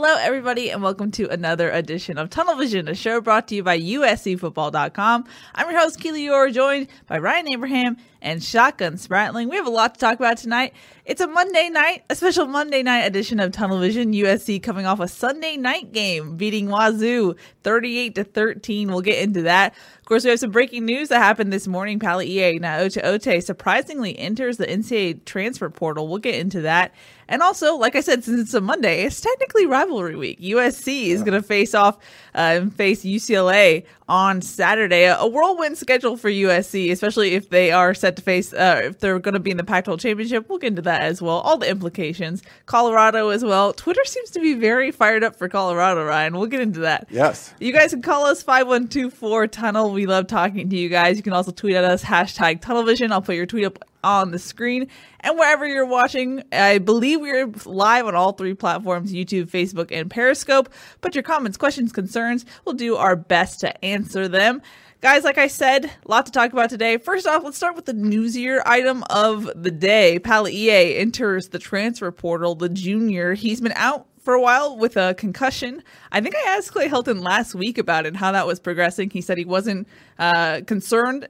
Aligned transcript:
Hello, 0.00 0.14
everybody, 0.20 0.70
and 0.70 0.80
welcome 0.80 1.10
to 1.10 1.28
another 1.28 1.70
edition 1.70 2.18
of 2.18 2.30
Tunnel 2.30 2.54
Vision, 2.54 2.86
a 2.86 2.94
show 2.94 3.20
brought 3.20 3.48
to 3.48 3.56
you 3.56 3.64
by 3.64 3.80
USCFootball.com. 3.80 5.24
I'm 5.56 5.70
your 5.72 5.80
host, 5.80 5.98
Keely 5.98 6.22
Eure, 6.26 6.54
joined 6.54 6.86
by 7.08 7.18
Ryan 7.18 7.48
Abraham 7.48 7.96
and 8.22 8.42
Shotgun 8.42 8.94
Spratling. 8.94 9.50
We 9.50 9.56
have 9.56 9.66
a 9.66 9.70
lot 9.70 9.94
to 9.94 10.00
talk 10.00 10.16
about 10.16 10.36
tonight. 10.36 10.72
It's 11.04 11.20
a 11.20 11.26
Monday 11.26 11.68
night, 11.68 12.04
a 12.08 12.14
special 12.14 12.46
Monday 12.46 12.84
night 12.84 13.06
edition 13.06 13.40
of 13.40 13.50
Tunnel 13.50 13.80
Vision. 13.80 14.12
USC 14.12 14.62
coming 14.62 14.86
off 14.86 15.00
a 15.00 15.08
Sunday 15.08 15.56
night 15.56 15.92
game, 15.92 16.36
beating 16.36 16.68
Wazoo 16.68 17.34
38 17.64 18.14
to 18.14 18.24
13. 18.24 18.88
We'll 18.88 19.00
get 19.00 19.20
into 19.20 19.42
that. 19.42 19.74
Of 19.98 20.04
course, 20.04 20.22
we 20.22 20.30
have 20.30 20.38
some 20.38 20.52
breaking 20.52 20.84
news 20.84 21.08
that 21.08 21.18
happened 21.18 21.52
this 21.52 21.66
morning. 21.66 21.98
Palaie 21.98 22.60
Gaoteote 22.60 23.42
surprisingly 23.42 24.16
enters 24.16 24.58
the 24.58 24.66
NCAA 24.66 25.24
transfer 25.24 25.68
portal. 25.70 26.06
We'll 26.06 26.18
get 26.18 26.36
into 26.36 26.60
that. 26.62 26.94
And 27.28 27.42
also, 27.42 27.76
like 27.76 27.94
I 27.94 28.00
said, 28.00 28.24
since 28.24 28.40
it's 28.40 28.54
a 28.54 28.60
Monday, 28.60 29.02
it's 29.02 29.20
technically 29.20 29.66
rivalry 29.66 30.16
week. 30.16 30.40
USC 30.40 31.08
is 31.08 31.22
going 31.22 31.40
to 31.40 31.46
face 31.46 31.74
off 31.74 31.96
uh, 32.34 32.38
and 32.38 32.74
face 32.74 33.04
UCLA 33.04 33.84
on 34.08 34.40
Saturday. 34.40 35.04
A 35.04 35.26
whirlwind 35.26 35.76
schedule 35.76 36.16
for 36.16 36.30
USC, 36.30 36.90
especially 36.90 37.34
if 37.34 37.50
they 37.50 37.70
are 37.70 37.92
set 37.92 38.16
to 38.16 38.22
face, 38.22 38.54
uh, 38.54 38.80
if 38.84 39.00
they're 39.00 39.18
going 39.18 39.34
to 39.34 39.40
be 39.40 39.50
in 39.50 39.58
the 39.58 39.64
Pac 39.64 39.84
12 39.84 40.00
championship. 40.00 40.48
We'll 40.48 40.58
get 40.58 40.68
into 40.68 40.82
that 40.82 41.02
as 41.02 41.20
well. 41.20 41.40
All 41.40 41.58
the 41.58 41.68
implications. 41.68 42.42
Colorado 42.64 43.28
as 43.28 43.44
well. 43.44 43.74
Twitter 43.74 44.04
seems 44.04 44.30
to 44.30 44.40
be 44.40 44.54
very 44.54 44.90
fired 44.90 45.22
up 45.22 45.36
for 45.36 45.48
Colorado, 45.48 46.04
Ryan. 46.04 46.34
We'll 46.36 46.46
get 46.46 46.62
into 46.62 46.80
that. 46.80 47.08
Yes. 47.10 47.52
You 47.60 47.72
guys 47.72 47.90
can 47.90 48.00
call 48.00 48.24
us 48.24 48.42
5124 48.42 49.48
Tunnel. 49.48 49.92
We 49.92 50.06
love 50.06 50.28
talking 50.28 50.70
to 50.70 50.76
you 50.76 50.88
guys. 50.88 51.18
You 51.18 51.22
can 51.22 51.34
also 51.34 51.50
tweet 51.50 51.76
at 51.76 51.84
us, 51.84 52.02
hashtag 52.02 52.62
Tunnelvision. 52.62 53.12
I'll 53.12 53.20
put 53.20 53.34
your 53.36 53.46
tweet 53.46 53.66
up 53.66 53.84
on 54.02 54.30
the 54.30 54.38
screen. 54.38 54.88
And 55.20 55.38
wherever 55.38 55.66
you're 55.66 55.86
watching, 55.86 56.42
I 56.52 56.78
believe 56.78 57.20
we're 57.20 57.50
live 57.64 58.06
on 58.06 58.14
all 58.14 58.32
three 58.32 58.54
platforms 58.54 59.12
YouTube, 59.12 59.50
Facebook, 59.50 59.90
and 59.90 60.10
Periscope. 60.10 60.68
Put 61.00 61.14
your 61.14 61.22
comments, 61.22 61.56
questions, 61.56 61.92
concerns. 61.92 62.44
We'll 62.64 62.74
do 62.74 62.96
our 62.96 63.16
best 63.16 63.60
to 63.60 63.84
answer 63.84 64.28
them. 64.28 64.62
Guys, 65.00 65.22
like 65.22 65.38
I 65.38 65.46
said, 65.46 65.84
a 65.84 65.90
lot 66.08 66.26
to 66.26 66.32
talk 66.32 66.52
about 66.52 66.70
today. 66.70 66.96
First 66.96 67.24
off, 67.24 67.44
let's 67.44 67.56
start 67.56 67.76
with 67.76 67.84
the 67.84 67.92
newsier 67.92 68.60
item 68.66 69.04
of 69.10 69.48
the 69.54 69.70
day. 69.70 70.18
Palaie 70.18 70.98
enters 70.98 71.50
the 71.50 71.60
transfer 71.60 72.10
portal, 72.10 72.56
the 72.56 72.68
junior. 72.68 73.34
He's 73.34 73.60
been 73.60 73.74
out 73.76 74.08
for 74.18 74.34
a 74.34 74.40
while 74.40 74.76
with 74.76 74.96
a 74.96 75.14
concussion. 75.14 75.84
I 76.10 76.20
think 76.20 76.34
I 76.34 76.56
asked 76.56 76.72
Clay 76.72 76.88
Helton 76.88 77.22
last 77.22 77.54
week 77.54 77.78
about 77.78 78.06
it 78.06 78.08
and 78.08 78.16
how 78.16 78.32
that 78.32 78.46
was 78.46 78.58
progressing. 78.58 79.08
He 79.10 79.20
said 79.20 79.38
he 79.38 79.44
wasn't 79.44 79.86
uh, 80.18 80.62
concerned 80.66 81.28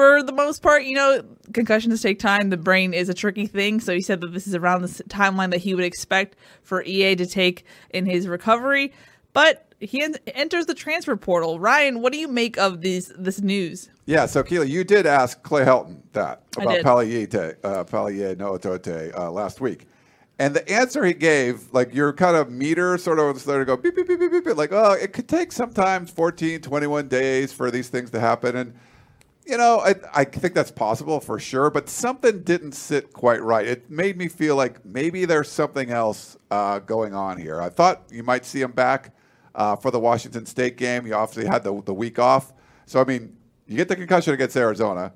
for 0.00 0.22
the 0.22 0.32
most 0.32 0.62
part, 0.62 0.84
you 0.84 0.94
know, 0.94 1.22
concussions 1.52 2.00
take 2.00 2.18
time. 2.18 2.48
The 2.48 2.56
brain 2.56 2.94
is 2.94 3.10
a 3.10 3.14
tricky 3.14 3.46
thing. 3.46 3.80
So 3.80 3.92
he 3.92 4.00
said 4.00 4.22
that 4.22 4.32
this 4.32 4.46
is 4.46 4.54
around 4.54 4.80
the 4.80 4.88
timeline 5.04 5.50
that 5.50 5.60
he 5.60 5.74
would 5.74 5.84
expect 5.84 6.36
for 6.62 6.82
EA 6.82 7.16
to 7.16 7.26
take 7.26 7.66
in 7.90 8.06
his 8.06 8.26
recovery. 8.26 8.94
But 9.34 9.70
he 9.78 10.02
en- 10.02 10.16
enters 10.28 10.64
the 10.64 10.72
transfer 10.72 11.16
portal. 11.16 11.60
Ryan, 11.60 12.00
what 12.00 12.14
do 12.14 12.18
you 12.18 12.28
make 12.28 12.56
of 12.56 12.80
these 12.80 13.12
this 13.18 13.42
news? 13.42 13.90
Yeah, 14.06 14.24
so 14.24 14.42
Keely, 14.42 14.70
you 14.70 14.84
did 14.84 15.04
ask 15.04 15.42
Clay 15.42 15.66
Helton 15.66 16.00
that 16.14 16.44
about. 16.56 16.82
Palaie, 16.82 17.24
uh, 17.24 17.84
Gaoteote 17.84 19.18
uh, 19.18 19.30
last 19.30 19.60
week. 19.60 19.86
And 20.38 20.56
the 20.56 20.66
answer 20.72 21.04
he 21.04 21.12
gave, 21.12 21.70
like 21.72 21.92
your 21.92 22.14
kind 22.14 22.36
of 22.36 22.50
meter 22.50 22.96
sort 22.96 23.18
of 23.18 23.38
started 23.38 23.66
to 23.66 23.66
go 23.66 23.76
beep, 23.76 23.94
beep, 23.94 24.08
beep, 24.08 24.18
beep, 24.18 24.32
beep, 24.32 24.44
beep, 24.46 24.56
like, 24.56 24.72
oh, 24.72 24.92
it 24.92 25.12
could 25.12 25.28
take 25.28 25.52
sometimes 25.52 26.10
14, 26.10 26.62
21 26.62 27.08
days 27.08 27.52
for 27.52 27.70
these 27.70 27.90
things 27.90 28.10
to 28.12 28.20
happen. 28.20 28.56
And, 28.56 28.72
you 29.50 29.58
know, 29.58 29.80
I, 29.80 29.96
I 30.14 30.24
think 30.24 30.54
that's 30.54 30.70
possible 30.70 31.18
for 31.18 31.40
sure, 31.40 31.70
but 31.70 31.88
something 31.88 32.42
didn't 32.44 32.72
sit 32.72 33.12
quite 33.12 33.42
right. 33.42 33.66
It 33.66 33.90
made 33.90 34.16
me 34.16 34.28
feel 34.28 34.54
like 34.54 34.84
maybe 34.84 35.24
there's 35.24 35.50
something 35.50 35.90
else 35.90 36.36
uh, 36.52 36.78
going 36.78 37.14
on 37.14 37.36
here. 37.36 37.60
I 37.60 37.68
thought 37.68 38.04
you 38.12 38.22
might 38.22 38.46
see 38.46 38.60
him 38.60 38.70
back 38.70 39.12
uh, 39.56 39.74
for 39.74 39.90
the 39.90 39.98
Washington 39.98 40.46
State 40.46 40.76
game. 40.76 41.04
You 41.04 41.14
obviously 41.14 41.46
had 41.46 41.64
the, 41.64 41.82
the 41.82 41.92
week 41.92 42.20
off. 42.20 42.52
So, 42.86 43.00
I 43.00 43.04
mean, 43.04 43.36
you 43.66 43.76
get 43.76 43.88
the 43.88 43.96
concussion 43.96 44.34
against 44.34 44.56
Arizona, 44.56 45.12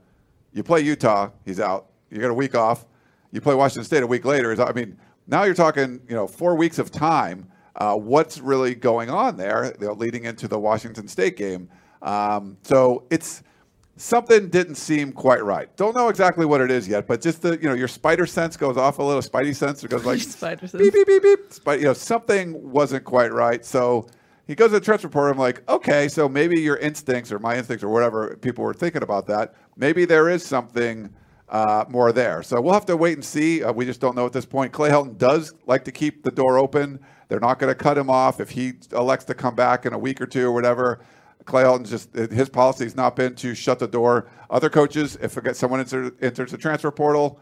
you 0.52 0.64
play 0.64 0.80
Utah, 0.80 1.30
he's 1.44 1.60
out. 1.60 1.90
You 2.10 2.18
get 2.18 2.30
a 2.30 2.34
week 2.34 2.56
off. 2.56 2.86
You 3.30 3.40
play 3.40 3.54
Washington 3.54 3.84
State 3.84 4.02
a 4.02 4.06
week 4.06 4.24
later. 4.24 4.60
I 4.60 4.72
mean, 4.72 4.98
now 5.28 5.44
you're 5.44 5.54
talking, 5.54 6.00
you 6.08 6.14
know, 6.14 6.26
four 6.26 6.56
weeks 6.56 6.80
of 6.80 6.90
time. 6.90 7.48
Uh, 7.76 7.94
what's 7.94 8.38
really 8.38 8.74
going 8.74 9.10
on 9.10 9.36
there 9.36 9.74
you 9.80 9.86
know, 9.86 9.92
leading 9.92 10.24
into 10.24 10.48
the 10.48 10.58
Washington 10.58 11.06
State 11.06 11.36
game? 11.36 11.68
Um, 12.02 12.56
so 12.62 13.04
it's 13.10 13.42
something 13.96 14.48
didn't 14.48 14.74
seem 14.76 15.12
quite 15.12 15.44
right. 15.44 15.74
Don't 15.76 15.94
know 15.94 16.08
exactly 16.08 16.46
what 16.46 16.60
it 16.60 16.70
is 16.70 16.88
yet, 16.88 17.06
but 17.06 17.20
just 17.20 17.42
the 17.42 17.58
you 17.60 17.68
know 17.68 17.74
your 17.74 17.88
spider 17.88 18.26
sense 18.26 18.56
goes 18.56 18.76
off 18.76 18.98
a 18.98 19.02
little. 19.02 19.22
Spidey 19.22 19.54
sense 19.54 19.84
it 19.84 19.88
goes 19.88 20.04
like 20.06 20.20
Spider 20.20 20.66
sense. 20.66 20.82
beep 20.82 20.92
beep 20.92 21.06
beep 21.06 21.22
beep. 21.22 21.50
Spidey, 21.50 21.78
you 21.78 21.84
know 21.84 21.92
something 21.92 22.70
wasn't 22.70 23.04
quite 23.04 23.32
right. 23.32 23.64
So 23.64 24.06
he 24.46 24.54
goes 24.54 24.68
to 24.68 24.78
the 24.78 24.84
transfer 24.84 25.08
report. 25.08 25.32
I'm 25.32 25.38
like, 25.38 25.68
okay, 25.68 26.08
so 26.08 26.28
maybe 26.28 26.60
your 26.60 26.76
instincts 26.76 27.32
or 27.32 27.38
my 27.38 27.56
instincts 27.56 27.82
or 27.82 27.88
whatever 27.88 28.36
people 28.36 28.64
were 28.64 28.74
thinking 28.74 29.02
about 29.02 29.26
that. 29.28 29.54
Maybe 29.76 30.04
there 30.04 30.28
is 30.28 30.44
something 30.44 31.12
uh, 31.48 31.84
more 31.88 32.12
there. 32.12 32.42
So 32.42 32.60
we'll 32.60 32.74
have 32.74 32.86
to 32.86 32.96
wait 32.96 33.14
and 33.14 33.24
see. 33.24 33.62
Uh, 33.62 33.72
we 33.72 33.84
just 33.84 34.00
don't 34.00 34.16
know 34.16 34.26
at 34.26 34.32
this 34.32 34.44
point. 34.44 34.72
Clay 34.72 34.90
Helton 34.90 35.16
does 35.16 35.54
like 35.66 35.84
to 35.84 35.92
keep 35.92 36.22
the 36.22 36.30
door 36.30 36.58
open. 36.58 37.00
They're 37.28 37.40
not 37.40 37.58
going 37.58 37.70
to 37.70 37.74
cut 37.74 37.96
him 37.96 38.10
off 38.10 38.40
if 38.40 38.50
he 38.50 38.74
elects 38.92 39.24
to 39.26 39.34
come 39.34 39.54
back 39.54 39.86
in 39.86 39.92
a 39.92 39.98
week 39.98 40.20
or 40.20 40.26
two 40.26 40.46
or 40.46 40.52
whatever. 40.52 41.00
Clay 41.44 41.62
Helton's 41.62 41.90
just 41.90 42.14
his 42.14 42.48
policy 42.48 42.84
has 42.84 42.96
not 42.96 43.16
been 43.16 43.34
to 43.36 43.54
shut 43.54 43.78
the 43.78 43.86
door. 43.86 44.28
Other 44.50 44.70
coaches, 44.70 45.16
if 45.20 45.36
someone 45.56 45.80
enters, 45.80 46.12
enters 46.22 46.50
the 46.50 46.58
transfer 46.58 46.90
portal, 46.90 47.40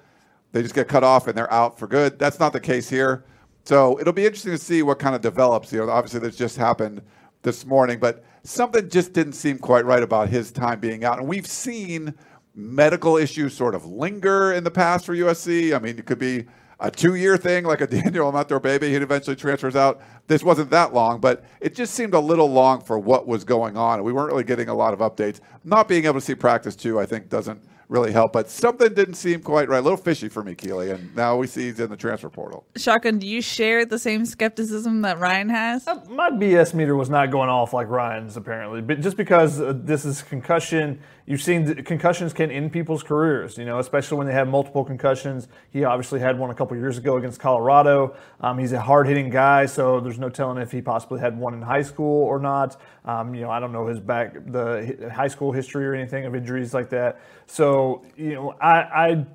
they 0.52 0.62
just 0.62 0.74
get 0.74 0.88
cut 0.88 1.04
off 1.04 1.28
and 1.28 1.36
they're 1.36 1.52
out 1.52 1.78
for 1.78 1.86
good. 1.86 2.18
That's 2.18 2.40
not 2.40 2.52
the 2.52 2.60
case 2.60 2.88
here. 2.88 3.24
So 3.64 3.98
it'll 4.00 4.12
be 4.12 4.26
interesting 4.26 4.52
to 4.52 4.58
see 4.58 4.82
what 4.82 4.98
kind 4.98 5.14
of 5.14 5.20
develops. 5.20 5.72
You 5.72 5.78
know, 5.78 5.90
obviously 5.90 6.20
this 6.20 6.36
just 6.36 6.56
happened 6.56 7.00
this 7.42 7.64
morning, 7.64 8.00
but 8.00 8.24
something 8.42 8.88
just 8.88 9.12
didn't 9.12 9.34
seem 9.34 9.58
quite 9.58 9.84
right 9.84 10.02
about 10.02 10.28
his 10.28 10.50
time 10.50 10.80
being 10.80 11.04
out. 11.04 11.18
And 11.18 11.28
we've 11.28 11.46
seen 11.46 12.14
medical 12.54 13.16
issues 13.16 13.54
sort 13.54 13.74
of 13.74 13.86
linger 13.86 14.52
in 14.52 14.64
the 14.64 14.70
past 14.70 15.06
for 15.06 15.14
USC. 15.14 15.74
I 15.74 15.78
mean, 15.78 15.98
it 15.98 16.06
could 16.06 16.18
be 16.18 16.46
a 16.82 16.90
two-year 16.90 17.36
thing 17.36 17.64
like 17.64 17.80
a 17.80 17.86
Daniel 18.02 18.30
Imatorbhebhe. 18.30 18.82
He 18.82 18.94
eventually 18.96 19.36
transfers 19.36 19.76
out. 19.76 20.02
This 20.26 20.42
wasn't 20.42 20.70
that 20.70 20.92
long, 20.92 21.20
but 21.20 21.44
it 21.60 21.74
just 21.74 21.94
seemed 21.94 22.12
a 22.12 22.20
little 22.20 22.50
long 22.50 22.82
for 22.82 22.98
what 22.98 23.26
was 23.26 23.44
going 23.44 23.76
on. 23.76 24.02
We 24.04 24.12
weren't 24.12 24.30
really 24.30 24.44
getting 24.44 24.68
a 24.68 24.74
lot 24.74 24.92
of 24.92 25.00
updates. 25.00 25.40
Not 25.64 25.88
being 25.88 26.04
able 26.04 26.14
to 26.14 26.20
see 26.20 26.34
practice 26.34 26.76
too, 26.76 27.00
I 27.00 27.06
think, 27.06 27.28
doesn't 27.28 27.62
really 27.88 28.10
help. 28.10 28.32
But 28.32 28.48
something 28.48 28.94
didn't 28.94 29.14
seem 29.14 29.42
quite 29.42 29.68
right. 29.68 29.78
A 29.78 29.82
little 29.82 29.98
fishy 29.98 30.28
for 30.28 30.42
me, 30.42 30.54
Keely. 30.54 30.90
And 30.90 31.14
now 31.14 31.36
we 31.36 31.46
see 31.46 31.64
he's 31.64 31.78
in 31.78 31.90
the 31.90 31.96
transfer 31.96 32.30
portal. 32.30 32.64
Shotgun, 32.76 33.18
do 33.18 33.26
you 33.26 33.42
share 33.42 33.84
the 33.84 33.98
same 33.98 34.24
skepticism 34.24 35.02
that 35.02 35.18
Ryan 35.20 35.50
has? 35.50 35.86
My 36.08 36.30
BS 36.30 36.74
meter 36.74 36.96
was 36.96 37.10
not 37.10 37.30
going 37.30 37.50
off 37.50 37.72
like 37.72 37.88
Ryan's 37.88 38.36
apparently, 38.36 38.80
but 38.80 39.00
just 39.00 39.16
because 39.16 39.60
uh, 39.60 39.74
this 39.76 40.04
is 40.04 40.22
concussion 40.22 41.00
you've 41.26 41.42
seen 41.42 41.64
that 41.64 41.84
concussions 41.86 42.32
can 42.32 42.50
end 42.50 42.72
people's 42.72 43.02
careers, 43.02 43.56
you 43.58 43.64
know, 43.64 43.78
especially 43.78 44.18
when 44.18 44.26
they 44.26 44.32
have 44.32 44.48
multiple 44.48 44.84
concussions. 44.84 45.48
He 45.70 45.84
obviously 45.84 46.20
had 46.20 46.38
one 46.38 46.50
a 46.50 46.54
couple 46.54 46.76
years 46.76 46.98
ago 46.98 47.16
against 47.16 47.40
Colorado. 47.40 48.16
Um, 48.40 48.58
he's 48.58 48.72
a 48.72 48.80
hard 48.80 49.06
hitting 49.06 49.30
guy, 49.30 49.66
so 49.66 50.00
there's 50.00 50.18
no 50.18 50.28
telling 50.28 50.58
if 50.58 50.72
he 50.72 50.82
possibly 50.82 51.20
had 51.20 51.38
one 51.38 51.54
in 51.54 51.62
high 51.62 51.82
school 51.82 52.24
or 52.24 52.38
not. 52.38 52.80
Um, 53.04 53.34
you 53.34 53.42
know, 53.42 53.50
I 53.50 53.60
don't 53.60 53.72
know 53.72 53.86
his 53.86 54.00
back, 54.00 54.34
the 54.46 55.10
high 55.14 55.28
school 55.28 55.52
history 55.52 55.86
or 55.86 55.94
anything 55.94 56.24
of 56.26 56.34
injuries 56.34 56.74
like 56.74 56.90
that. 56.90 57.20
So, 57.46 58.04
you 58.16 58.34
know, 58.34 58.54
I, 58.60 58.76
I 58.80 59.26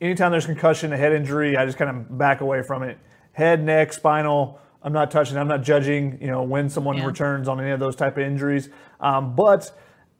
anytime 0.00 0.32
there's 0.32 0.46
concussion, 0.46 0.92
a 0.92 0.96
head 0.96 1.12
injury, 1.12 1.56
I 1.56 1.64
just 1.64 1.78
kind 1.78 1.90
of 1.90 2.18
back 2.18 2.40
away 2.40 2.62
from 2.62 2.82
it. 2.82 2.98
Head, 3.32 3.62
neck, 3.64 3.92
spinal. 3.92 4.58
I'm 4.82 4.92
not 4.92 5.10
touching. 5.10 5.36
I'm 5.36 5.48
not 5.48 5.62
judging. 5.62 6.18
You 6.20 6.28
know, 6.28 6.42
when 6.42 6.68
someone 6.68 6.96
Yeah. 6.96 7.06
returns 7.06 7.48
on 7.48 7.60
any 7.60 7.70
of 7.70 7.80
those 7.80 7.96
type 7.96 8.16
of 8.16 8.22
injuries. 8.22 8.68
Um, 9.00 9.34
but 9.34 9.70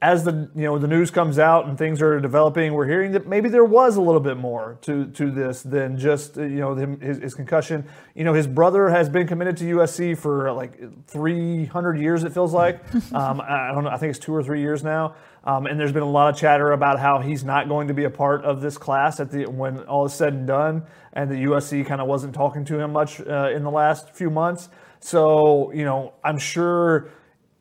as 0.00 0.22
the 0.22 0.48
you 0.54 0.62
know 0.62 0.78
the 0.78 0.86
news 0.86 1.10
comes 1.10 1.40
out 1.40 1.66
and 1.66 1.76
things 1.76 2.00
are 2.00 2.20
developing, 2.20 2.72
we're 2.72 2.86
hearing 2.86 3.12
that 3.12 3.26
maybe 3.26 3.48
there 3.48 3.64
was 3.64 3.96
a 3.96 4.00
little 4.00 4.20
bit 4.20 4.36
more 4.36 4.78
to 4.82 5.06
to 5.06 5.30
this 5.30 5.62
than 5.62 5.98
just 5.98 6.38
uh, 6.38 6.42
you 6.42 6.60
know 6.60 6.74
him, 6.76 7.00
his, 7.00 7.18
his 7.18 7.34
concussion. 7.34 7.84
You 8.14 8.22
know, 8.22 8.32
his 8.32 8.46
brother 8.46 8.90
has 8.90 9.08
been 9.08 9.26
committed 9.26 9.56
to 9.56 9.64
USC 9.64 10.16
for 10.16 10.52
like 10.52 10.78
300 11.08 11.98
years. 11.98 12.22
It 12.22 12.32
feels 12.32 12.52
like. 12.52 12.80
um, 13.12 13.40
I 13.40 13.70
I 13.70 13.72
don't 13.74 13.84
know. 13.84 13.90
I 13.90 13.96
think 13.96 14.10
it's 14.10 14.20
two 14.20 14.34
or 14.34 14.42
three 14.42 14.60
years 14.60 14.84
now. 14.84 15.16
Um, 15.42 15.66
and 15.66 15.80
there's 15.80 15.92
been 15.92 16.02
a 16.02 16.10
lot 16.10 16.32
of 16.32 16.38
chatter 16.38 16.72
about 16.72 17.00
how 17.00 17.20
he's 17.20 17.42
not 17.42 17.68
going 17.68 17.88
to 17.88 17.94
be 17.94 18.04
a 18.04 18.10
part 18.10 18.44
of 18.44 18.60
this 18.60 18.78
class 18.78 19.18
at 19.18 19.32
the 19.32 19.46
when 19.46 19.80
all 19.80 20.04
is 20.04 20.12
said 20.12 20.32
and 20.32 20.46
done, 20.46 20.84
and 21.12 21.28
the 21.28 21.44
USC 21.44 21.84
kind 21.86 22.00
of 22.00 22.06
wasn't 22.06 22.34
talking 22.34 22.64
to 22.66 22.78
him 22.78 22.92
much 22.92 23.20
uh, 23.20 23.50
in 23.52 23.64
the 23.64 23.70
last 23.70 24.14
few 24.14 24.30
months. 24.30 24.68
So 25.00 25.72
you 25.72 25.84
know, 25.84 26.12
I'm 26.22 26.38
sure 26.38 27.08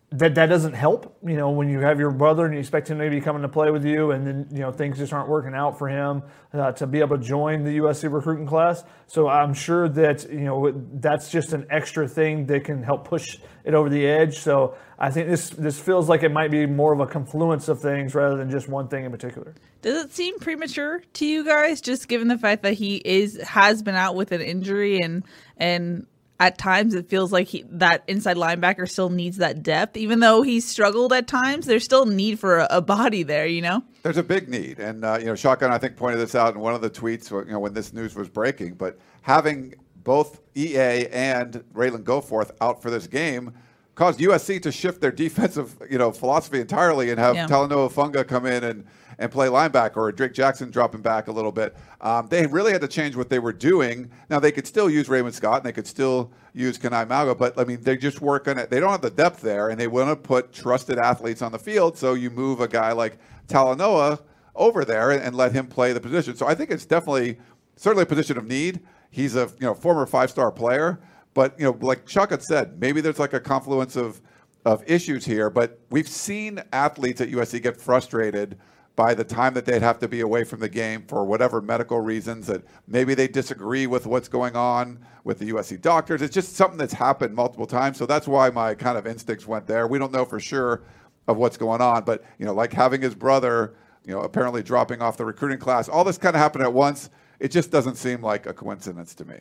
that 0.09 0.35
that 0.35 0.45
doesn't 0.45 0.73
help. 0.73 1.17
You 1.21 1.35
know, 1.35 1.49
when 1.49 1.67
you 1.67 1.81
have 1.81 1.99
your 1.99 2.11
brother 2.11 2.45
and 2.45 2.53
you 2.53 2.61
expect 2.61 2.89
him 2.89 2.97
to 2.97 3.03
maybe 3.03 3.19
coming 3.19 3.41
to 3.41 3.49
play 3.49 3.71
with 3.71 3.83
you, 3.83 4.11
and 4.11 4.25
then 4.25 4.47
you 4.51 4.59
know 4.59 4.71
things 4.71 4.97
just 4.97 5.11
aren't 5.11 5.27
working 5.27 5.53
out 5.53 5.77
for 5.77 5.89
him 5.89 6.23
uh, 6.53 6.71
to 6.73 6.87
be 6.87 6.99
able 6.99 7.17
to 7.17 7.23
join 7.23 7.63
the 7.63 7.79
USC 7.79 8.11
recruiting 8.11 8.47
class. 8.47 8.85
So 9.07 9.27
I'm 9.27 9.53
sure 9.53 9.89
that 9.89 10.29
you 10.31 10.45
know 10.45 10.71
that's 10.93 11.29
just 11.29 11.51
an 11.51 11.67
extra 11.69 12.07
thing 12.07 12.45
that 12.45 12.63
can 12.63 12.83
help 12.83 13.05
push 13.05 13.37
it 13.65 13.73
over 13.73 13.89
the 13.89 14.07
edge. 14.07 14.37
So 14.37 14.75
I 14.97 15.11
think 15.11 15.27
this 15.27 15.49
this 15.49 15.77
feels 15.77 16.07
like 16.07 16.23
it 16.23 16.31
might 16.31 16.51
be 16.51 16.65
more 16.65 16.93
of 16.93 17.01
a 17.01 17.07
confluence 17.07 17.67
of 17.67 17.81
things 17.81 18.15
rather 18.15 18.37
than 18.37 18.49
just 18.49 18.69
one 18.69 18.87
thing 18.87 19.03
in 19.03 19.11
particular. 19.11 19.55
Does 19.81 20.05
it 20.05 20.13
seem 20.13 20.39
premature 20.39 21.01
to 21.15 21.25
you 21.25 21.43
guys, 21.43 21.81
just 21.81 22.07
given 22.07 22.29
the 22.29 22.37
fact 22.37 22.63
that 22.63 22.75
he 22.75 22.95
is 23.03 23.41
has 23.41 23.83
been 23.83 23.95
out 23.95 24.15
with 24.15 24.31
an 24.31 24.39
injury 24.39 25.01
and 25.01 25.25
and 25.57 26.07
at 26.39 26.57
times 26.57 26.93
it 26.93 27.09
feels 27.09 27.31
like 27.31 27.47
he, 27.47 27.65
that 27.69 28.03
inside 28.07 28.37
linebacker 28.37 28.89
still 28.89 29.09
needs 29.09 29.37
that 29.37 29.63
depth, 29.63 29.97
even 29.97 30.19
though 30.19 30.41
he's 30.43 30.65
struggled 30.65 31.11
at 31.13 31.27
times. 31.27 31.65
There's 31.65 31.83
still 31.83 32.05
need 32.05 32.39
for 32.39 32.59
a, 32.59 32.67
a 32.69 32.81
body 32.81 33.23
there, 33.23 33.47
you 33.47 33.61
know. 33.61 33.83
There's 34.03 34.17
a 34.17 34.23
big 34.23 34.47
need, 34.47 34.79
and 34.79 35.03
uh, 35.03 35.17
you 35.19 35.25
know, 35.25 35.35
Shotgun 35.35 35.71
I 35.71 35.77
think 35.77 35.95
pointed 35.95 36.19
this 36.19 36.35
out 36.35 36.53
in 36.53 36.61
one 36.61 36.75
of 36.75 36.81
the 36.81 36.89
tweets. 36.89 37.31
You 37.31 37.51
know, 37.51 37.59
when 37.59 37.73
this 37.73 37.93
news 37.93 38.15
was 38.15 38.29
breaking, 38.29 38.75
but 38.75 38.99
having 39.21 39.73
both 40.03 40.39
EA 40.55 41.07
and 41.07 41.63
Ralen 41.73 42.03
Goforth 42.03 42.51
out 42.61 42.81
for 42.81 42.89
this 42.89 43.07
game 43.07 43.53
caused 43.97 44.19
USC 44.19 44.61
to 44.61 44.71
shift 44.71 45.01
their 45.01 45.11
defensive, 45.11 45.75
you 45.89 45.97
know, 45.97 46.11
philosophy 46.11 46.61
entirely 46.61 47.09
and 47.09 47.19
have 47.19 47.35
Yeah. 47.35 47.47
Talanoa 47.47 47.91
Hufanga 47.91 48.25
come 48.25 48.45
in 48.45 48.63
and 48.63 48.85
and 49.19 49.31
play 49.31 49.47
linebacker, 49.47 49.97
or 49.97 50.11
Drake 50.11 50.31
Jackson 50.33 50.69
dropping 50.69 51.01
back 51.01 51.27
a 51.27 51.31
little 51.31 51.51
bit. 51.51 51.75
Um, 52.01 52.27
they 52.27 52.45
really 52.45 52.71
had 52.71 52.81
to 52.81 52.87
change 52.87 53.15
what 53.15 53.29
they 53.29 53.39
were 53.39 53.51
doing. 53.51 54.11
Now 54.29 54.39
they 54.39 54.51
could 54.51 54.67
still 54.67 54.91
use 54.91 55.09
Raymond 55.09 55.33
Scott 55.33 55.57
and 55.57 55.65
they 55.65 55.71
could 55.71 55.87
still 55.87 56.31
use 56.53 56.77
Kanai 56.77 57.07
Mauga, 57.07 57.35
but 57.35 57.59
I 57.59 57.63
mean 57.63 57.81
they 57.81 57.97
just 57.97 58.21
work 58.21 58.47
on 58.47 58.59
it. 58.59 58.69
They 58.69 58.79
don't 58.79 58.91
have 58.91 59.01
the 59.01 59.09
depth 59.09 59.41
there, 59.41 59.69
and 59.69 59.79
they 59.79 59.87
want 59.87 60.09
to 60.09 60.15
put 60.15 60.53
trusted 60.53 60.99
athletes 60.99 61.41
on 61.41 61.51
the 61.51 61.57
field. 61.57 61.97
So 61.97 62.13
you 62.13 62.29
move 62.29 62.61
a 62.61 62.67
guy 62.67 62.91
like 62.91 63.17
Talanoa 63.47 64.19
over 64.55 64.85
there 64.85 65.09
and, 65.09 65.23
and 65.23 65.35
let 65.35 65.51
him 65.51 65.65
play 65.65 65.91
the 65.93 65.99
position. 65.99 66.35
So 66.35 66.45
I 66.47 66.53
think 66.53 66.69
it's 66.69 66.85
definitely 66.85 67.39
certainly 67.75 68.03
a 68.03 68.07
position 68.07 68.37
of 68.37 68.45
need. 68.45 68.81
He's 69.09 69.35
a 69.35 69.49
you 69.59 69.65
know 69.65 69.73
former 69.73 70.05
five 70.05 70.29
star 70.29 70.51
player, 70.51 70.99
but 71.37 71.53
you 71.59 71.65
know 71.65 71.77
like 71.81 72.09
Shotgun 72.09 72.41
said, 72.41 72.79
maybe 72.79 72.99
there's 72.99 73.19
like 73.19 73.33
a 73.33 73.39
confluence 73.39 73.95
of 73.95 74.19
of 74.65 74.83
issues 74.87 75.23
here. 75.23 75.51
But 75.51 75.79
we've 75.91 76.07
seen 76.07 76.63
athletes 76.73 77.21
at 77.21 77.29
USC 77.29 77.61
get 77.61 77.77
frustrated 77.79 78.57
by 78.95 79.13
the 79.13 79.23
time 79.23 79.53
that 79.53 79.63
they'd 79.63 79.83
have 79.83 79.99
to 79.99 80.07
be 80.07 80.21
away 80.21 80.43
from 80.43 80.61
the 80.61 80.67
game 80.67 81.03
for 81.07 81.25
whatever 81.25 81.61
medical 81.61 81.99
reasons 82.01 82.47
that 82.47 82.63
maybe 82.87 83.13
they 83.13 83.27
disagree 83.27 83.85
with 83.85 84.07
what's 84.07 84.27
going 84.27 84.55
on 84.55 84.97
with 85.25 85.37
the 85.37 85.51
USC 85.51 85.79
doctors. 85.79 86.23
It's 86.23 86.33
just 86.33 86.55
something 86.55 86.79
that's 86.79 86.93
happened 86.93 87.35
multiple 87.35 87.67
times. 87.67 87.97
So 87.97 88.07
that's 88.07 88.27
why 88.27 88.49
my 88.49 88.73
kind 88.73 88.97
of 88.97 89.05
instincts 89.05 89.45
went 89.45 89.67
there. 89.67 89.85
We 89.85 89.99
don't 89.99 90.11
know 90.11 90.25
for 90.25 90.39
sure 90.39 90.81
of 91.27 91.37
what's 91.37 91.55
going 91.55 91.81
on, 91.81 92.03
but 92.03 92.23
you 92.39 92.47
know, 92.47 92.53
like 92.55 92.73
having 92.73 92.99
his 92.99 93.13
brother, 93.13 93.75
you 94.03 94.11
know, 94.11 94.21
apparently 94.21 94.63
dropping 94.63 95.03
off 95.03 95.17
the 95.17 95.25
recruiting 95.25 95.59
class, 95.59 95.87
all 95.87 96.03
this 96.03 96.17
kind 96.17 96.35
of 96.35 96.41
happened 96.41 96.63
at 96.63 96.73
once. 96.73 97.11
It 97.39 97.51
just 97.51 97.69
doesn't 97.71 97.95
seem 97.95 98.21
like 98.23 98.47
a 98.47 98.53
coincidence 98.53 99.13
to 99.15 99.25
me. 99.25 99.39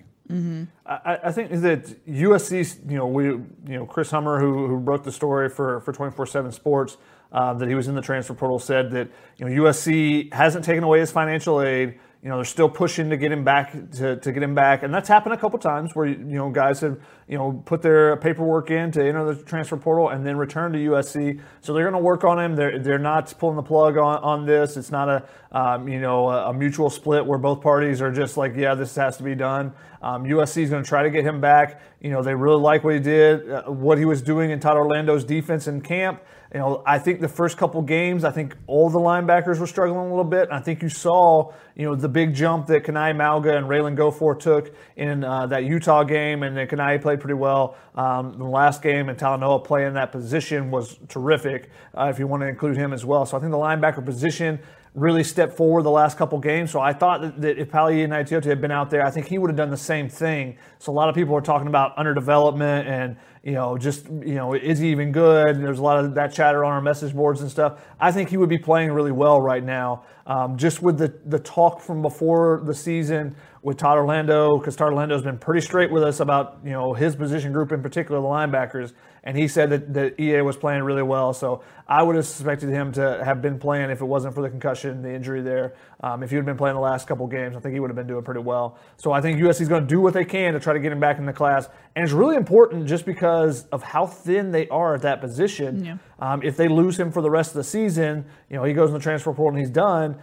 I, 0.84 1.18
I 1.24 1.32
think 1.32 1.50
that 1.50 2.06
USC, 2.06 2.90
you 2.90 2.96
know, 2.98 3.06
we, 3.06 3.24
you 3.24 3.46
know, 3.66 3.86
Chris 3.86 4.10
Hummer, 4.10 4.38
who, 4.38 4.66
who 4.66 4.78
broke 4.80 5.02
the 5.04 5.12
story 5.12 5.48
for 5.48 5.80
for 5.80 5.92
twenty 5.92 6.12
four 6.14 6.26
seven 6.26 6.52
Sports, 6.52 6.98
uh, 7.32 7.54
that 7.54 7.68
he 7.68 7.74
was 7.74 7.88
in 7.88 7.94
the 7.94 8.02
transfer 8.02 8.34
portal, 8.34 8.58
said 8.58 8.90
that 8.90 9.08
you 9.38 9.46
know 9.46 9.62
USC 9.62 10.32
hasn't 10.32 10.64
taken 10.64 10.84
away 10.84 11.00
his 11.00 11.10
financial 11.10 11.62
aid. 11.62 11.98
You 12.22 12.30
know, 12.30 12.36
they're 12.36 12.44
still 12.44 12.68
pushing 12.68 13.10
to 13.10 13.16
get 13.16 13.30
him 13.30 13.44
back 13.44 13.72
to, 13.92 14.16
to 14.16 14.32
get 14.32 14.42
him 14.42 14.54
back, 14.54 14.82
and 14.82 14.92
that's 14.92 15.08
happened 15.08 15.34
a 15.34 15.36
couple 15.36 15.58
times 15.58 15.94
where 15.94 16.06
you 16.06 16.16
know 16.16 16.50
guys 16.50 16.80
have 16.80 16.98
you 17.28 17.38
know 17.38 17.62
put 17.66 17.82
their 17.82 18.16
paperwork 18.16 18.70
in 18.70 18.90
to 18.92 19.06
enter 19.06 19.32
the 19.32 19.42
transfer 19.44 19.76
portal 19.76 20.08
and 20.08 20.26
then 20.26 20.36
return 20.36 20.72
to 20.72 20.78
USC. 20.78 21.40
So 21.60 21.72
they're 21.72 21.84
going 21.84 22.00
to 22.00 22.04
work 22.04 22.24
on 22.24 22.40
him. 22.40 22.56
They're 22.56 22.78
they're 22.78 22.98
not 22.98 23.32
pulling 23.38 23.56
the 23.56 23.62
plug 23.62 23.96
on, 23.96 24.18
on 24.24 24.46
this. 24.46 24.76
It's 24.76 24.90
not 24.90 25.08
a 25.08 25.28
um, 25.52 25.88
you 25.88 26.00
know 26.00 26.28
a, 26.28 26.50
a 26.50 26.54
mutual 26.54 26.90
split 26.90 27.24
where 27.24 27.38
both 27.38 27.60
parties 27.60 28.02
are 28.02 28.10
just 28.10 28.36
like 28.36 28.56
yeah 28.56 28.74
this 28.74 28.96
has 28.96 29.16
to 29.18 29.22
be 29.22 29.34
done. 29.34 29.72
Um, 30.02 30.24
USC 30.24 30.62
is 30.62 30.70
going 30.70 30.82
to 30.82 30.88
try 30.88 31.02
to 31.02 31.10
get 31.10 31.24
him 31.24 31.40
back. 31.40 31.80
You 32.00 32.10
know 32.10 32.22
they 32.22 32.34
really 32.34 32.60
like 32.60 32.82
what 32.82 32.94
he 32.94 33.00
did, 33.00 33.48
uh, 33.50 33.64
what 33.64 33.98
he 33.98 34.04
was 34.04 34.22
doing 34.22 34.50
in 34.50 34.58
Todd 34.58 34.76
Orlando's 34.76 35.22
defense 35.22 35.68
in 35.68 35.80
camp. 35.80 36.22
You 36.56 36.62
know, 36.62 36.82
I 36.86 36.98
think 36.98 37.20
the 37.20 37.28
first 37.28 37.58
couple 37.58 37.82
games, 37.82 38.24
I 38.24 38.30
think 38.30 38.56
all 38.66 38.88
the 38.88 38.98
linebackers 38.98 39.58
were 39.58 39.66
struggling 39.66 40.06
a 40.06 40.08
little 40.08 40.24
bit. 40.24 40.48
I 40.50 40.58
think 40.58 40.80
you 40.80 40.88
saw, 40.88 41.52
you 41.74 41.84
know, 41.84 41.94
the 41.94 42.08
big 42.08 42.34
jump 42.34 42.68
that 42.68 42.82
Kanai 42.82 43.14
Mauga 43.14 43.58
and 43.58 43.66
Ralen 43.66 43.94
Goforth 43.94 44.40
took 44.40 44.74
in 44.96 45.22
uh, 45.22 45.48
that 45.48 45.64
Utah 45.64 46.02
game, 46.02 46.42
and 46.42 46.56
then 46.56 46.66
Kanai 46.66 47.02
played 47.02 47.20
pretty 47.20 47.34
well 47.34 47.76
um, 47.94 48.38
the 48.38 48.44
last 48.44 48.80
game, 48.80 49.10
and 49.10 49.18
Talanoa 49.18 49.64
playing 49.64 49.92
that 49.92 50.12
position 50.12 50.70
was 50.70 50.98
terrific. 51.08 51.68
Uh, 51.94 52.08
if 52.10 52.18
you 52.18 52.26
want 52.26 52.40
to 52.42 52.46
include 52.46 52.78
him 52.78 52.94
as 52.94 53.04
well, 53.04 53.26
so 53.26 53.36
I 53.36 53.40
think 53.40 53.52
the 53.52 53.58
linebacker 53.58 54.02
position 54.02 54.58
really 54.96 55.22
stepped 55.22 55.54
forward 55.54 55.82
the 55.82 55.90
last 55.90 56.16
couple 56.16 56.38
games. 56.38 56.70
So 56.70 56.80
I 56.80 56.94
thought 56.94 57.20
that, 57.20 57.40
that 57.42 57.58
if 57.58 57.70
Pali 57.70 58.02
and 58.02 58.12
Gaoteote 58.12 58.44
had 58.44 58.62
been 58.62 58.70
out 58.70 58.88
there, 58.88 59.04
I 59.04 59.10
think 59.10 59.26
he 59.26 59.36
would 59.36 59.50
have 59.50 59.56
done 59.56 59.70
the 59.70 59.76
same 59.76 60.08
thing. 60.08 60.56
So 60.78 60.90
a 60.90 60.94
lot 60.94 61.10
of 61.10 61.14
people 61.14 61.36
are 61.36 61.42
talking 61.42 61.68
about 61.68 61.94
underdevelopment 61.98 62.86
and 62.86 63.16
you 63.42 63.52
know 63.52 63.78
just 63.78 64.06
you 64.06 64.34
know 64.34 64.54
is 64.54 64.78
he 64.78 64.90
even 64.90 65.12
good? 65.12 65.50
And 65.50 65.62
There's 65.62 65.78
a 65.78 65.82
lot 65.82 66.02
of 66.02 66.14
that 66.14 66.32
chatter 66.32 66.64
on 66.64 66.72
our 66.72 66.80
message 66.80 67.14
boards 67.14 67.42
and 67.42 67.50
stuff. 67.50 67.84
I 68.00 68.10
think 68.10 68.30
he 68.30 68.38
would 68.38 68.48
be 68.48 68.58
playing 68.58 68.90
really 68.90 69.12
well 69.12 69.40
right 69.40 69.62
now. 69.62 70.04
Um, 70.26 70.56
just 70.56 70.82
with 70.82 70.98
the 70.98 71.14
the 71.26 71.38
talk 71.38 71.80
from 71.80 72.00
before 72.00 72.62
the 72.64 72.74
season 72.74 73.36
with 73.62 73.76
Todd 73.76 73.98
Orlando, 73.98 74.58
because 74.58 74.76
Todd 74.76 74.92
Orlando's 74.92 75.22
been 75.22 75.38
pretty 75.38 75.60
straight 75.60 75.90
with 75.92 76.02
us 76.02 76.20
about 76.20 76.58
you 76.64 76.72
know 76.72 76.94
his 76.94 77.14
position 77.14 77.52
group 77.52 77.70
in 77.70 77.82
particular, 77.82 78.20
the 78.20 78.26
linebackers, 78.26 78.94
and 79.26 79.36
he 79.36 79.48
said 79.48 79.70
that, 79.70 79.92
that 79.92 80.20
EA 80.20 80.42
was 80.42 80.56
playing 80.56 80.84
really 80.84 81.02
well. 81.02 81.34
So 81.34 81.62
I 81.88 82.00
would 82.00 82.14
have 82.14 82.24
suspected 82.24 82.68
him 82.68 82.92
to 82.92 83.24
have 83.24 83.42
been 83.42 83.58
playing 83.58 83.90
if 83.90 84.00
it 84.00 84.04
wasn't 84.04 84.36
for 84.36 84.40
the 84.40 84.48
concussion, 84.48 85.02
the 85.02 85.12
injury 85.12 85.42
there. 85.42 85.74
Um, 86.00 86.22
if 86.22 86.30
he 86.30 86.36
had 86.36 86.46
been 86.46 86.56
playing 86.56 86.76
the 86.76 86.80
last 86.80 87.08
couple 87.08 87.26
games, 87.26 87.56
I 87.56 87.58
think 87.58 87.74
he 87.74 87.80
would 87.80 87.90
have 87.90 87.96
been 87.96 88.06
doing 88.06 88.22
pretty 88.22 88.40
well. 88.40 88.78
So 88.96 89.10
I 89.10 89.20
think 89.20 89.40
USC 89.40 89.62
is 89.62 89.68
going 89.68 89.82
to 89.82 89.88
do 89.88 90.00
what 90.00 90.14
they 90.14 90.24
can 90.24 90.54
to 90.54 90.60
try 90.60 90.74
to 90.74 90.78
get 90.78 90.92
him 90.92 91.00
back 91.00 91.18
in 91.18 91.26
the 91.26 91.32
class, 91.32 91.68
and 91.96 92.04
it's 92.04 92.12
really 92.12 92.36
important 92.36 92.86
just 92.86 93.04
because 93.04 93.64
of 93.68 93.82
how 93.82 94.06
thin 94.06 94.52
they 94.52 94.68
are 94.68 94.94
at 94.94 95.02
that 95.02 95.20
position. 95.20 95.84
Yeah. 95.84 95.98
Um, 96.20 96.42
if 96.44 96.56
they 96.56 96.68
lose 96.68 96.98
him 96.98 97.10
for 97.10 97.20
the 97.20 97.30
rest 97.30 97.50
of 97.50 97.56
the 97.56 97.64
season, 97.64 98.24
you 98.48 98.56
know 98.56 98.62
he 98.62 98.72
goes 98.74 98.90
in 98.90 98.94
the 98.94 99.00
transfer 99.00 99.32
portal 99.32 99.58
and 99.58 99.58
he's 99.58 99.74
done 99.74 100.20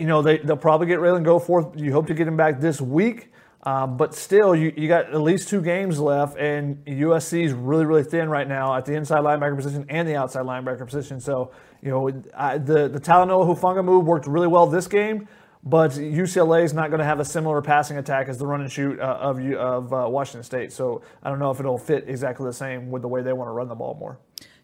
you 0.00 0.06
know, 0.06 0.22
they, 0.22 0.38
they'll 0.38 0.56
probably 0.56 0.86
get 0.86 0.98
Ralen 0.98 1.26
Goforth. 1.26 1.78
You 1.78 1.92
hope 1.92 2.06
to 2.06 2.14
get 2.14 2.26
him 2.26 2.36
back 2.36 2.58
this 2.58 2.80
week. 2.80 3.29
Um, 3.62 3.98
but 3.98 4.14
still, 4.14 4.54
you, 4.54 4.72
you 4.74 4.88
got 4.88 5.12
at 5.12 5.20
least 5.20 5.48
two 5.48 5.60
games 5.60 5.98
left, 5.98 6.38
and 6.38 6.82
USC 6.86 7.44
is 7.44 7.52
really, 7.52 7.84
really 7.84 8.04
thin 8.04 8.30
right 8.30 8.48
now 8.48 8.74
at 8.74 8.86
the 8.86 8.94
inside 8.94 9.20
linebacker 9.20 9.56
position 9.56 9.84
and 9.90 10.08
the 10.08 10.16
outside 10.16 10.46
linebacker 10.46 10.86
position. 10.86 11.20
So, 11.20 11.50
you 11.82 11.90
know, 11.90 12.22
I, 12.34 12.56
the, 12.56 12.88
the 12.88 13.00
Talanoa 13.00 13.54
Hufanga 13.54 13.84
move 13.84 14.06
worked 14.06 14.26
really 14.26 14.46
well 14.46 14.66
this 14.66 14.86
game, 14.86 15.28
but 15.62 15.90
UCLA 15.90 16.64
is 16.64 16.72
not 16.72 16.88
going 16.88 17.00
to 17.00 17.04
have 17.04 17.20
a 17.20 17.24
similar 17.24 17.60
passing 17.60 17.98
attack 17.98 18.28
as 18.28 18.38
the 18.38 18.46
run 18.46 18.62
and 18.62 18.72
shoot 18.72 18.98
uh, 18.98 19.18
of, 19.20 19.38
of 19.52 19.92
uh, 19.92 20.08
Washington 20.08 20.42
State. 20.42 20.72
So 20.72 21.02
I 21.22 21.28
don't 21.28 21.38
know 21.38 21.50
if 21.50 21.60
it'll 21.60 21.76
fit 21.76 22.04
exactly 22.08 22.46
the 22.46 22.54
same 22.54 22.90
with 22.90 23.02
the 23.02 23.08
way 23.08 23.20
they 23.20 23.34
want 23.34 23.48
to 23.48 23.52
run 23.52 23.68
the 23.68 23.74
ball 23.74 23.94
more. 24.00 24.18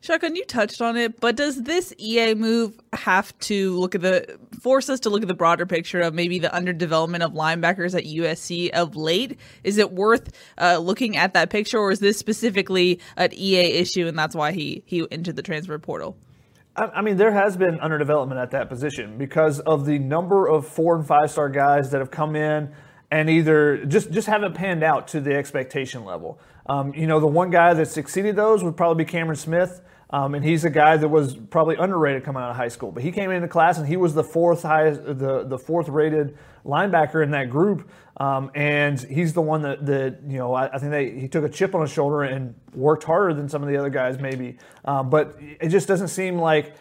Shotgun, 0.06 0.36
you 0.36 0.44
touched 0.44 0.80
on 0.80 0.96
it, 0.96 1.20
but 1.20 1.34
does 1.34 1.64
this 1.64 1.92
EA 1.98 2.34
move 2.34 2.78
have 2.92 3.36
to 3.40 3.76
look 3.76 3.96
at 3.96 4.02
the 4.02 4.38
force 4.60 4.88
us 4.88 5.00
to 5.00 5.10
look 5.10 5.22
at 5.22 5.26
the 5.26 5.34
broader 5.34 5.66
picture 5.66 6.00
of 6.00 6.14
maybe 6.14 6.38
the 6.38 6.48
underdevelopment 6.48 7.24
of 7.24 7.32
linebackers 7.32 7.92
at 7.92 8.04
USC 8.04 8.70
of 8.70 8.94
late? 8.94 9.36
Is 9.64 9.78
it 9.78 9.90
worth 9.90 10.30
uh, 10.58 10.78
looking 10.78 11.16
at 11.16 11.34
that 11.34 11.50
picture, 11.50 11.78
or 11.78 11.90
is 11.90 11.98
this 11.98 12.16
specifically 12.18 13.00
an 13.16 13.30
EA 13.34 13.72
issue 13.72 14.06
and 14.06 14.16
that's 14.16 14.36
why 14.36 14.52
he 14.52 14.84
he 14.86 15.04
entered 15.10 15.34
the 15.34 15.42
transfer 15.42 15.76
portal? 15.80 16.16
I 16.76 17.02
mean, 17.02 17.16
there 17.16 17.32
has 17.32 17.56
been 17.56 17.78
underdevelopment 17.78 18.40
at 18.40 18.52
that 18.52 18.68
position 18.68 19.18
because 19.18 19.58
of 19.60 19.86
the 19.86 19.98
number 19.98 20.46
of 20.46 20.68
four 20.68 20.94
and 20.94 21.04
five 21.04 21.32
star 21.32 21.48
guys 21.48 21.90
that 21.90 21.98
have 21.98 22.12
come 22.12 22.36
in 22.36 22.72
and 23.10 23.28
either 23.28 23.84
just 23.86 24.12
just 24.12 24.28
haven't 24.28 24.54
panned 24.54 24.84
out 24.84 25.08
to 25.08 25.20
the 25.20 25.34
expectation 25.34 26.04
level. 26.04 26.38
Um, 26.68 26.94
you 26.94 27.08
know, 27.08 27.18
the 27.18 27.26
one 27.26 27.50
guy 27.50 27.74
that 27.74 27.86
succeeded 27.86 28.36
those 28.36 28.62
would 28.62 28.76
probably 28.76 29.04
be 29.04 29.10
Cameron 29.10 29.36
Smith. 29.36 29.82
Um, 30.10 30.34
and 30.34 30.44
he's 30.44 30.64
a 30.64 30.70
guy 30.70 30.96
that 30.96 31.08
was 31.08 31.34
probably 31.34 31.76
underrated 31.76 32.22
coming 32.22 32.42
out 32.42 32.50
of 32.50 32.56
high 32.56 32.68
school. 32.68 32.92
But 32.92 33.02
he 33.02 33.10
came 33.10 33.30
into 33.32 33.48
class 33.48 33.78
and 33.78 33.88
he 33.88 33.96
was 33.96 34.14
the 34.14 34.22
fourth 34.22 34.62
highest, 34.62 35.04
the 35.04 35.44
the 35.44 35.58
fourth 35.58 35.88
rated 35.88 36.38
linebacker 36.64 37.22
in 37.22 37.32
that 37.32 37.50
group. 37.50 37.88
Um, 38.18 38.50
and 38.54 38.98
he's 38.98 39.34
the 39.34 39.42
one 39.42 39.62
that, 39.62 39.84
that 39.86 40.20
you 40.26 40.38
know 40.38 40.54
I, 40.54 40.74
I, 40.74 40.78
think 40.78 40.90
they, 40.90 41.10
he 41.10 41.28
took 41.28 41.44
a 41.44 41.48
chip 41.48 41.74
on 41.74 41.82
his 41.82 41.90
shoulder 41.90 42.22
and 42.22 42.54
worked 42.72 43.04
harder 43.04 43.34
than 43.34 43.48
some 43.48 43.62
of 43.62 43.68
the 43.68 43.76
other 43.76 43.90
guys 43.90 44.18
maybe. 44.18 44.58
Um, 44.84 45.10
but 45.10 45.36
it 45.40 45.68
just 45.68 45.88
doesn't 45.88 46.08
seem 46.08 46.38
like 46.38 46.76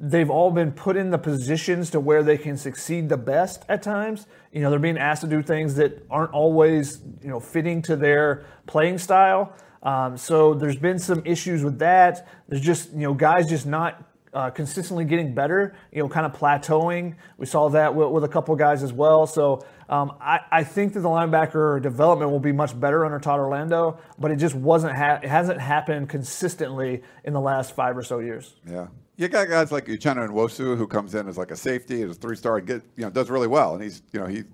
they've 0.00 0.30
all 0.30 0.50
been 0.50 0.72
put 0.72 0.96
in 0.96 1.10
the 1.10 1.18
positions 1.18 1.90
to 1.90 2.00
where 2.00 2.22
they 2.22 2.38
can 2.38 2.56
succeed 2.56 3.08
the 3.08 3.16
best 3.18 3.64
at 3.68 3.82
times. 3.82 4.26
You 4.52 4.62
know, 4.62 4.70
they're 4.70 4.78
being 4.78 4.98
asked 4.98 5.20
to 5.20 5.28
do 5.28 5.42
things 5.42 5.74
that 5.74 6.04
aren't 6.10 6.32
always 6.32 7.02
you 7.22 7.28
know 7.28 7.40
fitting 7.40 7.82
to 7.82 7.94
their 7.96 8.44
playing 8.66 8.98
style. 8.98 9.52
Um, 9.82 10.16
so 10.16 10.54
there's 10.54 10.76
been 10.76 10.98
some 10.98 11.22
issues 11.24 11.64
with 11.64 11.78
that. 11.78 12.28
There's 12.48 12.62
just 12.62 12.92
you 12.92 13.00
know 13.00 13.14
guys 13.14 13.48
just 13.48 13.66
not 13.66 14.04
uh, 14.32 14.50
consistently 14.50 15.04
getting 15.04 15.34
better. 15.34 15.74
You 15.92 16.02
know, 16.02 16.08
kind 16.08 16.26
of 16.26 16.32
plateauing. 16.32 17.14
We 17.38 17.46
saw 17.46 17.68
that 17.70 17.94
with, 17.94 18.10
with 18.10 18.24
a 18.24 18.28
couple 18.28 18.54
guys 18.56 18.82
as 18.82 18.92
well. 18.92 19.26
So 19.26 19.64
um, 19.88 20.12
I, 20.20 20.40
I, 20.52 20.64
think 20.64 20.92
that 20.92 21.00
the 21.00 21.08
linebacker 21.08 21.82
development 21.82 22.30
will 22.30 22.40
be 22.40 22.52
much 22.52 22.78
better 22.78 23.04
under 23.04 23.18
Todd 23.18 23.40
Orlando, 23.40 23.98
but 24.18 24.30
it 24.30 24.36
just 24.36 24.54
wasn't. 24.54 24.94
Ha- 24.96 25.20
it 25.22 25.28
hasn't 25.28 25.60
happened 25.60 26.08
consistently 26.08 27.02
in 27.24 27.32
the 27.32 27.40
last 27.40 27.74
five 27.74 27.96
or 27.96 28.02
so 28.02 28.20
years. 28.20 28.54
Yeah. 28.68 28.86
You 29.16 29.28
got 29.28 29.48
guys 29.48 29.70
like 29.70 29.86
Uchenna 29.86 30.28
Nwosu 30.28 30.78
who 30.78 30.86
comes 30.86 31.14
in 31.14 31.28
as 31.28 31.36
like 31.36 31.50
a 31.50 31.56
safety, 31.56 32.02
as 32.02 32.12
a 32.12 32.14
three-star, 32.14 32.58
and 32.58 32.66
get 32.66 32.82
you 32.96 33.04
know 33.04 33.10
does 33.10 33.30
really 33.30 33.48
well, 33.48 33.74
and 33.74 33.82
he's 33.82 34.02
you 34.12 34.20
know 34.20 34.26
he 34.26 34.44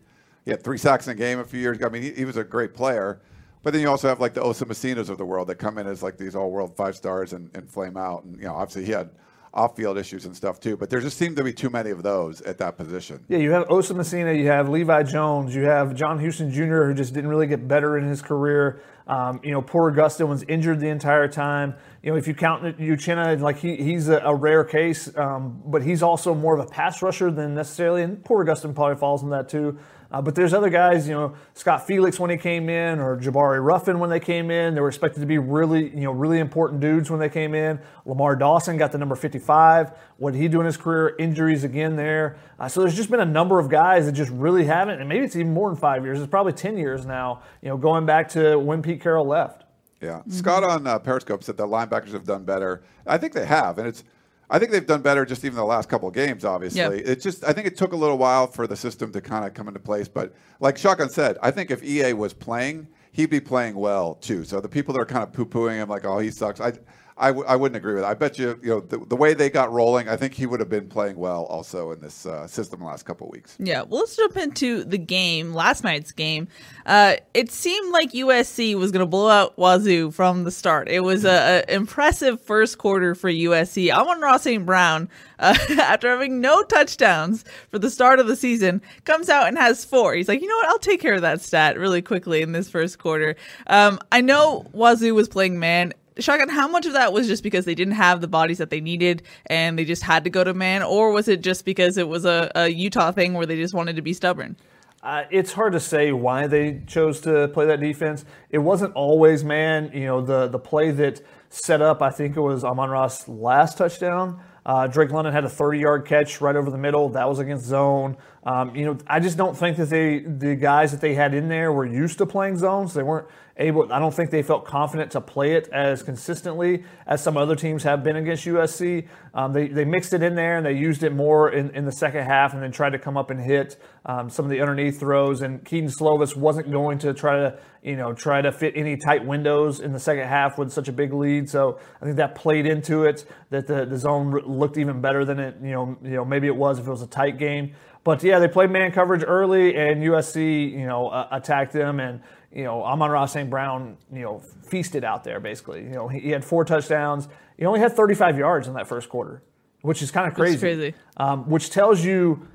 he 0.44 0.50
had 0.50 0.62
three 0.62 0.78
sacks 0.78 1.06
in 1.06 1.12
a 1.12 1.14
game 1.14 1.38
a 1.38 1.44
few 1.44 1.60
years 1.60 1.76
ago. 1.76 1.86
I 1.86 1.90
mean, 1.90 2.02
he, 2.02 2.12
he 2.12 2.24
was 2.24 2.36
a 2.36 2.44
great 2.44 2.74
player. 2.74 3.20
But 3.66 3.72
then 3.72 3.82
you 3.82 3.90
also 3.90 4.06
have 4.06 4.20
like 4.20 4.32
the 4.32 4.42
Osa 4.42 4.64
Masinas 4.64 5.08
of 5.08 5.18
the 5.18 5.24
world 5.24 5.48
that 5.48 5.56
come 5.56 5.76
in 5.78 5.88
as 5.88 6.00
like 6.00 6.16
these 6.16 6.36
all-world 6.36 6.76
five 6.76 6.94
stars 6.94 7.32
and, 7.32 7.50
and 7.52 7.68
flame 7.68 7.96
out. 7.96 8.22
And 8.22 8.36
you 8.36 8.44
know, 8.44 8.54
obviously 8.54 8.84
he 8.84 8.92
had 8.92 9.10
off-field 9.52 9.98
issues 9.98 10.24
and 10.24 10.36
stuff 10.36 10.60
too. 10.60 10.76
But 10.76 10.88
there 10.88 11.00
just 11.00 11.18
seemed 11.18 11.34
to 11.34 11.42
be 11.42 11.52
too 11.52 11.68
many 11.68 11.90
of 11.90 12.04
those 12.04 12.40
at 12.42 12.58
that 12.58 12.76
position. 12.76 13.24
Yeah, 13.26 13.38
you 13.38 13.50
have 13.50 13.68
Osa 13.68 13.92
Masina, 13.92 14.38
you 14.38 14.46
have 14.46 14.68
Levi 14.68 15.02
Jones, 15.02 15.52
you 15.52 15.64
have 15.64 15.96
John 15.96 16.20
Houston 16.20 16.52
Jr., 16.52 16.84
who 16.84 16.94
just 16.94 17.12
didn't 17.12 17.28
really 17.28 17.48
get 17.48 17.66
better 17.66 17.98
in 17.98 18.04
his 18.04 18.22
career. 18.22 18.80
Um, 19.08 19.40
you 19.42 19.50
know, 19.50 19.62
Porter 19.62 20.00
Gustin 20.00 20.28
was 20.28 20.44
injured 20.44 20.78
the 20.78 20.88
entire 20.88 21.26
time. 21.26 21.74
You 22.04 22.12
know, 22.12 22.18
if 22.18 22.28
you 22.28 22.34
count 22.34 22.62
Uchenna, 22.78 23.40
like 23.40 23.58
he, 23.58 23.74
he's 23.74 24.08
a, 24.08 24.18
a 24.18 24.32
rare 24.32 24.62
case, 24.62 25.10
um, 25.16 25.60
but 25.66 25.82
he's 25.82 26.04
also 26.04 26.36
more 26.36 26.56
of 26.56 26.64
a 26.64 26.70
pass 26.70 27.02
rusher 27.02 27.32
than 27.32 27.56
necessarily, 27.56 28.04
and 28.04 28.24
Porter 28.24 28.52
Gustin 28.52 28.76
probably 28.76 28.96
falls 28.96 29.24
in 29.24 29.30
that 29.30 29.48
too. 29.48 29.76
Uh, 30.10 30.22
but 30.22 30.34
there's 30.34 30.54
other 30.54 30.70
guys, 30.70 31.08
you 31.08 31.14
know, 31.14 31.34
Scott 31.54 31.86
Felix 31.86 32.20
when 32.20 32.30
he 32.30 32.36
came 32.36 32.68
in, 32.68 33.00
or 33.00 33.16
Jabari 33.16 33.64
Ruffin 33.64 33.98
when 33.98 34.10
they 34.10 34.20
came 34.20 34.50
in. 34.50 34.74
They 34.74 34.80
were 34.80 34.88
expected 34.88 35.20
to 35.20 35.26
be 35.26 35.38
really, 35.38 35.88
you 35.90 36.02
know, 36.02 36.12
really 36.12 36.38
important 36.38 36.80
dudes 36.80 37.10
when 37.10 37.18
they 37.18 37.28
came 37.28 37.54
in. 37.54 37.80
Lamar 38.04 38.36
Dawson 38.36 38.76
got 38.76 38.92
the 38.92 38.98
number 38.98 39.16
55. 39.16 39.92
What 40.18 40.32
did 40.32 40.40
he 40.40 40.48
do 40.48 40.60
in 40.60 40.66
his 40.66 40.76
career? 40.76 41.16
Injuries 41.18 41.64
again 41.64 41.96
there. 41.96 42.38
Uh, 42.58 42.68
so 42.68 42.80
there's 42.80 42.96
just 42.96 43.10
been 43.10 43.20
a 43.20 43.24
number 43.24 43.58
of 43.58 43.68
guys 43.68 44.06
that 44.06 44.12
just 44.12 44.30
really 44.30 44.64
haven't, 44.64 45.00
and 45.00 45.08
maybe 45.08 45.24
it's 45.24 45.36
even 45.36 45.52
more 45.52 45.68
than 45.68 45.78
five 45.78 46.04
years. 46.04 46.20
It's 46.20 46.30
probably 46.30 46.52
10 46.52 46.78
years 46.78 47.04
now, 47.04 47.42
you 47.62 47.68
know, 47.68 47.76
going 47.76 48.06
back 48.06 48.28
to 48.30 48.58
when 48.58 48.82
Pete 48.82 49.00
Carroll 49.00 49.26
left. 49.26 49.64
Yeah. 50.00 50.18
Mm-hmm. 50.18 50.30
Scott 50.30 50.62
on 50.62 50.86
uh, 50.86 50.98
Periscope 50.98 51.42
said 51.42 51.56
the 51.56 51.66
linebackers 51.66 52.12
have 52.12 52.24
done 52.24 52.44
better. 52.44 52.82
I 53.06 53.18
think 53.18 53.32
they 53.32 53.46
have, 53.46 53.78
and 53.78 53.88
it's 53.88 54.04
I 54.48 54.58
think 54.58 54.70
they've 54.70 54.86
done 54.86 55.02
better 55.02 55.24
just 55.24 55.44
even 55.44 55.56
the 55.56 55.64
last 55.64 55.88
couple 55.88 56.08
of 56.08 56.14
games. 56.14 56.44
Obviously, 56.44 56.80
yep. 56.80 56.92
it's 56.92 57.22
just 57.22 57.44
I 57.44 57.52
think 57.52 57.66
it 57.66 57.76
took 57.76 57.92
a 57.92 57.96
little 57.96 58.18
while 58.18 58.46
for 58.46 58.66
the 58.66 58.76
system 58.76 59.12
to 59.12 59.20
kind 59.20 59.44
of 59.44 59.54
come 59.54 59.68
into 59.68 59.80
place. 59.80 60.08
But 60.08 60.34
like 60.60 60.78
Shotgun 60.78 61.10
said, 61.10 61.36
I 61.42 61.50
think 61.50 61.70
if 61.70 61.82
EA 61.82 62.12
was 62.12 62.32
playing, 62.32 62.86
he'd 63.12 63.30
be 63.30 63.40
playing 63.40 63.74
well 63.74 64.14
too. 64.14 64.44
So 64.44 64.60
the 64.60 64.68
people 64.68 64.94
that 64.94 65.00
are 65.00 65.06
kind 65.06 65.22
of 65.22 65.32
poo 65.32 65.46
pooing 65.46 65.76
him 65.76 65.88
like, 65.88 66.04
oh, 66.04 66.18
he 66.18 66.30
sucks. 66.30 66.60
I 66.60 66.72
I 67.18 67.28
w- 67.28 67.46
I 67.48 67.56
wouldn't 67.56 67.76
agree 67.76 67.94
with 67.94 68.02
that. 68.02 68.10
I 68.10 68.14
bet 68.14 68.38
you, 68.38 68.58
you 68.62 68.68
know, 68.68 68.80
the, 68.80 68.98
the, 68.98 69.16
way 69.16 69.32
they 69.32 69.48
got 69.48 69.72
rolling, 69.72 70.06
I 70.06 70.16
think 70.16 70.34
he 70.34 70.44
would 70.44 70.60
have 70.60 70.68
been 70.68 70.86
playing 70.86 71.16
well 71.16 71.44
also 71.44 71.90
in 71.92 72.00
this 72.00 72.26
uh, 72.26 72.46
system 72.46 72.80
the 72.80 72.86
last 72.86 73.04
couple 73.04 73.30
weeks. 73.30 73.56
Yeah, 73.58 73.82
well, 73.82 74.00
let's 74.00 74.16
jump 74.16 74.36
into 74.36 74.84
the 74.84 74.98
game, 74.98 75.54
last 75.54 75.82
night's 75.82 76.12
game. 76.12 76.48
Uh, 76.84 77.16
it 77.32 77.50
seemed 77.50 77.90
like 77.90 78.12
USC 78.12 78.74
was 78.74 78.92
going 78.92 79.00
to 79.00 79.06
blow 79.06 79.30
out 79.30 79.56
Wazoo 79.56 80.10
from 80.10 80.44
the 80.44 80.50
start. 80.50 80.88
It 80.88 81.00
was 81.00 81.24
an 81.24 81.64
impressive 81.68 82.38
first 82.42 82.76
quarter 82.76 83.14
for 83.14 83.30
USC. 83.30 83.90
Amon-Ra 83.90 84.36
St. 84.36 84.66
Brown, 84.66 85.08
uh, 85.38 85.56
after 85.80 86.10
having 86.10 86.42
no 86.42 86.62
touchdowns 86.64 87.46
for 87.70 87.78
the 87.78 87.90
start 87.90 88.20
of 88.20 88.26
the 88.26 88.36
season, 88.36 88.82
comes 89.04 89.30
out 89.30 89.48
and 89.48 89.56
has 89.56 89.86
four. 89.86 90.14
He's 90.14 90.28
like, 90.28 90.42
you 90.42 90.48
know 90.48 90.56
what? 90.56 90.68
I'll 90.68 90.78
take 90.78 91.00
care 91.00 91.14
of 91.14 91.22
that 91.22 91.40
stat 91.40 91.78
really 91.78 92.02
quickly 92.02 92.42
in 92.42 92.52
this 92.52 92.68
first 92.68 92.98
quarter. 92.98 93.36
Um, 93.68 94.00
I 94.12 94.20
know 94.20 94.66
Wazoo 94.72 95.14
was 95.14 95.30
playing 95.30 95.58
man 95.58 95.94
Shotgun, 96.18 96.48
how 96.48 96.68
much 96.68 96.86
of 96.86 96.94
that 96.94 97.12
was 97.12 97.26
just 97.26 97.42
because 97.42 97.64
they 97.64 97.74
didn't 97.74 97.94
have 97.94 98.20
the 98.20 98.28
bodies 98.28 98.58
that 98.58 98.70
they 98.70 98.80
needed 98.80 99.22
and 99.46 99.78
they 99.78 99.84
just 99.84 100.02
had 100.02 100.24
to 100.24 100.30
go 100.30 100.44
to 100.44 100.54
man, 100.54 100.82
or 100.82 101.12
was 101.12 101.28
it 101.28 101.42
just 101.42 101.64
because 101.64 101.98
it 101.98 102.08
was 102.08 102.24
a, 102.24 102.50
a 102.54 102.68
Utah 102.68 103.12
thing 103.12 103.34
where 103.34 103.46
they 103.46 103.56
just 103.56 103.74
wanted 103.74 103.96
to 103.96 104.02
be 104.02 104.12
stubborn? 104.12 104.56
Uh, 105.02 105.24
it's 105.30 105.52
hard 105.52 105.72
to 105.72 105.78
say 105.80 106.10
why 106.10 106.46
they 106.46 106.82
chose 106.86 107.20
to 107.20 107.48
play 107.48 107.66
that 107.66 107.80
defense. 107.80 108.24
It 108.50 108.58
wasn't 108.58 108.94
always 108.94 109.44
man. 109.44 109.90
You 109.94 110.06
know, 110.06 110.20
the 110.20 110.48
the 110.48 110.58
play 110.58 110.90
that 110.90 111.20
set 111.48 111.80
up, 111.80 112.02
I 112.02 112.10
think 112.10 112.36
it 112.36 112.40
was 112.40 112.64
Amon-Ra's 112.64 113.28
last 113.28 113.78
touchdown. 113.78 114.40
Uh, 114.64 114.88
Drake 114.88 115.12
London 115.12 115.32
had 115.32 115.44
a 115.44 115.48
30 115.48 115.78
yard 115.78 116.06
catch 116.06 116.40
right 116.40 116.56
over 116.56 116.70
the 116.70 116.78
middle. 116.78 117.10
That 117.10 117.28
was 117.28 117.38
against 117.38 117.66
zone. 117.66 118.16
Um, 118.42 118.74
you 118.74 118.84
know, 118.84 118.98
I 119.06 119.20
just 119.20 119.36
don't 119.36 119.56
think 119.56 119.76
that 119.76 119.90
they 119.90 120.18
the 120.18 120.56
guys 120.56 120.90
that 120.90 121.00
they 121.00 121.14
had 121.14 121.34
in 121.34 121.48
there 121.48 121.72
were 121.72 121.86
used 121.86 122.18
to 122.18 122.26
playing 122.26 122.56
zones. 122.56 122.92
They 122.92 123.04
weren't 123.04 123.28
able. 123.58 123.92
I 123.92 123.98
don't 123.98 124.14
think 124.14 124.30
they 124.30 124.42
felt 124.42 124.64
confident 124.64 125.10
to 125.12 125.20
play 125.20 125.52
it 125.52 125.68
as 125.72 126.02
consistently 126.02 126.84
as 127.06 127.22
some 127.22 127.36
other 127.36 127.56
teams 127.56 127.82
have 127.84 128.02
been 128.02 128.16
against 128.16 128.44
USC. 128.44 129.06
Um, 129.34 129.52
they 129.52 129.68
they 129.68 129.84
mixed 129.84 130.12
it 130.12 130.22
in 130.22 130.34
there 130.34 130.56
and 130.56 130.66
they 130.66 130.72
used 130.72 131.02
it 131.02 131.12
more 131.12 131.50
in, 131.50 131.70
in 131.70 131.84
the 131.84 131.92
second 131.92 132.24
half, 132.24 132.54
and 132.54 132.62
then 132.62 132.72
tried 132.72 132.90
to 132.90 132.98
come 132.98 133.16
up 133.16 133.30
and 133.30 133.40
hit 133.40 133.76
um, 134.04 134.28
some 134.30 134.44
of 134.44 134.50
the 134.50 134.60
underneath 134.60 135.00
throws. 135.00 135.42
And 135.42 135.64
Kedon 135.64 135.90
Slovis 135.90 136.36
wasn't 136.36 136.70
going 136.70 136.98
to 136.98 137.14
try 137.14 137.36
to 137.36 137.58
you 137.82 137.96
know 137.96 138.12
try 138.12 138.42
to 138.42 138.52
fit 138.52 138.74
any 138.76 138.96
tight 138.96 139.24
windows 139.24 139.80
in 139.80 139.92
the 139.92 140.00
second 140.00 140.28
half 140.28 140.58
with 140.58 140.72
such 140.72 140.88
a 140.88 140.92
big 140.92 141.12
lead. 141.12 141.48
So 141.48 141.78
I 142.00 142.04
think 142.04 142.16
that 142.16 142.34
played 142.34 142.66
into 142.66 143.04
it. 143.04 143.24
That 143.50 143.66
the 143.66 143.86
the 143.86 143.98
zone 143.98 144.30
looked 144.30 144.78
even 144.78 145.00
better 145.00 145.24
than 145.24 145.38
it 145.38 145.56
you 145.62 145.72
know 145.72 145.96
you 146.02 146.10
know 146.10 146.24
maybe 146.24 146.46
it 146.46 146.56
was 146.56 146.78
if 146.78 146.86
it 146.86 146.90
was 146.90 147.02
a 147.02 147.06
tight 147.06 147.38
game. 147.38 147.74
But 148.06 148.22
yeah, 148.22 148.38
they 148.38 148.46
played 148.46 148.70
man 148.70 148.92
coverage 148.92 149.24
early, 149.26 149.74
and 149.74 150.00
USC, 150.00 150.70
you 150.70 150.86
know, 150.86 151.08
uh, 151.08 151.26
attacked 151.32 151.72
them, 151.72 151.98
and 151.98 152.20
you 152.56 152.64
know, 152.64 152.82
Amon-Ra 152.82 153.26
St. 153.26 153.50
Brown, 153.50 153.98
you 154.10 154.22
know, 154.22 154.38
feasted 154.38 155.04
out 155.04 155.24
there 155.24 155.40
basically. 155.40 155.82
You 155.82 155.90
know, 155.90 156.08
he, 156.08 156.20
he, 156.20 156.30
had 156.30 156.42
four 156.42 156.64
touchdowns. 156.64 157.28
He 157.58 157.66
only 157.66 157.80
had 157.80 157.92
35 157.92 158.38
yards 158.38 158.66
in 158.66 158.72
that 158.74 158.86
first 158.86 159.10
quarter, 159.10 159.42
which 159.82 160.00
is 160.00 160.10
kind 160.10 160.26
of 160.26 160.32
crazy. 160.32 160.58
crazy. 160.58 160.94
Um, 161.18 161.50
which 161.50 161.68
tells 161.68 162.02
you 162.02 162.48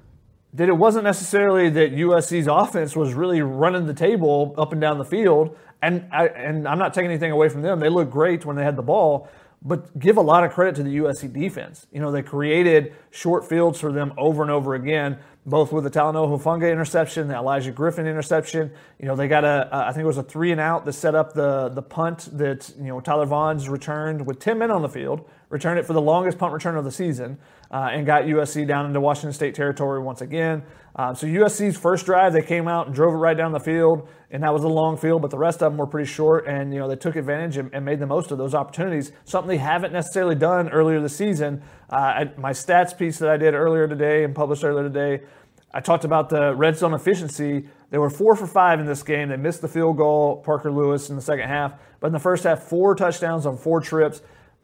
that 0.54 0.68
it 0.68 0.74
wasn't 0.74 1.04
necessarily 1.04 1.70
that 1.70 1.92
USC's 1.94 2.48
offense 2.48 2.96
was 2.96 3.14
really 3.14 3.44
running 3.44 3.86
the 3.86 3.94
table 3.94 4.56
up 4.58 4.72
and 4.72 4.82
down 4.82 4.98
the 4.98 5.06
field. 5.06 5.56
And 5.84 6.08
I, 6.12 6.28
and 6.30 6.68
I'm 6.68 6.80
not 6.80 6.96
taking 6.96 7.12
anything 7.12 7.32
away 7.32 7.50
from 7.50 7.62
them. 7.62 7.80
They 7.80 7.90
looked 7.90 8.12
great 8.12 8.44
when 8.44 8.56
they 8.56 8.64
had 8.64 8.76
the 8.76 8.82
ball, 8.82 9.30
but 9.62 9.98
give 10.00 10.18
a 10.18 10.22
lot 10.22 10.44
of 10.44 10.52
credit 10.52 10.76
to 10.78 10.84
the 10.84 10.98
USC 10.98 11.32
defense. 11.32 11.86
You 11.92 12.02
know, 12.02 12.12
they 12.12 12.24
created 12.24 12.96
short 13.12 13.48
fields 13.48 13.80
for 13.80 13.92
them 13.92 14.14
over 14.18 14.42
and 14.42 14.50
over 14.50 14.74
again 14.74 15.20
both 15.46 15.72
with 15.72 15.84
the 15.84 15.90
Talanoa 15.90 16.40
Hufanga 16.40 16.72
interception, 16.72 17.28
the 17.28 17.36
Elijah 17.36 17.72
Griffin 17.72 18.06
interception. 18.06 18.72
You 19.00 19.08
know, 19.08 19.16
they 19.16 19.28
got 19.28 19.44
a, 19.44 19.68
I 19.72 19.92
think 19.92 20.04
it 20.04 20.08
was 20.08 20.20
a 20.20 20.24
three 20.24 20.52
and 20.52 20.62
out 20.62 20.86
that 20.86 20.94
set 20.94 21.16
up 21.16 21.34
the 21.34 21.70
the 21.70 21.82
punt 21.82 22.30
that, 22.38 22.72
you 22.78 22.86
know, 22.86 23.00
Tyler 23.00 23.26
Vaughns 23.26 23.68
returned 23.68 24.26
with 24.28 24.40
10 24.40 24.60
men 24.60 24.70
on 24.70 24.84
the 24.84 24.90
field, 24.90 25.28
returned 25.50 25.80
it 25.80 25.86
for 25.86 25.94
the 25.94 26.02
longest 26.02 26.38
punt 26.38 26.54
return 26.54 26.78
of 26.78 26.86
the 26.86 26.92
season, 26.92 27.40
uh, 27.72 27.90
and 27.92 28.06
got 28.06 28.26
USC 28.26 28.68
down 28.68 28.86
into 28.86 29.02
Washington 29.02 29.34
State 29.34 29.56
territory 29.56 30.00
once 30.00 30.22
again. 30.22 30.62
Uh, 31.02 31.16
so 31.16 31.26
USC's 31.26 31.76
first 31.76 32.06
drive, 32.06 32.32
they 32.32 32.44
came 32.44 32.68
out 32.68 32.86
and 32.86 32.94
drove 32.94 33.12
it 33.16 33.18
right 33.18 33.36
down 33.36 33.52
the 33.52 33.60
field, 33.60 34.08
and 34.30 34.44
that 34.44 34.54
was 34.54 34.64
a 34.64 34.68
long 34.68 34.96
field, 34.96 35.20
but 35.24 35.32
the 35.32 35.38
rest 35.38 35.64
of 35.64 35.72
them 35.72 35.80
were 35.80 35.88
pretty 35.88 36.08
short, 36.08 36.46
and, 36.48 36.72
you 36.72 36.80
know, 36.80 36.88
they 36.88 36.96
took 36.96 37.16
advantage 37.16 37.58
and, 37.58 37.74
and 37.74 37.84
made 37.84 37.98
the 37.98 38.06
most 38.06 38.30
of 38.30 38.38
those 38.38 38.54
opportunities, 38.54 39.12
something 39.26 39.50
they 39.50 39.58
haven't 39.58 39.94
necessarily 39.94 40.36
done 40.36 40.70
earlier 40.70 41.02
this 41.02 41.18
season. 41.18 41.64
Uh, 41.90 42.26
my 42.38 42.52
stats 42.52 42.96
piece 42.96 43.18
that 43.18 43.30
I 43.30 43.38
did 43.38 43.56
earlier 43.56 43.88
today 43.88 44.24
and 44.24 44.36
published 44.36 44.64
earlier 44.64 44.88
today, 44.88 45.26
I 45.74 45.80
talked 45.80 46.06
about 46.06 46.30
the 46.30 46.54
red 46.56 46.78
zone 46.78 46.94
efficiency. 46.94 47.68
They 47.90 47.98
were 47.98 48.12
four 48.12 48.36
for 48.36 48.46
five 48.46 48.80
in 48.80 48.86
this 48.86 49.02
game. 49.02 49.30
They 49.30 49.38
missed 49.38 49.62
the 49.62 49.70
field 49.70 49.98
goal, 49.98 50.44
Parker 50.46 50.72
Lewis, 50.72 51.10
in 51.10 51.16
the 51.16 51.22
second 51.24 51.48
half. 51.48 51.80
But 52.00 52.08
in 52.08 52.14
the 52.14 52.20
first 52.20 52.44
half, 52.44 52.62
four 52.62 52.94
touchdowns 52.94 53.48
on 53.48 53.58
four 53.58 53.82
trips. 53.82 54.22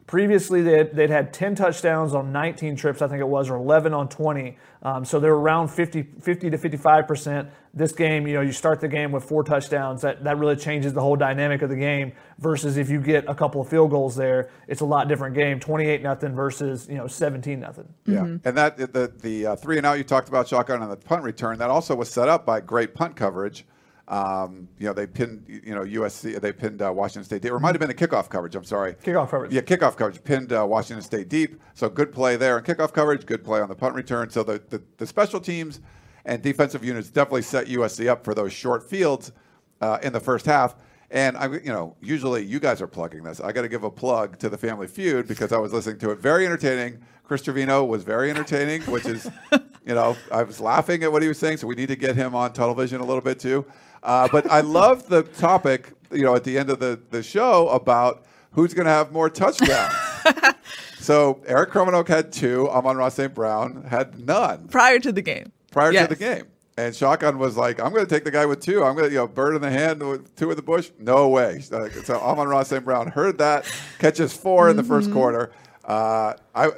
Previously, 0.08 0.62
they 0.62 0.78
had, 0.78 0.96
they'd 0.96 1.10
had 1.10 1.34
10 1.34 1.54
touchdowns 1.54 2.14
on 2.14 2.32
19 2.32 2.76
trips, 2.76 3.02
I 3.02 3.08
think 3.08 3.20
it 3.20 3.28
was, 3.28 3.50
or 3.50 3.56
11 3.56 3.92
on 3.92 4.08
20. 4.08 4.56
Um, 4.82 5.04
so 5.04 5.20
they're 5.20 5.34
around 5.34 5.68
50, 5.68 6.02
50 6.02 6.48
to 6.48 6.56
55%. 6.56 7.50
This 7.74 7.92
game, 7.92 8.26
you 8.26 8.32
know, 8.32 8.40
you 8.40 8.52
start 8.52 8.80
the 8.80 8.88
game 8.88 9.12
with 9.12 9.22
four 9.22 9.44
touchdowns. 9.44 10.00
That, 10.00 10.24
that 10.24 10.38
really 10.38 10.56
changes 10.56 10.94
the 10.94 11.02
whole 11.02 11.14
dynamic 11.14 11.60
of 11.60 11.68
the 11.68 11.76
game 11.76 12.14
versus 12.38 12.78
if 12.78 12.88
you 12.88 13.02
get 13.02 13.26
a 13.28 13.34
couple 13.34 13.60
of 13.60 13.68
field 13.68 13.90
goals 13.90 14.16
there, 14.16 14.48
it's 14.66 14.80
a 14.80 14.86
lot 14.86 15.08
different 15.08 15.34
game. 15.34 15.60
28 15.60 16.02
nothing 16.02 16.34
versus, 16.34 16.88
you 16.88 16.96
know, 16.96 17.06
17 17.06 17.60
nothing. 17.60 17.92
Yeah, 18.06 18.22
and 18.22 18.56
that 18.56 18.78
the 18.78 19.12
the 19.20 19.46
uh, 19.46 19.56
three 19.56 19.76
and 19.76 19.84
out 19.84 19.98
you 19.98 20.04
talked 20.04 20.30
about 20.30 20.48
shotgun 20.48 20.80
on 20.80 20.88
the 20.88 20.96
punt 20.96 21.22
return 21.22 21.58
that 21.58 21.68
also 21.68 21.94
was 21.94 22.10
set 22.10 22.28
up 22.28 22.46
by 22.46 22.62
great 22.62 22.94
punt 22.94 23.14
coverage. 23.14 23.66
Um, 24.08 24.68
you 24.78 24.86
know, 24.86 24.94
they 24.94 25.06
pinned 25.06 25.44
you 25.46 25.74
know 25.74 25.82
USC, 25.82 26.40
they 26.40 26.52
pinned 26.52 26.80
uh, 26.80 26.90
Washington 26.92 27.24
State. 27.24 27.42
Deep. 27.42 27.52
It 27.52 27.58
might 27.58 27.74
have 27.74 27.80
been 27.80 27.90
a 27.90 27.94
kickoff 27.94 28.30
coverage. 28.30 28.54
I'm 28.54 28.64
sorry, 28.64 28.94
Kickoff 28.94 29.30
coverage. 29.30 29.52
Yeah, 29.52 29.60
kickoff 29.60 29.96
coverage 29.96 30.24
pinned 30.24 30.52
uh, 30.52 30.66
Washington 30.66 31.02
State 31.02 31.28
deep. 31.28 31.60
So 31.74 31.90
good 31.90 32.10
play 32.10 32.36
there 32.36 32.58
in 32.58 32.64
kickoff 32.64 32.92
coverage. 32.92 33.26
Good 33.26 33.44
play 33.44 33.60
on 33.60 33.68
the 33.68 33.74
punt 33.74 33.94
return. 33.94 34.30
So 34.30 34.42
the 34.42 34.62
the, 34.70 34.82
the 34.96 35.06
special 35.06 35.40
teams 35.40 35.80
and 36.24 36.42
defensive 36.42 36.82
units 36.82 37.10
definitely 37.10 37.42
set 37.42 37.66
USC 37.66 38.08
up 38.08 38.24
for 38.24 38.34
those 38.34 38.52
short 38.52 38.88
fields 38.88 39.32
uh, 39.80 39.98
in 40.02 40.12
the 40.12 40.20
first 40.20 40.46
half. 40.46 40.76
And 41.10 41.36
I, 41.36 41.46
you 41.46 41.72
know, 41.72 41.96
usually 42.00 42.44
you 42.44 42.60
guys 42.60 42.82
are 42.82 42.86
plugging 42.86 43.22
this. 43.22 43.40
I 43.40 43.52
got 43.52 43.62
to 43.62 43.68
give 43.68 43.82
a 43.82 43.90
plug 43.90 44.38
to 44.40 44.48
the 44.48 44.58
Family 44.58 44.86
Feud 44.86 45.26
because 45.26 45.52
I 45.52 45.58
was 45.58 45.72
listening 45.72 45.98
to 46.00 46.10
it. 46.10 46.18
Very 46.18 46.44
entertaining. 46.44 46.98
Chris 47.24 47.42
Trevino 47.42 47.84
was 47.84 48.04
very 48.04 48.30
entertaining, 48.30 48.82
which 48.82 49.06
is, 49.06 49.30
you 49.86 49.94
know, 49.94 50.16
I 50.30 50.42
was 50.42 50.60
laughing 50.60 51.02
at 51.02 51.12
what 51.12 51.22
he 51.22 51.28
was 51.28 51.38
saying. 51.38 51.58
So 51.58 51.66
we 51.66 51.74
need 51.74 51.88
to 51.88 51.96
get 51.96 52.14
him 52.14 52.34
on 52.34 52.52
television 52.52 53.00
a 53.00 53.04
little 53.04 53.22
bit 53.22 53.38
too. 53.38 53.64
Uh, 54.02 54.28
but 54.30 54.50
I 54.50 54.60
love 54.60 55.08
the 55.08 55.22
topic, 55.22 55.92
you 56.10 56.22
know, 56.24 56.34
at 56.34 56.44
the 56.44 56.58
end 56.58 56.70
of 56.70 56.78
the, 56.80 57.00
the 57.10 57.22
show 57.22 57.68
about 57.68 58.24
who's 58.52 58.74
going 58.74 58.86
to 58.86 58.92
have 58.92 59.12
more 59.12 59.28
touchdowns. 59.30 59.94
so 60.98 61.40
Erik 61.46 61.70
Krommenhoek 61.70 62.08
had 62.08 62.32
two. 62.32 62.68
Amon-Ra 62.70 63.08
St. 63.08 63.34
Brown 63.34 63.84
had 63.84 64.18
none 64.24 64.68
Prior 64.68 64.98
to 65.00 65.12
the 65.12 65.22
game. 65.22 65.52
prior 65.70 65.92
Yes. 65.92 66.08
to 66.08 66.14
the 66.14 66.18
game. 66.18 66.44
And 66.76 66.94
Shotgun 66.94 67.38
was 67.38 67.56
like, 67.56 67.80
I'm 67.80 67.92
going 67.92 68.06
to 68.06 68.14
take 68.14 68.22
the 68.24 68.30
guy 68.30 68.46
with 68.46 68.60
two. 68.60 68.84
I'm 68.84 68.94
going 68.94 69.08
to, 69.08 69.12
you 69.12 69.18
know, 69.18 69.26
bird 69.26 69.56
in 69.56 69.62
the 69.62 69.70
hand 69.70 70.00
with 70.00 70.34
two 70.36 70.50
in 70.50 70.56
the 70.56 70.62
bush. 70.62 70.90
No 71.00 71.28
way. 71.28 71.58
So 71.60 71.88
Amon-Ra 72.20 72.62
St. 72.62 72.84
Brown 72.84 73.08
heard 73.08 73.38
that, 73.38 73.64
catches 73.98 74.32
4 74.32 74.70
in 74.70 74.76
the 74.76 74.84
first 74.84 75.10
quarter. 75.12 75.50
Uh, 75.84 76.34
I, 76.54 76.70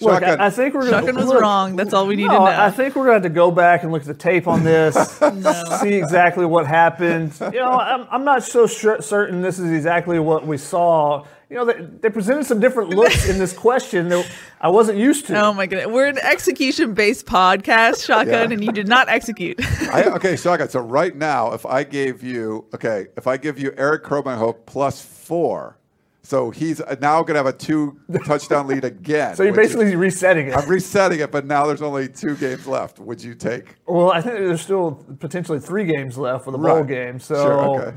Look, 0.00 0.12
Shotgun, 0.22 0.40
I, 0.40 0.46
I 0.46 0.50
think 0.50 0.74
we're 0.74 0.80
gonna, 0.90 0.98
Shotgun 0.98 1.16
was 1.16 1.26
look, 1.26 1.40
wrong. 1.40 1.74
That's 1.76 1.94
all 1.94 2.06
we 2.06 2.16
need 2.16 2.26
No, 2.26 2.32
to 2.32 2.38
know. 2.38 2.44
I 2.44 2.70
think 2.70 2.94
we're 2.96 3.04
going 3.06 3.22
to 3.22 3.22
have 3.28 3.32
to 3.32 3.34
go 3.34 3.50
back 3.50 3.82
and 3.82 3.90
look 3.92 4.02
at 4.02 4.08
the 4.08 4.14
tape 4.14 4.46
on 4.46 4.62
this, 4.62 4.94
see 5.80 5.94
exactly 5.94 6.44
what 6.44 6.66
happened. 6.66 7.32
You 7.40 7.60
know, 7.60 7.70
I'm, 7.72 8.06
I'm 8.10 8.24
not 8.24 8.42
so 8.42 8.66
sure, 8.66 9.00
certain 9.00 9.40
this 9.40 9.58
is 9.58 9.70
exactly 9.72 10.18
what 10.18 10.46
we 10.46 10.58
saw. 10.58 11.24
You 11.48 11.56
know, 11.56 11.64
they, 11.64 11.80
they 11.80 12.10
presented 12.10 12.44
some 12.44 12.60
different 12.60 12.90
looks 12.90 13.28
in 13.28 13.38
this 13.38 13.52
question 13.54 14.08
that 14.10 14.28
I 14.60 14.68
wasn't 14.68 14.98
used 14.98 15.28
to. 15.28 15.40
Oh 15.40 15.54
my 15.54 15.66
goodness. 15.66 15.86
We're 15.86 16.08
an 16.08 16.18
execution 16.18 16.92
based 16.92 17.24
podcast, 17.24 18.04
Shotgun, 18.04 18.50
Yeah. 18.50 18.54
and 18.54 18.64
you 18.64 18.72
did 18.72 18.88
not 18.88 19.08
execute. 19.08 19.58
I, 19.92 20.04
okay, 20.16 20.36
Shotgun. 20.36 20.68
So 20.68 20.80
right 20.80 21.14
now, 21.16 21.52
if 21.52 21.64
I 21.64 21.84
gave 21.84 22.22
you, 22.22 22.66
okay, 22.74 23.06
if 23.16 23.26
I 23.26 23.36
give 23.36 23.58
you 23.58 23.72
Erik 23.78 24.02
Krommenhoek 24.04 24.66
plus 24.66 25.00
four, 25.00 25.78
so 26.26 26.50
he's 26.50 26.80
uh, 26.80 26.96
now 27.00 27.22
going 27.22 27.34
to 27.34 27.38
have 27.38 27.46
a 27.46 27.52
two 27.52 28.00
touchdown 28.24 28.66
lead 28.66 28.84
again. 28.84 29.36
so 29.36 29.44
you're 29.44 29.52
which 29.52 29.66
is- 29.66 29.72
basically 29.76 29.94
resetting 29.96 30.48
it. 30.48 30.56
I'm 30.56 30.68
resetting 30.68 31.20
it, 31.20 31.30
but 31.30 31.46
now 31.46 31.66
there's 31.66 31.82
only 31.82 32.08
two 32.08 32.34
games 32.36 32.66
left. 32.66 32.98
Would 32.98 33.22
you 33.22 33.34
take? 33.34 33.76
Well, 33.86 34.10
I 34.10 34.20
think 34.20 34.34
there's 34.38 34.60
still 34.60 35.04
potentially 35.20 35.60
three 35.60 35.84
games 35.84 36.18
left 36.18 36.44
for 36.44 36.50
the 36.50 36.58
bowl 36.58 36.78
Right. 36.78 36.86
game. 36.86 37.20
So 37.20 37.34
Sure, 37.36 37.80
okay. 37.80 37.96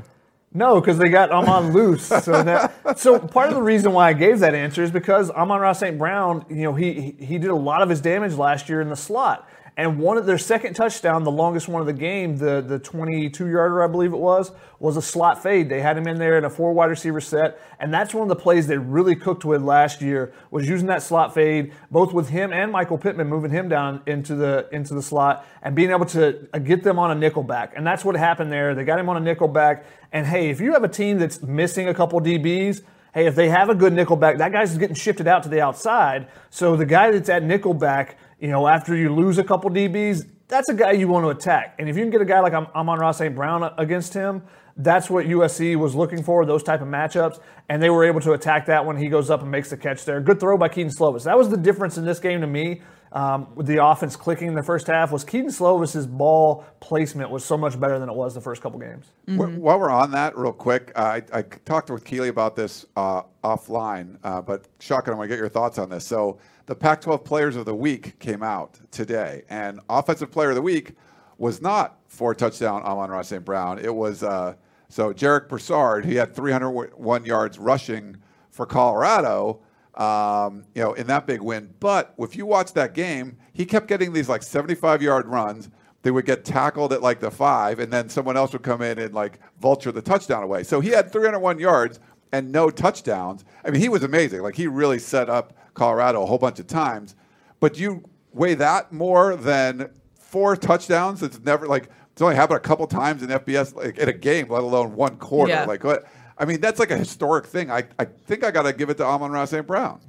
no, 0.54 0.80
because 0.80 0.96
they 0.98 1.08
got 1.08 1.30
Amon 1.32 1.72
loose. 1.72 2.06
So 2.22 2.42
that 2.42 2.98
so 2.98 3.18
part 3.18 3.48
of 3.48 3.54
the 3.56 3.62
reason 3.62 3.92
why 3.92 4.08
I 4.10 4.12
gave 4.12 4.38
that 4.40 4.54
answer 4.54 4.82
is 4.84 4.90
because 4.92 5.30
Amon-Ra 5.30 5.72
St. 5.72 5.98
Brown, 5.98 6.44
you 6.48 6.62
know, 6.62 6.74
he- 6.74 7.16
he 7.18 7.38
did 7.38 7.50
a 7.50 7.54
lot 7.56 7.82
of 7.82 7.88
his 7.88 8.00
damage 8.00 8.34
last 8.34 8.68
year 8.68 8.80
in 8.80 8.88
the 8.90 8.96
slot. 8.96 9.48
And 9.80 9.98
one 9.98 10.18
of 10.18 10.26
their 10.26 10.36
second 10.36 10.74
touchdown, 10.74 11.24
the 11.24 11.30
longest 11.30 11.66
one 11.66 11.80
of 11.80 11.86
the 11.86 11.94
game, 11.94 12.36
the 12.36 12.60
the 12.60 12.78
22 12.78 13.48
yarder, 13.48 13.82
I 13.82 13.86
believe 13.86 14.12
it 14.12 14.18
was, 14.18 14.52
was 14.78 14.98
a 14.98 15.00
slot 15.00 15.42
fade. 15.42 15.70
They 15.70 15.80
had 15.80 15.96
him 15.96 16.06
in 16.06 16.18
there 16.18 16.36
in 16.36 16.44
a 16.44 16.50
four 16.50 16.74
wide 16.74 16.90
receiver 16.90 17.18
set, 17.18 17.58
and 17.78 17.90
that's 17.92 18.12
one 18.12 18.24
of 18.24 18.28
the 18.28 18.36
plays 18.36 18.66
they 18.66 18.76
really 18.76 19.16
cooked 19.16 19.42
with 19.42 19.62
last 19.62 20.02
year 20.02 20.34
was 20.50 20.68
using 20.68 20.86
that 20.88 21.02
slot 21.02 21.32
fade, 21.32 21.72
both 21.90 22.12
with 22.12 22.28
him 22.28 22.52
and 22.52 22.70
Michael 22.70 22.98
Pittman 22.98 23.26
moving 23.26 23.50
him 23.50 23.70
down 23.70 24.02
into 24.04 24.34
the 24.34 24.68
into 24.70 24.92
the 24.92 25.00
slot 25.00 25.46
and 25.62 25.74
being 25.74 25.88
able 25.88 26.04
to 26.04 26.46
uh, 26.52 26.58
get 26.58 26.82
them 26.82 26.98
on 26.98 27.10
a 27.10 27.14
nickel 27.14 27.42
back. 27.42 27.72
And 27.74 27.86
that's 27.86 28.04
what 28.04 28.16
happened 28.16 28.52
there. 28.52 28.74
They 28.74 28.84
got 28.84 28.98
him 28.98 29.08
on 29.08 29.16
a 29.16 29.20
nickel 29.20 29.48
back. 29.48 29.86
And 30.12 30.26
hey, 30.26 30.50
if 30.50 30.60
you 30.60 30.74
have 30.74 30.84
a 30.84 30.88
team 30.88 31.18
that's 31.18 31.40
missing 31.40 31.88
a 31.88 31.94
couple 31.94 32.20
DBs, 32.20 32.82
hey, 33.14 33.26
if 33.26 33.34
they 33.34 33.48
have 33.48 33.68
a 33.70 33.74
good 33.74 33.92
nickel 33.92 34.16
back, 34.16 34.38
that 34.38 34.52
guy's 34.52 34.76
getting 34.76 34.94
shifted 34.94 35.26
out 35.26 35.42
to 35.44 35.48
the 35.48 35.60
outside. 35.60 36.28
So 36.50 36.76
the 36.76 36.86
guy 36.86 37.10
that's 37.10 37.28
at 37.28 37.42
nickel 37.42 37.74
back, 37.74 38.18
you 38.40 38.48
know, 38.48 38.66
after 38.66 38.96
you 38.96 39.14
lose 39.14 39.38
a 39.38 39.44
couple 39.44 39.70
DBs, 39.70 40.26
that's 40.48 40.68
a 40.68 40.74
guy 40.74 40.92
you 40.92 41.06
want 41.08 41.24
to 41.24 41.30
attack. 41.30 41.76
And 41.78 41.88
if 41.88 41.96
you 41.96 42.02
can 42.02 42.10
get 42.10 42.20
a 42.20 42.24
guy 42.24 42.40
like 42.40 42.52
Am- 42.52 42.66
Amon-Ra 42.74 43.12
St. 43.12 43.34
Brown 43.34 43.72
against 43.78 44.14
him, 44.14 44.42
that's 44.76 45.10
what 45.10 45.26
USC 45.26 45.76
was 45.76 45.94
looking 45.94 46.22
for, 46.22 46.44
those 46.46 46.62
type 46.62 46.80
of 46.80 46.88
matchups. 46.88 47.38
And 47.68 47.82
they 47.82 47.90
were 47.90 48.04
able 48.04 48.20
to 48.22 48.32
attack 48.32 48.66
that 48.66 48.84
when 48.84 48.96
he 48.96 49.08
goes 49.08 49.30
up 49.30 49.42
and 49.42 49.50
makes 49.50 49.70
the 49.70 49.76
catch 49.76 50.04
there. 50.04 50.20
Good 50.20 50.40
throw 50.40 50.56
by 50.56 50.68
Kedon 50.68 50.90
Slovis. 50.90 51.24
That 51.24 51.36
was 51.36 51.50
the 51.50 51.56
difference 51.56 51.98
in 51.98 52.04
this 52.04 52.18
game 52.18 52.40
to 52.40 52.46
me. 52.46 52.82
Um, 53.12 53.48
with 53.56 53.66
the 53.66 53.84
offense 53.84 54.14
clicking 54.14 54.46
in 54.46 54.54
the 54.54 54.62
first 54.62 54.86
half 54.86 55.10
was 55.10 55.24
Kedon 55.24 55.50
Slovis's 55.50 56.06
ball 56.06 56.64
placement 56.78 57.28
was 57.28 57.44
so 57.44 57.58
much 57.58 57.78
better 57.78 57.98
than 57.98 58.08
it 58.08 58.14
was 58.14 58.34
the 58.34 58.40
first 58.40 58.62
couple 58.62 58.78
games. 58.78 59.06
Wh- 59.26 59.58
While 59.58 59.80
we're 59.80 59.90
on 59.90 60.12
that, 60.12 60.38
real 60.38 60.52
quick, 60.52 60.92
uh, 60.94 61.18
I, 61.32 61.38
I 61.38 61.42
talked 61.42 61.90
with 61.90 62.04
Keely 62.04 62.28
about 62.28 62.54
this 62.54 62.86
uh, 62.96 63.22
offline, 63.42 64.16
uh, 64.22 64.40
but 64.40 64.66
Shotgun, 64.78 65.14
I 65.14 65.16
want 65.18 65.28
to 65.28 65.34
get 65.34 65.40
your 65.40 65.48
thoughts 65.48 65.76
on 65.78 65.90
this. 65.90 66.06
So, 66.06 66.38
the 66.66 66.74
Pac 66.74 67.00
12 67.00 67.24
Players 67.24 67.56
of 67.56 67.64
the 67.64 67.74
Week 67.74 68.18
came 68.18 68.42
out 68.42 68.78
today, 68.90 69.42
and 69.48 69.80
Offensive 69.88 70.30
Player 70.30 70.50
of 70.50 70.56
the 70.56 70.62
Week 70.62 70.94
was 71.38 71.60
not 71.60 71.98
for 72.06 72.34
touchdown 72.34 72.82
Amon-Ra 72.82 73.22
St. 73.22 73.44
Brown. 73.44 73.78
It 73.78 73.94
was, 73.94 74.22
uh, 74.22 74.54
so 74.88 75.12
Jarek 75.12 75.48
Broussard, 75.48 76.04
he 76.04 76.14
had 76.14 76.34
301 76.34 77.24
yards 77.24 77.58
rushing 77.58 78.16
for 78.50 78.66
Colorado. 78.66 79.60
Um, 79.96 80.64
you 80.74 80.82
know, 80.82 80.94
in 80.94 81.08
that 81.08 81.26
big 81.26 81.42
win. 81.42 81.74
But 81.80 82.14
if 82.16 82.36
you 82.36 82.46
watch 82.46 82.72
that 82.74 82.94
game, 82.94 83.36
he 83.52 83.66
kept 83.66 83.88
getting 83.88 84.12
these 84.12 84.28
like 84.28 84.42
75 84.42 85.02
yard 85.02 85.26
runs 85.26 85.68
they 86.02 86.10
would 86.10 86.24
get 86.24 86.44
tackled 86.44 86.92
at 86.92 87.02
like 87.02 87.20
the 87.20 87.30
five, 87.30 87.78
and 87.78 87.92
then 87.92 88.08
someone 88.08 88.36
else 88.36 88.52
would 88.52 88.62
come 88.62 88.82
in 88.82 88.98
and 88.98 89.14
like 89.14 89.38
vulture 89.60 89.92
the 89.92 90.02
touchdown 90.02 90.42
away. 90.42 90.62
So 90.62 90.80
he 90.80 90.90
had 90.90 91.12
301 91.12 91.58
yards 91.58 92.00
and 92.32 92.50
no 92.50 92.70
touchdowns. 92.70 93.44
I 93.64 93.70
mean, 93.70 93.80
he 93.80 93.88
was 93.88 94.02
amazing. 94.02 94.42
Like 94.42 94.54
he 94.54 94.66
really 94.66 94.98
set 94.98 95.28
up 95.28 95.52
Colorado 95.74 96.22
a 96.22 96.26
whole 96.26 96.38
bunch 96.38 96.58
of 96.58 96.66
times. 96.66 97.14
But 97.60 97.78
you 97.78 98.04
weigh 98.32 98.54
that 98.54 98.92
more 98.92 99.36
than 99.36 99.90
four 100.14 100.56
touchdowns. 100.56 101.22
It's 101.22 101.40
never 101.40 101.66
like 101.66 101.88
it's 102.12 102.22
only 102.22 102.36
happened 102.36 102.58
a 102.58 102.60
couple 102.60 102.86
times 102.86 103.22
in 103.22 103.28
FBS 103.28 103.74
like 103.74 103.98
in 103.98 104.08
a 104.08 104.12
game, 104.12 104.48
let 104.48 104.62
alone 104.62 104.94
one 104.94 105.16
quarter. 105.16 105.52
Yeah. 105.52 105.64
Like 105.64 105.84
what? 105.84 106.06
I 106.38 106.44
mean, 106.46 106.60
that's 106.60 106.78
like 106.80 106.90
a 106.90 106.96
historic 106.96 107.46
thing. 107.46 107.70
I, 107.70 107.84
I 107.98 108.04
think 108.06 108.44
I 108.44 108.50
got 108.50 108.62
to 108.62 108.72
give 108.72 108.88
it 108.88 108.96
to 108.96 109.04
Amon-Ra 109.04 109.44
St. 109.44 109.66
Brown. 109.66 110.00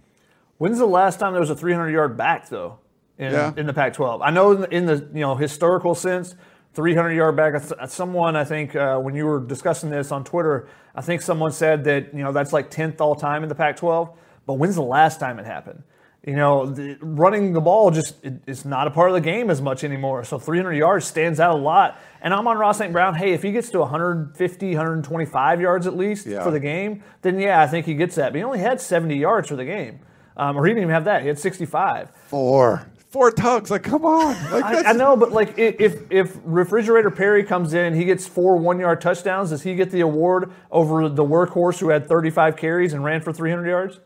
When's 0.59 0.77
the 0.77 0.85
last 0.85 1.19
time 1.19 1.33
there 1.33 1.41
was 1.41 1.49
a 1.49 1.55
300 1.55 1.89
yard 1.89 2.15
back 2.15 2.47
though 2.47 2.79
in, 3.17 3.31
Yeah. 3.33 3.51
in 3.57 3.65
the 3.65 3.73
Pac-12? 3.73 4.21
I 4.23 4.29
know 4.31 4.51
in 4.51 4.61
the, 4.61 4.69
in 4.75 4.85
the 4.85 4.95
you 5.13 5.19
know 5.21 5.35
historical 5.35 5.93
sense, 5.95 6.35
300 6.73 7.11
yard 7.11 7.35
back. 7.35 7.61
Someone 7.89 8.35
I 8.35 8.43
think 8.45 8.75
uh, 8.75 8.97
when 8.99 9.13
you 9.15 9.25
were 9.25 9.41
discussing 9.41 9.89
this 9.89 10.11
on 10.11 10.23
Twitter, 10.23 10.69
I 10.95 11.01
think 11.01 11.21
someone 11.21 11.51
said 11.51 11.83
that 11.85 12.13
you 12.13 12.23
know 12.23 12.31
that's 12.31 12.53
like 12.53 12.69
10th 12.71 13.01
all 13.01 13.15
time 13.15 13.43
in 13.43 13.49
the 13.49 13.55
Pac-12. 13.55 14.15
But 14.45 14.53
when's 14.55 14.75
the 14.75 14.81
last 14.83 15.19
time 15.19 15.39
it 15.39 15.45
happened? 15.45 15.83
You 16.25 16.35
know, 16.35 16.67
the, 16.67 16.97
running 17.01 17.53
the 17.53 17.61
ball 17.61 17.89
just 17.89 18.23
it, 18.23 18.41
it's 18.45 18.63
not 18.63 18.85
a 18.87 18.91
part 18.91 19.09
of 19.09 19.15
the 19.15 19.21
game 19.21 19.49
as 19.49 19.59
much 19.59 19.83
anymore. 19.83 20.23
So 20.23 20.37
300 20.37 20.73
yards 20.73 21.05
stands 21.05 21.39
out 21.39 21.55
a 21.55 21.57
lot. 21.57 21.99
And 22.21 22.31
Amon-Ra 22.33 22.73
St. 22.73 22.93
Brown. 22.93 23.15
Hey, 23.15 23.33
if 23.33 23.41
he 23.41 23.51
gets 23.51 23.69
to 23.71 23.79
150, 23.79 24.67
125 24.75 25.61
yards 25.61 25.87
at 25.87 25.97
least 25.97 26.27
Yeah. 26.27 26.43
for 26.43 26.51
the 26.51 26.59
game, 26.59 27.03
then 27.23 27.39
yeah, 27.39 27.59
I 27.61 27.65
think 27.67 27.87
he 27.87 27.95
gets 27.95 28.15
that. 28.15 28.33
But 28.33 28.37
he 28.37 28.43
only 28.43 28.59
had 28.59 28.79
70 28.79 29.15
yards 29.15 29.47
for 29.47 29.55
the 29.55 29.65
game. 29.65 29.99
Um, 30.37 30.57
or 30.57 30.65
he 30.65 30.71
didn't 30.71 30.83
even 30.83 30.93
have 30.93 31.05
that. 31.05 31.23
He 31.23 31.27
had 31.27 31.39
65. 31.39 32.09
Four. 32.27 32.85
Four 33.09 33.31
tugs. 33.31 33.71
Like, 33.71 33.83
come 33.83 34.05
on. 34.05 34.35
Like, 34.51 34.63
I, 34.85 34.91
I 34.91 34.93
know, 34.93 35.17
but 35.17 35.31
like 35.31 35.57
if 35.57 36.09
if 36.11 36.37
Refrigerator 36.43 37.09
Perry 37.09 37.43
comes 37.43 37.73
in, 37.73 37.93
he 37.95 38.05
gets 38.05 38.27
four 38.27 38.57
one 38.57 38.79
yard 38.79 39.01
touchdowns. 39.01 39.49
Does 39.49 39.63
he 39.63 39.73
get 39.75 39.89
the 39.91 40.01
award 40.01 40.51
over 40.71 41.09
the 41.09 41.23
workhorse 41.25 41.79
who 41.79 41.89
had 41.89 42.07
35 42.07 42.55
carries 42.55 42.93
and 42.93 43.03
ran 43.03 43.21
for 43.21 43.33
300 43.33 43.67
yards? 43.67 43.99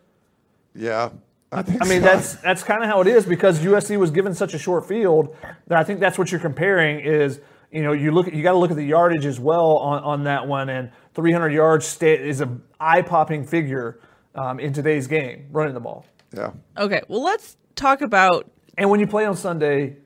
Yeah. 0.75 1.09
I, 1.51 1.61
think 1.61 1.81
I 1.81 1.87
mean, 1.87 2.01
so. 2.01 2.07
that's 2.07 2.35
that's 2.35 2.63
kind 2.63 2.83
of 2.83 2.89
how 2.89 3.01
it 3.01 3.07
is 3.07 3.25
because 3.25 3.59
USC 3.59 3.97
was 3.97 4.11
given 4.11 4.33
such 4.33 4.53
a 4.53 4.59
short 4.59 4.87
field 4.87 5.35
that 5.67 5.77
I 5.77 5.83
think 5.83 5.99
that's 5.99 6.17
what 6.17 6.31
you're 6.31 6.41
comparing 6.41 6.99
is 6.99 7.39
you 7.71 7.81
know 7.81 7.93
you 7.93 8.11
look 8.11 8.31
you 8.33 8.43
got 8.43 8.51
to 8.51 8.57
look 8.57 8.71
at 8.71 8.77
the 8.77 8.85
yardage 8.85 9.25
as 9.25 9.39
well 9.39 9.77
on, 9.77 10.03
on 10.03 10.23
that 10.25 10.47
one 10.47 10.69
and 10.69 10.91
300 11.13 11.49
yards 11.49 11.85
sta- 11.85 12.19
is 12.19 12.41
a 12.41 12.57
eye 12.79 13.01
popping 13.01 13.45
figure 13.45 13.99
um, 14.33 14.59
in 14.59 14.73
today's 14.73 15.07
game 15.07 15.47
running 15.51 15.73
the 15.73 15.79
ball. 15.79 16.05
Yeah. 16.35 16.51
Okay, 16.77 17.01
well, 17.07 17.23
let's 17.23 17.55
talk 17.75 18.01
about. 18.01 18.51
And 18.77 18.89
when 18.89 18.99
you 18.99 19.07
play 19.07 19.25
on 19.25 19.37
Sunday 19.37 19.97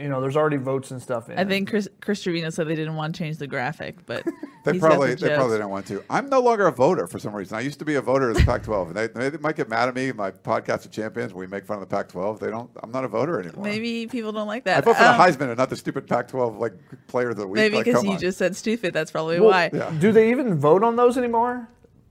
you 0.00 0.08
know, 0.08 0.20
there's 0.20 0.36
already 0.36 0.56
votes 0.56 0.90
and 0.90 1.00
stuff 1.02 1.28
in. 1.28 1.38
I 1.38 1.44
think 1.44 1.68
Chris, 1.70 1.88
Chris 2.00 2.22
Trevino 2.22 2.50
said 2.50 2.66
they 2.68 2.74
didn't 2.74 2.96
want 2.96 3.14
to 3.14 3.18
change 3.18 3.36
the 3.38 3.46
graphic, 3.46 4.04
but 4.06 4.24
They 4.64 4.72
he's 4.72 4.80
got 4.82 4.88
probably 4.90 5.14
the 5.14 5.28
they 5.28 5.34
probably 5.34 5.52
gist. 5.56 5.60
don't 5.60 5.70
want 5.70 5.86
to. 5.86 6.04
I'm 6.10 6.28
no 6.28 6.40
longer 6.40 6.66
a 6.66 6.72
voter 6.72 7.06
for 7.06 7.18
some 7.18 7.34
reason. 7.34 7.56
I 7.56 7.60
used 7.60 7.78
to 7.78 7.84
be 7.86 7.94
a 7.94 8.02
voter 8.02 8.28
of 8.30 8.36
the 8.36 8.42
Pac-12, 8.44 8.88
and 8.88 8.96
they, 9.14 9.28
they 9.30 9.38
might 9.38 9.56
get 9.56 9.68
mad 9.70 9.88
at 9.88 9.94
me. 9.94 10.12
My 10.12 10.30
podcast 10.30 10.84
of 10.84 10.90
champions, 10.90 11.32
we 11.32 11.46
make 11.46 11.64
fun 11.64 11.76
of 11.76 11.88
the 11.88 11.94
Pac-12. 11.96 12.40
They 12.40 12.50
don't. 12.50 12.70
I'm 12.82 12.90
not 12.92 13.04
a 13.04 13.08
voter 13.08 13.40
anymore. 13.40 13.64
Maybe 13.64 14.06
people 14.06 14.32
don't 14.32 14.46
like 14.46 14.64
that. 14.64 14.78
I 14.78 14.80
vote 14.82 14.96
for 14.98 15.02
Um, 15.04 15.16
the 15.16 15.22
Heisman 15.24 15.48
and 15.48 15.56
not 15.56 15.70
the 15.70 15.76
stupid 15.76 16.06
Pac-12 16.06 16.58
like 16.58 16.74
player 17.06 17.30
of 17.30 17.36
the 17.36 17.46
week. 17.46 17.56
Maybe 17.56 17.78
because 17.78 17.94
come 17.94 18.04
you 18.06 18.12
on. 18.12 18.18
just 18.18 18.36
said 18.36 18.54
stupid. 18.54 18.92
That's 18.92 19.10
probably 19.10 19.40
Well, 19.40 19.50
why. 19.50 19.70
Yeah. 19.72 19.90
Do 19.98 20.12
they 20.12 20.30
even 20.30 20.58
vote 20.58 20.84
on 20.84 20.96
those 20.96 21.16
anymore? 21.16 21.66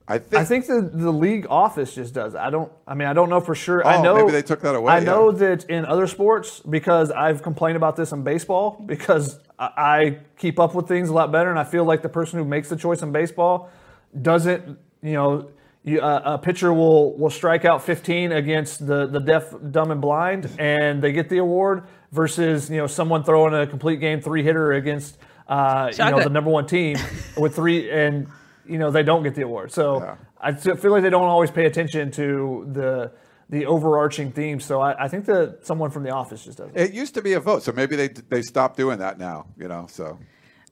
I 0.10 0.18
think. 0.18 0.34
I 0.42 0.44
think 0.44 0.66
the, 0.66 0.82
the 0.82 1.12
league 1.12 1.46
office 1.50 1.94
just 1.94 2.14
does. 2.14 2.34
I 2.36 2.50
don't. 2.50 2.72
I 2.88 2.96
mean, 2.96 3.08
I 3.08 3.14
don't 3.14 3.30
know 3.30 3.40
for 3.40 3.54
sure. 3.56 3.86
I 3.88 3.98
Oh, 3.98 4.02
know 4.02 4.16
maybe 4.16 4.32
they 4.32 4.42
took 4.42 4.62
that 4.62 4.76
away, 4.76 4.92
I 4.92 5.00
know 5.00 5.32
that 5.32 5.66
in 5.70 5.86
other 5.86 6.08
sports, 6.08 6.60
because 6.62 7.12
I've 7.12 7.42
complained 7.44 7.78
about 7.78 7.96
this 7.96 8.12
in 8.12 8.24
baseball, 8.24 8.82
because 8.86 9.40
I, 9.60 9.70
I 9.78 10.18
keep 10.38 10.60
up 10.60 10.74
with 10.76 10.88
things 10.88 11.10
a 11.10 11.14
lot 11.14 11.32
better, 11.32 11.50
and 11.52 11.60
I 11.60 11.64
feel 11.64 11.86
like 11.86 12.02
the 12.02 12.10
person 12.10 12.40
who 12.40 12.46
makes 12.46 12.70
the 12.70 12.76
choice 12.76 13.02
in 13.02 13.12
baseball 13.12 13.70
doesn't. 14.20 14.78
You 15.02 15.14
know, 15.14 15.50
you, 15.84 16.02
uh, 16.02 16.22
a 16.26 16.38
pitcher 16.40 16.74
will 16.74 17.16
will 17.18 17.30
strike 17.30 17.64
out 17.64 17.84
15 17.84 18.32
against 18.32 18.86
the 18.86 19.06
the 19.06 19.20
deaf, 19.20 19.54
dumb, 19.72 19.92
and 19.92 20.02
blind, 20.02 20.50
and 20.58 21.02
they 21.02 21.12
get 21.12 21.30
the 21.30 21.38
award. 21.38 21.84
Versus 22.12 22.72
you 22.72 22.78
know 22.78 22.88
someone 22.88 23.24
throwing 23.24 23.54
a 23.54 23.68
complete 23.68 24.00
game 24.00 24.20
three 24.20 24.42
hitter 24.42 24.72
against 24.74 25.20
uh, 25.48 25.90
you 25.92 25.98
know 26.00 26.06
Chocolate. 26.10 26.24
the 26.24 26.30
number 26.32 26.50
one 26.50 26.66
team 26.66 26.98
with 27.38 27.56
three 27.56 27.92
and 27.92 28.28
you 28.70 28.78
know 28.78 28.92
they 28.92 29.04
don't 29.04 29.24
get 29.24 29.36
the 29.36 29.42
award. 29.44 29.72
So 29.72 30.02
Yeah. 30.02 30.16
I 30.40 30.52
t- 30.54 30.76
feel 30.76 30.92
like 30.92 31.04
they 31.04 31.10
don't 31.10 31.24
always 31.26 31.52
pay 31.52 31.66
attention 31.66 32.12
to 32.12 32.68
the 32.72 33.12
the 33.50 33.66
overarching 33.66 34.32
theme. 34.32 34.60
So 34.60 34.80
I, 34.80 35.06
I 35.06 35.08
think 35.08 35.26
that 35.26 35.66
someone 35.66 35.90
from 35.90 36.04
the 36.04 36.12
office 36.12 36.46
just 36.46 36.60
does. 36.60 36.70
It. 36.76 36.82
it 36.90 36.94
used 36.94 37.16
to 37.16 37.22
be 37.22 37.34
a 37.34 37.40
vote, 37.40 37.64
so 37.64 37.72
maybe 37.72 37.96
they 37.96 38.08
they 38.08 38.42
stopped 38.42 38.78
doing 38.78 39.00
that 39.00 39.18
now. 39.18 39.48
You 39.58 39.68
know, 39.68 39.88
so 39.90 40.20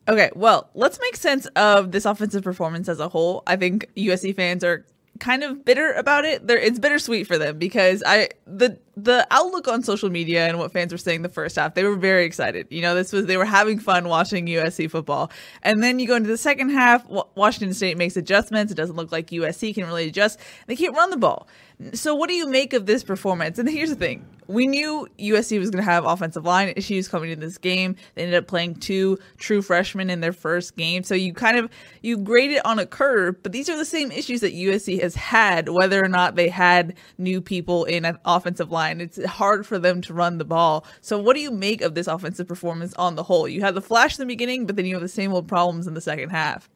Okay, 0.10 0.30
well, 0.36 0.70
let's 0.74 1.00
make 1.02 1.18
sense 1.18 1.48
of 1.58 1.92
this 1.92 2.06
offensive 2.06 2.42
performance 2.44 2.88
as 2.88 3.00
a 3.02 3.10
whole. 3.10 3.44
I 3.46 3.58
think 3.58 3.90
USC 3.98 4.34
fans 4.36 4.64
are 4.64 4.86
kind 5.20 5.44
of 5.44 5.66
bitter 5.66 5.92
about 5.94 6.26
it. 6.26 6.46
They're, 6.46 6.58
it's 6.58 6.80
bittersweet 6.80 7.28
for 7.28 7.38
them 7.38 7.58
because 7.58 8.04
I 8.06 8.30
the 8.46 8.80
the 8.96 9.28
outlook 9.30 9.68
on 9.68 9.84
social 9.84 10.10
media 10.10 10.48
and 10.48 10.58
what 10.58 10.72
fans 10.72 10.92
were 10.92 10.98
saying 10.98 11.22
the 11.22 11.30
first 11.30 11.56
half, 11.56 11.76
they 11.76 11.84
were 11.84 11.96
very 11.96 12.26
excited. 12.26 12.68
You 12.70 12.82
know, 12.82 12.96
this 12.96 13.14
was 13.14 13.26
they 13.26 13.38
were 13.38 13.46
having 13.46 13.80
fun 13.80 14.08
watching 14.08 14.48
USC 14.48 14.90
football, 14.90 15.32
and 15.62 15.84
then 15.84 16.00
you 16.00 16.08
go 16.08 16.16
into 16.16 16.30
the 16.30 16.38
second 16.38 16.70
half. 16.70 17.06
Washington 17.36 17.74
State 17.74 17.98
makes 17.98 18.18
adjustments. 18.18 18.72
It 18.72 18.76
doesn't 18.76 18.96
look 18.96 19.12
like 19.12 19.28
USC 19.28 19.76
can 19.76 19.86
really 19.86 20.08
adjust. 20.08 20.40
They 20.66 20.76
can't 20.76 20.96
run 20.96 21.10
the 21.10 21.18
ball. 21.18 21.48
So, 21.94 22.16
what 22.16 22.28
do 22.28 22.36
you 22.36 22.48
make 22.48 22.74
of 22.74 22.88
this 22.88 23.04
performance? 23.04 23.60
And 23.60 23.70
here's 23.70 23.90
the 23.90 23.96
thing: 23.96 24.26
we 24.48 24.66
knew 24.66 25.08
USC 25.20 25.60
was 25.60 25.70
going 25.70 25.84
to 25.84 25.90
have 25.90 26.06
offensive 26.06 26.44
line 26.44 26.74
issues 26.76 27.08
coming 27.08 27.30
into 27.30 27.46
this 27.46 27.58
game. 27.58 27.96
They 28.16 28.24
ended 28.24 28.38
up 28.38 28.48
playing 28.48 28.76
two 28.76 29.20
true 29.38 29.62
freshmen 29.62 30.10
in 30.10 30.22
their 30.22 30.34
first 30.34 30.76
game, 30.76 31.04
so 31.04 31.14
you 31.14 31.34
kind 31.34 31.58
of 31.58 31.70
you 32.02 32.18
grade 32.18 32.52
it 32.52 32.66
on 32.66 32.80
a 32.80 32.86
curve. 32.86 33.44
But 33.44 33.52
these 33.52 33.70
are 33.70 33.78
the 33.78 33.86
same 33.86 34.12
issues 34.12 34.42
that 34.42 34.56
USC 34.56 35.02
has 35.02 35.16
had, 35.16 35.70
whether 35.70 36.04
or 36.04 36.08
not 36.08 36.36
they 36.36 36.50
had 36.50 36.96
new 37.18 37.42
people 37.42 37.86
in 37.86 38.06
an 38.06 38.18
offensive 38.26 38.72
line. 38.72 39.00
It's 39.00 39.24
hard 39.26 39.68
for 39.68 39.78
them 39.78 40.02
to 40.02 40.14
run 40.14 40.40
the 40.40 40.46
ball. 40.46 40.86
So, 41.02 41.20
what 41.20 41.36
do 41.36 41.42
you 41.42 41.52
make 41.52 41.82
of 41.82 41.94
this 41.94 42.08
offensive 42.08 42.48
performance 42.48 42.94
on 42.96 43.16
the 43.16 43.24
whole? 43.24 43.48
You 43.48 43.62
had 43.62 43.76
the 43.76 43.82
flash 43.82 44.18
in 44.18 44.26
the 44.26 44.34
beginning, 44.34 44.66
but 44.66 44.78
then 44.78 44.86
you 44.86 44.96
have 44.96 45.04
the 45.04 45.08
same 45.08 45.32
old 45.32 45.48
problems 45.48 45.86
in 45.86 45.94
the 45.94 46.02
second 46.02 46.30
half. 46.30 46.70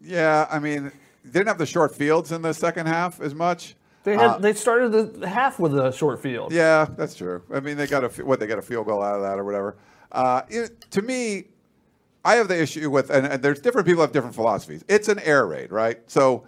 yeah. 0.00 0.46
I 0.50 0.58
mean, 0.58 0.92
they 1.24 1.40
didn't 1.40 1.48
have 1.48 1.58
the 1.58 1.66
short 1.66 1.94
fields 1.94 2.32
in 2.32 2.40
the 2.40 2.54
second 2.54 2.86
half 2.86 3.20
as 3.20 3.34
much. 3.34 3.74
They 4.02 4.12
had 4.12 4.20
Uh, 4.20 4.38
they 4.38 4.54
started 4.54 5.20
the 5.20 5.28
half 5.28 5.58
with 5.58 5.78
a 5.78 5.92
short 5.92 6.22
field. 6.22 6.52
Yeah, 6.52 6.86
that's 6.96 7.14
true. 7.14 7.42
I 7.52 7.60
mean, 7.60 7.76
they 7.76 7.86
got 7.86 8.04
a 8.04 8.08
what 8.24 8.40
they 8.40 8.46
got 8.46 8.58
a 8.58 8.62
field 8.62 8.86
goal 8.86 9.02
out 9.02 9.16
of 9.16 9.22
that 9.22 9.38
or 9.38 9.44
whatever. 9.44 9.76
Uh, 10.10 10.42
it, 10.48 10.80
to 10.90 11.02
me, 11.02 11.44
I 12.24 12.34
have 12.34 12.48
the 12.48 12.60
issue 12.60 12.90
with, 12.90 13.10
and, 13.10 13.26
and 13.26 13.42
there's 13.42 13.60
different 13.60 13.86
people 13.86 14.02
have 14.02 14.12
different 14.12 14.34
philosophies. 14.34 14.84
It's 14.88 15.08
an 15.08 15.18
air 15.20 15.46
raid, 15.46 15.70
right? 15.70 15.98
So 16.06 16.44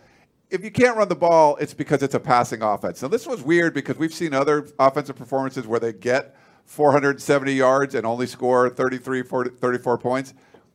if 0.50 0.64
you 0.64 0.70
can't 0.70 0.96
run 0.96 1.08
the 1.08 1.16
ball, 1.16 1.56
it's 1.56 1.72
because 1.74 2.02
it's 2.02 2.14
a 2.14 2.20
passing 2.20 2.62
offense. 2.62 3.02
Now 3.02 3.08
this 3.08 3.26
was 3.26 3.42
weird 3.42 3.72
because 3.74 3.96
we've 3.96 4.12
seen 4.12 4.34
other 4.34 4.66
offensive 4.78 5.16
performances 5.16 5.66
where 5.66 5.80
they 5.80 5.92
get 5.92 6.36
470 6.66 7.52
yards 7.52 7.94
and 7.94 8.06
only 8.06 8.26
score 8.26 8.68
33, 8.68 9.22
40, 9.22 9.50
34 9.50 9.98
points. 9.98 10.34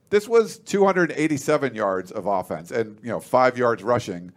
This 0.10 0.28
was 0.28 0.58
287 0.60 1.76
yards 1.76 2.12
of 2.12 2.26
offense 2.28 2.72
and 2.72 2.98
you 3.04 3.10
know 3.10 3.20
five 3.20 3.58
yards 3.58 3.84
rushing. 3.84 4.32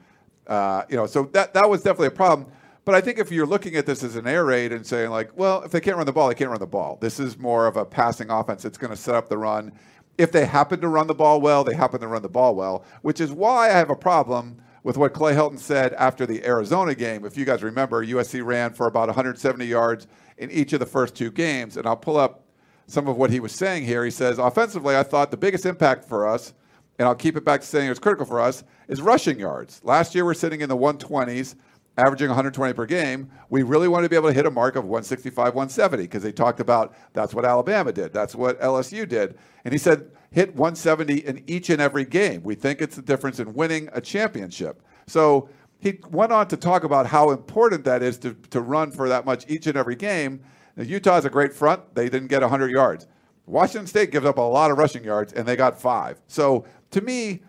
Uh, 0.51 0.85
you 0.89 0.97
know, 0.97 1.07
so 1.07 1.23
that 1.33 1.55
that 1.55 1.71
was 1.71 1.83
definitely 1.83 2.09
a 2.09 2.11
problem. 2.11 2.51
But 2.85 2.95
I 2.97 3.01
think 3.01 3.19
if 3.19 3.31
you're 3.31 3.47
looking 3.47 3.77
at 3.77 3.87
this 3.87 4.03
as 4.03 4.17
an 4.17 4.27
air 4.27 4.45
raid 4.45 4.73
and 4.73 4.85
saying 4.85 5.11
like, 5.11 5.31
well, 5.37 5.63
if 5.63 5.71
they 5.71 5.81
can't 5.81 5.97
run 5.97 6.07
the 6.07 6.13
ball, 6.13 6.29
they 6.29 6.35
can't 6.35 6.51
run 6.51 6.59
the 6.59 6.67
ball. 6.67 6.99
This 7.01 7.21
is 7.21 7.39
more 7.39 7.67
of 7.67 7.77
a 7.77 7.85
passing 7.85 8.31
offense. 8.31 8.65
It's 8.65 8.77
going 8.77 8.91
to 8.91 8.97
set 8.97 9.15
up 9.15 9.29
the 9.29 9.39
run. 9.39 9.73
If 10.19 10.33
they 10.33 10.45
happen 10.45 10.81
to 10.81 10.89
run 10.89 11.07
the 11.07 11.15
ball 11.15 11.41
well, 11.41 11.63
they 11.63 11.75
happen 11.75 12.01
to 12.01 12.09
run 12.09 12.23
the 12.23 12.29
ball 12.29 12.57
well, 12.57 12.85
which 13.03 13.21
is 13.21 13.31
why 13.31 13.69
I 13.69 13.75
have 13.75 13.91
a 13.91 13.97
problem 13.97 14.61
with 14.83 14.97
what 14.97 15.13
Clay 15.13 15.35
Helton 15.35 15.59
said 15.59 15.93
after 15.95 16.27
the 16.27 16.45
Arizona 16.45 16.95
game. 16.95 17.25
If 17.25 17.37
you 17.37 17.45
guys 17.45 17.63
remember, 17.63 18.05
USC 18.05 18.45
ran 18.45 18.73
for 18.73 18.87
about 18.87 19.09
170 19.09 19.65
yards 19.65 20.09
in 20.39 20.51
each 20.51 20.73
of 20.73 20.81
the 20.81 20.87
first 20.87 21.15
two 21.15 21.31
games, 21.31 21.77
and 21.77 21.87
I'll 21.87 21.97
pull 21.97 22.17
up 22.17 22.45
some 22.87 23.07
of 23.07 23.17
what 23.17 23.31
he 23.31 23.41
was 23.41 23.53
saying 23.53 23.85
here. 23.85 24.05
He 24.05 24.11
says, 24.11 24.39
offensively, 24.39 24.97
I 24.97 25.03
thought 25.03 25.31
the 25.31 25.37
biggest 25.37 25.65
impact 25.65 26.07
for 26.07 26.27
us, 26.27 26.55
and 27.01 27.09
I'll 27.09 27.15
keep 27.15 27.35
it 27.35 27.47
back 27.47 27.63
to 27.63 27.67
saying 27.67 27.91
it's 27.91 27.99
critical 27.99 28.27
for 28.27 28.43
us, 28.43 28.63
is 28.87 29.01
rushing 29.01 29.39
yards. 29.39 29.81
Last 29.83 30.15
year, 30.15 30.27
we're 30.27 30.35
sitting 30.35 30.61
in 30.61 30.69
the 30.69 30.77
120s, 30.77 31.55
averaging 31.97 32.29
120 32.29 32.75
per 32.75 32.85
game. 32.85 33.31
We 33.49 33.63
really 33.63 33.89
wanted 33.89 34.03
to 34.03 34.11
be 34.11 34.17
able 34.17 34.29
to 34.29 34.35
hit 34.35 34.45
a 34.45 34.51
mark 34.51 34.77
of 34.77 34.85
165, 34.85 35.55
170, 35.55 36.03
because 36.03 36.23
they 36.23 36.31
talked 36.31 36.61
about 36.61 36.95
that's 37.15 37.33
what 37.33 37.47
Alabama 37.47 37.91
did, 37.91 38.13
that's 38.13 38.35
what 38.35 38.61
LSU 38.61 39.09
did. 39.09 39.39
And 39.65 39.73
he 39.73 39.79
said, 39.79 40.11
hit 40.31 40.51
170 40.51 41.27
in 41.27 41.43
each 41.47 41.71
and 41.71 41.81
every 41.81 42.05
game. 42.05 42.43
We 42.43 42.55
think 42.55 42.83
it's 42.83 42.97
the 42.97 43.03
difference 43.03 43.41
in 43.41 43.55
winning 43.55 43.89
a 43.95 44.03
championship. 44.03 44.83
So 45.07 45.49
he 45.79 46.01
went 46.11 46.33
on 46.33 46.49
to 46.49 46.59
talk 46.59 46.85
about 46.85 47.07
how 47.07 47.31
important 47.31 47.83
that 47.85 48.03
is 48.03 48.19
to, 48.19 48.35
to 48.51 48.61
run 48.61 48.91
for 48.91 49.09
that 49.09 49.25
much 49.25 49.47
each 49.49 49.67
and 49.67 49.79
every 49.79 49.97
game. 49.97 50.43
Now, 50.77 50.83
Utah's 50.83 51.25
a 51.25 51.31
great 51.31 51.55
front. 51.55 51.95
They 51.95 52.11
didn't 52.11 52.29
get 52.29 52.43
100 52.43 52.71
yards. 52.71 53.07
Washington 53.51 53.87
State 53.87 54.11
gives 54.11 54.27
up 54.27 54.39
a 54.39 54.43
lot 54.43 54.71
of 54.71 54.79
rushing 54.79 55.05
yards, 55.05 55.33
and 55.33 55.47
they 55.47 55.57
got 55.57 55.81
five. 55.81 56.21
So 56.29 56.65
to 56.93 57.01
me, 57.01 57.43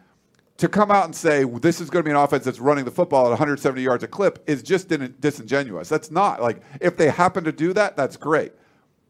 to 0.57 0.67
come 0.67 0.91
out 0.91 1.05
and 1.05 1.15
say 1.15 1.43
this 1.43 1.81
is 1.81 1.89
going 1.89 2.03
to 2.03 2.07
be 2.07 2.11
an 2.11 2.17
offense 2.17 2.45
that's 2.45 2.59
running 2.59 2.85
the 2.85 2.91
football 2.91 3.25
at 3.25 3.29
170 3.29 3.81
yards 3.81 4.03
a 4.03 4.07
clip 4.07 4.43
is 4.45 4.61
just 4.61 4.89
disingenuous. 5.19 5.89
That's 5.89 6.11
not 6.11 6.39
like 6.41 6.61
if 6.79 6.97
they 6.97 7.09
happen 7.09 7.43
to 7.45 7.51
do 7.51 7.73
that, 7.73 7.97
that's 7.97 8.15
great. 8.15 8.51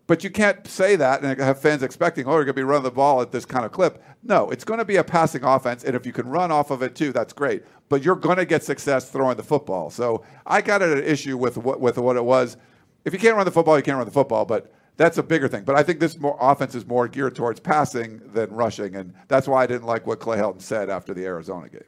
But 0.07 0.23
you 0.23 0.29
can't 0.29 0.65
say 0.67 0.95
that 0.95 1.23
and 1.23 1.39
have 1.39 1.61
fans 1.61 1.83
expecting, 1.83 2.25
oh, 2.25 2.31
you're 2.31 2.45
going 2.45 2.55
to 2.55 2.61
be 2.61 2.63
running 2.63 2.83
the 2.83 2.91
ball 2.91 3.21
at 3.21 3.31
this 3.31 3.45
kind 3.45 3.65
of 3.65 3.71
clip. 3.71 4.03
No, 4.23 4.49
it's 4.49 4.63
going 4.63 4.79
to 4.79 4.85
be 4.85 4.97
a 4.97 5.03
passing 5.03 5.43
offense, 5.43 5.83
and 5.83 5.95
if 5.95 6.05
you 6.05 6.13
can 6.13 6.27
run 6.27 6.51
off 6.51 6.71
of 6.71 6.81
it 6.81 6.95
too, 6.95 7.11
that's 7.11 7.33
great. 7.33 7.63
But 7.89 8.03
you're 8.03 8.15
going 8.15 8.37
to 8.37 8.45
get 8.45 8.63
success 8.63 9.09
throwing 9.09 9.37
the 9.37 9.43
football. 9.43 9.89
So 9.89 10.23
I 10.45 10.61
got 10.61 10.81
an 10.81 11.03
issue 11.03 11.37
with 11.37 11.57
what 11.57 11.81
with 11.81 11.97
what 11.97 12.15
it 12.15 12.23
was. 12.23 12.57
If 13.03 13.13
you 13.13 13.19
can't 13.19 13.35
run 13.35 13.45
the 13.45 13.51
football, 13.51 13.77
you 13.77 13.83
can't 13.83 13.97
run 13.97 14.05
the 14.05 14.11
football. 14.11 14.45
But 14.45 14.71
that's 15.01 15.17
a 15.17 15.23
bigger 15.23 15.47
thing. 15.47 15.63
But 15.63 15.75
I 15.75 15.83
think 15.83 15.99
this 15.99 16.17
more 16.17 16.37
offense 16.39 16.75
is 16.75 16.85
more 16.85 17.07
geared 17.07 17.35
towards 17.35 17.59
passing 17.59 18.21
than 18.33 18.51
rushing, 18.51 18.95
and 18.95 19.13
that's 19.27 19.47
why 19.47 19.63
I 19.63 19.67
didn't 19.67 19.85
like 19.85 20.05
what 20.05 20.19
Clay 20.19 20.37
Helton 20.37 20.61
said 20.61 20.89
after 20.89 21.13
the 21.13 21.25
Arizona 21.25 21.69
game. 21.69 21.81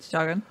Shotgun. 0.00 0.42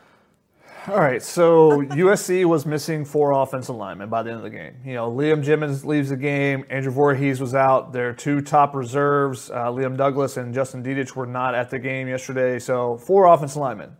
All 0.87 0.99
right, 1.01 1.21
so 1.21 1.81
USC 1.81 2.45
was 2.45 2.65
missing 2.65 3.03
four 3.03 3.31
offensive 3.31 3.75
linemen 3.75 4.07
by 4.07 4.23
the 4.23 4.29
end 4.29 4.37
of 4.37 4.43
the 4.43 4.49
game. 4.49 4.75
You 4.85 4.93
know, 4.93 5.11
Liam 5.11 5.43
Jimmons 5.43 5.83
leaves 5.83 6.09
the 6.09 6.15
game. 6.15 6.65
Andrew 6.69 6.93
Voorhees 6.93 7.41
was 7.41 7.53
out. 7.53 7.91
Their 7.91 8.13
two 8.13 8.39
top 8.39 8.73
reserves, 8.73 9.51
uh, 9.51 9.65
Liam 9.65 9.97
Douglass 9.97 10.37
and 10.37 10.53
Justin 10.53 10.83
Dedich, 10.83 11.13
were 11.13 11.25
not 11.25 11.55
at 11.55 11.69
the 11.69 11.77
game 11.77 12.07
yesterday. 12.07 12.57
So 12.57 12.97
four 12.97 13.25
offensive 13.25 13.57
linemen. 13.57 13.97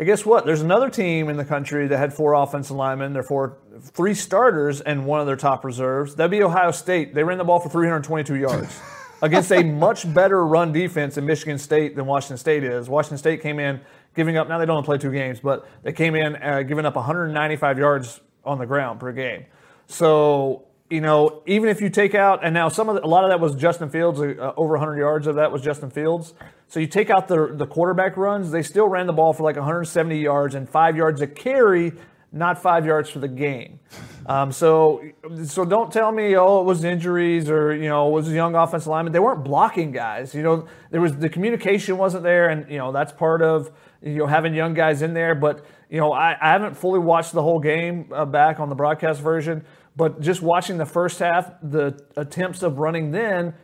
And 0.00 0.06
guess 0.06 0.24
what? 0.24 0.46
There's 0.46 0.62
another 0.62 0.88
team 0.88 1.28
in 1.28 1.36
the 1.36 1.44
country 1.44 1.86
that 1.86 1.98
had 1.98 2.14
four 2.14 2.32
offensive 2.32 2.74
linemen. 2.74 3.12
They're 3.12 3.22
four, 3.22 3.58
three 3.82 4.14
starters 4.14 4.80
and 4.80 5.04
one 5.04 5.20
of 5.20 5.26
their 5.26 5.36
top 5.36 5.62
reserves. 5.62 6.14
That'd 6.14 6.30
be 6.30 6.42
Ohio 6.42 6.70
State. 6.70 7.12
They 7.12 7.22
ran 7.22 7.36
the 7.36 7.44
ball 7.44 7.60
for 7.60 7.68
322 7.68 8.36
yards 8.36 8.80
against 9.22 9.52
a 9.52 9.62
much 9.62 10.10
better 10.14 10.46
run 10.46 10.72
defense 10.72 11.18
in 11.18 11.26
Michigan 11.26 11.58
State 11.58 11.96
than 11.96 12.06
Washington 12.06 12.38
State 12.38 12.64
is. 12.64 12.88
Washington 12.88 13.18
State 13.18 13.42
came 13.42 13.58
in 13.58 13.78
giving 14.16 14.38
up. 14.38 14.48
Now 14.48 14.56
they 14.56 14.64
don't 14.64 14.78
only 14.78 14.86
play 14.86 14.96
two 14.96 15.12
games, 15.12 15.38
but 15.38 15.68
they 15.82 15.92
came 15.92 16.14
in 16.14 16.34
uh, 16.36 16.62
giving 16.62 16.86
up 16.86 16.96
195 16.96 17.78
yards 17.78 18.22
on 18.42 18.56
the 18.56 18.64
ground 18.64 19.00
per 19.00 19.12
game. 19.12 19.44
So 19.86 20.64
you 20.88 21.02
know, 21.02 21.42
even 21.44 21.68
if 21.68 21.82
you 21.82 21.90
take 21.90 22.14
out, 22.14 22.42
and 22.42 22.52
now 22.52 22.68
some 22.68 22.88
of 22.88 22.96
the, 22.96 23.04
a 23.04 23.06
lot 23.06 23.24
of 23.24 23.30
that 23.30 23.38
was 23.38 23.54
Justin 23.54 23.90
Fields, 23.90 24.18
uh, 24.18 24.54
over 24.56 24.72
100 24.72 24.98
yards 24.98 25.26
of 25.26 25.36
that 25.36 25.52
was 25.52 25.62
Justin 25.62 25.90
Fields. 25.90 26.34
So 26.70 26.78
you 26.78 26.86
take 26.86 27.10
out 27.10 27.26
the 27.26 27.48
the 27.52 27.66
quarterback 27.66 28.16
runs, 28.16 28.52
they 28.52 28.62
still 28.62 28.86
ran 28.86 29.08
the 29.08 29.12
ball 29.12 29.32
for 29.32 29.42
like 29.42 29.56
170 29.56 30.20
yards 30.20 30.54
and 30.54 30.68
five 30.68 30.96
yards 30.96 31.20
a 31.20 31.26
carry, 31.26 31.92
not 32.30 32.62
five 32.62 32.86
yards 32.86 33.10
for 33.10 33.18
the 33.18 33.26
game. 33.26 33.80
Um, 34.26 34.52
so 34.52 35.02
so 35.46 35.64
don't 35.64 35.92
tell 35.92 36.12
me 36.12 36.36
oh 36.36 36.60
it 36.60 36.64
was 36.64 36.84
injuries 36.84 37.50
or 37.50 37.74
you 37.74 37.88
know 37.88 38.06
it 38.06 38.12
was 38.12 38.28
a 38.28 38.32
young 38.32 38.54
offensive 38.54 38.86
lineman. 38.86 39.12
They 39.12 39.18
weren't 39.18 39.42
blocking 39.42 39.90
guys. 39.90 40.32
You 40.32 40.44
know 40.44 40.68
there 40.92 41.00
was 41.00 41.16
the 41.16 41.28
communication 41.28 41.98
wasn't 41.98 42.22
there, 42.22 42.50
and 42.50 42.70
you 42.70 42.78
know 42.78 42.92
that's 42.92 43.10
part 43.10 43.42
of 43.42 43.72
you 44.00 44.18
know 44.18 44.28
having 44.28 44.54
young 44.54 44.72
guys 44.72 45.02
in 45.02 45.12
there. 45.12 45.34
But 45.34 45.66
you 45.90 45.98
know 45.98 46.12
I, 46.12 46.36
I 46.40 46.52
haven't 46.52 46.76
fully 46.76 47.00
watched 47.00 47.32
the 47.32 47.42
whole 47.42 47.58
game 47.58 48.12
uh, 48.12 48.24
back 48.24 48.60
on 48.60 48.68
the 48.68 48.76
broadcast 48.76 49.20
version. 49.20 49.64
But 49.96 50.20
just 50.20 50.40
watching 50.40 50.78
the 50.78 50.86
first 50.86 51.18
half, 51.18 51.50
the 51.64 52.00
attempts 52.16 52.62
of 52.62 52.78
running 52.78 53.10
then, 53.10 53.54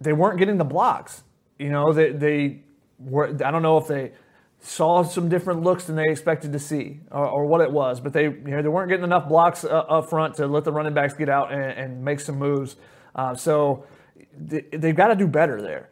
they 0.00 0.12
weren't 0.12 0.38
getting 0.38 0.58
the 0.58 0.64
blocks. 0.64 1.24
You 1.58 1.70
know, 1.70 1.92
they, 1.92 2.12
they 2.12 2.60
were, 2.98 3.28
I 3.28 3.50
don't 3.50 3.62
know 3.62 3.78
if 3.78 3.86
they 3.86 4.12
saw 4.60 5.02
some 5.02 5.28
different 5.28 5.62
looks 5.62 5.84
than 5.84 5.96
they 5.96 6.06
expected 6.08 6.52
to 6.52 6.58
see 6.58 7.00
or, 7.10 7.26
or 7.26 7.46
what 7.46 7.60
it 7.60 7.70
was, 7.70 8.00
but 8.00 8.12
they, 8.12 8.24
you 8.24 8.30
know, 8.30 8.62
they 8.62 8.68
weren't 8.68 8.88
getting 8.88 9.04
enough 9.04 9.28
blocks 9.28 9.64
uh, 9.64 9.68
up 9.68 10.08
front 10.08 10.34
to 10.36 10.46
let 10.46 10.64
the 10.64 10.72
running 10.72 10.94
backs 10.94 11.14
get 11.14 11.28
out 11.28 11.52
and, 11.52 11.62
and 11.62 12.04
make 12.04 12.20
some 12.20 12.38
moves. 12.38 12.76
Uh, 13.14 13.34
so 13.34 13.84
they, 14.38 14.62
they've 14.72 14.96
got 14.96 15.08
to 15.08 15.16
do 15.16 15.26
better 15.26 15.60
there 15.60 15.90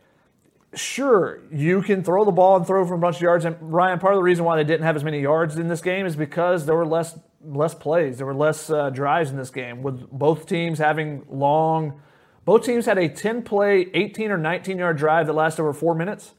sure, 0.76 1.40
you 1.52 1.82
can 1.82 2.02
throw 2.02 2.24
the 2.24 2.32
ball 2.32 2.56
and 2.56 2.66
throw 2.66 2.84
from 2.86 2.98
a 2.98 3.00
bunch 3.00 3.16
of 3.16 3.22
yards. 3.22 3.44
And 3.44 3.56
Ryan, 3.60 3.98
part 3.98 4.14
of 4.14 4.18
the 4.18 4.22
reason 4.22 4.44
why 4.44 4.56
they 4.56 4.64
didn't 4.64 4.84
have 4.84 4.96
as 4.96 5.04
many 5.04 5.20
yards 5.20 5.56
in 5.56 5.68
this 5.68 5.80
game 5.80 6.06
is 6.06 6.16
because 6.16 6.66
there 6.66 6.76
were 6.76 6.86
less 6.86 7.18
less 7.46 7.74
plays, 7.74 8.16
there 8.16 8.26
were 8.26 8.34
less 8.34 8.70
uh, 8.70 8.88
drives 8.88 9.30
in 9.30 9.36
this 9.36 9.50
game, 9.50 9.82
with 9.82 10.08
both 10.10 10.46
teams 10.46 10.78
having 10.78 11.24
long. 11.28 12.00
Both 12.44 12.64
teams 12.64 12.86
had 12.86 12.98
a 12.98 13.08
10 13.08 13.42
play, 13.42 13.88
18 13.94 14.30
or 14.30 14.38
19 14.38 14.78
yard 14.78 14.96
drive 14.96 15.26
that 15.26 15.32
lasted 15.32 15.62
over 15.62 15.72
four 15.72 15.94
minutes. 15.94 16.34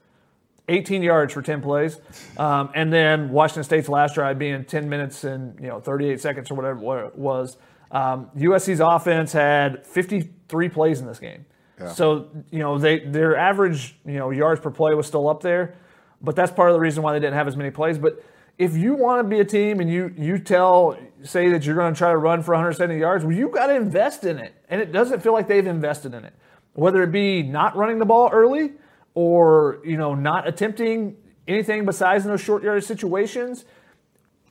18 0.67 1.03
yards 1.03 1.33
for 1.33 1.41
10 1.43 1.61
plays, 1.61 1.99
um, 2.37 2.71
and 2.73 2.91
then 2.91 3.29
Washington 3.29 3.63
State's 3.63 3.87
last 3.87 4.15
drive 4.15 4.39
being 4.39 4.65
10 4.65 4.89
minutes 4.89 5.23
and 5.23 5.59
you 5.59 5.67
know 5.67 5.79
38 5.79 6.19
seconds 6.19 6.49
or 6.49 6.55
whatever 6.55 7.05
it 7.05 7.15
was. 7.15 7.57
Um, 7.91 8.31
USC's 8.35 8.79
offense 8.79 9.31
had 9.31 9.85
53 9.85 10.69
plays 10.69 10.99
in 11.01 11.05
this 11.05 11.19
game. 11.19 11.45
So 11.93 12.29
you 12.51 12.59
know 12.59 12.79
they 12.79 12.99
their 12.99 13.35
average 13.35 13.95
you 14.05 14.17
know 14.17 14.31
yards 14.31 14.61
per 14.61 14.71
play 14.71 14.95
was 14.95 15.05
still 15.05 15.29
up 15.29 15.41
there, 15.43 15.75
but 16.21 16.35
that's 16.35 16.51
part 16.51 16.69
of 16.69 16.73
the 16.73 16.79
reason 16.79 17.03
why 17.03 17.13
they 17.13 17.19
didn't 17.19 17.35
have 17.35 17.47
as 17.47 17.55
many 17.57 17.69
plays. 17.69 17.97
But 17.97 18.23
if 18.57 18.75
you 18.75 18.93
want 18.93 19.19
to 19.19 19.29
be 19.29 19.39
a 19.39 19.45
team 19.45 19.79
and 19.79 19.89
you 19.89 20.13
you 20.17 20.39
tell 20.39 20.97
say 21.23 21.49
that 21.49 21.65
you're 21.65 21.75
going 21.75 21.93
to 21.93 21.97
try 21.97 22.11
to 22.11 22.17
run 22.17 22.43
for 22.43 22.51
170 22.53 22.99
yards, 22.99 23.25
well, 23.25 23.35
you 23.35 23.49
got 23.49 23.67
to 23.67 23.75
invest 23.75 24.23
in 24.23 24.37
it, 24.37 24.53
and 24.69 24.81
it 24.81 24.91
doesn't 24.91 25.21
feel 25.21 25.33
like 25.33 25.47
they've 25.47 25.67
invested 25.67 26.13
in 26.13 26.23
it. 26.23 26.33
Whether 26.73 27.03
it 27.03 27.11
be 27.11 27.43
not 27.43 27.75
running 27.75 27.99
the 27.99 28.05
ball 28.05 28.29
early 28.31 28.73
or 29.13 29.79
you 29.83 29.97
know 29.97 30.15
not 30.15 30.47
attempting 30.47 31.17
anything 31.47 31.85
besides 31.85 32.23
those 32.23 32.41
short 32.41 32.63
yardage 32.63 32.85
situations, 32.85 33.65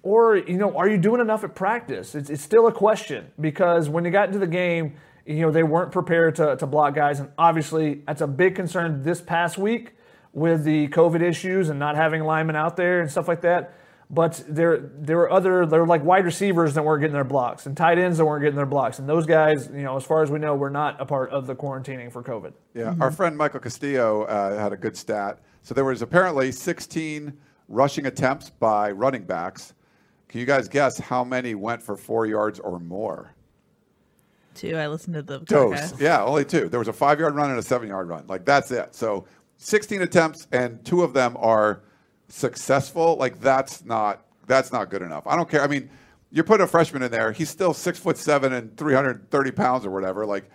or 0.03 0.37
you 0.37 0.57
know 0.57 0.77
are 0.77 0.89
you 0.89 0.99
doing 0.99 1.21
enough 1.21 1.45
at 1.45 1.55
practice? 1.55 2.15
It's, 2.15 2.31
it's 2.31 2.43
still 2.43 2.67
a 2.67 2.73
question 2.73 3.31
because 3.41 3.89
when 3.89 4.05
you 4.05 4.11
got 4.11 4.29
into 4.29 4.39
the 4.39 4.47
game 4.47 4.95
you 5.27 5.41
know, 5.41 5.51
they 5.51 5.63
weren't 5.63 5.93
prepared 5.93 6.37
to, 6.37 6.57
to 6.57 6.67
block 6.67 6.95
guys. 6.95 7.21
And 7.21 7.31
obviously, 7.39 8.03
that's 8.07 8.21
a 8.21 8.27
big 8.27 8.55
concern 8.55 9.03
this 9.03 9.21
past 9.21 9.57
week 9.57 9.93
with 10.33 10.65
the 10.65 10.89
COVID 10.89 11.23
issues 11.23 11.71
and 11.71 11.79
not 11.79 11.97
having 11.97 12.25
linemen 12.25 12.57
out 12.57 12.77
there 12.77 13.01
and 13.01 13.11
stuff 13.11 13.29
like 13.29 13.41
that. 13.43 13.75
But 14.11 14.45
there, 14.49 14.79
there 14.79 15.17
were 15.17 15.31
other, 15.31 15.67
there 15.67 15.81
were 15.81 15.87
like 15.87 16.05
wide 16.05 16.25
receivers 16.25 16.75
that 16.75 16.85
weren't 16.85 17.01
getting 17.01 17.15
their 17.15 17.25
blocks 17.25 17.67
and 17.67 17.77
tight 17.77 17.99
ends 17.99 18.19
that 18.19 18.25
weren't 18.25 18.43
getting 18.43 18.57
their 18.57 18.67
blocks. 18.67 18.99
And 18.99 19.09
those 19.09 19.27
guys, 19.27 19.69
you 19.73 19.83
know, 19.83 19.97
as 19.97 20.05
far 20.05 20.23
as 20.23 20.31
we 20.31 20.39
know, 20.39 20.55
were 20.55 20.71
not 20.71 21.01
a 21.01 21.07
part 21.07 21.31
of 21.31 21.47
the 21.47 21.55
quarantining 21.55 22.13
for 22.13 22.23
COVID. 22.23 22.53
Yeah, 22.75 22.85
mm-hmm. 22.85 23.03
our 23.03 23.11
friend 23.11 23.37
Michael 23.37 23.61
Castillo 23.61 24.23
uh, 24.25 24.59
had 24.59 24.73
a 24.73 24.77
good 24.77 24.97
stat. 24.97 25.41
So 25.63 25.75
there 25.75 25.85
was 25.85 26.03
apparently 26.03 26.53
16 26.53 27.33
rushing 27.69 28.07
attempts 28.07 28.51
by 28.51 28.91
running 28.91 29.25
backs. 29.25 29.75
Can 30.29 30.41
you 30.41 30.47
guys 30.47 30.69
guess 30.69 30.99
how 30.99 31.25
many 31.25 31.55
went 31.55 31.83
for 31.83 31.97
four 31.97 32.27
yards 32.27 32.61
or 32.61 32.79
more? 32.79 33.35
Two. 34.55 34.77
I 34.77 34.87
listened 34.87 35.15
to 35.15 35.23
the 35.23 35.41
dose. 35.41 35.99
Yeah, 36.01 36.23
only 36.23 36.45
two. 36.45 36.69
There 36.69 36.79
was 36.79 36.89
a 36.89 36.93
five 36.93 37.19
yard 37.19 37.35
run 37.35 37.51
and 37.51 37.59
a 37.59 37.63
seven 37.63 37.89
yard 37.89 38.09
run. 38.09 38.27
Like 38.27 38.45
that's 38.45 38.71
it. 38.71 38.95
So 38.95 39.27
16 39.59 40.03
attempts 40.03 40.47
and 40.53 40.85
two 40.85 41.03
of 41.03 41.13
them 41.13 41.37
are 41.39 41.83
successful. 42.29 43.17
Like 43.17 43.41
that's 43.41 43.85
not 43.85 44.25
that's 44.47 44.73
not 44.73 44.91
good 44.91 45.03
enough. 45.03 45.27
I 45.27 45.37
don't 45.37 45.49
care. 45.49 45.63
I 45.63 45.67
mean, 45.67 45.89
you're 46.31 46.45
putting 46.45 46.65
a 46.65 46.69
freshman 46.69 47.03
in 47.03 47.11
there. 47.11 47.33
He's 47.33 47.49
still 47.49 47.73
six 47.73 47.99
foot 47.99 48.19
seven 48.19 48.53
and 48.53 48.77
330 48.77 49.51
pounds 49.53 49.87
or 49.87 49.91
whatever. 49.91 50.27
Like, 50.27 50.51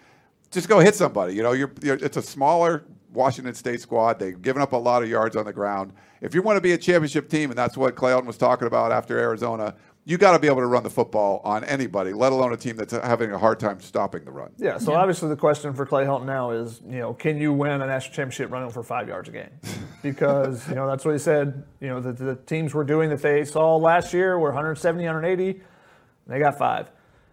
just 0.51 0.67
go 0.67 0.79
hit 0.79 0.95
somebody. 0.95 1.35
You 1.35 1.43
know, 1.43 1.53
you're, 1.53 1.71
you're 1.81 1.95
it's 1.95 2.17
a 2.17 2.21
smaller 2.21 2.83
Washington 3.13 3.53
State 3.53 3.81
squad. 3.81 4.19
They've 4.19 4.39
given 4.41 4.61
up 4.61 4.73
a 4.73 4.77
lot 4.77 5.03
of 5.03 5.09
yards 5.09 5.35
on 5.35 5.45
the 5.45 5.53
ground. 5.53 5.93
If 6.21 6.35
you 6.35 6.41
want 6.41 6.57
to 6.57 6.61
be 6.61 6.73
a 6.73 6.77
championship 6.77 7.29
team, 7.29 7.49
and 7.49 7.57
that's 7.57 7.77
what 7.77 7.95
Clay 7.95 8.13
was 8.13 8.37
talking 8.37 8.67
about 8.67 8.91
after 8.91 9.17
Arizona, 9.17 9.75
you 10.09 10.17
got 10.17 10.31
to 10.31 10.39
be 10.39 10.47
able 10.47 10.61
to 10.61 10.65
run 10.65 10.81
the 10.81 10.89
football 10.89 11.39
on 11.43 11.63
anybody, 11.65 12.13
let 12.13 12.31
alone 12.31 12.51
a 12.51 12.57
team 12.57 12.75
that's 12.75 12.93
having 12.93 13.31
a 13.31 13.37
hard 13.37 13.59
time 13.59 13.79
stopping 13.79 14.25
the 14.25 14.31
run. 14.31 14.49
Yeah. 14.57 14.79
So 14.79 14.93
yeah. 14.93 14.97
obviously 14.97 15.29
the 15.29 15.35
question 15.35 15.71
for 15.75 15.85
Clay 15.85 16.03
Helton 16.03 16.25
now 16.25 16.49
is, 16.49 16.81
you 16.89 16.97
know, 16.97 17.13
can 17.13 17.37
you 17.37 17.53
win 17.53 17.79
a 17.79 17.85
national 17.85 18.15
championship 18.15 18.49
running 18.49 18.71
for 18.71 18.81
five 18.81 19.07
yards 19.07 19.29
a 19.29 19.31
game? 19.31 19.51
Because 20.01 20.65
you 20.69 20.75
know 20.75 20.87
that's 20.87 21.03
what 21.03 21.11
he 21.11 21.19
said. 21.19 21.61
You 21.81 21.89
know, 21.89 21.99
the, 21.99 22.13
the 22.13 22.35
teams 22.35 22.73
were 22.73 22.85
doing 22.85 23.09
that 23.09 23.21
they 23.21 23.43
saw 23.43 23.75
last 23.75 24.13
year 24.13 24.39
were 24.39 24.47
170, 24.47 25.03
180. 25.03 25.61
They 26.25 26.39
got 26.39 26.57
five. 26.57 26.89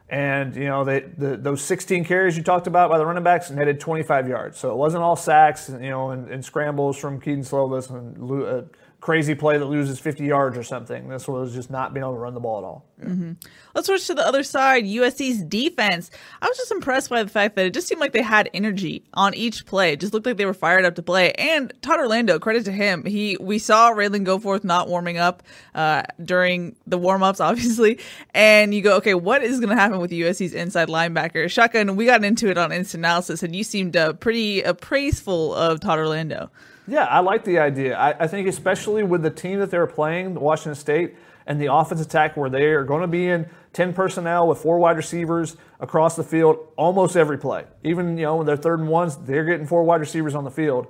And 0.08 0.56
you 0.56 0.64
know 0.64 0.82
they, 0.82 1.02
the, 1.16 1.36
those 1.36 1.62
16 1.62 2.04
carries 2.04 2.36
you 2.36 2.42
talked 2.42 2.66
about 2.66 2.90
by 2.90 2.98
the 2.98 3.06
running 3.06 3.22
backs 3.22 3.52
netted 3.52 3.78
25 3.78 4.28
yards. 4.28 4.58
So 4.58 4.72
it 4.72 4.76
wasn't 4.76 5.04
all 5.04 5.14
sacks, 5.14 5.68
you 5.68 5.90
know, 5.90 6.10
and, 6.10 6.28
and 6.28 6.44
scrambles 6.44 6.98
from 6.98 7.20
Kedon 7.20 7.44
Slovis 7.44 7.88
and 7.88 8.42
uh, 8.42 8.62
crazy 9.00 9.34
play 9.34 9.58
that 9.58 9.66
loses 9.66 10.00
50 10.00 10.24
yards 10.24 10.56
or 10.56 10.62
something. 10.62 11.08
This 11.08 11.28
was 11.28 11.54
just 11.54 11.70
not 11.70 11.92
being 11.92 12.02
able 12.02 12.14
to 12.14 12.18
run 12.18 12.34
the 12.34 12.40
ball 12.40 12.58
at 12.58 12.64
all. 12.64 12.84
Mm-hmm. 13.00 13.32
Let's 13.74 13.88
switch 13.88 14.06
to 14.06 14.14
the 14.14 14.26
other 14.26 14.42
side, 14.42 14.84
USC's 14.84 15.42
defense. 15.42 16.10
I 16.40 16.48
was 16.48 16.56
just 16.56 16.72
impressed 16.72 17.10
by 17.10 17.22
the 17.22 17.28
fact 17.28 17.56
that 17.56 17.66
it 17.66 17.74
just 17.74 17.88
seemed 17.88 18.00
like 18.00 18.12
they 18.12 18.22
had 18.22 18.48
energy 18.54 19.04
on 19.12 19.34
each 19.34 19.66
play. 19.66 19.92
It 19.92 20.00
just 20.00 20.14
looked 20.14 20.24
like 20.24 20.38
they 20.38 20.46
were 20.46 20.54
fired 20.54 20.84
up 20.84 20.94
to 20.94 21.02
play. 21.02 21.32
And 21.32 21.72
Todd 21.82 22.00
Orlando, 22.00 22.38
credit 22.38 22.64
to 22.64 22.72
him. 22.72 23.04
He 23.04 23.36
we 23.38 23.58
saw 23.58 23.92
Ralen 23.92 24.24
Goforth 24.24 24.64
not 24.64 24.88
warming 24.88 25.18
up 25.18 25.42
uh, 25.74 26.02
during 26.24 26.74
the 26.86 26.98
warm 26.98 27.22
ups, 27.22 27.40
obviously. 27.40 28.00
And 28.34 28.72
you 28.74 28.82
go, 28.82 28.96
okay, 28.96 29.14
what 29.14 29.42
is 29.42 29.60
going 29.60 29.70
to 29.70 29.80
happen 29.80 30.00
with 30.00 30.10
USC's 30.10 30.54
inside 30.54 30.88
linebacker? 30.88 31.50
Shotgun, 31.50 31.96
we 31.96 32.06
got 32.06 32.24
into 32.24 32.48
it 32.48 32.56
on 32.56 32.72
instant 32.72 33.02
analysis, 33.02 33.42
and 33.42 33.54
you 33.54 33.62
seemed 33.62 33.96
uh, 33.96 34.14
pretty 34.14 34.62
appraiseful 34.62 35.54
of 35.54 35.80
Todd 35.80 35.98
Orlando. 35.98 36.50
Yeah, 36.88 37.04
I 37.04 37.20
like 37.20 37.44
the 37.44 37.58
idea. 37.58 37.96
I, 37.96 38.24
I, 38.24 38.26
think 38.28 38.46
especially 38.46 39.02
with 39.02 39.22
the 39.22 39.30
team 39.30 39.58
that 39.58 39.70
they're 39.70 39.86
playing, 39.86 40.34
Washington 40.34 40.76
State, 40.76 41.16
and 41.46 41.60
the 41.60 41.72
offense 41.72 42.00
attack 42.00 42.36
where 42.36 42.50
they 42.50 42.66
are 42.66 42.84
going 42.84 43.02
to 43.02 43.08
be 43.08 43.28
in 43.28 43.48
10 43.72 43.92
personnel 43.92 44.48
with 44.48 44.58
four 44.58 44.78
wide 44.78 44.96
receivers 44.96 45.56
across 45.80 46.16
the 46.16 46.24
field 46.24 46.58
almost 46.76 47.16
every 47.16 47.38
play. 47.38 47.64
Even, 47.82 48.16
you 48.16 48.24
know, 48.24 48.36
when 48.36 48.46
they're 48.46 48.56
third 48.56 48.80
and 48.80 48.88
ones, 48.88 49.16
they're 49.16 49.44
getting 49.44 49.66
four 49.66 49.84
wide 49.84 50.00
receivers 50.00 50.34
on 50.34 50.44
the 50.44 50.50
field. 50.50 50.86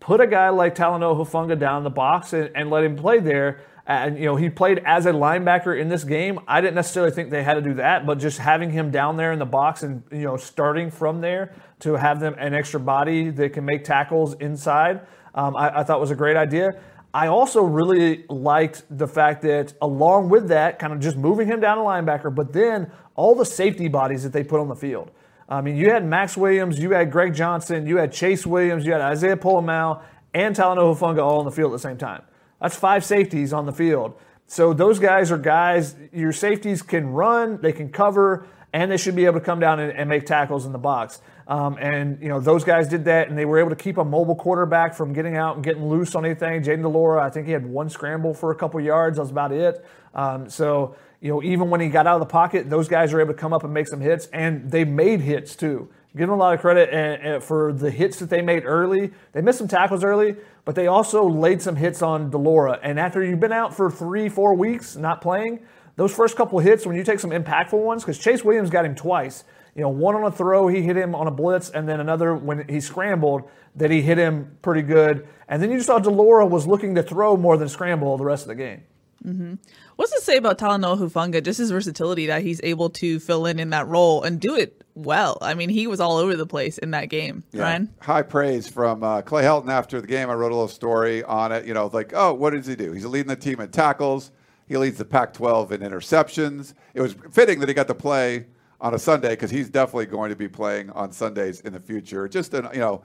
Put 0.00 0.20
a 0.20 0.26
guy 0.26 0.50
like 0.50 0.74
Talanoa 0.74 1.16
Hufanga 1.16 1.58
down 1.58 1.84
the 1.84 1.90
box 1.90 2.32
and, 2.32 2.50
and 2.54 2.70
let 2.70 2.84
him 2.84 2.96
play 2.96 3.20
there 3.20 3.60
and 3.86 4.18
you 4.18 4.24
know 4.24 4.36
he 4.36 4.48
played 4.48 4.80
as 4.84 5.06
a 5.06 5.12
linebacker 5.12 5.78
in 5.78 5.88
this 5.88 6.04
game. 6.04 6.40
I 6.48 6.60
didn't 6.60 6.74
necessarily 6.74 7.12
think 7.12 7.30
they 7.30 7.42
had 7.42 7.54
to 7.54 7.62
do 7.62 7.74
that, 7.74 8.06
but 8.06 8.18
just 8.18 8.38
having 8.38 8.70
him 8.70 8.90
down 8.90 9.16
there 9.16 9.32
in 9.32 9.38
the 9.38 9.46
box 9.46 9.82
and 9.82 10.02
you 10.10 10.22
know 10.22 10.36
starting 10.36 10.90
from 10.90 11.20
there 11.20 11.54
to 11.80 11.94
have 11.94 12.20
them 12.20 12.34
an 12.38 12.54
extra 12.54 12.80
body 12.80 13.30
that 13.30 13.52
can 13.52 13.64
make 13.64 13.84
tackles 13.84 14.34
inside, 14.34 15.00
um, 15.34 15.56
I, 15.56 15.80
I 15.80 15.84
thought 15.84 16.00
was 16.00 16.10
a 16.10 16.16
great 16.16 16.36
idea. 16.36 16.80
I 17.12 17.28
also 17.28 17.62
really 17.62 18.24
liked 18.28 18.82
the 18.90 19.06
fact 19.06 19.42
that 19.42 19.74
along 19.80 20.30
with 20.30 20.48
that, 20.48 20.80
kind 20.80 20.92
of 20.92 20.98
just 20.98 21.16
moving 21.16 21.46
him 21.46 21.60
down 21.60 21.76
to 21.76 21.84
linebacker, 21.84 22.34
but 22.34 22.52
then 22.52 22.90
all 23.14 23.36
the 23.36 23.44
safety 23.44 23.86
bodies 23.86 24.24
that 24.24 24.32
they 24.32 24.42
put 24.42 24.60
on 24.60 24.68
the 24.68 24.74
field. 24.74 25.12
I 25.48 25.60
mean, 25.60 25.76
you 25.76 25.90
had 25.90 26.04
Max 26.04 26.36
Williams, 26.36 26.78
you 26.78 26.90
had 26.90 27.12
Greg 27.12 27.34
Johnson, 27.34 27.86
you 27.86 27.98
had 27.98 28.12
Chase 28.12 28.46
Williams, 28.46 28.84
you 28.84 28.92
had 28.92 29.00
Isaiah 29.00 29.36
Pola-Mao, 29.36 30.02
and 30.32 30.56
Talanoa 30.56 30.96
Hufanga 30.96 31.22
all 31.22 31.38
on 31.38 31.44
the 31.44 31.52
field 31.52 31.72
at 31.72 31.76
the 31.76 31.88
same 31.88 31.98
time. 31.98 32.22
That's 32.60 32.76
five 32.76 33.04
safeties 33.04 33.52
on 33.52 33.66
the 33.66 33.72
field. 33.72 34.14
So 34.46 34.72
those 34.72 34.98
guys 34.98 35.32
are 35.32 35.38
guys, 35.38 35.96
your 36.12 36.32
safeties 36.32 36.82
can 36.82 37.08
run, 37.08 37.60
they 37.60 37.72
can 37.72 37.90
cover, 37.90 38.46
and 38.72 38.90
they 38.90 38.96
should 38.96 39.16
be 39.16 39.24
able 39.24 39.38
to 39.40 39.44
come 39.44 39.60
down 39.60 39.80
and, 39.80 39.92
and 39.92 40.08
make 40.08 40.26
tackles 40.26 40.66
in 40.66 40.72
the 40.72 40.78
box. 40.78 41.20
Um, 41.46 41.76
and, 41.78 42.20
you 42.22 42.28
know, 42.28 42.40
those 42.40 42.64
guys 42.64 42.88
did 42.88 43.04
that, 43.04 43.28
and 43.28 43.36
they 43.36 43.44
were 43.44 43.58
able 43.58 43.70
to 43.70 43.76
keep 43.76 43.98
a 43.98 44.04
mobile 44.04 44.34
quarterback 44.34 44.94
from 44.94 45.12
getting 45.12 45.36
out 45.36 45.56
and 45.56 45.64
getting 45.64 45.88
loose 45.88 46.14
on 46.14 46.24
anything. 46.24 46.62
Jayden 46.62 46.82
de 46.82 46.88
Laura, 46.88 47.22
I 47.22 47.30
think 47.30 47.46
he 47.46 47.52
had 47.52 47.66
one 47.66 47.90
scramble 47.90 48.34
for 48.34 48.50
a 48.50 48.54
couple 48.54 48.80
yards. 48.80 49.16
That 49.16 49.22
was 49.22 49.30
about 49.30 49.52
it. 49.52 49.84
Um, 50.14 50.48
so, 50.48 50.96
you 51.20 51.30
know, 51.30 51.42
even 51.42 51.70
when 51.70 51.80
he 51.80 51.88
got 51.88 52.06
out 52.06 52.14
of 52.14 52.20
the 52.20 52.32
pocket, 52.32 52.70
those 52.70 52.88
guys 52.88 53.12
were 53.12 53.20
able 53.20 53.34
to 53.34 53.38
come 53.38 53.52
up 53.52 53.62
and 53.64 53.72
make 53.72 53.88
some 53.88 54.00
hits, 54.00 54.26
and 54.32 54.70
they 54.70 54.84
made 54.84 55.20
hits 55.20 55.54
too. 55.54 55.88
Give 56.16 56.28
them 56.28 56.30
a 56.30 56.36
lot 56.36 56.54
of 56.54 56.60
credit 56.60 56.90
and, 56.90 57.22
and 57.22 57.42
for 57.42 57.72
the 57.72 57.90
hits 57.90 58.18
that 58.20 58.30
they 58.30 58.40
made 58.40 58.64
early. 58.64 59.12
They 59.32 59.40
missed 59.40 59.58
some 59.58 59.68
tackles 59.68 60.04
early, 60.04 60.36
but 60.64 60.74
they 60.74 60.86
also 60.86 61.28
laid 61.28 61.60
some 61.60 61.76
hits 61.76 62.02
on 62.02 62.30
de 62.30 62.38
Laura. 62.38 62.78
And 62.82 62.98
after 62.98 63.22
you've 63.22 63.40
been 63.40 63.52
out 63.52 63.74
for 63.74 63.90
three, 63.90 64.28
four 64.28 64.54
weeks 64.54 64.96
not 64.96 65.20
playing, 65.20 65.60
those 65.96 66.14
first 66.14 66.36
couple 66.36 66.58
hits, 66.58 66.86
when 66.86 66.96
you 66.96 67.04
take 67.04 67.20
some 67.20 67.30
impactful 67.30 67.78
ones, 67.78 68.02
because 68.02 68.18
Chase 68.18 68.44
Williams 68.44 68.70
got 68.70 68.84
him 68.84 68.94
twice. 68.94 69.44
You 69.74 69.82
know, 69.82 69.88
one 69.88 70.14
on 70.14 70.24
a 70.24 70.30
throw, 70.30 70.68
he 70.68 70.82
hit 70.82 70.96
him 70.96 71.14
on 71.14 71.26
a 71.26 71.30
blitz, 71.30 71.70
and 71.70 71.88
then 71.88 72.00
another 72.00 72.34
when 72.34 72.66
he 72.68 72.80
scrambled 72.80 73.48
that 73.76 73.90
he 73.90 74.02
hit 74.02 74.18
him 74.18 74.56
pretty 74.62 74.82
good. 74.82 75.26
And 75.48 75.60
then 75.60 75.70
you 75.70 75.76
just 75.76 75.88
saw 75.88 75.98
de 75.98 76.10
Laura 76.10 76.46
was 76.46 76.66
looking 76.66 76.94
to 76.94 77.02
throw 77.02 77.36
more 77.36 77.56
than 77.56 77.68
scramble 77.68 78.16
the 78.16 78.24
rest 78.24 78.42
of 78.42 78.48
the 78.48 78.54
game. 78.54 78.82
Mm-hmm. 79.24 79.54
What's 79.96 80.12
to 80.12 80.20
say 80.20 80.36
about 80.36 80.58
Talanoa 80.58 80.98
Hufanga? 80.98 81.42
Just 81.42 81.58
his 81.58 81.70
versatility 81.70 82.26
that 82.26 82.42
he's 82.42 82.60
able 82.62 82.90
to 82.90 83.18
fill 83.18 83.46
in 83.46 83.58
in 83.58 83.70
that 83.70 83.86
role 83.88 84.22
and 84.22 84.40
do 84.40 84.54
it 84.54 84.83
well. 84.94 85.38
I 85.40 85.54
mean, 85.54 85.68
he 85.68 85.86
was 85.86 86.00
all 86.00 86.16
over 86.16 86.36
the 86.36 86.46
place 86.46 86.78
in 86.78 86.92
that 86.92 87.08
game. 87.08 87.44
Yeah. 87.52 87.62
Ryan, 87.62 87.94
high 88.00 88.22
praise 88.22 88.68
from 88.68 89.02
uh, 89.02 89.22
Clay 89.22 89.42
Helton 89.42 89.68
after 89.68 90.00
the 90.00 90.06
game. 90.06 90.30
I 90.30 90.34
wrote 90.34 90.52
a 90.52 90.54
little 90.54 90.68
story 90.68 91.22
on 91.24 91.52
it. 91.52 91.66
You 91.66 91.74
know, 91.74 91.90
like, 91.92 92.12
oh, 92.14 92.34
what 92.34 92.52
does 92.52 92.66
he 92.66 92.76
do? 92.76 92.92
He's 92.92 93.04
leading 93.04 93.28
the 93.28 93.36
team 93.36 93.60
in 93.60 93.70
tackles. 93.70 94.30
He 94.66 94.76
leads 94.76 94.98
the 94.98 95.04
Pac-12 95.04 95.72
in 95.72 95.80
interceptions. 95.82 96.74
It 96.94 97.02
was 97.02 97.14
fitting 97.30 97.60
that 97.60 97.68
he 97.68 97.74
got 97.74 97.88
to 97.88 97.94
play 97.94 98.46
on 98.80 98.94
a 98.94 98.98
Sunday 98.98 99.30
because 99.30 99.50
he's 99.50 99.68
definitely 99.68 100.06
going 100.06 100.30
to 100.30 100.36
be 100.36 100.48
playing 100.48 100.90
on 100.90 101.12
Sundays 101.12 101.60
in 101.60 101.72
the 101.72 101.80
future. 101.80 102.28
Just 102.28 102.54
an 102.54 102.68
you 102.72 102.80
know 102.80 103.02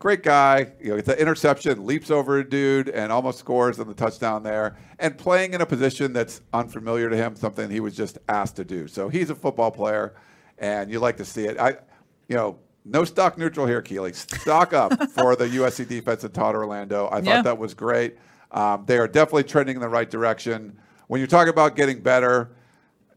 great 0.00 0.22
guy. 0.24 0.72
You 0.80 0.90
know, 0.90 0.96
it's 0.96 1.08
an 1.08 1.18
interception, 1.18 1.86
leaps 1.86 2.10
over 2.10 2.38
a 2.38 2.48
dude, 2.48 2.88
and 2.88 3.12
almost 3.12 3.38
scores 3.38 3.78
on 3.78 3.86
the 3.86 3.94
touchdown 3.94 4.42
there. 4.42 4.76
And 4.98 5.16
playing 5.16 5.54
in 5.54 5.60
a 5.60 5.66
position 5.66 6.12
that's 6.12 6.40
unfamiliar 6.52 7.08
to 7.08 7.16
him, 7.16 7.36
something 7.36 7.70
he 7.70 7.80
was 7.80 7.94
just 7.94 8.18
asked 8.28 8.56
to 8.56 8.64
do. 8.64 8.88
So 8.88 9.08
he's 9.08 9.30
a 9.30 9.34
football 9.34 9.70
player, 9.70 10.14
and 10.60 10.90
you 10.90 11.00
like 11.00 11.16
to 11.16 11.24
see 11.24 11.46
it. 11.46 11.58
I, 11.58 11.70
you 12.28 12.36
know, 12.36 12.58
no 12.84 13.04
stock 13.04 13.36
neutral 13.36 13.66
here, 13.66 13.82
Keely. 13.82 14.12
Stock 14.12 14.72
up 14.72 15.10
for 15.10 15.34
the 15.36 15.46
USC 15.46 15.88
defense 15.88 16.22
and 16.22 16.32
Todd 16.32 16.54
Orlando. 16.54 17.06
I 17.06 17.18
Yeah. 17.18 17.22
thought 17.36 17.44
that 17.44 17.58
was 17.58 17.74
great. 17.74 18.16
Um, 18.52 18.84
they 18.86 18.98
are 18.98 19.08
definitely 19.08 19.44
trending 19.44 19.76
in 19.76 19.80
the 19.80 19.88
right 19.88 20.08
direction. 20.08 20.78
When 21.08 21.20
you 21.20 21.26
talk 21.26 21.48
about 21.48 21.76
getting 21.76 22.00
better, 22.00 22.50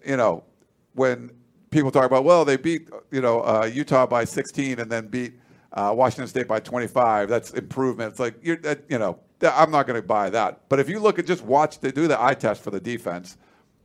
you 0.06 0.18
know, 0.18 0.44
when 0.96 1.32
people 1.70 1.92
talk 1.92 2.06
about, 2.06 2.24
well, 2.24 2.46
they 2.46 2.58
beat, 2.58 2.90
you 3.12 3.22
know, 3.22 3.42
uh, 3.42 3.70
Utah 3.72 4.06
by 4.06 4.26
16 4.26 4.80
and 4.80 4.92
then 4.92 5.08
beat 5.08 5.34
uh, 5.74 5.94
Washington 5.96 6.28
State 6.28 6.48
by 6.48 6.60
25. 6.60 7.30
That's 7.30 7.52
improvement. 7.52 8.12
It's 8.12 8.20
like, 8.20 8.36
you're, 8.44 8.58
that, 8.58 8.84
you 8.90 9.00
know, 9.00 9.20
that, 9.40 9.54
I'm 9.58 9.72
not 9.72 9.88
going 9.88 10.00
to 10.00 10.06
buy 10.08 10.30
that. 10.30 10.62
But 10.70 10.80
if 10.80 10.88
you 10.90 11.00
look 11.00 11.18
at 11.20 11.26
just 11.26 11.44
watch, 11.44 11.80
they 11.80 11.92
do 11.92 12.08
the 12.08 12.22
eye 12.22 12.36
test 12.36 12.62
for 12.64 12.70
the 12.70 12.80
defense, 12.80 13.38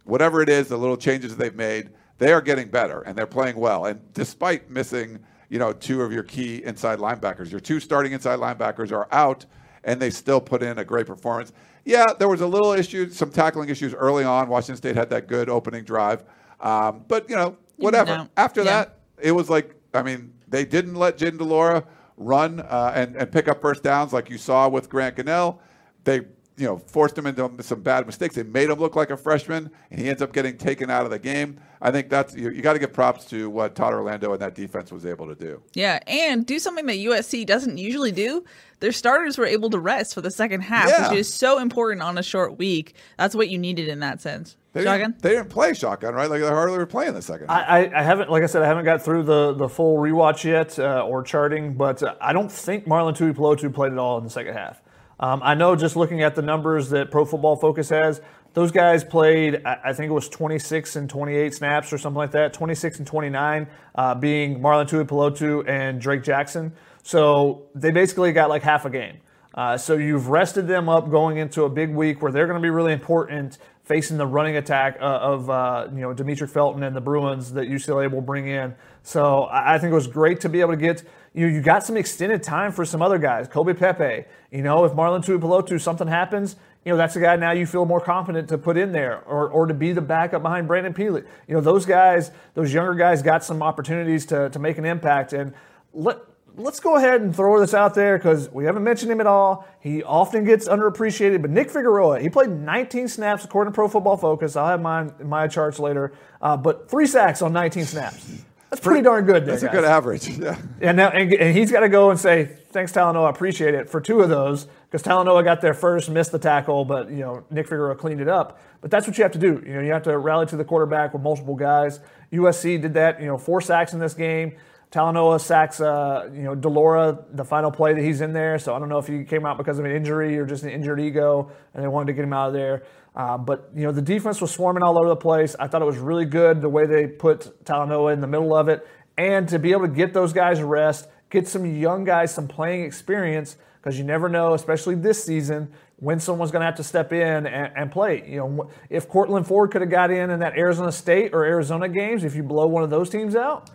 whatever 0.04 0.42
it 0.42 0.48
is, 0.50 0.68
the 0.68 0.76
little 0.76 0.98
changes 0.98 1.36
they've 1.36 1.54
made, 1.54 1.90
they 2.18 2.32
are 2.32 2.40
getting 2.40 2.68
better 2.68 3.00
and 3.02 3.16
they're 3.16 3.26
playing 3.26 3.56
well. 3.56 3.86
And 3.86 4.00
despite 4.12 4.70
missing, 4.70 5.18
you 5.48 5.58
know, 5.58 5.72
two 5.72 6.02
of 6.02 6.12
your 6.12 6.22
key 6.24 6.62
inside 6.64 6.98
linebackers, 6.98 7.50
your 7.50 7.60
two 7.60 7.80
starting 7.80 8.12
inside 8.12 8.38
linebackers 8.38 8.92
are 8.92 9.08
out 9.12 9.46
and 9.84 10.00
they 10.00 10.10
still 10.10 10.40
put 10.40 10.62
in 10.62 10.78
a 10.78 10.84
great 10.84 11.06
performance. 11.06 11.52
Yeah, 11.84 12.04
there 12.18 12.28
was 12.28 12.40
a 12.40 12.46
little 12.46 12.72
issue, 12.72 13.08
some 13.08 13.30
tackling 13.30 13.68
issues 13.70 13.94
early 13.94 14.24
on. 14.24 14.48
Washington 14.48 14.76
State 14.76 14.96
had 14.96 15.08
that 15.10 15.26
good 15.28 15.48
opening 15.48 15.84
drive. 15.84 16.24
Um, 16.60 17.04
but, 17.08 17.30
you 17.30 17.36
know, 17.36 17.56
whatever. 17.76 18.18
No. 18.18 18.28
After 18.36 18.60
Yeah. 18.62 18.70
that, 18.84 18.98
it 19.18 19.32
was 19.32 19.48
like, 19.48 19.74
I 19.94 20.02
mean, 20.02 20.34
they 20.48 20.64
didn't 20.64 20.96
let 20.96 21.16
Jin 21.16 21.38
de 21.38 21.44
Laura 21.44 21.84
run 22.16 22.60
uh, 22.60 22.92
and, 22.94 23.16
and 23.16 23.30
pick 23.30 23.48
up 23.48 23.62
first 23.62 23.82
downs 23.82 24.12
like 24.12 24.28
you 24.28 24.36
saw 24.38 24.68
with 24.68 24.90
Grant 24.90 25.16
Gunnell. 25.16 25.58
They, 26.04 26.22
you 26.58 26.66
know, 26.66 26.76
forced 26.78 27.16
him 27.16 27.26
into 27.26 27.50
some 27.62 27.80
bad 27.82 28.04
mistakes. 28.06 28.34
They 28.34 28.42
made 28.42 28.68
him 28.68 28.78
look 28.78 28.96
like 28.96 29.10
a 29.10 29.16
freshman, 29.16 29.70
and 29.90 30.00
he 30.00 30.08
ends 30.08 30.20
up 30.20 30.32
getting 30.32 30.58
taken 30.58 30.90
out 30.90 31.04
of 31.04 31.10
the 31.10 31.18
game. 31.18 31.60
I 31.80 31.90
think 31.92 32.10
that's 32.10 32.34
you, 32.34 32.50
you 32.50 32.60
got 32.60 32.72
to 32.72 32.78
give 32.80 32.92
props 32.92 33.24
to 33.26 33.48
what 33.48 33.74
Todd 33.76 33.94
Orlando 33.94 34.32
and 34.32 34.42
that 34.42 34.54
defense 34.54 34.90
was 34.90 35.06
able 35.06 35.26
to 35.28 35.34
do. 35.36 35.62
Yeah, 35.74 36.00
and 36.06 36.44
do 36.44 36.58
something 36.58 36.86
that 36.86 36.96
USC 36.96 37.46
doesn't 37.46 37.78
usually 37.78 38.10
do. 38.12 38.44
Their 38.80 38.92
starters 38.92 39.38
were 39.38 39.46
able 39.46 39.70
to 39.70 39.78
rest 39.78 40.14
for 40.14 40.20
the 40.20 40.30
second 40.30 40.62
half, 40.62 40.88
Yeah. 40.88 41.08
which 41.10 41.18
is 41.20 41.32
so 41.32 41.58
important 41.60 42.02
on 42.02 42.18
a 42.18 42.22
short 42.22 42.58
week. 42.58 42.94
That's 43.16 43.34
what 43.34 43.48
you 43.48 43.58
needed 43.58 43.88
in 43.88 44.00
that 44.00 44.20
sense. 44.20 44.56
They 44.72 44.84
Shotgun? 44.84 45.12
didn't, 45.12 45.22
they 45.22 45.30
didn't 45.30 45.48
play 45.50 45.72
shotgun, 45.74 46.14
right? 46.14 46.28
Like 46.28 46.40
they 46.42 46.46
hardly 46.48 46.76
were 46.78 46.86
playing 46.86 47.14
the 47.14 47.22
second. 47.22 47.48
half. 47.48 47.64
I, 47.68 47.84
I, 47.86 48.00
I 48.00 48.02
haven't, 48.02 48.30
like 48.30 48.42
I 48.42 48.46
said, 48.46 48.62
I 48.62 48.66
haven't 48.66 48.84
got 48.84 49.02
through 49.02 49.22
the, 49.24 49.54
the 49.54 49.68
full 49.68 49.96
rewatch 49.96 50.44
yet 50.44 50.78
uh, 50.78 51.04
or 51.06 51.22
charting, 51.22 51.74
but 51.74 52.02
uh, 52.02 52.14
I 52.20 52.32
don't 52.32 52.50
think 52.52 52.86
Marlon 52.86 53.16
Tuipulotu 53.16 53.72
played 53.72 53.92
at 53.92 53.98
all 53.98 54.18
in 54.18 54.24
the 54.24 54.30
second 54.30 54.54
half. 54.54 54.80
Um, 55.20 55.40
I 55.42 55.54
know 55.54 55.74
just 55.74 55.96
looking 55.96 56.22
at 56.22 56.34
the 56.34 56.42
numbers 56.42 56.90
that 56.90 57.10
Pro 57.10 57.24
Football 57.24 57.56
Focus 57.56 57.88
has, 57.88 58.20
those 58.54 58.70
guys 58.70 59.04
played, 59.04 59.62
I, 59.64 59.92
think 59.92 60.10
it 60.10 60.14
was 60.14 60.28
26 60.28 60.96
and 60.96 61.10
28 61.10 61.54
snaps 61.54 61.92
or 61.92 61.98
something 61.98 62.18
like 62.18 62.30
that, 62.32 62.52
26 62.52 62.98
and 62.98 63.06
29 63.06 63.66
uh, 63.94 64.14
being 64.14 64.60
Marlon 64.60 64.88
Tuipulotu 64.88 65.68
and 65.68 66.00
Drake 66.00 66.22
Jackson. 66.22 66.72
So 67.02 67.66
they 67.74 67.90
basically 67.90 68.32
got 68.32 68.48
like 68.48 68.62
half 68.62 68.84
a 68.84 68.90
game. 68.90 69.18
Uh, 69.54 69.76
so 69.76 69.94
you've 69.94 70.28
rested 70.28 70.66
them 70.66 70.88
up 70.88 71.10
going 71.10 71.36
into 71.36 71.64
a 71.64 71.68
big 71.68 71.90
week 71.90 72.22
where 72.22 72.30
they're 72.30 72.46
going 72.46 72.60
to 72.60 72.62
be 72.62 72.70
really 72.70 72.92
important 72.92 73.58
facing 73.82 74.18
the 74.18 74.26
running 74.26 74.56
attack 74.56 74.98
uh, 75.00 75.04
of 75.04 75.48
uh, 75.48 75.88
you 75.92 76.00
know 76.00 76.14
Demetric 76.14 76.50
Felton 76.50 76.82
and 76.82 76.94
the 76.94 77.00
Bruins 77.00 77.52
that 77.54 77.68
UCLA 77.68 78.10
will 78.10 78.20
bring 78.20 78.46
in. 78.46 78.74
So 79.02 79.48
I 79.50 79.78
think 79.78 79.90
it 79.90 79.94
was 79.94 80.06
great 80.06 80.40
to 80.40 80.48
be 80.48 80.60
able 80.60 80.72
to 80.72 80.76
get 80.76 81.02
you. 81.34 81.46
You 81.46 81.60
got 81.60 81.84
some 81.84 81.96
extended 81.96 82.42
time 82.42 82.72
for 82.72 82.84
some 82.84 83.02
other 83.02 83.18
guys, 83.18 83.48
Kobe 83.48 83.74
Pepe. 83.74 84.24
You 84.50 84.62
know, 84.62 84.84
if 84.84 84.92
Marlon 84.92 85.24
Tuipulotu 85.24 85.80
something 85.80 86.08
happens, 86.08 86.56
you 86.84 86.92
know 86.92 86.96
that's 86.96 87.16
a 87.16 87.20
guy 87.20 87.36
now 87.36 87.50
you 87.50 87.66
feel 87.66 87.84
more 87.84 88.00
confident 88.00 88.48
to 88.48 88.58
put 88.58 88.76
in 88.76 88.92
there 88.92 89.22
or, 89.24 89.48
or 89.48 89.66
to 89.66 89.74
be 89.74 89.92
the 89.92 90.00
backup 90.00 90.42
behind 90.42 90.66
Brandon 90.66 90.94
Pili. 90.94 91.24
You 91.46 91.54
know 91.54 91.60
those 91.60 91.84
guys, 91.84 92.30
those 92.54 92.72
younger 92.72 92.94
guys 92.94 93.22
got 93.22 93.44
some 93.44 93.62
opportunities 93.62 94.26
to 94.26 94.48
to 94.50 94.58
make 94.58 94.78
an 94.78 94.84
impact 94.84 95.32
and 95.32 95.52
let 95.92 96.18
let's 96.58 96.80
go 96.80 96.96
ahead 96.96 97.20
and 97.20 97.34
throw 97.34 97.60
this 97.60 97.72
out 97.72 97.94
there 97.94 98.18
because 98.18 98.50
we 98.50 98.64
haven't 98.64 98.82
mentioned 98.82 99.10
him 99.10 99.20
at 99.20 99.26
all. 99.26 99.66
He 99.80 100.02
often 100.02 100.44
gets 100.44 100.68
underappreciated, 100.68 101.40
but 101.40 101.50
Nick 101.50 101.70
Figueroa, 101.70 102.20
he 102.20 102.28
played 102.28 102.50
19 102.50 103.08
snaps 103.08 103.44
according 103.44 103.72
to 103.72 103.74
Pro 103.74 103.88
Football 103.88 104.16
Focus. 104.16 104.56
I'll 104.56 104.66
have 104.66 104.80
mine 104.80 105.12
in 105.20 105.28
my 105.28 105.46
charts 105.46 105.78
later, 105.78 106.12
uh, 106.42 106.56
but 106.56 106.90
three 106.90 107.06
sacks 107.06 107.42
on 107.42 107.52
19 107.52 107.84
snaps. 107.84 108.44
That's 108.70 108.82
pretty 108.82 109.02
darn 109.02 109.24
good. 109.24 109.46
There, 109.46 109.56
That's 109.56 109.62
a 109.62 109.68
good 109.68 109.84
average. 109.84 110.28
Yeah. 110.38 110.56
And 110.80 110.96
now, 110.96 111.08
and, 111.08 111.32
and 111.32 111.56
he's 111.56 111.72
got 111.72 111.80
to 111.80 111.88
go 111.88 112.10
and 112.10 112.20
say, 112.20 112.58
"Thanks, 112.70 112.92
Talanoa, 112.92 113.26
I 113.26 113.30
appreciate 113.30 113.74
it." 113.74 113.88
For 113.90 114.00
two 114.00 114.20
of 114.20 114.28
those, 114.28 114.66
because 114.90 115.02
Talanoa 115.02 115.42
got 115.42 115.60
there 115.60 115.74
first, 115.74 116.10
missed 116.10 116.32
the 116.32 116.38
tackle, 116.38 116.84
but 116.84 117.10
you 117.10 117.18
know 117.18 117.44
Nick 117.50 117.66
Figueroa 117.66 117.96
cleaned 117.96 118.20
it 118.20 118.28
up. 118.28 118.60
But 118.80 118.90
that's 118.90 119.06
what 119.06 119.18
you 119.18 119.24
have 119.24 119.32
to 119.32 119.38
do. 119.38 119.62
You 119.66 119.74
know, 119.74 119.80
you 119.80 119.92
have 119.92 120.04
to 120.04 120.16
rally 120.16 120.46
to 120.46 120.56
the 120.56 120.64
quarterback 120.64 121.12
with 121.12 121.22
multiple 121.22 121.56
guys. 121.56 121.98
USC 122.32 122.80
did 122.80 122.94
that. 122.94 123.20
You 123.20 123.26
know, 123.26 123.38
four 123.38 123.60
sacks 123.60 123.94
in 123.94 123.98
this 123.98 124.14
game. 124.14 124.52
Talanoa 124.92 125.40
sacks, 125.40 125.80
uh, 125.80 126.30
you 126.32 126.42
know, 126.42 126.54
de 126.54 126.68
Laura, 126.68 127.18
the 127.32 127.44
final 127.44 127.70
play 127.70 127.92
that 127.92 128.02
he's 128.02 128.22
in 128.22 128.32
there. 128.32 128.58
So 128.58 128.74
I 128.74 128.78
don't 128.78 128.88
know 128.88 128.98
if 128.98 129.06
he 129.06 129.22
came 129.24 129.44
out 129.44 129.58
because 129.58 129.78
of 129.78 129.84
an 129.84 129.90
injury 129.90 130.38
or 130.38 130.46
just 130.46 130.62
an 130.62 130.70
injured 130.70 131.00
ego, 131.00 131.50
and 131.74 131.82
they 131.82 131.88
wanted 131.88 132.06
to 132.06 132.12
get 132.14 132.24
him 132.24 132.32
out 132.32 132.48
of 132.48 132.54
there. 132.54 132.84
Uh, 133.18 133.36
but 133.36 133.68
you 133.74 133.82
know, 133.82 133.90
the 133.90 134.00
defense 134.00 134.40
was 134.40 134.52
swarming 134.52 134.84
all 134.84 134.96
over 134.96 135.08
the 135.08 135.16
place. 135.16 135.56
I 135.58 135.66
thought 135.66 135.82
it 135.82 135.86
was 135.86 135.98
really 135.98 136.24
good 136.24 136.62
the 136.62 136.68
way 136.68 136.86
they 136.86 137.08
put 137.08 137.64
Talanoa 137.64 138.12
in 138.12 138.20
the 138.20 138.28
middle 138.28 138.56
of 138.56 138.68
it, 138.68 138.86
and 139.18 139.48
to 139.48 139.58
be 139.58 139.72
able 139.72 139.88
to 139.88 139.92
get 139.92 140.14
those 140.14 140.32
guys 140.32 140.62
rest, 140.62 141.08
get 141.28 141.48
some 141.48 141.66
young 141.66 142.04
guys 142.04 142.32
some 142.32 142.46
playing 142.46 142.84
experience, 142.84 143.56
because 143.82 143.98
you 143.98 144.04
never 144.04 144.28
know, 144.28 144.54
especially 144.54 144.94
this 144.94 145.24
season, 145.24 145.68
when 145.96 146.20
someone's 146.20 146.52
going 146.52 146.60
to 146.60 146.66
have 146.66 146.76
to 146.76 146.84
step 146.84 147.12
in 147.12 147.46
and, 147.46 147.72
and 147.74 147.90
play. 147.90 148.22
You 148.24 148.38
know, 148.38 148.70
if 148.88 149.08
Courtland 149.08 149.48
Ford 149.48 149.72
could 149.72 149.80
have 149.80 149.90
got 149.90 150.12
in 150.12 150.30
in 150.30 150.38
that 150.38 150.56
Arizona 150.56 150.92
State 150.92 151.34
or 151.34 151.44
Arizona 151.44 151.88
games, 151.88 152.22
if 152.22 152.36
you 152.36 152.44
blow 152.44 152.68
one 152.68 152.84
of 152.84 152.90
those 152.90 153.10
teams 153.10 153.34
out, 153.34 153.68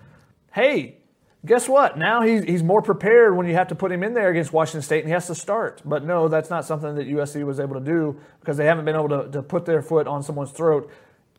hey, 0.54 1.00
guess 1.46 1.68
what? 1.68 1.98
Now 1.98 2.22
he's, 2.22 2.44
he's 2.44 2.64
more 2.64 2.82
prepared 2.82 3.36
when 3.36 3.48
you 3.48 3.54
have 3.54 3.68
to 3.70 3.76
put 3.76 3.92
him 3.92 4.04
in 4.04 4.14
there 4.14 4.30
against 4.30 4.54
Washington 4.54 4.82
State 4.82 5.00
and 5.00 5.08
he 5.08 5.14
has 5.14 5.28
to 5.28 5.36
start. 5.36 5.82
But 5.84 6.04
no, 6.06 6.28
that's 6.28 6.50
not 6.50 6.66
something 6.66 6.96
that 6.96 7.08
USC 7.08 7.46
was 7.46 7.60
able 7.60 7.76
to 7.76 7.82
do 7.82 8.20
because 8.40 8.58
they 8.58 8.66
haven't 8.66 8.86
been 8.86 8.96
able 8.96 9.10
to, 9.10 9.30
to 9.32 9.42
put 9.42 9.66
their 9.66 9.82
foot 9.82 10.08
on 10.08 10.24
someone's 10.24 10.52
throat 10.52 10.90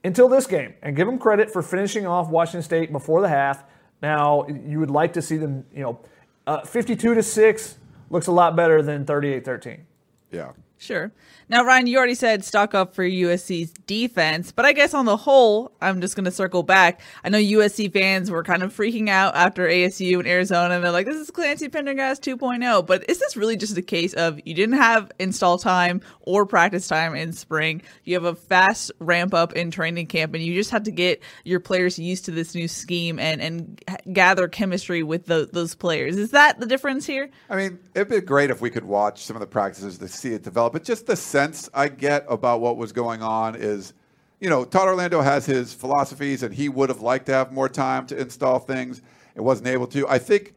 until 0.03 0.29
this 0.29 0.47
game. 0.47 0.75
And 0.83 0.95
give 0.95 1.07
them 1.07 1.19
credit 1.19 1.51
for 1.51 1.63
finishing 1.63 2.07
off 2.07 2.29
Washington 2.29 2.63
State 2.63 2.93
before 2.93 3.21
the 3.21 3.29
half. 3.29 3.65
Now, 4.03 4.47
you 4.47 4.81
would 4.81 4.91
like 4.91 5.15
to 5.15 5.23
see 5.23 5.39
them, 5.39 5.65
you 5.75 5.83
know, 5.83 6.01
uh, 6.47 6.61
52 6.61 7.15
to 7.15 7.23
6 7.23 7.79
looks 8.11 8.27
a 8.27 8.33
lot 8.33 8.55
better 8.55 8.83
than 8.83 9.07
38 9.07 9.45
13. 9.45 9.87
Yeah. 10.31 10.53
Sure. 10.77 11.13
Now, 11.49 11.63
Ryan, 11.63 11.87
you 11.87 11.99
already 11.99 12.15
said 12.15 12.43
stock 12.43 12.75
up 12.75 12.95
for 12.95 13.05
USC's 13.05 13.73
defense, 13.87 14.51
but 14.51 14.65
I 14.65 14.73
guess 14.73 14.95
on 14.95 15.05
the 15.05 15.17
whole, 15.17 15.73
I'm 15.81 16.01
just 16.01 16.17
going 16.17 16.25
to 16.25 16.31
circle 16.31 16.63
back. 16.63 17.03
I 17.23 17.29
know 17.29 17.39
USC 17.39 17.93
fans 17.93 18.31
were 18.31 18.43
kind 18.43 18.63
of 18.63 18.75
freaking 18.75 19.11
out 19.11 19.35
after 19.35 19.69
ASU 19.69 20.19
and 20.19 20.27
Arizona, 20.27 20.77
and 20.77 20.85
they're 20.85 20.91
like, 20.91 21.05
this 21.05 21.17
is 21.17 21.31
Clancy 21.31 21.69
Pendergast 21.69 22.23
2.0. 22.23 22.87
But 22.87 23.09
is 23.11 23.19
this 23.19 23.37
really 23.37 23.57
just 23.57 23.77
a 23.77 23.83
case 23.83 24.15
of 24.15 24.41
you 24.47 24.55
didn't 24.55 24.77
have 24.77 25.13
install 25.19 25.59
time 25.59 26.01
or 26.23 26.47
practice 26.47 26.89
time 26.89 27.15
in 27.15 27.35
spring? 27.35 27.83
You 28.05 28.15
have 28.15 28.25
a 28.25 28.35
fast 28.35 28.91
ramp 28.99 29.35
up 29.35 29.53
in 29.53 29.71
training 29.71 30.07
camp, 30.07 30.35
and 30.35 30.43
you 30.43 30.55
just 30.55 30.71
have 30.71 30.85
to 30.85 30.91
get 30.91 31.23
your 31.45 31.61
players 31.61 31.99
used 31.99 32.25
to 32.25 32.31
this 32.31 32.55
new 32.55 32.69
scheme 32.69 33.19
and, 33.19 33.43
and 33.43 33.83
gather 34.13 34.49
chemistry 34.49 35.03
with 35.03 35.27
the, 35.27 35.49
those 35.53 35.75
players. 35.75 36.17
Is 36.17 36.31
that 36.31 36.59
the 36.59 36.67
difference 36.67 37.05
here? 37.05 37.29
I 37.51 37.57
mean, 37.57 37.79
it'd 37.95 38.09
be 38.09 38.21
great 38.23 38.51
if 38.51 38.63
we 38.63 38.71
could 38.71 38.85
watch 38.85 39.25
some 39.25 39.37
of 39.37 39.41
the 39.41 39.47
practices 39.47 39.99
to 39.99 40.09
see 40.09 40.33
it 40.33 40.43
develop. 40.43 40.73
But 40.73 40.85
just 40.85 41.07
the 41.07 41.17
sense 41.35 41.69
I 41.75 41.89
get 41.89 42.25
about 42.29 42.61
what 42.61 42.77
was 42.77 42.93
going 42.93 43.21
on 43.21 43.57
is, 43.57 43.93
you 44.39 44.49
know, 44.49 44.65
Todd 44.65 44.87
Orlando 44.87 45.21
has 45.21 45.45
his 45.45 45.75
philosophies, 45.75 46.45
and 46.45 46.55
he 46.55 46.69
would 46.69 46.91
have 46.91 47.01
liked 47.01 47.27
to 47.27 47.33
have 47.33 47.51
more 47.51 47.69
time 47.69 48.07
to 48.07 48.17
install 48.17 48.61
things. 48.61 49.03
It 49.35 49.41
wasn't 49.41 49.67
able 49.67 49.89
to. 49.89 50.09
I 50.09 50.21
think 50.21 50.55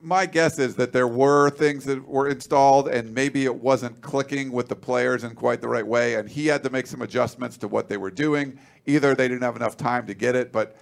my 0.00 0.24
guess 0.24 0.60
is 0.60 0.76
that 0.76 0.92
there 0.92 1.08
were 1.08 1.50
things 1.50 1.84
that 1.86 2.06
were 2.06 2.28
installed, 2.28 2.86
and 2.86 3.12
maybe 3.12 3.46
it 3.46 3.56
wasn't 3.56 4.00
clicking 4.00 4.52
with 4.52 4.68
the 4.68 4.76
players 4.76 5.24
in 5.24 5.34
quite 5.34 5.60
the 5.60 5.66
right 5.66 5.84
way, 5.84 6.14
and 6.14 6.28
he 6.28 6.46
had 6.46 6.62
to 6.62 6.70
make 6.70 6.86
some 6.86 7.02
adjustments 7.02 7.56
to 7.56 7.66
what 7.66 7.88
they 7.88 7.96
were 7.96 8.12
doing. 8.12 8.56
Either 8.86 9.12
they 9.16 9.26
didn't 9.26 9.42
have 9.42 9.56
enough 9.56 9.76
time 9.76 10.06
to 10.06 10.14
get 10.14 10.36
it, 10.36 10.52
but 10.52 10.76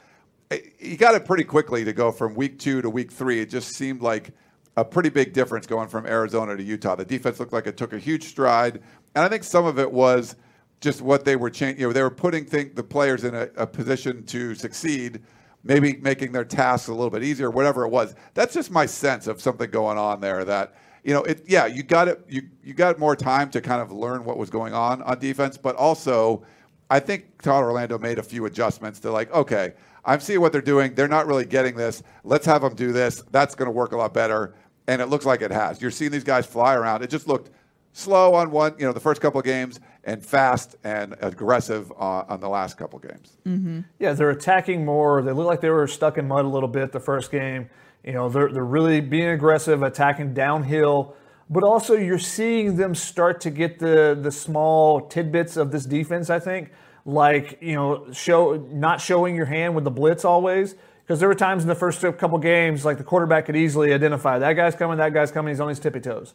eh, 0.51 0.59
he 0.79 0.99
got 0.99 1.15
it 1.15 1.25
pretty 1.25 1.45
quickly 1.45 1.83
to 1.83 1.95
go 1.95 2.13
from 2.13 2.35
week 2.35 2.59
two 2.59 2.83
to 2.83 2.91
week 2.91 3.11
three. 3.11 3.41
It 3.41 3.49
just 3.49 3.69
seemed 3.69 4.03
like 4.03 4.33
a 4.77 4.85
pretty 4.85 5.09
big 5.09 5.33
difference 5.33 5.67
going 5.67 5.89
from 5.89 6.07
Arizona 6.07 6.57
to 6.57 6.63
Utah. 6.63 6.97
The 6.97 7.05
defense 7.05 7.39
looked 7.39 7.53
like 7.53 7.67
it 7.67 7.77
took 7.77 7.93
a 7.93 7.99
huge 7.99 8.25
stride, 8.25 8.83
and 9.15 9.25
I 9.25 9.29
think 9.29 9.45
some 9.45 9.67
of 9.67 9.79
it 9.79 9.91
was 9.91 10.37
just 10.81 11.01
what 11.01 11.25
they 11.25 11.37
were 11.37 11.51
changing. 11.51 11.81
You 11.81 11.89
know, 11.89 11.93
they 11.93 12.03
were 12.03 12.11
putting 12.11 12.45
think, 12.45 12.75
the 12.75 12.83
players 12.83 13.25
in 13.25 13.35
a, 13.35 13.49
a 13.57 13.67
position 13.67 14.25
to 14.27 14.55
succeed, 14.55 15.23
maybe 15.63 15.97
making 15.97 16.33
their 16.33 16.45
tasks 16.45 16.89
a 16.89 16.93
little 16.93 17.11
bit 17.11 17.23
easier, 17.23 17.51
whatever 17.51 17.85
it 17.85 17.91
was. 17.91 18.15
That's 18.35 18.55
just 18.55 18.71
my 18.71 18.87
sense 18.87 19.27
of 19.27 19.41
something 19.41 19.71
going 19.71 19.99
on 19.99 20.21
there. 20.21 20.45
That 20.45 20.75
you 21.03 21.15
know, 21.15 21.23
it 21.23 21.45
yeah, 21.47 21.67
you 21.67 21.83
got 21.83 22.09
it. 22.09 22.25
You 22.29 22.43
you 22.63 22.75
got 22.75 22.99
more 22.99 23.17
time 23.17 23.51
to 23.51 23.61
kind 23.61 23.81
of 23.81 23.93
learn 23.93 24.25
what 24.25 24.37
was 24.37 24.51
going 24.51 24.75
on 24.75 25.03
on 25.03 25.19
defense, 25.19 25.57
but 25.57 25.77
also 25.77 26.45
I 26.91 27.01
think 27.01 27.41
Todd 27.43 27.65
Orlando 27.65 27.99
made 27.99 28.19
a 28.19 28.23
few 28.23 28.45
adjustments. 28.47 28.99
They're 29.01 29.13
like, 29.13 29.33
okay, 29.33 29.75
I'm 30.05 30.21
seeing 30.21 30.41
what 30.41 30.53
they're 30.53 30.61
doing. 30.61 30.95
They're 30.95 31.09
not 31.09 31.27
really 31.27 31.47
getting 31.47 31.77
this. 31.77 32.03
Let's 32.25 32.47
have 32.47 32.63
them 32.63 32.75
do 32.75 32.93
this. 32.93 33.23
That's 33.31 33.55
going 33.55 33.67
to 33.67 33.73
work 33.73 33.93
a 33.93 33.97
lot 33.97 34.13
better. 34.13 34.55
And 34.87 35.01
it 35.01 35.07
looks 35.07 35.25
like 35.25 35.41
it 35.41 35.51
has. 35.51 35.81
You're 35.81 35.91
seeing 35.91 36.11
these 36.11 36.25
guys 36.25 36.45
fly 36.45 36.75
around. 36.75 37.03
It 37.03 37.09
just 37.09 37.27
looked 37.27 37.51
slow 37.95 38.35
on 38.35 38.51
one, 38.51 38.75
you 38.79 38.85
know, 38.85 38.93
the 38.93 39.01
first 39.01 39.23
couple 39.23 39.39
of 39.39 39.47
games, 39.47 39.81
and 40.03 40.23
fast 40.23 40.77
and 40.85 41.15
aggressive 41.21 41.91
uh, 41.93 42.25
on 42.29 42.41
the 42.41 42.49
last 42.49 42.77
couple 42.77 42.99
of 42.99 43.09
games. 43.09 43.39
Mm-hmm. 43.47 43.81
Yeah, 43.99 44.13
they're 44.13 44.31
attacking 44.31 44.85
more. 44.85 45.23
They 45.23 45.33
look 45.33 45.47
like 45.47 45.63
they 45.63 45.71
were 45.71 45.87
stuck 45.87 46.19
in 46.19 46.29
mud 46.29 46.45
a 46.45 46.49
little 46.49 46.69
bit 46.69 46.93
the 46.93 47.01
first 47.01 47.31
game. 47.31 47.71
You 48.05 48.13
know, 48.13 48.29
they're 48.29 48.53
they're 48.53 48.65
really 48.65 49.01
being 49.01 49.29
aggressive, 49.29 49.83
attacking 49.83 50.35
downhill. 50.35 51.17
But 51.49 51.63
also, 51.63 51.95
you're 51.95 52.19
seeing 52.19 52.77
them 52.77 52.95
start 52.95 53.41
to 53.43 53.51
get 53.51 53.79
the 53.79 54.19
the 54.21 54.33
small 54.33 55.01
tidbits 55.01 55.57
of 55.57 55.71
this 55.71 55.87
defense. 55.87 56.29
I 56.29 56.41
think, 56.41 56.73
like 57.07 57.59
you 57.63 57.75
know, 57.75 58.13
show 58.13 58.57
not 58.71 59.01
showing 59.01 59.37
your 59.37 59.47
hand 59.47 59.75
with 59.75 59.85
the 59.85 59.91
blitz 59.91 60.25
always. 60.25 60.75
Because 61.07 61.21
there 61.21 61.29
were 61.29 61.35
times 61.35 61.63
in 61.63 61.69
the 61.69 61.75
first 61.75 62.01
couple 62.01 62.39
games, 62.39 62.83
like 62.83 62.97
the 62.97 63.05
quarterback 63.05 63.45
could 63.45 63.57
easily 63.57 63.93
identify 63.93 64.39
that 64.39 64.55
guy's 64.55 64.75
coming, 64.75 64.97
that 64.97 65.13
guy's 65.13 65.31
coming, 65.31 65.53
he's 65.53 65.61
on 65.61 65.69
his 65.69 65.79
tippy 65.79 66.01
toes. 66.01 66.33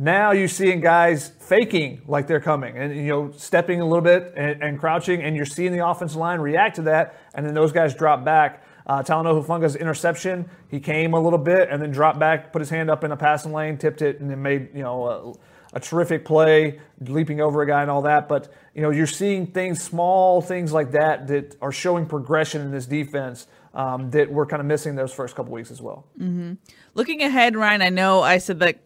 Now 0.00 0.30
you're 0.30 0.46
seeing 0.46 0.80
guys 0.80 1.32
faking 1.40 2.02
like 2.06 2.28
they're 2.28 2.38
coming 2.38 2.78
and 2.78 2.94
you 2.94 3.08
know 3.08 3.32
stepping 3.36 3.80
a 3.80 3.84
little 3.84 4.00
bit 4.00 4.32
and, 4.36 4.62
and 4.62 4.78
crouching, 4.78 5.22
and 5.22 5.34
you're 5.34 5.44
seeing 5.44 5.72
the 5.72 5.84
offensive 5.84 6.16
line 6.16 6.38
react 6.38 6.76
to 6.76 6.82
that, 6.82 7.16
and 7.34 7.44
then 7.44 7.52
those 7.52 7.72
guys 7.72 7.94
drop 7.94 8.24
back. 8.24 8.64
Uh, 8.86 9.02
Talanoa 9.02 9.44
Hufanga's 9.44 9.74
interception, 9.74 10.48
he 10.68 10.78
came 10.78 11.14
a 11.14 11.20
little 11.20 11.38
bit 11.38 11.68
and 11.68 11.82
then 11.82 11.90
dropped 11.90 12.20
back, 12.20 12.52
put 12.52 12.60
his 12.60 12.70
hand 12.70 12.88
up 12.88 13.02
in 13.02 13.10
a 13.10 13.16
passing 13.16 13.52
lane, 13.52 13.76
tipped 13.76 14.00
it, 14.00 14.20
and 14.20 14.30
then 14.30 14.40
made 14.40 14.68
you 14.72 14.84
know 14.84 15.36
a, 15.72 15.76
a 15.76 15.80
terrific 15.80 16.24
play, 16.24 16.78
leaping 17.00 17.40
over 17.40 17.62
a 17.62 17.66
guy 17.66 17.82
and 17.82 17.90
all 17.90 18.02
that. 18.02 18.28
But 18.28 18.52
you 18.74 18.82
know 18.82 18.90
you're 18.90 19.08
seeing 19.08 19.48
things, 19.48 19.82
small 19.82 20.40
things 20.40 20.72
like 20.72 20.92
that, 20.92 21.26
that 21.26 21.56
are 21.60 21.72
showing 21.72 22.06
progression 22.06 22.62
in 22.62 22.70
this 22.70 22.86
defense 22.86 23.48
um, 23.74 24.10
that 24.12 24.30
we're 24.30 24.46
kind 24.46 24.60
of 24.60 24.66
missing 24.66 24.94
those 24.94 25.12
first 25.12 25.34
couple 25.34 25.52
weeks 25.52 25.72
as 25.72 25.82
well. 25.82 26.06
Mm-hmm. 26.16 26.54
Looking 26.94 27.22
ahead, 27.22 27.56
Ryan, 27.56 27.82
I 27.82 27.88
know 27.88 28.22
I 28.22 28.38
said 28.38 28.60
that 28.60 28.78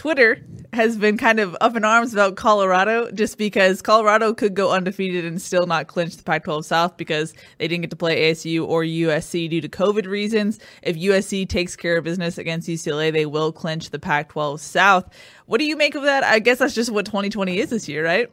Twitter 0.00 0.42
has 0.72 0.96
been 0.96 1.18
kind 1.18 1.38
of 1.38 1.54
up 1.60 1.76
in 1.76 1.84
arms 1.84 2.14
about 2.14 2.34
Colorado 2.34 3.10
just 3.10 3.36
because 3.36 3.82
Colorado 3.82 4.32
could 4.32 4.54
go 4.54 4.72
undefeated 4.72 5.26
and 5.26 5.42
still 5.42 5.66
not 5.66 5.88
clinch 5.88 6.16
the 6.16 6.22
Pac 6.22 6.44
12 6.44 6.64
South 6.64 6.96
because 6.96 7.34
they 7.58 7.68
didn't 7.68 7.82
get 7.82 7.90
to 7.90 7.96
play 7.96 8.32
ASU 8.32 8.66
or 8.66 8.82
USC 8.82 9.50
due 9.50 9.60
to 9.60 9.68
COVID 9.68 10.06
reasons. 10.06 10.58
If 10.82 10.96
USC 10.96 11.46
takes 11.46 11.76
care 11.76 11.98
of 11.98 12.04
business 12.04 12.38
against 12.38 12.66
UCLA, 12.66 13.12
they 13.12 13.26
will 13.26 13.52
clinch 13.52 13.90
the 13.90 13.98
Pac 13.98 14.30
12 14.30 14.62
South. 14.62 15.06
What 15.44 15.58
do 15.58 15.66
you 15.66 15.76
make 15.76 15.94
of 15.94 16.04
that? 16.04 16.24
I 16.24 16.38
guess 16.38 16.60
that's 16.60 16.74
just 16.74 16.90
what 16.90 17.04
2020 17.04 17.58
is 17.58 17.68
this 17.68 17.86
year, 17.86 18.02
right? 18.02 18.32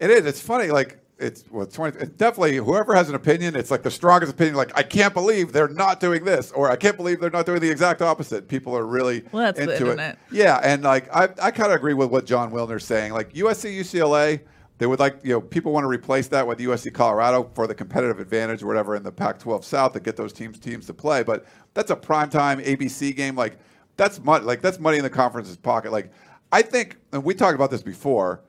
It 0.00 0.10
is. 0.10 0.26
It's 0.26 0.40
funny. 0.40 0.72
Like, 0.72 0.98
it's 1.24 1.44
well, 1.50 1.66
20, 1.66 1.98
it's 1.98 2.10
definitely 2.10 2.56
whoever 2.56 2.94
has 2.94 3.08
an 3.08 3.14
opinion. 3.14 3.56
It's 3.56 3.70
like 3.70 3.82
the 3.82 3.90
strongest 3.90 4.32
opinion. 4.32 4.56
Like 4.56 4.76
I 4.76 4.82
can't 4.82 5.14
believe 5.14 5.52
they're 5.52 5.68
not 5.68 5.98
doing 5.98 6.24
this, 6.24 6.52
or 6.52 6.70
I 6.70 6.76
can't 6.76 6.96
believe 6.96 7.20
they're 7.20 7.30
not 7.30 7.46
doing 7.46 7.60
the 7.60 7.70
exact 7.70 8.02
opposite. 8.02 8.46
People 8.46 8.76
are 8.76 8.86
really 8.86 9.24
well, 9.32 9.52
into 9.54 9.90
it. 9.90 10.18
Yeah, 10.30 10.60
and 10.62 10.82
like 10.82 11.14
I, 11.14 11.24
I 11.42 11.50
kind 11.50 11.72
of 11.72 11.76
agree 11.76 11.94
with 11.94 12.10
what 12.10 12.26
Jon 12.26 12.52
Wilner's 12.52 12.84
saying. 12.84 13.12
Like 13.12 13.32
USC, 13.32 13.76
UCLA, 13.78 14.40
they 14.78 14.86
would 14.86 15.00
like 15.00 15.18
you 15.22 15.32
know 15.32 15.40
people 15.40 15.72
want 15.72 15.84
to 15.84 15.88
replace 15.88 16.28
that 16.28 16.46
with 16.46 16.58
USC, 16.58 16.92
Colorado 16.92 17.50
for 17.54 17.66
the 17.66 17.74
competitive 17.74 18.20
advantage 18.20 18.62
or 18.62 18.66
whatever 18.66 18.94
in 18.94 19.02
the 19.02 19.12
Pac-12 19.12 19.64
South 19.64 19.92
to 19.94 20.00
get 20.00 20.16
those 20.16 20.32
teams 20.32 20.58
teams 20.58 20.86
to 20.86 20.94
play. 20.94 21.22
But 21.22 21.46
that's 21.72 21.90
a 21.90 21.96
primetime 21.96 22.64
ABC 22.64 23.16
game. 23.16 23.34
Like 23.34 23.58
that's 23.96 24.22
money. 24.22 24.44
Like 24.44 24.60
that's 24.60 24.78
money 24.78 24.98
in 24.98 25.04
the 25.04 25.10
conference's 25.10 25.56
pocket. 25.56 25.90
Like 25.90 26.12
I 26.52 26.62
think, 26.62 26.98
and 27.12 27.24
we 27.24 27.34
talked 27.34 27.54
about 27.54 27.70
this 27.70 27.82
before 27.82 28.42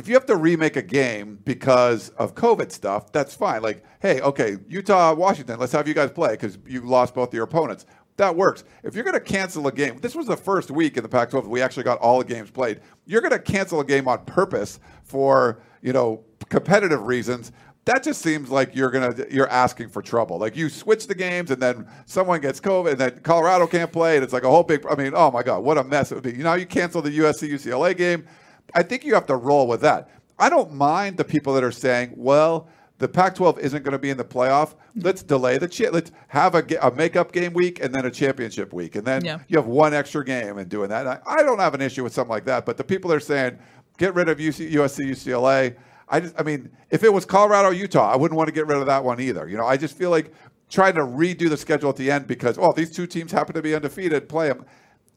if 0.00 0.08
you 0.08 0.14
have 0.14 0.24
to 0.26 0.36
remake 0.36 0.76
a 0.76 0.82
game 0.82 1.38
because 1.44 2.08
of 2.10 2.34
COVID 2.34 2.72
stuff, 2.72 3.12
that's 3.12 3.34
fine. 3.34 3.60
Like, 3.60 3.84
hey, 4.00 4.22
okay, 4.22 4.56
Utah, 4.66 5.12
Washington, 5.12 5.60
let's 5.60 5.72
have 5.72 5.86
you 5.86 5.92
guys 5.92 6.10
play 6.10 6.30
because 6.30 6.56
you 6.66 6.80
lost 6.80 7.14
both 7.14 7.34
your 7.34 7.44
opponents. 7.44 7.84
That 8.16 8.34
works. 8.34 8.64
If 8.82 8.94
you're 8.94 9.04
going 9.04 9.12
to 9.12 9.20
cancel 9.20 9.66
a 9.66 9.72
game, 9.72 9.98
this 9.98 10.14
was 10.14 10.26
the 10.26 10.38
first 10.38 10.70
week 10.70 10.96
in 10.96 11.02
the 11.02 11.08
Pac-12 11.08 11.46
we 11.46 11.60
actually 11.60 11.82
got 11.82 11.98
all 11.98 12.18
the 12.18 12.24
games 12.24 12.50
played. 12.50 12.80
You're 13.04 13.20
going 13.20 13.32
to 13.32 13.38
cancel 13.38 13.80
a 13.80 13.84
game 13.84 14.08
on 14.08 14.24
purpose 14.24 14.80
for 15.02 15.60
you 15.82 15.92
know 15.92 16.24
competitive 16.48 17.06
reasons. 17.06 17.52
That 17.84 18.02
just 18.02 18.22
seems 18.22 18.50
like 18.50 18.74
you're 18.74 18.90
gonna 18.90 19.14
you're 19.30 19.48
asking 19.48 19.88
for 19.88 20.00
trouble. 20.00 20.38
Like 20.38 20.56
you 20.56 20.68
switch 20.68 21.08
the 21.08 21.14
games 21.14 21.50
and 21.50 21.60
then 21.60 21.86
someone 22.06 22.40
gets 22.40 22.60
COVID 22.60 22.92
and 22.92 22.98
then 22.98 23.20
Colorado 23.20 23.66
can't 23.66 23.90
play 23.90 24.16
and 24.16 24.24
it's 24.24 24.32
like 24.32 24.44
a 24.44 24.50
whole 24.50 24.62
big. 24.62 24.84
I 24.86 24.94
mean, 24.94 25.12
oh 25.14 25.30
my 25.30 25.42
God, 25.42 25.64
what 25.64 25.76
a 25.78 25.84
mess 25.84 26.12
it 26.12 26.14
would 26.14 26.24
be. 26.24 26.32
You 26.32 26.44
know, 26.44 26.54
you 26.54 26.66
cancel 26.66 27.02
the 27.02 27.18
USC 27.18 27.50
UCLA 27.50 27.96
game 27.96 28.26
I 28.74 28.82
think 28.82 29.04
you 29.04 29.14
have 29.14 29.26
to 29.26 29.36
roll 29.36 29.66
with 29.66 29.80
that. 29.82 30.10
I 30.38 30.48
don't 30.48 30.72
mind 30.72 31.16
the 31.16 31.24
people 31.24 31.54
that 31.54 31.64
are 31.64 31.72
saying, 31.72 32.14
well, 32.16 32.68
the 32.98 33.08
Pac-12 33.08 33.58
isn't 33.58 33.82
going 33.82 33.92
to 33.92 33.98
be 33.98 34.10
in 34.10 34.16
the 34.16 34.24
playoff. 34.24 34.74
Let's 34.94 35.22
delay 35.22 35.56
the 35.58 35.68
cha- 35.68 35.88
let's 35.90 36.12
have 36.28 36.54
a, 36.54 36.64
a 36.82 36.90
makeup 36.90 37.32
game 37.32 37.54
week 37.54 37.82
and 37.82 37.94
then 37.94 38.04
a 38.04 38.10
championship 38.10 38.72
week, 38.72 38.94
and 38.94 39.06
then 39.06 39.24
yeah. 39.24 39.38
you 39.48 39.56
have 39.56 39.66
one 39.66 39.94
extra 39.94 40.24
game 40.24 40.58
and 40.58 40.68
doing 40.68 40.90
that. 40.90 41.06
I, 41.06 41.18
I, 41.26 41.42
don't 41.42 41.58
have 41.58 41.74
an 41.74 41.80
issue 41.80 42.04
with 42.04 42.12
something 42.12 42.30
like 42.30 42.44
that, 42.44 42.66
but 42.66 42.76
the 42.76 42.84
people 42.84 43.08
that 43.10 43.16
are 43.16 43.20
saying 43.20 43.58
get 43.96 44.14
rid 44.14 44.28
of 44.28 44.38
UC, 44.38 44.72
USC, 44.72 45.10
UCLA. 45.10 45.76
I 46.08 46.20
just, 46.20 46.34
I 46.38 46.42
mean, 46.42 46.70
if 46.90 47.04
it 47.04 47.12
was 47.12 47.24
Colorado, 47.24 47.70
Utah, 47.70 48.10
I 48.12 48.16
wouldn't 48.16 48.36
want 48.36 48.48
to 48.48 48.52
get 48.52 48.66
rid 48.66 48.78
of 48.78 48.86
that 48.86 49.04
one 49.04 49.20
either. 49.20 49.48
You 49.48 49.56
know, 49.56 49.66
I 49.66 49.76
just 49.76 49.96
feel 49.96 50.10
like 50.10 50.32
trying 50.68 50.94
to 50.94 51.02
redo 51.02 51.48
the 51.48 51.56
schedule 51.56 51.88
at 51.90 51.96
the 51.96 52.10
end 52.10 52.26
because 52.26 52.58
oh, 52.58 52.72
these 52.74 52.90
two 52.90 53.06
teams 53.06 53.32
happen 53.32 53.54
to 53.54 53.62
be 53.62 53.74
undefeated, 53.74 54.28
play 54.28 54.48
them. 54.48 54.64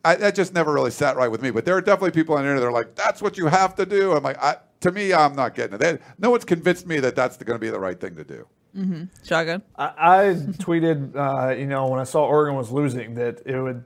I, 0.06 0.16
that 0.16 0.36
just 0.36 0.54
never 0.54 0.74
really 0.74 0.92
sat 0.92 1.16
right 1.16 1.30
with 1.30 1.42
me. 1.42 1.52
But 1.52 1.66
there 1.66 1.76
are 1.76 1.82
definitely 1.82 2.12
people 2.12 2.36
on 2.36 2.44
the 2.44 2.50
internet 2.50 2.62
that 2.62 2.68
are 2.68 2.72
like, 2.72 2.96
"That's 2.96 3.22
what 3.22 3.38
you 3.38 3.48
have 3.48 3.76
to 3.76 3.86
do." 3.86 4.12
I'm 4.12 4.24
like, 4.24 4.42
I, 4.42 4.58
to 4.82 4.92
me, 4.92 5.14
I'm 5.14 5.36
not 5.36 5.56
getting 5.56 5.76
it. 5.76 5.78
They, 5.80 5.98
no 6.20 6.30
one's 6.30 6.46
convinced 6.46 6.86
me 6.86 7.00
that 7.00 7.16
that's 7.16 7.38
going 7.38 7.56
to 7.56 7.60
be 7.60 7.70
the 7.70 7.80
right 7.80 8.00
thing 8.00 8.16
to 8.16 8.24
do. 8.24 8.48
Mm-hmm. 8.76 9.04
Shotgun. 9.24 9.62
I, 9.78 9.94
I 9.98 10.24
tweeted, 10.34 11.16
uh, 11.16 11.56
you 11.56 11.68
know, 11.68 11.88
when 11.88 12.00
I 12.00 12.04
saw 12.04 12.26
Oregon 12.26 12.56
was 12.56 12.72
losing, 12.72 13.16
that 13.16 13.42
it 13.46 13.60
would 13.60 13.84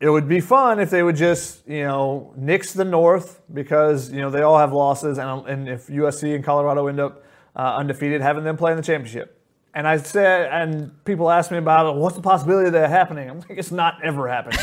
it 0.00 0.08
would 0.08 0.28
be 0.28 0.40
fun 0.40 0.80
if 0.80 0.90
they 0.90 1.02
would 1.02 1.16
just, 1.16 1.66
you 1.68 1.84
know, 1.84 2.32
nix 2.36 2.72
the 2.72 2.84
North 2.84 3.40
because 3.52 4.10
you 4.10 4.20
know 4.20 4.30
they 4.30 4.42
all 4.42 4.58
have 4.58 4.72
losses, 4.72 5.18
and 5.18 5.46
and 5.46 5.68
if 5.68 5.86
USC 5.86 6.34
and 6.34 6.44
Colorado 6.44 6.86
end 6.86 7.00
up 7.00 7.24
uh, 7.54 7.76
undefeated, 7.76 8.20
having 8.20 8.44
them 8.44 8.56
play 8.56 8.72
in 8.72 8.76
the 8.76 8.82
championship. 8.82 9.39
And 9.72 9.86
I 9.86 9.98
said, 9.98 10.50
and 10.50 11.04
people 11.04 11.30
ask 11.30 11.50
me 11.52 11.58
about 11.58 11.86
it. 11.86 11.98
what's 11.98 12.16
the 12.16 12.22
possibility 12.22 12.66
of 12.66 12.72
that 12.72 12.90
happening. 12.90 13.30
I'm 13.30 13.38
like, 13.38 13.50
it's 13.50 13.70
not 13.70 14.02
ever 14.02 14.26
happening. 14.26 14.58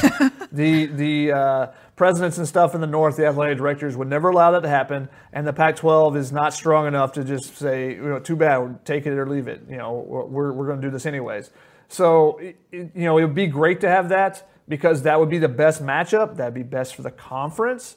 the 0.51 0.87
the 0.87 1.31
uh, 1.31 1.67
presidents 1.95 2.37
and 2.37 2.47
stuff 2.47 2.75
in 2.75 2.81
the 2.81 2.87
North, 2.87 3.15
the 3.15 3.25
athletic 3.25 3.57
directors 3.57 3.95
would 3.95 4.09
never 4.09 4.29
allow 4.29 4.51
that 4.51 4.63
to 4.63 4.69
happen. 4.69 5.07
And 5.31 5.47
the 5.47 5.53
Pac-12 5.53 6.17
is 6.17 6.31
not 6.33 6.53
strong 6.53 6.87
enough 6.87 7.13
to 7.13 7.23
just 7.23 7.57
say, 7.57 7.95
you 7.95 8.01
know, 8.01 8.19
too 8.19 8.35
bad, 8.35 8.83
take 8.85 9.05
it 9.05 9.13
or 9.13 9.25
leave 9.25 9.47
it. 9.47 9.61
You 9.69 9.77
know, 9.77 9.93
we're 9.93 10.51
we're 10.51 10.67
going 10.67 10.81
to 10.81 10.87
do 10.87 10.91
this 10.91 11.05
anyways. 11.05 11.51
So, 11.87 12.37
it, 12.39 12.57
you 12.71 12.89
know, 12.93 13.17
it 13.17 13.23
would 13.23 13.35
be 13.35 13.47
great 13.47 13.79
to 13.81 13.87
have 13.87 14.09
that 14.09 14.49
because 14.67 15.03
that 15.03 15.17
would 15.21 15.29
be 15.29 15.37
the 15.37 15.47
best 15.47 15.81
matchup. 15.81 16.35
That'd 16.35 16.53
be 16.53 16.63
best 16.63 16.95
for 16.95 17.01
the 17.01 17.11
conference. 17.11 17.95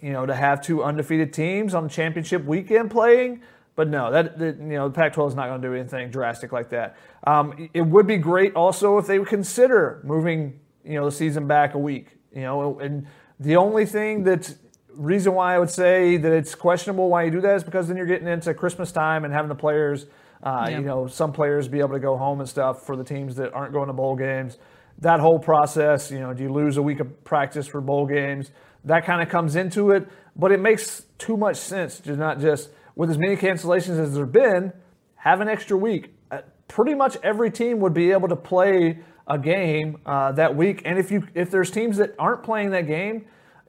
You 0.00 0.12
know, 0.12 0.26
to 0.26 0.34
have 0.34 0.62
two 0.62 0.84
undefeated 0.84 1.32
teams 1.32 1.74
on 1.74 1.88
championship 1.88 2.44
weekend 2.44 2.92
playing 2.92 3.42
but 3.74 3.88
no, 3.88 4.10
that, 4.10 4.38
that 4.38 4.58
you 4.58 4.64
know, 4.64 4.88
the 4.88 4.94
Pac-12 4.94 5.28
is 5.28 5.34
not 5.34 5.48
going 5.48 5.62
to 5.62 5.68
do 5.68 5.74
anything 5.74 6.10
drastic 6.10 6.52
like 6.52 6.70
that. 6.70 6.96
Um, 7.26 7.70
it 7.72 7.82
would 7.82 8.06
be 8.06 8.18
great 8.18 8.54
also 8.54 8.98
if 8.98 9.06
they 9.06 9.18
would 9.18 9.28
consider 9.28 10.00
moving, 10.04 10.60
you 10.84 10.94
know, 10.94 11.06
the 11.06 11.12
season 11.12 11.46
back 11.46 11.74
a 11.74 11.78
week. 11.78 12.16
You 12.34 12.42
know, 12.42 12.78
and 12.80 13.06
the 13.40 13.56
only 13.56 13.86
thing 13.86 14.24
that's 14.24 14.56
reason 14.94 15.34
why 15.34 15.54
I 15.54 15.58
would 15.58 15.70
say 15.70 16.16
that 16.16 16.32
it's 16.32 16.54
questionable 16.54 17.08
why 17.08 17.24
you 17.24 17.30
do 17.30 17.40
that 17.40 17.56
is 17.56 17.64
because 17.64 17.88
then 17.88 17.96
you're 17.96 18.06
getting 18.06 18.28
into 18.28 18.52
Christmas 18.54 18.92
time 18.92 19.24
and 19.24 19.32
having 19.32 19.48
the 19.48 19.54
players, 19.54 20.06
uh, 20.42 20.68
you 20.70 20.80
know, 20.80 21.06
some 21.06 21.32
players 21.32 21.68
be 21.68 21.80
able 21.80 21.92
to 21.92 22.00
go 22.00 22.16
home 22.16 22.40
and 22.40 22.48
stuff 22.48 22.84
for 22.84 22.96
the 22.96 23.04
teams 23.04 23.36
that 23.36 23.52
aren't 23.54 23.72
going 23.72 23.86
to 23.86 23.92
bowl 23.92 24.16
games. 24.16 24.58
That 24.98 25.20
whole 25.20 25.38
process, 25.38 26.10
you 26.10 26.20
know, 26.20 26.34
do 26.34 26.42
you 26.42 26.52
lose 26.52 26.76
a 26.76 26.82
week 26.82 27.00
of 27.00 27.24
practice 27.24 27.66
for 27.66 27.80
bowl 27.80 28.06
games? 28.06 28.50
That 28.84 29.04
kind 29.04 29.22
of 29.22 29.28
comes 29.28 29.56
into 29.56 29.90
it, 29.92 30.08
but 30.36 30.52
it 30.52 30.60
makes 30.60 31.06
too 31.18 31.36
much 31.36 31.56
sense 31.56 32.00
to 32.00 32.16
not 32.16 32.40
just 32.40 32.70
with 32.94 33.10
as 33.10 33.18
many 33.18 33.36
cancellations 33.36 33.98
as 33.98 34.14
there 34.14 34.24
have 34.24 34.32
been, 34.32 34.72
have 35.16 35.40
an 35.40 35.48
extra 35.48 35.76
week. 35.76 36.14
Uh, 36.30 36.40
pretty 36.68 36.94
much 36.94 37.16
every 37.22 37.50
team 37.50 37.80
would 37.80 37.94
be 37.94 38.10
able 38.12 38.28
to 38.28 38.36
play 38.36 38.98
a 39.26 39.38
game 39.38 39.98
uh, 40.04 40.32
that 40.32 40.56
week. 40.56 40.82
And 40.84 40.98
if 40.98 41.10
you 41.10 41.26
if 41.34 41.50
there's 41.50 41.70
teams 41.70 41.96
that 41.98 42.14
aren't 42.18 42.42
playing 42.42 42.70
that 42.70 42.86
game, 42.86 43.26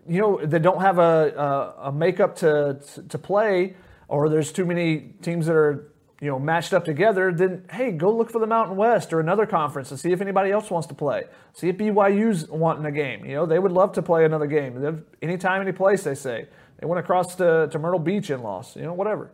you 0.08 0.20
know 0.20 0.46
that 0.46 0.62
don't 0.62 0.82
have 0.82 0.98
a 0.98 1.74
a, 1.82 1.88
a 1.90 1.92
makeup 1.92 2.36
to, 2.38 2.80
to 3.10 3.18
play, 3.18 3.76
or 4.08 4.30
there's 4.30 4.52
too 4.52 4.66
many 4.66 5.14
teams 5.22 5.46
that 5.46 5.56
are 5.56 5.92
you 6.22 6.30
know 6.30 6.40
matched 6.40 6.74
up 6.74 6.86
together, 6.86 7.32
then 7.32 7.66
hey, 7.72 7.92
go 7.92 8.16
look 8.16 8.32
for 8.32 8.40
the 8.40 8.48
Mountain 8.48 8.78
West 8.78 9.14
or 9.14 9.20
another 9.20 9.46
conference 9.46 9.92
and 9.92 10.00
see 10.00 10.12
if 10.12 10.22
anybody 10.22 10.52
else 10.52 10.70
wants 10.72 10.88
to 10.88 10.94
play. 10.94 11.24
See 11.54 11.70
if 11.70 11.78
BYU's 11.78 12.48
wanting 12.50 12.86
a 12.86 12.92
game. 12.92 13.26
You 13.26 13.36
know 13.36 13.46
they 13.46 13.60
would 13.60 13.72
love 13.72 13.94
to 13.94 14.02
play 14.02 14.26
another 14.26 14.48
game. 14.48 15.06
Anytime, 15.22 15.62
any 15.62 15.72
place, 15.72 16.04
they 16.04 16.16
say. 16.16 16.48
They 16.84 16.88
went 16.88 17.00
across 17.00 17.36
to, 17.36 17.70
to 17.72 17.80
Myrtle 17.80 17.98
Beach 17.98 18.30
and 18.30 18.44
lost, 18.44 18.76
you 18.76 18.82
know, 18.82 18.92
whatever. 18.92 19.32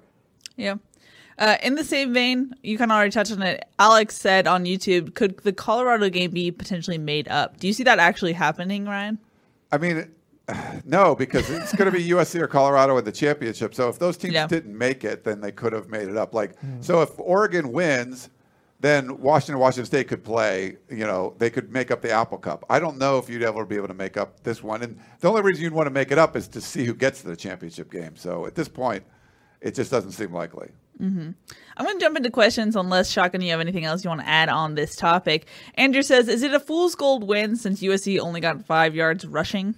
Yeah. 0.55 0.75
Uh, 1.39 1.55
in 1.63 1.73
the 1.73 1.83
same 1.83 2.13
vein, 2.13 2.53
you 2.61 2.77
kind 2.77 2.91
of 2.91 2.95
already 2.95 3.09
touched 3.09 3.31
on 3.31 3.41
it. 3.41 3.65
Alex 3.79 4.15
said 4.15 4.45
on 4.45 4.65
YouTube, 4.65 5.15
could 5.15 5.39
the 5.39 5.51
Colorado 5.51 6.09
game 6.09 6.29
be 6.29 6.51
potentially 6.51 6.99
made 6.99 7.27
up? 7.27 7.57
Do 7.59 7.65
you 7.65 7.73
see 7.73 7.81
that 7.85 7.97
actually 7.97 8.33
happening, 8.33 8.85
Ryan? 8.85 9.17
I 9.71 9.79
mean, 9.79 10.11
No, 10.85 11.15
because 11.15 11.49
it's 11.49 11.73
going 11.73 11.91
to 11.91 11.97
be 11.97 12.07
USC 12.09 12.39
or 12.39 12.45
Colorado 12.45 12.95
in 12.99 13.03
the 13.05 13.11
championship. 13.11 13.73
So 13.73 13.89
if 13.89 13.97
those 13.97 14.15
teams 14.15 14.35
Yeah. 14.35 14.45
didn't 14.45 14.77
make 14.77 15.03
it, 15.03 15.23
then 15.23 15.41
they 15.41 15.51
could 15.51 15.73
have 15.73 15.89
made 15.89 16.07
it 16.07 16.17
up. 16.17 16.35
Like, 16.35 16.51
so 16.81 17.01
if 17.01 17.09
Oregon 17.17 17.71
wins, 17.71 18.29
then 18.79 19.19
Washington 19.19 19.59
Washington 19.59 19.85
State 19.85 20.07
could 20.07 20.23
play. 20.23 20.77
You 20.89 21.05
know, 21.05 21.35
they 21.37 21.49
could 21.49 21.71
make 21.71 21.91
up 21.91 22.01
the 22.01 22.11
Apple 22.11 22.37
Cup. 22.37 22.65
I 22.69 22.79
don't 22.79 22.97
know 22.97 23.17
if 23.17 23.29
you'd 23.29 23.43
ever 23.43 23.65
be 23.65 23.75
able 23.75 23.89
to 23.89 23.93
make 23.93 24.15
up 24.15 24.41
this 24.43 24.63
one. 24.63 24.81
And 24.83 24.99
the 25.19 25.29
only 25.29 25.41
reason 25.41 25.63
you'd 25.63 25.73
want 25.73 25.87
to 25.87 25.91
make 25.91 26.11
it 26.11 26.17
up 26.17 26.35
is 26.35 26.47
to 26.49 26.61
see 26.61 26.85
who 26.85 26.93
gets 26.93 27.21
to 27.21 27.27
the 27.27 27.35
championship 27.35 27.91
game. 27.91 28.15
So 28.15 28.45
at 28.45 28.55
this 28.55 28.69
point, 28.69 29.03
it 29.59 29.75
just 29.75 29.91
doesn't 29.91 30.11
seem 30.11 30.33
likely. 30.33 30.69
Mm-hmm. 31.01 31.31
I'm 31.77 31.85
going 31.85 31.97
to 31.97 32.05
jump 32.05 32.17
into 32.17 32.29
questions 32.29 32.75
unless, 32.75 33.09
Shotgun, 33.09 33.41
you 33.41 33.51
have 33.51 33.61
anything 33.61 33.85
else 33.85 34.03
you 34.03 34.09
want 34.09 34.21
to 34.21 34.27
add 34.27 34.49
on 34.49 34.75
this 34.75 34.95
topic. 34.95 35.45
Andrew 35.75 36.01
says, 36.01 36.27
Is 36.27 36.43
it 36.43 36.53
a 36.53 36.59
fool's 36.59 36.95
gold 36.95 37.25
win 37.25 37.55
since 37.55 37.81
USC 37.81 38.19
only 38.19 38.41
got 38.41 38.65
five 38.65 38.95
yards 38.95 39.25
rushing? 39.25 39.75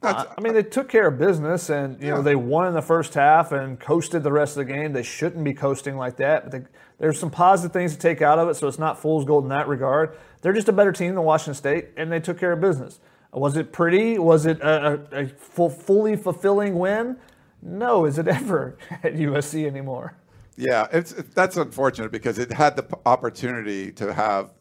That's, 0.00 0.28
I 0.36 0.40
mean, 0.40 0.54
they 0.54 0.62
took 0.62 0.88
care 0.88 1.08
of 1.08 1.18
business, 1.18 1.70
and 1.70 2.00
you 2.02 2.10
know 2.10 2.22
they 2.22 2.36
won 2.36 2.68
in 2.68 2.74
the 2.74 2.82
first 2.82 3.14
half 3.14 3.50
and 3.50 3.80
coasted 3.80 4.22
the 4.22 4.30
rest 4.30 4.56
of 4.56 4.66
the 4.66 4.72
game. 4.72 4.92
They 4.92 5.02
shouldn't 5.02 5.42
be 5.42 5.54
coasting 5.54 5.96
like 5.96 6.16
that. 6.16 6.44
But 6.44 6.52
they, 6.52 6.68
there's 6.98 7.18
some 7.18 7.30
positive 7.30 7.72
things 7.72 7.92
to 7.92 7.98
take 7.98 8.22
out 8.22 8.38
of 8.38 8.48
it, 8.48 8.54
so 8.54 8.68
it's 8.68 8.78
not 8.78 8.98
fool's 8.98 9.24
gold 9.24 9.44
in 9.44 9.50
that 9.50 9.68
regard. 9.68 10.16
They're 10.40 10.52
just 10.52 10.68
a 10.68 10.72
better 10.72 10.92
team 10.92 11.14
than 11.14 11.24
Washington 11.24 11.54
State, 11.54 11.88
and 11.96 12.10
they 12.10 12.20
took 12.20 12.38
care 12.38 12.52
of 12.52 12.60
business. 12.60 13.00
Was 13.32 13.56
it 13.56 13.72
pretty? 13.72 14.18
Was 14.18 14.46
it 14.46 14.60
a, 14.60 15.00
a, 15.12 15.24
a 15.24 15.28
full, 15.28 15.68
fully 15.68 16.16
fulfilling 16.16 16.78
win? 16.78 17.18
No. 17.60 18.06
Is 18.06 18.18
it 18.18 18.28
ever 18.28 18.76
at 19.02 19.14
USC 19.14 19.66
anymore? 19.66 20.16
Yeah, 20.56 20.86
it's 20.90 21.12
it, 21.12 21.34
that's 21.34 21.58
unfortunate 21.58 22.10
because 22.10 22.38
it 22.38 22.50
had 22.50 22.76
the 22.76 22.98
opportunity 23.04 23.92
to 23.92 24.12
have 24.14 24.52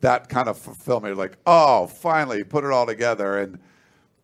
that 0.00 0.28
kind 0.28 0.48
of 0.48 0.58
fulfillment. 0.58 1.16
Like, 1.16 1.36
oh, 1.46 1.86
finally, 1.86 2.42
put 2.42 2.64
it 2.64 2.72
all 2.72 2.86
together, 2.86 3.38
and 3.38 3.60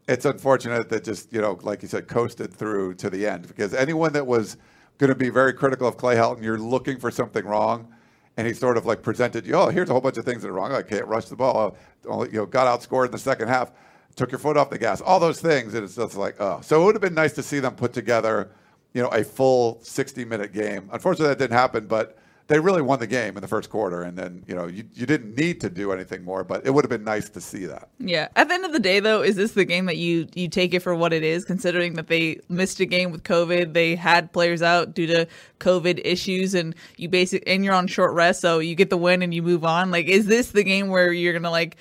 it's 0.09 0.25
unfortunate 0.25 0.89
that 0.89 1.05
just 1.05 1.33
you 1.33 1.41
know, 1.41 1.59
like 1.63 1.83
you 1.83 1.89
said, 1.89 2.09
coasted 2.09 2.53
through 2.53 2.95
to 2.95 3.09
the 3.09 3.25
end. 3.27 3.47
Because 3.47 3.73
anyone 3.73 4.13
that 4.15 4.27
was 4.27 4.57
going 5.03 5.09
to 5.09 5.17
be 5.17 5.31
very 5.31 5.53
critical 5.53 5.89
of 5.89 5.97
Clay 5.97 6.15
Helton, 6.15 6.45
you're 6.45 6.57
looking 6.57 6.97
for 6.97 7.11
something 7.11 7.45
wrong, 7.45 7.93
and 8.37 8.47
he 8.47 8.55
sort 8.55 8.77
of 8.77 8.87
like 8.87 9.03
presented 9.03 9.45
you, 9.45 9.55
oh, 9.55 9.69
here's 9.69 9.91
a 9.91 9.93
whole 9.93 10.01
bunch 10.01 10.17
of 10.17 10.25
things 10.25 10.43
that 10.43 10.49
are 10.49 10.53
wrong. 10.53 10.73
I 10.73 10.83
can't 10.83 11.07
rush 11.07 11.25
the 11.25 11.35
ball. 11.35 11.77
Only 12.07 12.29
you 12.31 12.37
know, 12.37 12.47
got 12.47 12.69
outscored 12.69 13.07
in 13.07 13.11
the 13.11 13.19
second 13.19 13.49
half, 13.49 13.73
took 14.15 14.31
your 14.31 14.39
foot 14.39 14.57
off 14.57 14.71
the 14.71 14.79
gas, 14.79 15.01
all 15.01 15.19
those 15.19 15.41
things, 15.41 15.75
and 15.75 15.83
it's 15.83 15.97
just 15.97 16.17
like, 16.17 16.41
oh. 16.41 16.61
So 16.63 16.81
it 16.81 16.85
would 16.85 16.95
have 16.95 17.03
been 17.03 17.15
nice 17.15 17.33
to 17.33 17.43
see 17.43 17.59
them 17.59 17.75
put 17.75 17.93
together 17.93 18.53
you 18.95 19.03
know, 19.03 19.09
a 19.09 19.25
full 19.25 19.81
60 19.83 20.25
minute 20.25 20.53
game. 20.53 20.89
Unfortunately, 20.93 21.29
that 21.29 21.39
didn't 21.39 21.57
happen, 21.57 21.87
but 21.87 22.17
they 22.53 22.61
really 22.61 22.83
won 22.83 22.99
the 22.99 23.07
game 23.07 23.35
in 23.35 23.41
the 23.41 23.49
first 23.49 23.71
quarter. 23.71 24.03
And 24.03 24.15
then, 24.15 24.45
you 24.47 24.55
know, 24.55 24.67
you, 24.67 24.85
you 24.93 25.07
didn't 25.07 25.39
need 25.39 25.59
to 25.63 25.71
do 25.71 25.91
anything 25.91 26.23
more, 26.23 26.45
but 26.45 26.67
it 26.67 26.71
would 26.71 26.85
have 26.85 26.91
been 26.91 27.03
nice 27.03 27.31
to 27.31 27.41
see 27.41 27.65
that. 27.65 27.89
Yeah. 27.99 28.29
At 28.37 28.49
the 28.49 28.55
end 28.55 28.67
of 28.67 28.75
the 28.75 28.79
day, 28.79 29.01
though, 29.01 29.23
is 29.23 29.37
this 29.37 29.53
the 29.53 29.65
game 29.65 29.87
that 29.87 29.97
you 29.97 30.29
you 30.35 30.49
take 30.49 30.75
it 30.75 30.81
for 30.81 30.95
what 30.95 31.15
it 31.15 31.23
is? 31.23 31.47
Considering 31.47 31.95
that 31.95 32.09
they 32.09 32.41
missed 32.51 32.79
a 32.81 32.85
game 32.85 33.11
with 33.11 33.23
COVID, 33.23 33.73
they 33.73 33.97
had 33.97 34.35
players 34.35 34.61
out 34.61 34.93
due 34.93 35.07
to 35.07 35.27
COVID 35.61 36.03
issues, 36.05 36.53
and 36.53 36.75
you 36.99 37.09
basic 37.09 37.43
and 37.47 37.65
you're 37.65 37.73
on 37.73 37.87
short 37.87 38.13
rest, 38.13 38.43
so 38.43 38.59
you 38.59 38.75
get 38.75 38.91
the 38.91 38.99
win 38.99 39.23
and 39.23 39.33
you 39.33 39.43
move 39.43 39.65
on. 39.65 39.91
Like, 39.91 40.05
is 40.05 40.27
this 40.27 40.51
the 40.51 40.63
game 40.63 40.89
where 40.89 41.11
you're 41.11 41.33
gonna 41.33 41.51
like 41.51 41.79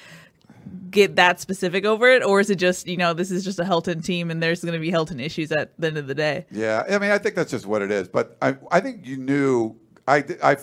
get 0.89 1.17
that 1.17 1.41
specific 1.41 1.83
over 1.83 2.09
it, 2.09 2.23
or 2.23 2.39
is 2.39 2.49
it 2.49 2.55
just 2.55 2.87
you 2.87 2.97
know 2.97 3.13
this 3.13 3.29
is 3.29 3.43
just 3.43 3.59
a 3.59 3.63
Helton 3.63 4.03
team 4.05 4.31
and 4.31 4.41
there's 4.41 4.63
gonna 4.63 4.79
be 4.79 4.91
Helton 4.91 5.21
issues 5.21 5.51
at 5.51 5.71
the 5.77 5.87
end 5.87 5.97
of 5.97 6.07
the 6.07 6.15
day? 6.15 6.45
Yeah. 6.49 6.83
I 6.89 6.97
mean, 6.97 7.11
I 7.11 7.17
think 7.17 7.35
that's 7.35 7.51
just 7.51 7.65
what 7.65 7.81
it 7.81 7.91
is. 7.91 8.07
But 8.07 8.37
I, 8.41 8.55
I 8.71 8.79
think 8.79 9.05
you 9.05 9.17
knew, 9.17 9.75
I, 10.07 10.23
I 10.43 10.57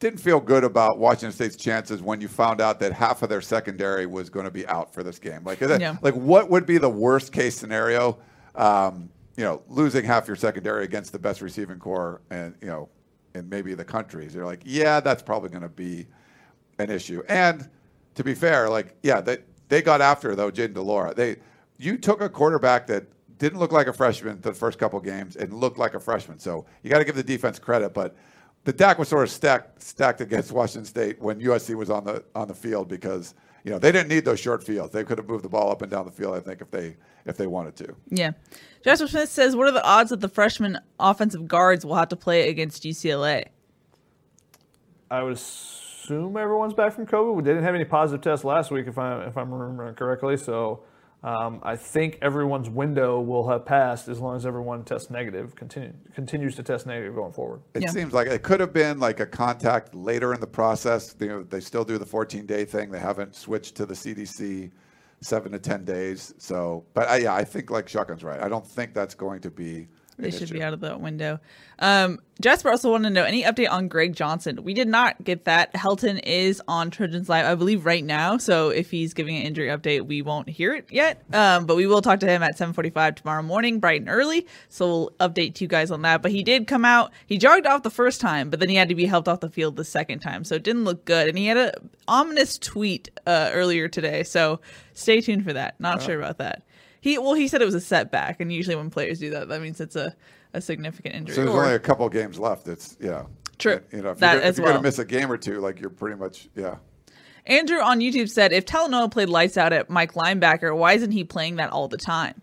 didn't 0.00 0.20
feel 0.20 0.40
good 0.40 0.64
about 0.64 0.98
Washington 0.98 1.32
State's 1.32 1.56
chances 1.56 2.02
when 2.02 2.20
you 2.20 2.28
found 2.28 2.60
out 2.60 2.78
that 2.80 2.92
half 2.92 3.22
of 3.22 3.28
their 3.28 3.40
secondary 3.40 4.06
was 4.06 4.30
going 4.30 4.44
to 4.44 4.50
be 4.50 4.66
out 4.66 4.92
for 4.94 5.02
this 5.02 5.18
game. 5.18 5.42
Like, 5.44 5.58
that- 5.60 5.80
Yeah. 5.80 5.96
like 6.02 6.14
what 6.14 6.50
would 6.50 6.66
be 6.66 6.78
the 6.78 6.90
worst 6.90 7.32
case 7.32 7.56
scenario? 7.56 8.18
Um, 8.54 9.10
you 9.36 9.44
know, 9.44 9.62
losing 9.68 10.04
half 10.04 10.26
your 10.26 10.36
secondary 10.36 10.84
against 10.84 11.12
the 11.12 11.18
best 11.18 11.40
receiving 11.40 11.78
core 11.78 12.20
and, 12.30 12.54
you 12.60 12.66
know, 12.66 12.88
and 13.34 13.48
maybe 13.48 13.74
the 13.74 13.84
countries. 13.84 14.34
You're 14.34 14.44
like, 14.46 14.62
yeah, 14.64 14.98
that's 15.00 15.22
probably 15.22 15.48
going 15.48 15.62
to 15.62 15.68
be 15.68 16.06
an 16.78 16.90
issue. 16.90 17.22
And 17.28 17.68
to 18.16 18.24
be 18.24 18.34
fair, 18.34 18.68
like, 18.68 18.96
yeah, 19.02 19.20
they, 19.20 19.38
they 19.68 19.80
got 19.82 20.00
after, 20.00 20.34
though, 20.34 20.50
Jayden 20.50 20.74
de 20.74 20.82
Laura. 20.82 21.14
They, 21.14 21.36
you 21.76 21.98
took 21.98 22.20
a 22.20 22.28
quarterback 22.28 22.88
that 22.88 23.06
didn't 23.38 23.60
look 23.60 23.70
like 23.70 23.86
a 23.86 23.92
freshman 23.92 24.40
the 24.40 24.52
first 24.52 24.78
couple 24.80 24.98
games 24.98 25.36
and 25.36 25.52
looked 25.52 25.78
like 25.78 25.94
a 25.94 26.00
freshman. 26.00 26.40
So 26.40 26.66
you 26.82 26.90
got 26.90 26.98
to 26.98 27.04
give 27.04 27.14
the 27.14 27.22
defense 27.22 27.60
credit. 27.60 27.94
But 27.94 28.16
the 28.68 28.72
deck 28.74 28.98
was 28.98 29.08
sort 29.08 29.22
of 29.22 29.30
stacked, 29.30 29.82
stacked 29.82 30.20
against 30.20 30.52
Washington 30.52 30.84
State 30.84 31.18
when 31.22 31.40
USC 31.40 31.74
was 31.74 31.88
on 31.88 32.04
the, 32.04 32.22
on 32.34 32.48
the 32.48 32.54
field 32.54 32.86
because, 32.86 33.34
you 33.64 33.70
know, 33.70 33.78
they 33.78 33.90
didn't 33.90 34.10
need 34.10 34.26
those 34.26 34.38
short 34.38 34.62
fields. 34.62 34.92
They 34.92 35.04
could 35.04 35.16
have 35.16 35.26
moved 35.26 35.42
the 35.42 35.48
ball 35.48 35.70
up 35.70 35.80
and 35.80 35.90
down 35.90 36.04
the 36.04 36.12
field, 36.12 36.34
I 36.34 36.40
think, 36.40 36.60
if 36.60 36.70
they, 36.70 36.94
if 37.24 37.38
they 37.38 37.46
wanted 37.46 37.76
to. 37.76 37.96
Yeah. 38.10 38.32
Jasper 38.84 39.08
Smith 39.08 39.30
says, 39.30 39.56
"What 39.56 39.68
are 39.68 39.72
the 39.72 39.82
odds 39.82 40.10
that 40.10 40.20
the 40.20 40.28
freshman 40.28 40.80
offensive 41.00 41.48
guards 41.48 41.86
will 41.86 41.94
have 41.94 42.10
to 42.10 42.16
play 42.16 42.50
against 42.50 42.82
UCLA?" 42.82 43.46
I 45.10 45.22
would 45.22 45.32
assume 45.32 46.36
everyone's 46.36 46.74
back 46.74 46.92
from 46.92 47.06
COVID. 47.06 47.36
We 47.36 47.42
didn't 47.42 47.64
have 47.64 47.74
any 47.74 47.86
positive 47.86 48.20
tests 48.20 48.44
last 48.44 48.70
week, 48.70 48.86
if 48.86 48.98
I 48.98 49.24
if 49.24 49.38
I'm 49.38 49.50
remembering 49.50 49.94
correctly. 49.94 50.36
So 50.36 50.80
um, 51.24 51.60
I 51.64 51.74
think 51.76 52.18
everyone's 52.22 52.70
window 52.70 53.20
will 53.20 53.48
have 53.48 53.66
passed 53.66 54.06
as 54.08 54.20
long 54.20 54.36
as 54.36 54.46
everyone 54.46 54.84
tests 54.84 55.10
negative, 55.10 55.56
continue, 55.56 55.92
continues 56.14 56.54
to 56.56 56.62
test 56.62 56.86
negative 56.86 57.14
going 57.14 57.32
forward. 57.32 57.60
It 57.74 57.82
Yeah. 57.82 57.90
seems 57.90 58.12
like 58.12 58.28
it 58.28 58.42
could 58.42 58.60
have 58.60 58.72
been 58.72 59.00
like 59.00 59.18
a 59.18 59.26
contact 59.26 59.94
later 59.94 60.32
in 60.32 60.40
the 60.40 60.46
process. 60.46 61.16
You 61.18 61.26
know, 61.28 61.42
they 61.42 61.60
still 61.60 61.84
do 61.84 61.98
the 61.98 62.06
14 62.06 62.46
day 62.46 62.64
thing. 62.64 62.90
They 62.90 63.00
haven't 63.00 63.34
switched 63.34 63.74
to 63.76 63.86
the 63.86 63.94
CDC 63.94 64.70
seven 65.20 65.50
to 65.52 65.58
10 65.58 65.84
days. 65.84 66.34
So, 66.38 66.84
but 66.94 67.08
I, 67.08 67.16
yeah, 67.18 67.34
I 67.34 67.42
think 67.42 67.70
like 67.70 67.86
Shotgun's 67.88 68.22
right. 68.22 68.40
I 68.40 68.48
don't 68.48 68.66
think 68.66 68.94
that's 68.94 69.14
going 69.16 69.40
to 69.40 69.50
be. 69.50 69.88
They 70.18 70.30
should 70.30 70.42
issue. 70.42 70.54
be 70.54 70.62
out 70.62 70.72
of 70.72 70.80
the 70.80 70.98
window. 70.98 71.38
Um, 71.78 72.18
Jasper 72.40 72.70
also 72.70 72.90
wanted 72.90 73.08
to 73.08 73.14
know 73.14 73.24
any 73.24 73.42
update 73.42 73.70
on 73.70 73.88
Greg 73.88 74.14
Johnson. 74.14 74.62
We 74.62 74.74
did 74.74 74.88
not 74.88 75.22
get 75.24 75.44
that. 75.44 75.72
Helton 75.74 76.20
is 76.22 76.62
on 76.68 76.90
Trojans 76.90 77.28
Live, 77.28 77.46
I 77.46 77.54
believe, 77.54 77.84
right 77.84 78.04
now. 78.04 78.36
So 78.36 78.70
if 78.70 78.90
he's 78.90 79.14
giving 79.14 79.36
an 79.36 79.42
injury 79.42 79.68
update, 79.68 80.06
we 80.06 80.22
won't 80.22 80.48
hear 80.48 80.74
it 80.74 80.86
yet. 80.90 81.22
Um, 81.32 81.66
but 81.66 81.76
we 81.76 81.86
will 81.86 82.02
talk 82.02 82.20
to 82.20 82.26
him 82.26 82.42
at 82.42 82.56
7:45 82.56 83.16
tomorrow 83.16 83.42
morning, 83.42 83.80
bright 83.80 84.00
and 84.00 84.10
early. 84.10 84.46
So 84.68 84.86
we'll 84.86 85.10
update 85.20 85.60
you 85.60 85.68
guys 85.68 85.90
on 85.90 86.02
that. 86.02 86.22
But 86.22 86.32
he 86.32 86.42
did 86.42 86.66
come 86.66 86.84
out. 86.84 87.12
He 87.26 87.38
jogged 87.38 87.66
off 87.66 87.82
the 87.82 87.90
first 87.90 88.20
time, 88.20 88.50
but 88.50 88.60
then 88.60 88.68
he 88.68 88.76
had 88.76 88.88
to 88.88 88.94
be 88.94 89.06
helped 89.06 89.28
off 89.28 89.40
the 89.40 89.50
field 89.50 89.76
the 89.76 89.84
second 89.84 90.20
time. 90.20 90.44
So 90.44 90.56
it 90.56 90.62
didn't 90.62 90.84
look 90.84 91.04
good. 91.04 91.28
And 91.28 91.38
he 91.38 91.46
had 91.46 91.56
a 91.56 91.72
ominous 92.06 92.58
tweet 92.58 93.10
uh, 93.26 93.50
earlier 93.52 93.88
today. 93.88 94.22
So 94.22 94.60
stay 94.94 95.20
tuned 95.20 95.44
for 95.44 95.52
that. 95.52 95.78
Not 95.80 96.02
sure 96.02 96.18
about 96.18 96.38
that. 96.38 96.62
He 97.00 97.18
well, 97.18 97.34
he 97.34 97.48
said 97.48 97.62
it 97.62 97.64
was 97.66 97.74
a 97.74 97.80
setback, 97.80 98.40
and 98.40 98.52
usually 98.52 98.76
when 98.76 98.90
players 98.90 99.18
do 99.20 99.30
that, 99.30 99.48
that 99.48 99.60
means 99.62 99.80
it's 99.80 99.96
a, 99.96 100.14
a 100.52 100.60
significant 100.60 101.14
injury. 101.14 101.34
So 101.36 101.42
there's 101.44 101.54
Or- 101.54 101.62
only 101.64 101.74
a 101.76 101.78
couple 101.78 102.08
games 102.08 102.38
left. 102.38 102.66
It's, 102.68 102.96
yeah. 103.00 103.24
True. 103.58 103.80
You 103.92 104.02
know, 104.02 104.10
if 104.10 104.18
That 104.18 104.32
you're, 104.32 104.40
gonna- 104.40 104.48
as 104.48 104.58
if 104.58 104.62
you're 104.62 104.66
going 104.72 104.82
to 104.82 104.88
miss 104.88 104.98
a 104.98 105.04
game 105.04 105.30
or 105.30 105.36
two, 105.36 105.60
like 105.60 105.80
you're 105.80 105.90
pretty 105.90 106.16
much, 106.16 106.48
yeah. 106.54 106.76
Andrew 107.46 107.78
on 107.80 108.00
YouTube 108.00 108.28
said, 108.28 108.52
if 108.52 108.66
Talanoa 108.66 109.10
played 109.10 109.28
lights 109.30 109.56
out 109.56 109.72
at 109.72 109.88
Mike 109.88 110.12
linebacker, 110.14 110.76
why 110.76 110.92
isn't 110.92 111.12
he 111.12 111.24
playing 111.24 111.56
that 111.56 111.70
all 111.70 111.88
the 111.88 111.96
time? 111.96 112.40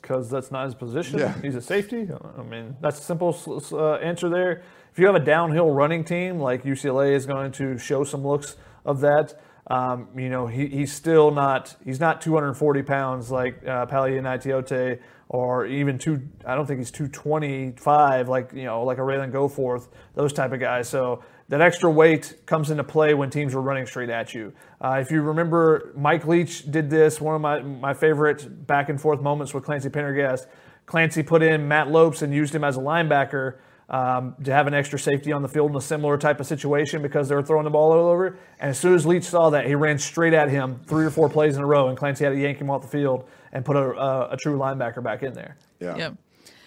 because 0.00 0.30
that's 0.30 0.50
not 0.50 0.64
his 0.64 0.74
position. 0.74 1.18
Yeah. 1.18 1.34
He's 1.42 1.54
a 1.56 1.60
safety. 1.60 2.08
I 2.38 2.42
mean, 2.42 2.76
that's 2.80 2.98
a 3.00 3.02
simple 3.02 3.36
uh, 3.72 3.94
answer 3.96 4.28
there. 4.28 4.62
If 4.92 4.98
you 4.98 5.06
have 5.06 5.16
a 5.16 5.20
downhill 5.20 5.70
running 5.70 6.04
team 6.04 6.38
like 6.38 6.62
UCLA 6.62 7.12
is 7.12 7.26
going 7.26 7.52
to 7.52 7.76
show 7.78 8.04
some 8.04 8.26
looks 8.26 8.56
of 8.86 9.00
that. 9.00 9.38
Um, 9.68 10.08
you 10.16 10.30
know, 10.30 10.46
he, 10.46 10.66
he's 10.66 10.92
still 10.92 11.30
not 11.30 11.76
he's 11.84 12.00
not 12.00 12.20
240 12.20 12.82
pounds 12.82 13.30
like 13.30 13.66
uh, 13.66 13.86
Palaie 13.86 14.20
Gaoteote 14.20 15.00
or 15.28 15.66
even 15.66 15.98
two. 15.98 16.26
I 16.46 16.54
don't 16.54 16.66
think 16.66 16.78
he's 16.78 16.90
225 16.90 18.28
like 18.28 18.52
you 18.54 18.64
know 18.64 18.82
like 18.84 18.98
a 18.98 19.02
Ralen 19.02 19.30
Goforth, 19.30 19.88
those 20.14 20.32
type 20.32 20.52
of 20.52 20.60
guys. 20.60 20.88
So 20.88 21.22
that 21.48 21.60
extra 21.60 21.90
weight 21.90 22.46
comes 22.46 22.70
into 22.70 22.84
play 22.84 23.12
when 23.12 23.28
teams 23.28 23.54
are 23.54 23.60
running 23.60 23.86
straight 23.86 24.10
at 24.10 24.34
you. 24.34 24.54
Uh, 24.80 24.98
if 25.00 25.10
you 25.10 25.20
remember, 25.20 25.92
Mike 25.94 26.26
Leach 26.26 26.70
did 26.70 26.88
this. 26.88 27.20
One 27.20 27.34
of 27.34 27.40
my 27.42 27.60
my 27.60 27.92
favorite 27.92 28.66
back 28.66 28.88
and 28.88 28.98
forth 28.98 29.20
moments 29.20 29.52
with 29.52 29.64
Clancy 29.64 29.90
Pendergast. 29.90 30.48
Clancy 30.86 31.22
put 31.22 31.42
in 31.42 31.68
Matt 31.68 31.90
Lopes 31.90 32.22
and 32.22 32.32
used 32.32 32.54
him 32.54 32.64
as 32.64 32.78
a 32.78 32.80
linebacker 32.80 33.56
um, 33.88 34.34
to 34.44 34.52
have 34.52 34.66
an 34.66 34.74
extra 34.74 34.98
safety 34.98 35.32
on 35.32 35.42
the 35.42 35.48
field 35.48 35.70
in 35.70 35.76
a 35.76 35.80
similar 35.80 36.18
type 36.18 36.40
of 36.40 36.46
situation 36.46 37.00
because 37.00 37.28
they 37.28 37.34
were 37.34 37.42
throwing 37.42 37.64
the 37.64 37.70
ball 37.70 37.92
all 37.92 38.08
over. 38.08 38.38
And 38.60 38.70
as 38.70 38.78
soon 38.78 38.94
as 38.94 39.06
Leach 39.06 39.24
saw 39.24 39.50
that, 39.50 39.66
he 39.66 39.74
ran 39.74 39.98
straight 39.98 40.34
at 40.34 40.50
him 40.50 40.80
three 40.86 41.06
or 41.06 41.10
four 41.10 41.28
plays 41.28 41.56
in 41.56 41.62
a 41.62 41.66
row, 41.66 41.88
and 41.88 41.96
Clancy 41.96 42.24
had 42.24 42.30
to 42.30 42.38
yank 42.38 42.58
him 42.58 42.70
off 42.70 42.82
the 42.82 42.88
field 42.88 43.28
and 43.52 43.64
put 43.64 43.76
a, 43.76 43.92
a, 43.98 44.30
a 44.32 44.36
true 44.36 44.58
linebacker 44.58 45.02
back 45.02 45.22
in 45.22 45.32
there. 45.32 45.56
Yeah. 45.80 45.96
Yep. 45.96 46.14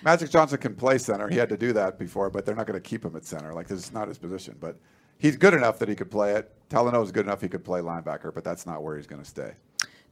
Magic 0.04 0.32
Johnson 0.32 0.58
can 0.58 0.76
play 0.76 0.98
center. 0.98 1.28
He 1.30 1.38
had 1.38 1.50
to 1.50 1.58
do 1.58 1.74
that 1.74 2.00
before, 2.00 2.32
but 2.32 2.44
they're 2.44 2.56
not 2.56 2.66
going 2.66 2.82
to 2.82 2.90
keep 2.90 3.06
him 3.06 3.16
at 3.16 3.24
center. 3.24 3.54
Like 3.54 3.68
this 3.68 3.80
is 3.80 3.94
not 3.94 4.08
his 4.08 4.18
position. 4.18 4.56
But 4.60 4.78
he's 5.20 5.38
good 5.38 5.54
enough 5.54 5.78
that 5.80 5.90
he 5.90 5.96
could 5.96 6.10
play 6.10 6.34
it. 6.34 6.52
Talanoa 6.70 7.04
is 7.04 7.12
good 7.12 7.26
enough 7.28 7.42
he 7.42 7.48
could 7.48 7.64
play 7.64 7.82
linebacker, 7.82 8.34
but 8.34 8.44
that's 8.44 8.66
not 8.66 8.82
where 8.82 8.98
he's 8.98 9.06
going 9.06 9.22
to 9.22 9.28
stay. 9.28 9.52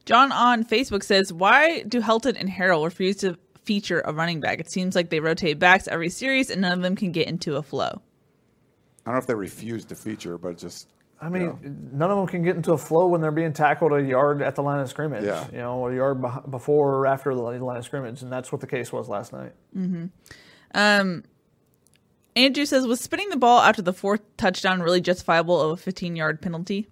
John 0.04 0.30
on 0.30 0.64
Facebook 0.64 1.02
says, 1.02 1.32
why 1.32 1.82
do 1.82 2.00
Helton 2.00 2.36
and 2.38 2.48
Harrell 2.48 2.84
refuse 2.84 3.16
to 3.16 3.36
feature 3.64 4.02
a 4.04 4.12
running 4.12 4.40
back? 4.40 4.60
It 4.60 4.70
seems 4.70 4.94
like 4.94 5.10
they 5.10 5.20
rotate 5.20 5.58
backs 5.58 5.88
every 5.88 6.10
series 6.10 6.50
and 6.50 6.60
none 6.60 6.72
of 6.72 6.82
them 6.82 6.96
can 6.96 7.12
get 7.12 7.28
into 7.28 7.56
a 7.56 7.62
flow. 7.62 8.02
I 9.04 9.10
don't 9.10 9.14
know 9.14 9.18
if 9.18 9.26
they 9.26 9.34
refuse 9.34 9.84
to 9.86 9.94
feature, 9.94 10.38
but 10.38 10.58
just 10.58 10.88
I 11.22 11.28
mean, 11.28 11.90
none 11.92 12.10
of 12.10 12.16
them 12.16 12.26
can 12.26 12.42
get 12.42 12.56
into 12.56 12.72
a 12.72 12.78
flow 12.78 13.06
when 13.06 13.20
they're 13.20 13.30
being 13.30 13.52
tackled 13.52 13.92
a 13.92 14.02
yard 14.02 14.40
at 14.40 14.54
the 14.54 14.62
line 14.62 14.80
of 14.80 14.88
scrimmage. 14.88 15.24
Yeah. 15.24 15.46
You 15.52 15.58
know, 15.58 15.86
a 15.86 15.94
yard 15.94 16.24
before 16.50 16.94
or 16.94 17.06
after 17.06 17.34
the 17.34 17.42
line 17.42 17.76
of 17.76 17.84
scrimmage, 17.84 18.22
and 18.22 18.32
that's 18.32 18.50
what 18.50 18.62
the 18.62 18.66
case 18.66 18.90
was 18.90 19.06
last 19.08 19.32
night. 19.32 19.52
Mm-hmm. 19.76 20.06
Um, 20.74 21.24
Andrew 22.36 22.64
says, 22.64 22.86
was 22.86 23.00
spinning 23.00 23.28
the 23.28 23.36
ball 23.36 23.60
after 23.60 23.82
the 23.82 23.92
fourth 23.92 24.22
touchdown 24.38 24.80
really 24.80 25.02
justifiable 25.02 25.60
of 25.60 25.72
a 25.72 25.76
15 25.76 26.16
yard 26.16 26.40
penalty? 26.40 26.88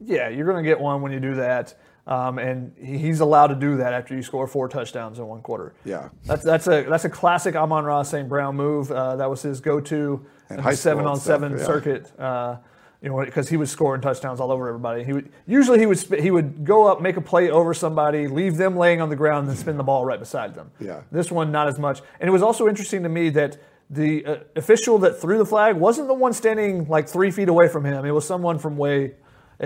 Yeah, 0.00 0.28
you're 0.30 0.46
going 0.46 0.62
to 0.62 0.68
get 0.68 0.80
one 0.80 1.02
when 1.02 1.12
you 1.12 1.20
do 1.20 1.34
that, 1.34 1.74
um, 2.06 2.38
and 2.38 2.72
he's 2.76 3.20
allowed 3.20 3.48
to 3.48 3.54
do 3.54 3.76
that 3.76 3.92
after 3.92 4.14
you 4.14 4.22
score 4.22 4.46
four 4.46 4.68
touchdowns 4.68 5.18
in 5.18 5.26
one 5.26 5.40
quarter. 5.40 5.74
Yeah. 5.84 6.08
That's 6.24 6.42
that's 6.42 6.66
a 6.66 6.82
that's 6.82 7.04
a 7.04 7.10
classic 7.10 7.54
Amon-Ra 7.54 8.02
St. 8.02 8.28
Brown 8.28 8.56
move. 8.56 8.90
Uh, 8.90 9.16
that 9.16 9.30
was 9.30 9.42
his 9.42 9.60
go-to 9.60 10.24
high 10.50 10.74
seven 10.74 11.06
on 11.06 11.18
seven 11.18 11.52
yeah. 11.56 11.64
circuit. 11.64 12.18
Uh, 12.18 12.56
you 13.02 13.08
know, 13.08 13.24
because 13.24 13.48
he 13.48 13.56
was 13.56 13.68
scoring 13.68 14.00
touchdowns 14.00 14.38
all 14.38 14.52
over 14.52 14.68
everybody. 14.68 15.02
He 15.02 15.12
would 15.12 15.32
usually 15.46 15.80
he 15.80 15.86
would 15.86 15.98
he 16.20 16.30
would 16.30 16.64
go 16.64 16.86
up, 16.86 17.00
make 17.02 17.16
a 17.16 17.20
play 17.20 17.50
over 17.50 17.74
somebody, 17.74 18.28
leave 18.28 18.56
them 18.56 18.76
laying 18.76 19.00
on 19.00 19.08
the 19.08 19.16
ground, 19.16 19.48
and 19.48 19.58
spin 19.58 19.76
the 19.76 19.82
ball 19.82 20.04
right 20.04 20.20
beside 20.20 20.54
them. 20.54 20.70
Yeah. 20.78 21.00
This 21.10 21.30
one 21.30 21.50
not 21.50 21.66
as 21.66 21.80
much. 21.80 22.00
And 22.20 22.28
it 22.28 22.32
was 22.32 22.42
also 22.42 22.68
interesting 22.68 23.02
to 23.02 23.08
me 23.08 23.28
that 23.30 23.58
the 23.90 24.24
uh, 24.24 24.36
official 24.54 24.98
that 25.00 25.20
threw 25.20 25.36
the 25.36 25.44
flag 25.44 25.76
wasn't 25.76 26.06
the 26.06 26.14
one 26.14 26.32
standing 26.32 26.88
like 26.88 27.08
three 27.08 27.32
feet 27.32 27.48
away 27.48 27.68
from 27.68 27.84
him. 27.84 28.04
It 28.04 28.12
was 28.12 28.24
someone 28.24 28.58
from 28.58 28.76
way, 28.76 29.14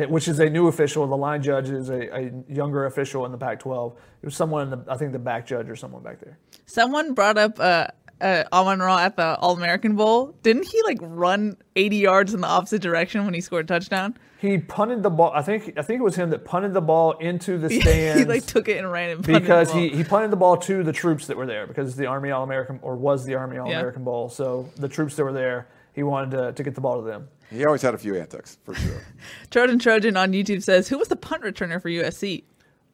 which 0.04 0.28
is 0.28 0.38
a 0.38 0.50
new 0.50 0.68
official. 0.68 1.06
The 1.06 1.16
line 1.16 1.42
judge 1.42 1.70
is 1.70 1.88
a, 1.88 2.14
a 2.14 2.30
younger 2.48 2.84
official 2.86 3.24
in 3.24 3.32
the 3.32 3.38
Pac-12. 3.38 3.92
It 4.22 4.26
was 4.26 4.36
someone 4.36 4.62
in 4.64 4.70
the 4.70 4.92
I 4.92 4.96
think 4.96 5.12
the 5.12 5.18
back 5.18 5.46
judge 5.46 5.68
or 5.68 5.76
someone 5.76 6.02
back 6.02 6.20
there. 6.20 6.38
Someone 6.66 7.14
brought 7.14 7.38
up 7.38 7.58
uh, 7.58 7.86
uh, 8.20 8.44
Amon-Ra 8.52 8.98
at 8.98 9.16
the 9.16 9.36
All 9.36 9.56
American 9.56 9.96
Bowl. 9.96 10.34
Didn't 10.42 10.66
he 10.66 10.82
like 10.84 10.98
run 11.00 11.56
80 11.76 11.96
yards 11.96 12.34
in 12.34 12.40
the 12.40 12.46
opposite 12.46 12.82
direction 12.82 13.24
when 13.24 13.34
he 13.34 13.40
scored 13.40 13.64
a 13.64 13.68
touchdown? 13.68 14.16
He 14.38 14.58
punted 14.58 15.02
the 15.02 15.10
ball. 15.10 15.32
I 15.34 15.40
think 15.40 15.72
I 15.78 15.82
think 15.82 16.00
it 16.00 16.04
was 16.04 16.16
him 16.16 16.28
that 16.30 16.44
punted 16.44 16.74
the 16.74 16.82
ball 16.82 17.12
into 17.12 17.56
the 17.56 17.70
stands. 17.80 18.20
he 18.20 18.26
like 18.26 18.44
took 18.44 18.68
it 18.68 18.76
and 18.76 18.90
ran 18.90 19.10
and 19.10 19.24
punted 19.24 19.42
because 19.42 19.72
he, 19.72 19.88
he 19.88 20.04
punted 20.04 20.30
the 20.30 20.36
ball 20.36 20.58
to 20.58 20.82
the 20.82 20.92
troops 20.92 21.26
that 21.28 21.36
were 21.36 21.46
there 21.46 21.66
because 21.66 21.96
the 21.96 22.06
Army 22.06 22.30
All 22.30 22.44
American 22.44 22.78
or 22.82 22.96
was 22.96 23.24
the 23.24 23.34
Army 23.34 23.56
All 23.56 23.66
American 23.66 24.04
Bowl. 24.04 24.28
So 24.28 24.68
the 24.76 24.88
troops 24.88 25.16
that 25.16 25.24
were 25.24 25.32
there, 25.32 25.68
he 25.96 26.02
wanted 26.04 26.30
to, 26.32 26.52
to 26.52 26.62
get 26.62 26.74
the 26.74 26.80
ball 26.80 27.00
to 27.00 27.06
them. 27.06 27.28
He 27.50 27.64
always 27.64 27.82
had 27.82 27.94
a 27.94 27.98
few 27.98 28.14
antics 28.16 28.58
for 28.64 28.74
sure. 28.74 29.02
Trojan 29.50 29.78
Trojan 29.78 30.16
on 30.16 30.32
YouTube 30.32 30.62
says, 30.62 30.88
"Who 30.88 30.98
was 30.98 31.08
the 31.08 31.16
punt 31.16 31.42
returner 31.42 31.82
for 31.82 31.88
USC?" 31.88 32.44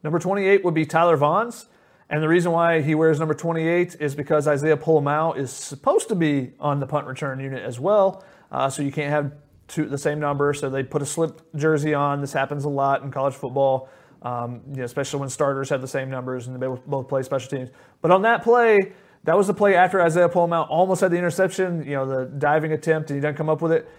Number 0.03 0.19
28 0.19 0.63
would 0.63 0.73
be 0.73 0.85
Tyler 0.85 1.17
Vaughns. 1.17 1.67
And 2.09 2.21
the 2.21 2.27
reason 2.27 2.51
why 2.51 2.81
he 2.81 2.95
wears 2.95 3.19
number 3.19 3.33
28 3.33 3.95
is 3.99 4.13
because 4.13 4.47
Isaiah 4.47 4.77
Pola-Mao 4.77 5.33
is 5.33 5.51
supposed 5.51 6.09
to 6.09 6.15
be 6.15 6.51
on 6.59 6.79
the 6.79 6.85
punt 6.85 7.07
return 7.07 7.39
unit 7.39 7.63
as 7.63 7.79
well. 7.79 8.23
Uh, 8.51 8.69
so 8.69 8.83
you 8.83 8.91
can't 8.91 9.09
have 9.09 9.33
two, 9.67 9.85
the 9.85 9.97
same 9.97 10.19
number. 10.19 10.53
So 10.53 10.69
they 10.69 10.83
put 10.83 11.01
a 11.01 11.05
slip 11.05 11.41
jersey 11.55 11.93
on. 11.93 12.21
This 12.21 12.33
happens 12.33 12.65
a 12.65 12.69
lot 12.69 13.01
in 13.01 13.09
college 13.09 13.33
football, 13.33 13.89
um, 14.21 14.61
you 14.69 14.77
know, 14.77 14.83
especially 14.83 15.21
when 15.21 15.29
starters 15.29 15.69
have 15.69 15.81
the 15.81 15.87
same 15.87 16.09
numbers 16.09 16.47
and 16.47 16.55
they 16.55 16.67
both 16.67 16.85
both 16.85 17.07
play 17.07 17.23
special 17.23 17.49
teams. 17.49 17.69
But 18.01 18.11
on 18.11 18.21
that 18.23 18.43
play, 18.43 18.91
that 19.23 19.37
was 19.37 19.47
the 19.47 19.53
play 19.53 19.75
after 19.75 20.01
Isaiah 20.01 20.29
Pola-Mao 20.29 20.63
almost 20.63 21.01
had 21.01 21.11
the 21.11 21.17
interception, 21.17 21.83
you 21.83 21.93
know, 21.93 22.05
the 22.05 22.25
diving 22.25 22.73
attempt, 22.73 23.09
and 23.09 23.17
he 23.17 23.21
doesn't 23.21 23.37
come 23.37 23.49
up 23.49 23.61
with 23.61 23.71
it. 23.71 23.89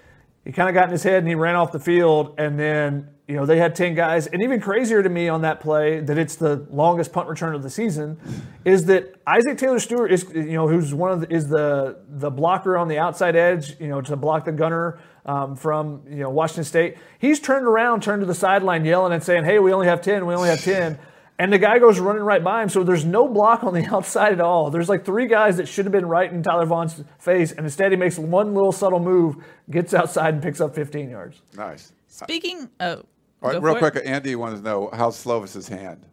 He 0.44 0.52
kind 0.52 0.68
of 0.68 0.74
got 0.74 0.84
in 0.84 0.90
his 0.90 1.02
head 1.02 1.18
and 1.18 1.28
he 1.28 1.34
ran 1.34 1.54
off 1.54 1.72
the 1.72 1.80
field 1.80 2.34
and 2.36 2.58
then 2.58 3.08
you 3.26 3.34
know 3.34 3.46
they 3.46 3.56
had 3.56 3.74
10 3.74 3.94
guys. 3.94 4.26
And 4.26 4.42
even 4.42 4.60
crazier 4.60 5.02
to 5.02 5.08
me 5.08 5.28
on 5.28 5.40
that 5.40 5.60
play 5.60 6.00
that 6.00 6.18
it's 6.18 6.36
the 6.36 6.66
longest 6.70 7.12
punt 7.12 7.28
return 7.28 7.54
of 7.54 7.62
the 7.62 7.70
season 7.70 8.20
is 8.66 8.84
that 8.84 9.14
isaac 9.26 9.56
taylor 9.56 9.78
stewart 9.78 10.12
is 10.12 10.26
you 10.34 10.52
know 10.52 10.68
who's 10.68 10.92
one 10.92 11.12
of 11.12 11.20
the, 11.22 11.32
is 11.34 11.48
the 11.48 11.96
the 12.08 12.30
blocker 12.30 12.76
on 12.76 12.88
the 12.88 12.98
outside 12.98 13.36
edge 13.36 13.80
you 13.80 13.88
know 13.88 14.02
to 14.02 14.16
block 14.16 14.44
the 14.44 14.52
gunner 14.52 14.98
um, 15.24 15.56
from 15.56 16.02
you 16.06 16.16
know 16.16 16.28
washington 16.28 16.64
state. 16.64 16.98
He's 17.18 17.40
turned 17.40 17.66
around 17.66 18.02
turned 18.02 18.20
to 18.20 18.26
the 18.26 18.34
sideline 18.34 18.84
yelling 18.84 19.14
and 19.14 19.22
saying 19.22 19.44
hey 19.44 19.58
we 19.58 19.72
only 19.72 19.86
have 19.86 20.02
10 20.02 20.26
we 20.26 20.34
only 20.34 20.50
have 20.50 20.60
10 20.60 20.98
and 21.38 21.52
the 21.52 21.58
guy 21.58 21.78
goes 21.78 21.98
running 21.98 22.22
right 22.22 22.42
by 22.42 22.62
him, 22.62 22.68
so 22.68 22.84
there's 22.84 23.04
no 23.04 23.28
block 23.28 23.64
on 23.64 23.74
the 23.74 23.84
outside 23.94 24.32
at 24.32 24.40
all. 24.40 24.70
There's 24.70 24.88
like 24.88 25.04
three 25.04 25.26
guys 25.26 25.56
that 25.56 25.66
should 25.66 25.84
have 25.84 25.92
been 25.92 26.06
right 26.06 26.30
in 26.32 26.42
Tyler 26.42 26.66
Vaughn's 26.66 27.02
face, 27.18 27.52
and 27.52 27.66
instead 27.66 27.90
he 27.92 27.96
makes 27.96 28.18
one 28.18 28.54
little 28.54 28.72
subtle 28.72 29.00
move, 29.00 29.36
gets 29.70 29.94
outside, 29.94 30.34
and 30.34 30.42
picks 30.42 30.60
up 30.60 30.74
15 30.74 31.10
yards. 31.10 31.42
Nice. 31.56 31.92
Speaking, 32.08 32.68
oh, 32.80 33.02
All 33.42 33.50
right, 33.52 33.62
real 33.62 33.74
for 33.78 33.88
it. 33.88 33.92
quick, 33.92 34.06
Andy 34.06 34.36
wants 34.36 34.60
to 34.60 34.64
know 34.64 34.90
how's 34.92 35.16
Slovis's 35.16 35.66
hand. 35.68 36.06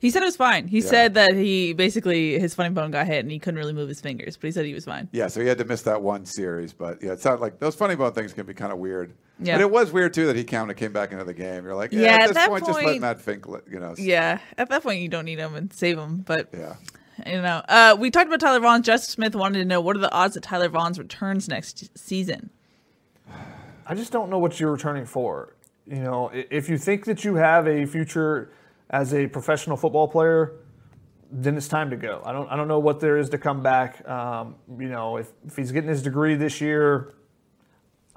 He 0.00 0.10
said 0.10 0.22
it 0.22 0.26
was 0.26 0.36
fine. 0.36 0.68
He 0.68 0.80
said 0.80 1.14
that 1.14 1.32
he 1.34 1.72
basically 1.72 2.38
his 2.38 2.54
funny 2.54 2.70
bone 2.70 2.90
got 2.92 3.06
hit 3.06 3.20
and 3.20 3.30
he 3.32 3.38
couldn't 3.38 3.58
really 3.58 3.72
move 3.72 3.88
his 3.88 4.00
fingers, 4.00 4.36
but 4.36 4.46
he 4.46 4.52
said 4.52 4.64
he 4.64 4.74
was 4.74 4.84
fine. 4.84 5.08
Yeah, 5.12 5.26
so 5.26 5.40
he 5.40 5.48
had 5.48 5.58
to 5.58 5.64
miss 5.64 5.82
that 5.82 6.00
one 6.00 6.24
series, 6.24 6.72
but 6.72 7.02
yeah, 7.02 7.12
it 7.12 7.20
sounded 7.20 7.40
like 7.40 7.58
those 7.58 7.74
funny 7.74 7.96
bone 7.96 8.12
things 8.12 8.32
can 8.32 8.46
be 8.46 8.54
kind 8.54 8.72
of 8.72 8.78
weird. 8.78 9.12
Yeah. 9.40 9.56
But 9.56 9.62
it 9.62 9.70
was 9.70 9.92
weird 9.92 10.14
too 10.14 10.26
that 10.26 10.36
he 10.36 10.44
kind 10.44 10.70
of 10.70 10.76
came 10.76 10.92
back 10.92 11.10
into 11.10 11.24
the 11.24 11.34
game. 11.34 11.64
You're 11.64 11.74
like, 11.74 11.92
yeah, 11.92 12.00
Yeah, 12.02 12.12
at 12.14 12.20
at 12.22 12.26
this 12.28 12.36
that 12.36 12.48
point, 12.48 12.66
just 12.66 12.82
let 12.82 13.00
Matt 13.00 13.20
Fink, 13.20 13.44
you 13.70 13.80
know. 13.80 13.94
Yeah, 13.98 14.38
at 14.56 14.68
that 14.68 14.82
point 14.84 15.00
you 15.00 15.08
don't 15.08 15.24
need 15.24 15.38
him 15.38 15.54
and 15.56 15.72
save 15.72 15.98
him, 15.98 16.18
but 16.18 16.48
Yeah. 16.52 16.74
you 17.26 17.42
know, 17.42 17.62
uh, 17.68 17.96
we 17.98 18.10
talked 18.12 18.28
about 18.28 18.38
Tyler 18.40 18.60
Vaughn. 18.60 18.82
Justin 18.82 19.10
Smith 19.12 19.34
wanted 19.34 19.58
to 19.58 19.64
know 19.64 19.80
what 19.80 19.96
are 19.96 20.00
the 20.00 20.12
odds 20.12 20.34
that 20.34 20.42
Tyler 20.44 20.68
Vaughn's 20.68 20.98
returns 20.98 21.48
next 21.48 21.96
season. 21.98 22.50
I 23.86 23.94
just 23.94 24.12
don't 24.12 24.30
know 24.30 24.38
what 24.38 24.60
you're 24.60 24.72
returning 24.72 25.06
for. 25.06 25.54
You 25.86 26.02
know, 26.02 26.30
if 26.32 26.68
you 26.68 26.76
think 26.76 27.06
that 27.06 27.24
you 27.24 27.36
have 27.36 27.66
a 27.66 27.86
future 27.86 28.50
as 28.90 29.14
a 29.14 29.26
professional 29.26 29.76
football 29.76 30.08
player, 30.08 30.60
then 31.30 31.56
it's 31.56 31.68
time 31.68 31.90
to 31.90 31.96
go. 31.96 32.22
I 32.24 32.32
don't, 32.32 32.50
I 32.50 32.56
don't 32.56 32.68
know 32.68 32.78
what 32.78 33.00
there 33.00 33.18
is 33.18 33.28
to 33.30 33.38
come 33.38 33.62
back. 33.62 34.06
Um, 34.08 34.56
you 34.78 34.88
know, 34.88 35.18
if, 35.18 35.30
if 35.46 35.56
he's 35.56 35.72
getting 35.72 35.90
his 35.90 36.02
degree 36.02 36.34
this 36.34 36.60
year, 36.60 37.12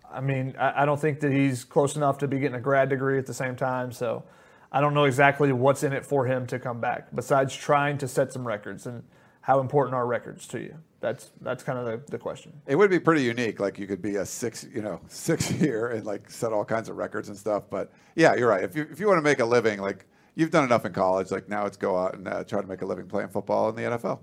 I 0.09 0.21
mean, 0.21 0.55
I, 0.57 0.83
I 0.83 0.85
don't 0.85 0.99
think 0.99 1.19
that 1.21 1.31
he's 1.31 1.63
close 1.63 1.95
enough 1.95 2.17
to 2.19 2.27
be 2.27 2.39
getting 2.39 2.55
a 2.55 2.61
grad 2.61 2.89
degree 2.89 3.17
at 3.17 3.25
the 3.25 3.33
same 3.33 3.55
time. 3.55 3.91
So 3.91 4.23
I 4.71 4.79
don't 4.79 4.93
know 4.93 5.03
exactly 5.03 5.51
what's 5.51 5.83
in 5.83 5.93
it 5.93 6.05
for 6.05 6.25
him 6.25 6.47
to 6.47 6.59
come 6.59 6.79
back 6.79 7.13
besides 7.13 7.53
trying 7.55 7.97
to 7.99 8.07
set 8.07 8.31
some 8.31 8.47
records 8.47 8.85
and 8.85 9.03
how 9.41 9.59
important 9.59 9.95
are 9.95 10.05
records 10.05 10.47
to 10.47 10.59
you? 10.59 10.75
That's, 10.99 11.31
that's 11.41 11.63
kind 11.63 11.79
of 11.79 11.85
the, 11.85 12.11
the 12.11 12.17
question. 12.19 12.53
It 12.67 12.75
would 12.75 12.91
be 12.91 12.99
pretty 12.99 13.23
unique. 13.23 13.59
Like 13.59 13.79
you 13.79 13.87
could 13.87 14.01
be 14.01 14.17
a 14.17 14.25
six, 14.25 14.67
you 14.73 14.81
know, 14.81 15.01
six 15.07 15.51
year 15.51 15.89
and 15.89 16.05
like 16.05 16.29
set 16.29 16.53
all 16.53 16.63
kinds 16.63 16.89
of 16.89 16.95
records 16.95 17.27
and 17.27 17.37
stuff. 17.37 17.63
But 17.69 17.91
yeah, 18.15 18.35
you're 18.35 18.47
right. 18.47 18.63
If 18.63 18.75
you 18.75 18.87
if 18.91 18.99
you 18.99 19.07
want 19.07 19.17
to 19.17 19.23
make 19.23 19.39
a 19.39 19.45
living, 19.45 19.81
like 19.81 20.05
you've 20.35 20.51
done 20.51 20.63
enough 20.63 20.85
in 20.85 20.93
college, 20.93 21.31
like 21.31 21.49
now 21.49 21.65
it's 21.65 21.77
go 21.77 21.97
out 21.97 22.15
and 22.15 22.27
uh, 22.27 22.43
try 22.43 22.61
to 22.61 22.67
make 22.67 22.81
a 22.81 22.85
living 22.85 23.07
playing 23.07 23.29
football 23.29 23.69
in 23.69 23.75
the 23.75 23.83
NFL. 23.83 24.19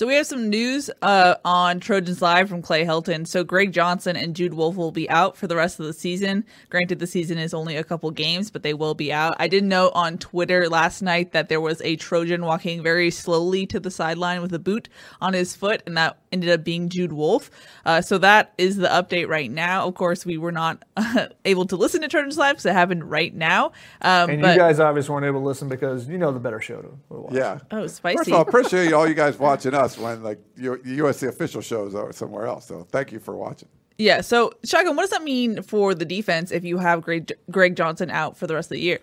So 0.00 0.06
we 0.06 0.14
have 0.14 0.26
some 0.26 0.48
news 0.48 0.88
uh, 1.02 1.34
on 1.44 1.78
Trojans 1.78 2.22
Live 2.22 2.48
from 2.48 2.62
Clay 2.62 2.86
Helton. 2.86 3.26
So 3.26 3.44
Greg 3.44 3.70
Johnson 3.70 4.16
and 4.16 4.34
Jude 4.34 4.54
Wolfe 4.54 4.76
will 4.76 4.92
be 4.92 5.10
out 5.10 5.36
for 5.36 5.46
the 5.46 5.56
rest 5.56 5.78
of 5.78 5.84
the 5.84 5.92
season. 5.92 6.46
Granted, 6.70 7.00
the 7.00 7.06
season 7.06 7.36
is 7.36 7.52
only 7.52 7.76
a 7.76 7.84
couple 7.84 8.10
games, 8.10 8.50
but 8.50 8.62
they 8.62 8.72
will 8.72 8.94
be 8.94 9.12
out. 9.12 9.36
I 9.38 9.46
did 9.46 9.62
note 9.62 9.92
on 9.94 10.16
Twitter 10.16 10.70
last 10.70 11.02
night 11.02 11.32
that 11.32 11.50
there 11.50 11.60
was 11.60 11.82
a 11.82 11.96
Trojan 11.96 12.46
walking 12.46 12.82
very 12.82 13.10
slowly 13.10 13.66
to 13.66 13.78
the 13.78 13.90
sideline 13.90 14.40
with 14.40 14.54
a 14.54 14.58
boot 14.58 14.88
on 15.20 15.34
his 15.34 15.54
foot, 15.54 15.82
and 15.84 15.98
that 15.98 16.16
ended 16.32 16.48
up 16.48 16.64
being 16.64 16.88
Jude 16.88 17.12
Wolfe. 17.12 17.50
Uh, 17.84 18.00
so 18.00 18.16
that 18.16 18.54
is 18.56 18.78
the 18.78 18.88
update 18.88 19.28
right 19.28 19.50
now. 19.50 19.86
Of 19.86 19.96
course, 19.96 20.24
we 20.24 20.38
were 20.38 20.52
not 20.52 20.82
able 21.44 21.66
to 21.66 21.76
listen 21.76 22.00
to 22.00 22.08
Trojans 22.08 22.38
Live 22.38 22.54
because 22.54 22.64
it 22.64 22.72
happened 22.72 23.10
right 23.10 23.34
now. 23.34 23.72
Um, 24.00 24.30
And 24.30 24.40
but, 24.40 24.52
you 24.54 24.60
guys 24.60 24.80
obviously 24.80 25.12
weren't 25.12 25.26
able 25.26 25.40
to 25.40 25.46
listen 25.46 25.68
because 25.68 26.08
you 26.08 26.16
know 26.16 26.32
the 26.32 26.40
better 26.40 26.62
show 26.62 26.80
to 26.80 26.88
to 26.88 27.20
watch. 27.20 27.34
Yeah. 27.34 27.58
oh, 27.70 27.86
spicy. 27.86 28.16
First 28.16 28.28
of 28.28 28.34
all, 28.36 28.40
appreciate 28.40 28.94
all 28.94 29.06
you 29.06 29.12
guys 29.12 29.38
watching 29.38 29.74
us 29.74 29.89
when 29.98 30.22
like 30.22 30.38
U- 30.56 30.80
USC 30.84 31.28
official 31.28 31.60
shows 31.60 31.94
are 31.94 32.12
somewhere 32.12 32.46
else. 32.46 32.66
So 32.66 32.86
thank 32.90 33.12
you 33.12 33.18
for 33.18 33.36
watching. 33.36 33.68
Yeah. 33.98 34.22
So, 34.22 34.52
Shotgun, 34.64 34.96
what 34.96 35.02
does 35.02 35.10
that 35.10 35.22
mean 35.22 35.62
for 35.62 35.94
the 35.94 36.06
defense 36.06 36.50
if 36.50 36.64
you 36.64 36.78
have 36.78 37.02
Greg, 37.02 37.32
Greg 37.50 37.76
Johnson 37.76 38.10
out 38.10 38.34
for 38.34 38.46
the 38.46 38.54
rest 38.54 38.66
of 38.70 38.76
the 38.76 38.80
year? 38.80 38.98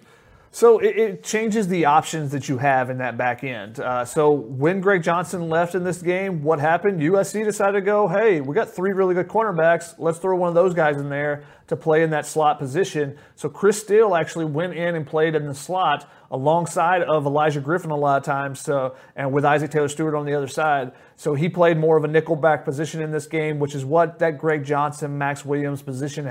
So 0.52 0.80
it, 0.80 0.98
it 0.98 1.24
changes 1.24 1.68
the 1.68 1.86
options 1.86 2.32
that 2.32 2.50
you 2.50 2.58
have 2.58 2.90
in 2.90 2.98
that 3.00 3.18
back 3.18 3.44
end. 3.44 3.80
Uh, 3.80 4.06
so 4.06 4.32
when 4.32 4.82
Greg 4.82 5.04
Johnson 5.04 5.50
left 5.50 5.76
in 5.76 5.84
this 5.84 6.02
game, 6.02 6.42
what 6.42 6.60
happened? 6.60 7.02
USC 7.02 7.44
decided 7.44 7.74
to 7.74 7.82
go, 7.82 8.08
hey, 8.08 8.42
we 8.42 8.56
got 8.56 8.70
three 8.70 8.92
really 8.92 9.14
good 9.14 9.28
cornerbacks. 9.28 9.96
Let's 9.98 10.20
throw 10.20 10.36
one 10.36 10.50
of 10.50 10.56
those 10.56 10.74
guys 10.74 10.98
in 10.98 11.10
there 11.10 11.44
to 11.68 11.76
play 11.76 12.02
in 12.02 12.10
that 12.12 12.26
slot 12.26 12.60
position. 12.60 13.18
So 13.36 13.50
Chris 13.50 13.80
Steele 13.80 14.16
actually 14.16 14.46
went 14.46 14.74
in 14.74 14.96
and 14.96 15.06
played 15.06 15.36
in 15.36 15.48
the 15.48 15.54
slot 15.54 16.10
alongside 16.32 17.04
of 17.04 17.26
Olaijah 17.26 17.64
Griffin 17.64 17.92
a 17.92 17.96
lot 17.96 18.18
of 18.18 18.24
times. 18.24 18.62
So 18.62 18.96
and 19.16 19.32
with 19.34 19.44
Isaac 19.44 19.72
Taylor 19.72 19.90
Stewart 19.90 20.16
on 20.16 20.26
the 20.26 20.34
other 20.34 20.48
side. 20.48 20.94
So 21.18 21.34
he 21.34 21.50
played 21.50 21.78
more 21.78 21.98
of 21.98 22.04
a 22.04 22.08
nickel 22.08 22.36
back 22.36 22.64
position 22.64 23.02
in 23.02 23.12
this 23.12 23.28
game, 23.28 23.60
which 23.60 23.76
is 23.76 23.84
what 23.84 24.20
that 24.20 24.38
Greg 24.38 24.64
Johnson, 24.64 25.18
Max 25.18 25.44
Williams 25.44 25.82
position. 25.82 26.26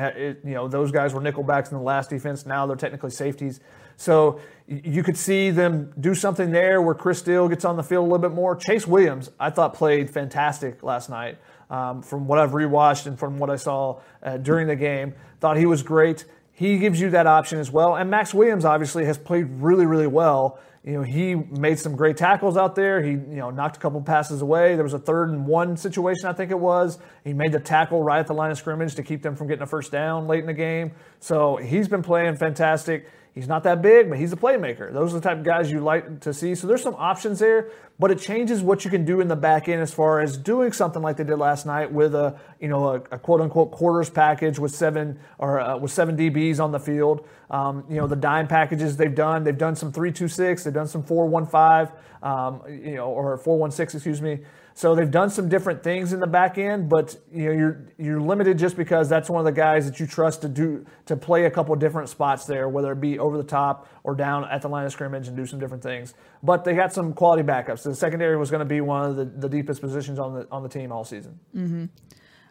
You 0.45 0.55
know, 0.55 0.69
those 0.69 0.91
guys 0.91 1.13
were 1.13 1.21
nickel 1.21 1.43
backs 1.43 1.71
in 1.71 1.77
the 1.77 1.83
last 1.83 2.11
defense. 2.11 2.47
Now 2.47 2.67
they're 2.67 2.77
technically 2.77 3.11
safeties. 3.11 3.61
So 3.97 4.41
you 4.69 5.03
could 5.03 5.17
see 5.17 5.51
them 5.51 5.93
do 6.01 6.15
something 6.15 6.51
there 6.51 6.83
where 6.83 6.95
Chris 6.95 7.21
Steele 7.21 7.49
gets 7.49 7.65
on 7.65 7.77
the 7.77 7.83
field 7.83 8.03
a 8.03 8.09
little 8.11 8.19
bit 8.19 8.33
more. 8.33 8.57
Chase 8.57 8.87
Williams, 8.87 9.31
I 9.39 9.51
thought 9.51 9.75
played 9.75 10.11
fantastic 10.11 10.83
last 10.83 11.09
night. 11.09 11.39
Um, 11.69 12.01
from 12.03 12.29
what 12.29 12.39
I've 12.39 12.53
rewatched 12.53 13.07
and 13.07 13.19
from 13.19 13.39
what 13.39 13.51
I 13.51 13.57
saw 13.57 14.01
uh, 14.23 14.37
during 14.37 14.69
the 14.69 14.77
game, 14.77 15.15
thought 15.41 15.57
he 15.57 15.67
was 15.67 15.83
great. 15.83 16.25
He 16.53 16.79
gives 16.79 17.01
you 17.01 17.11
that 17.11 17.27
option 17.27 17.59
as 17.59 17.73
well. 17.73 17.97
And 17.97 18.09
Max 18.09 18.33
Williams 18.33 18.65
obviously 18.65 19.05
has 19.05 19.19
played 19.19 19.47
really, 19.51 19.85
really 19.85 20.07
well. 20.07 20.61
You 20.85 20.93
know, 20.93 21.03
he 21.03 21.35
made 21.35 21.81
some 21.81 21.97
great 21.97 22.17
tackles 22.17 22.57
out 22.57 22.77
there. 22.77 23.03
He, 23.03 23.11
you 23.11 23.19
know, 23.19 23.51
knocked 23.51 23.77
a 23.77 23.81
couple 23.81 24.01
passes 24.01 24.41
away. 24.41 24.77
There 24.77 24.85
was 24.85 24.95
a 24.95 25.01
third 25.01 25.31
and 25.31 25.45
one 25.45 25.77
situation, 25.77 26.27
I 26.29 26.33
think 26.33 26.53
it 26.53 26.59
was. 26.59 26.99
He 27.25 27.33
made 27.33 27.51
the 27.51 27.59
tackle 27.59 28.05
right 28.05 28.21
at 28.21 28.29
the 28.29 28.35
line 28.35 28.53
of 28.53 28.59
scrimmage 28.59 28.95
to 28.95 29.03
keep 29.03 29.21
them 29.21 29.35
from 29.35 29.49
getting 29.49 29.65
a 29.65 29.67
first 29.67 29.91
down 29.91 30.29
late 30.29 30.41
in 30.41 30.47
the 30.47 30.55
game. 30.55 30.93
So 31.19 31.57
he's 31.57 31.89
been 31.89 32.03
playing 32.03 32.37
fantastic. 32.37 33.09
He's 33.37 33.49
not 33.49 33.65
that 33.65 33.83
big, 33.83 34.09
but 34.09 34.19
he's 34.19 34.33
a 34.33 34.37
playmaker. 34.37 34.91
Those 34.91 35.13
are 35.13 35.21
the 35.21 35.29
type 35.29 35.37
of 35.37 35.45
guys 35.45 35.71
you 35.71 35.81
like 35.81 36.21
to 36.21 36.33
see. 36.33 36.55
So 36.55 36.67
there's 36.67 36.83
some 36.83 36.95
options 36.95 37.39
there, 37.39 37.69
but 37.99 38.11
it 38.11 38.19
changes 38.19 38.63
what 38.63 38.83
you 38.83 38.91
can 38.91 39.05
do 39.05 39.21
in 39.21 39.29
the 39.29 39.37
back 39.37 39.69
end 39.69 39.83
as 39.83 39.93
far 39.93 40.21
as 40.21 40.39
doing 40.39 40.73
something 40.73 41.03
like 41.03 41.19
they 41.19 41.25
did 41.25 41.37
last 41.37 41.67
night 41.67 41.93
with 41.93 42.15
a 42.15 42.41
you 42.61 42.69
know 42.69 42.89
a, 42.89 42.95
a 43.11 43.19
quote 43.19 43.43
unquote 43.43 43.73
quarters 43.73 44.09
package 44.09 44.59
with 44.59 44.75
seven 44.75 45.21
or 45.37 45.61
uh, 45.61 45.77
with 45.77 45.93
seven 45.93 46.17
DBs 46.17 46.61
on 46.61 46.73
the 46.73 46.81
field. 46.81 47.29
Um, 47.51 47.85
you 47.91 47.97
know 47.97 48.07
the 48.07 48.17
dime 48.17 48.49
packages 48.49 48.97
they've 48.97 49.15
done. 49.15 49.45
They've 49.45 49.59
done 49.59 49.77
some 49.77 49.93
three 49.93 50.13
two 50.13 50.29
six. 50.29 50.65
They've 50.65 50.73
done 50.73 50.89
some 50.89 51.03
four 51.03 51.27
one 51.27 51.45
five. 51.45 51.93
Um, 52.23 52.63
you 52.67 52.95
know 52.95 53.11
or 53.11 53.37
four 53.37 53.59
one 53.59 53.71
six. 53.71 53.95
Excuse 53.95 54.23
me. 54.23 54.41
So 54.77 54.95
they've 54.95 55.11
done 55.11 55.31
some 55.31 55.49
different 55.49 55.83
things 55.83 56.13
in 56.13 56.21
the 56.21 56.27
back 56.27 56.59
end, 56.59 56.91
but 56.91 57.17
you 57.33 57.47
know 57.47 57.53
you're 57.53 57.87
you're 57.97 58.21
limited 58.21 58.59
just 58.59 58.77
because 58.77 59.09
that's 59.09 59.31
one 59.31 59.41
of 59.41 59.47
the 59.47 59.59
guys 59.59 59.87
that 59.87 59.99
you 59.99 60.07
trust 60.07 60.43
to 60.43 60.51
do 60.51 60.85
to 61.07 61.17
play 61.17 61.47
a 61.47 61.51
couple 61.51 61.75
different 61.77 62.11
spots 62.11 62.45
there, 62.45 62.69
whether 62.69 62.93
it 62.93 63.01
be 63.01 63.19
over 63.19 63.39
the 63.39 63.43
top 63.43 63.89
or 64.05 64.15
down 64.15 64.45
at 64.51 64.61
the 64.61 64.69
line 64.69 64.85
of 64.85 64.93
scrimmage 64.93 65.29
and 65.29 65.37
do 65.37 65.47
some 65.47 65.59
different 65.59 65.83
things. 65.83 66.13
But 66.43 66.65
they 66.65 66.75
got 66.75 66.93
some 66.93 67.15
quality 67.15 67.43
backups. 67.43 67.85
The 67.85 67.95
secondary 67.95 68.37
was 68.37 68.51
going 68.51 68.59
to 68.59 68.67
be 68.67 68.83
one 68.83 69.09
of 69.09 69.17
the, 69.17 69.25
the 69.25 69.49
deepest 69.49 69.81
positions 69.81 70.19
on 70.19 70.35
the 70.35 70.47
on 70.53 70.63
the 70.63 70.69
team 70.69 70.93
all 70.93 71.05
season. 71.05 71.41
Mm-hmm. 71.57 71.87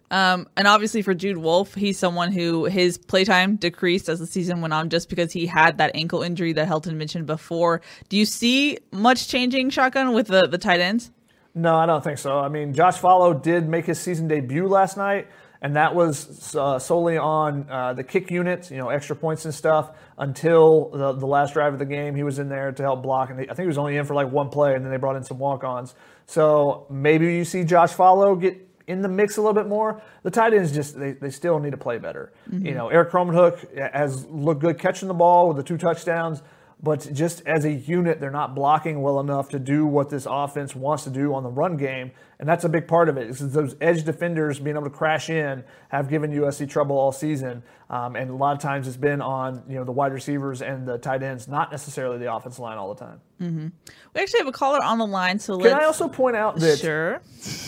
Um, 0.09 0.47
and 0.57 0.67
obviously 0.67 1.03
for 1.03 1.13
Jude 1.13 1.37
Wolfe, 1.37 1.75
he's 1.75 1.99
someone 1.99 2.31
who 2.31 2.65
his 2.65 2.97
playtime 2.97 3.55
decreased 3.57 4.09
as 4.09 4.17
the 4.17 4.25
season 4.25 4.61
went 4.61 4.73
on 4.73 4.89
just 4.89 5.09
because 5.09 5.31
he 5.31 5.45
had 5.45 5.77
that 5.77 5.91
ankle 5.93 6.23
injury 6.23 6.53
that 6.53 6.67
Helton 6.67 6.95
mentioned 6.95 7.27
before. 7.27 7.81
Do 8.09 8.17
you 8.17 8.25
see 8.25 8.79
much 8.91 9.27
changing 9.27 9.69
shotgun 9.69 10.13
with 10.13 10.25
the, 10.25 10.47
the 10.47 10.57
tight 10.57 10.79
ends? 10.79 11.11
No, 11.55 11.77
I 11.77 11.85
don't 11.85 12.03
think 12.03 12.17
so. 12.17 12.37
I 12.37 12.49
mean, 12.49 12.73
Josh 12.73 12.99
Falo 12.99 13.41
did 13.41 13.67
make 13.67 13.85
his 13.85 13.97
season 13.97 14.27
debut 14.27 14.67
last 14.67 14.97
night, 14.97 15.27
and 15.61 15.77
that 15.77 15.95
was 15.95 16.53
uh, 16.53 16.77
solely 16.79 17.17
on 17.17 17.69
uh, 17.69 17.93
the 17.93 18.03
kick 18.03 18.29
unit, 18.29 18.69
you 18.69 18.77
know, 18.77 18.89
extra 18.89 19.15
points 19.15 19.45
and 19.45 19.53
stuff. 19.53 19.91
Until 20.17 20.89
the, 20.89 21.13
the 21.13 21.25
last 21.25 21.53
drive 21.53 21.71
of 21.71 21.79
the 21.79 21.85
game, 21.85 22.13
he 22.13 22.23
was 22.23 22.39
in 22.39 22.49
there 22.49 22.73
to 22.73 22.83
help 22.83 23.01
block, 23.01 23.29
and 23.29 23.39
I 23.39 23.45
think 23.45 23.59
he 23.59 23.67
was 23.67 23.77
only 23.77 23.95
in 23.95 24.05
for 24.05 24.13
like 24.13 24.29
one 24.29 24.49
play, 24.49 24.75
and 24.75 24.83
then 24.83 24.91
they 24.91 24.97
brought 24.97 25.15
in 25.15 25.23
some 25.23 25.39
walk-ons. 25.39 25.95
So 26.25 26.87
maybe 26.89 27.33
you 27.33 27.45
see 27.45 27.63
Josh 27.63 27.93
Falo 27.93 28.39
get 28.39 28.61
in 28.87 29.01
the 29.01 29.07
mix 29.07 29.37
a 29.37 29.41
little 29.41 29.53
bit 29.53 29.67
more. 29.67 30.01
The 30.23 30.31
tight 30.31 30.53
ends 30.53 30.73
just 30.73 30.99
they, 30.99 31.13
they 31.13 31.29
still 31.29 31.59
need 31.59 31.71
to 31.71 31.77
play 31.77 31.99
better. 31.99 32.33
Mm-hmm. 32.51 32.65
You 32.65 32.73
know, 32.73 32.89
Erik 32.89 33.11
Krommenhoek 33.11 33.93
has 33.93 34.25
looked 34.25 34.61
good 34.61 34.77
catching 34.77 35.07
the 35.07 35.13
ball 35.13 35.47
with 35.47 35.57
the 35.57 35.63
two 35.63 35.77
touchdowns 35.77 36.41
but 36.81 37.07
just 37.13 37.41
as 37.45 37.65
a 37.65 37.71
unit, 37.71 38.19
they're 38.19 38.29
not 38.29 38.53
blocking 38.53 39.01
well 39.01 39.19
enough 39.19 39.49
to 39.49 39.59
do 39.59 39.85
what 39.85 40.09
this 40.09 40.27
offense 40.29 40.75
wants 40.75 41.03
to 41.05 41.09
do 41.09 41.33
on 41.33 41.43
the 41.43 41.49
run 41.49 41.77
game, 41.77 42.11
and 42.37 42.47
that's 42.47 42.65
a 42.65 42.69
big 42.69 42.87
part 42.87 43.07
of 43.07 43.17
it. 43.17 43.29
Is 43.29 43.53
those 43.53 43.75
edge 43.79 44.03
defenders 44.03 44.59
being 44.59 44.75
able 44.75 44.85
to 44.85 44.91
crash 44.91 45.29
in 45.29 45.63
have 45.89 46.09
given 46.09 46.31
USC 46.31 46.69
trouble 46.69 46.97
all 46.97 47.11
season, 47.11 47.63
um, 47.89 48.15
and 48.15 48.29
a 48.29 48.35
lot 48.35 48.55
of 48.55 48.61
times 48.61 48.87
it's 48.87 48.97
been 48.97 49.21
on 49.21 49.63
you 49.69 49.75
know 49.75 49.85
the 49.85 49.91
wide 49.91 50.11
receivers 50.11 50.61
and 50.61 50.85
the 50.85 50.97
tight 50.97 51.23
ends, 51.23 51.47
not 51.47 51.71
necessarily 51.71 52.17
the 52.17 52.33
offensive 52.33 52.59
line 52.59 52.77
all 52.77 52.93
the 52.93 52.99
time. 53.03 53.21
Mm-hmm. 53.41 53.67
We 54.13 54.21
actually 54.21 54.39
have 54.41 54.47
a 54.47 54.51
caller 54.51 54.83
on 54.83 54.97
the 54.97 55.07
line, 55.07 55.39
so 55.39 55.57
can 55.57 55.73
I 55.73 55.85
also 55.85 56.09
point 56.09 56.35
out 56.35 56.57
that 56.57 56.79
sure 56.79 57.21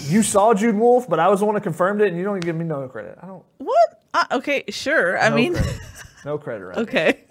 you 0.09 0.21
saw 0.21 0.53
Jude 0.53 0.75
Wolfe, 0.75 1.07
but 1.07 1.19
I 1.19 1.29
was 1.29 1.39
the 1.39 1.45
one 1.45 1.55
who 1.55 1.61
confirmed 1.61 2.01
it, 2.01 2.09
and 2.09 2.17
you 2.17 2.23
don't 2.23 2.39
give 2.41 2.55
me 2.55 2.65
no 2.65 2.87
credit. 2.89 3.17
I 3.21 3.27
don't. 3.27 3.43
What? 3.57 4.03
Uh, 4.13 4.25
okay, 4.33 4.63
sure. 4.69 5.17
I 5.17 5.29
no 5.29 5.35
mean, 5.35 5.53
credit. 5.53 5.79
no 6.25 6.37
credit. 6.37 6.65
Right 6.65 6.77
okay. 6.79 7.23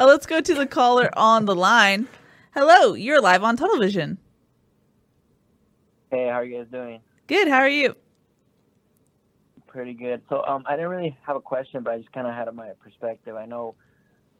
Uh, 0.00 0.06
let's 0.06 0.24
go 0.24 0.40
to 0.40 0.54
the 0.54 0.66
caller 0.66 1.10
on 1.14 1.44
the 1.44 1.54
line. 1.54 2.08
Hello, 2.54 2.94
you're 2.94 3.20
live 3.20 3.44
on 3.44 3.54
television. 3.58 4.16
Hey, 6.10 6.24
how 6.24 6.36
are 6.36 6.44
you 6.44 6.56
guys 6.56 6.68
doing? 6.72 7.00
Good. 7.26 7.48
How 7.48 7.58
are 7.58 7.68
you? 7.68 7.94
Pretty 9.66 9.92
good. 9.92 10.22
So, 10.30 10.42
um, 10.46 10.64
I 10.66 10.76
didn't 10.76 10.88
really 10.88 11.18
have 11.26 11.36
a 11.36 11.40
question, 11.40 11.82
but 11.82 11.92
I 11.92 11.98
just 11.98 12.10
kind 12.12 12.26
of 12.26 12.32
had 12.32 12.52
my 12.54 12.70
perspective. 12.82 13.36
I 13.36 13.44
know 13.44 13.74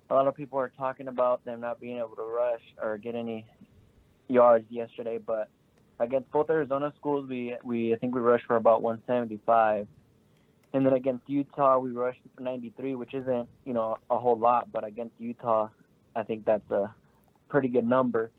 a 0.08 0.14
lot 0.14 0.26
of 0.26 0.34
people 0.34 0.58
are 0.58 0.72
talking 0.78 1.08
about 1.08 1.44
them 1.44 1.60
not 1.60 1.78
being 1.78 1.98
able 1.98 2.16
to 2.16 2.22
rush 2.22 2.62
or 2.82 2.96
get 2.96 3.14
any 3.14 3.44
yards 4.28 4.64
yesterday, 4.70 5.18
but 5.18 5.50
against 5.98 6.30
both 6.30 6.48
Arizona 6.48 6.90
schools, 6.96 7.28
we 7.28 7.54
we 7.62 7.92
I 7.92 7.98
think 7.98 8.14
we 8.14 8.22
rushed 8.22 8.46
for 8.46 8.56
about 8.56 8.80
175. 8.80 9.86
And 10.72 10.86
then 10.86 10.92
against 10.92 11.28
Utah, 11.28 11.78
we 11.78 11.90
rushed 11.90 12.20
for 12.36 12.42
93, 12.42 12.94
which 12.94 13.12
isn't, 13.12 13.48
you 13.64 13.72
know, 13.72 13.98
a 14.08 14.18
whole 14.18 14.38
lot, 14.38 14.70
but 14.72 14.84
against 14.84 15.14
Utah, 15.18 15.68
I 16.14 16.22
think 16.22 16.44
that's 16.44 16.70
a 16.70 16.94
pretty 17.48 17.68
good 17.68 17.86
number. 17.86 18.30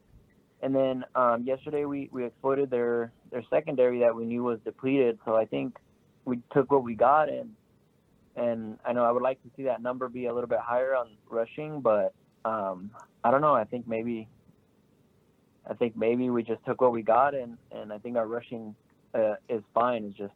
And 0.62 0.76
then 0.76 1.04
um, 1.16 1.44
yesterday 1.44 1.86
we, 1.86 2.10
we 2.12 2.26
exploited 2.26 2.70
their 2.70 3.12
their 3.32 3.44
secondary 3.50 4.00
that 4.02 4.16
we 4.16 4.26
knew 4.26 4.44
was 4.44 4.60
depleted. 4.64 5.18
So 5.26 5.36
I 5.36 5.46
think 5.46 5.78
we 6.26 6.40
took 6.54 6.72
what 6.72 6.84
we 6.84 6.94
got, 6.94 7.30
and 7.30 7.56
and 8.36 8.78
I 8.86 8.94
know 8.94 9.04
I 9.04 9.12
would 9.12 9.24
like 9.24 9.42
to 9.44 9.50
see 9.58 9.64
that 9.64 9.82
number 9.82 10.08
be 10.08 10.28
a 10.28 10.34
little 10.34 10.50
bit 10.50 10.60
higher 10.60 10.96
on 10.96 11.10
rushing, 11.30 11.82
but 11.82 12.14
um, 12.46 12.92
I 13.24 13.32
don't 13.32 13.42
know. 13.42 13.56
I 13.56 13.64
think 13.64 13.88
maybe 13.88 14.28
I 15.68 15.74
think 15.74 15.98
maybe 15.98 16.30
we 16.30 16.44
just 16.44 16.64
took 16.66 16.80
what 16.80 16.92
we 16.92 17.02
got, 17.02 17.34
and 17.34 17.58
and 17.72 17.92
I 17.92 17.98
think 17.98 18.18
our 18.18 18.28
rushing 18.28 18.76
uh, 19.16 19.36
is 19.50 19.64
fine. 19.74 20.06
It's 20.06 20.18
just 20.18 20.34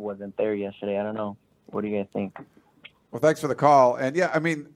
wasn't 0.00 0.36
there 0.36 0.54
yesterday. 0.54 0.98
I 0.98 1.02
don't 1.02 1.14
know. 1.14 1.36
What 1.66 1.82
do 1.82 1.88
you 1.88 1.98
guys 1.98 2.06
think? 2.12 2.36
Well, 3.10 3.20
thanks 3.20 3.40
for 3.40 3.48
the 3.48 3.54
call. 3.54 3.96
And 3.96 4.16
yeah, 4.16 4.30
I 4.32 4.38
mean, 4.38 4.68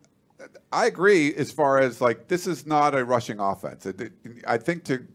I 0.72 0.86
agree 0.86 1.34
as 1.34 1.50
far 1.50 1.78
as 1.78 2.00
like 2.00 2.28
this 2.28 2.46
is 2.46 2.66
not 2.66 2.94
a 2.94 3.04
rushing 3.04 3.40
offense. 3.40 3.86
It, 3.86 4.12
I 4.46 4.58
think 4.58 4.84
to 4.84 5.06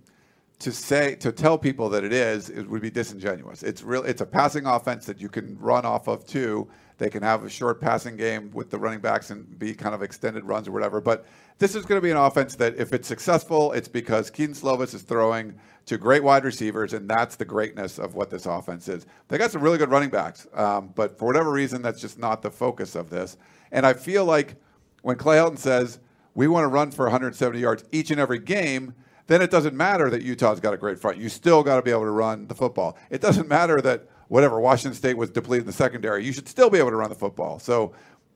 to 0.59 0.71
say 0.71 1.15
to 1.15 1.31
tell 1.31 1.57
people 1.57 1.89
that 1.89 2.03
it 2.03 2.13
is 2.13 2.49
it 2.49 2.69
would 2.69 2.81
be 2.81 2.89
disingenuous. 2.89 3.63
It's 3.63 3.83
real. 3.83 4.03
It's 4.03 4.21
a 4.21 4.25
passing 4.25 4.65
offense 4.65 5.05
that 5.05 5.19
you 5.19 5.29
can 5.29 5.57
run 5.59 5.85
off 5.85 6.07
of 6.07 6.25
too. 6.25 6.69
They 6.99 7.09
can 7.09 7.23
have 7.23 7.43
a 7.43 7.49
short 7.49 7.81
passing 7.81 8.17
game 8.17 8.51
with 8.51 8.69
the 8.69 8.77
running 8.77 8.99
backs 8.99 9.31
and 9.31 9.57
be 9.57 9.73
kind 9.73 9.95
of 9.95 10.03
extended 10.03 10.43
runs 10.43 10.67
or 10.67 10.71
whatever. 10.71 10.99
But 11.01 11.25
this 11.57 11.73
is 11.73 11.85
going 11.85 11.97
to 11.97 12.03
be 12.03 12.11
an 12.11 12.17
offense 12.17 12.55
that, 12.55 12.75
if 12.77 12.93
it's 12.93 13.07
successful, 13.07 13.71
it's 13.71 13.87
because 13.87 14.29
Kedon 14.29 14.53
Slovis 14.53 14.93
is 14.93 15.01
throwing 15.01 15.55
to 15.85 15.97
great 15.97 16.23
wide 16.23 16.43
receivers, 16.43 16.93
and 16.93 17.09
that's 17.09 17.37
the 17.37 17.45
greatness 17.45 17.99
of 17.99 18.15
what 18.15 18.29
this 18.29 18.45
offense 18.45 18.87
is. 18.87 19.05
They 19.29 19.37
got 19.37 19.49
some 19.49 19.61
really 19.61 19.77
good 19.77 19.89
running 19.89 20.09
backs, 20.09 20.45
um, 20.53 20.91
but 20.93 21.17
for 21.17 21.25
whatever 21.25 21.51
reason, 21.51 21.81
that's 21.81 22.01
just 22.01 22.19
not 22.19 22.41
the 22.41 22.51
focus 22.51 22.95
of 22.95 23.09
this. 23.09 23.37
And 23.71 23.85
I 23.85 23.93
feel 23.93 24.25
like 24.25 24.57
when 25.01 25.15
Clay 25.15 25.37
Helton 25.37 25.57
says 25.57 25.99
we 26.35 26.47
want 26.47 26.65
to 26.65 26.67
run 26.67 26.91
for 26.91 27.05
170 27.05 27.59
yards 27.59 27.83
each 27.91 28.11
and 28.11 28.19
every 28.19 28.39
game, 28.39 28.93
then 29.27 29.41
it 29.41 29.51
doesn't 29.51 29.75
matter 29.75 30.09
that 30.09 30.21
Utah's 30.21 30.59
got 30.59 30.73
a 30.73 30.77
great 30.77 30.99
front. 30.99 31.17
You 31.17 31.29
still 31.29 31.63
got 31.63 31.77
to 31.77 31.81
be 31.81 31.91
able 31.91 32.01
to 32.01 32.11
run 32.11 32.47
the 32.47 32.55
football. 32.55 32.97
It 33.09 33.21
doesn't 33.21 33.47
matter 33.47 33.79
that 33.81 34.07
whatever 34.29 34.59
Washington 34.59 34.95
State 34.95 35.17
was 35.17 35.29
depleted 35.29 35.63
in 35.63 35.67
the 35.67 35.73
secondary. 35.73 36.25
You 36.25 36.31
should 36.31 36.47
still 36.47 36.69
be 36.69 36.79
able 36.79 36.91
to 36.91 36.95
run 36.95 37.09
the 37.09 37.15
football. 37.15 37.59
So, 37.59 37.93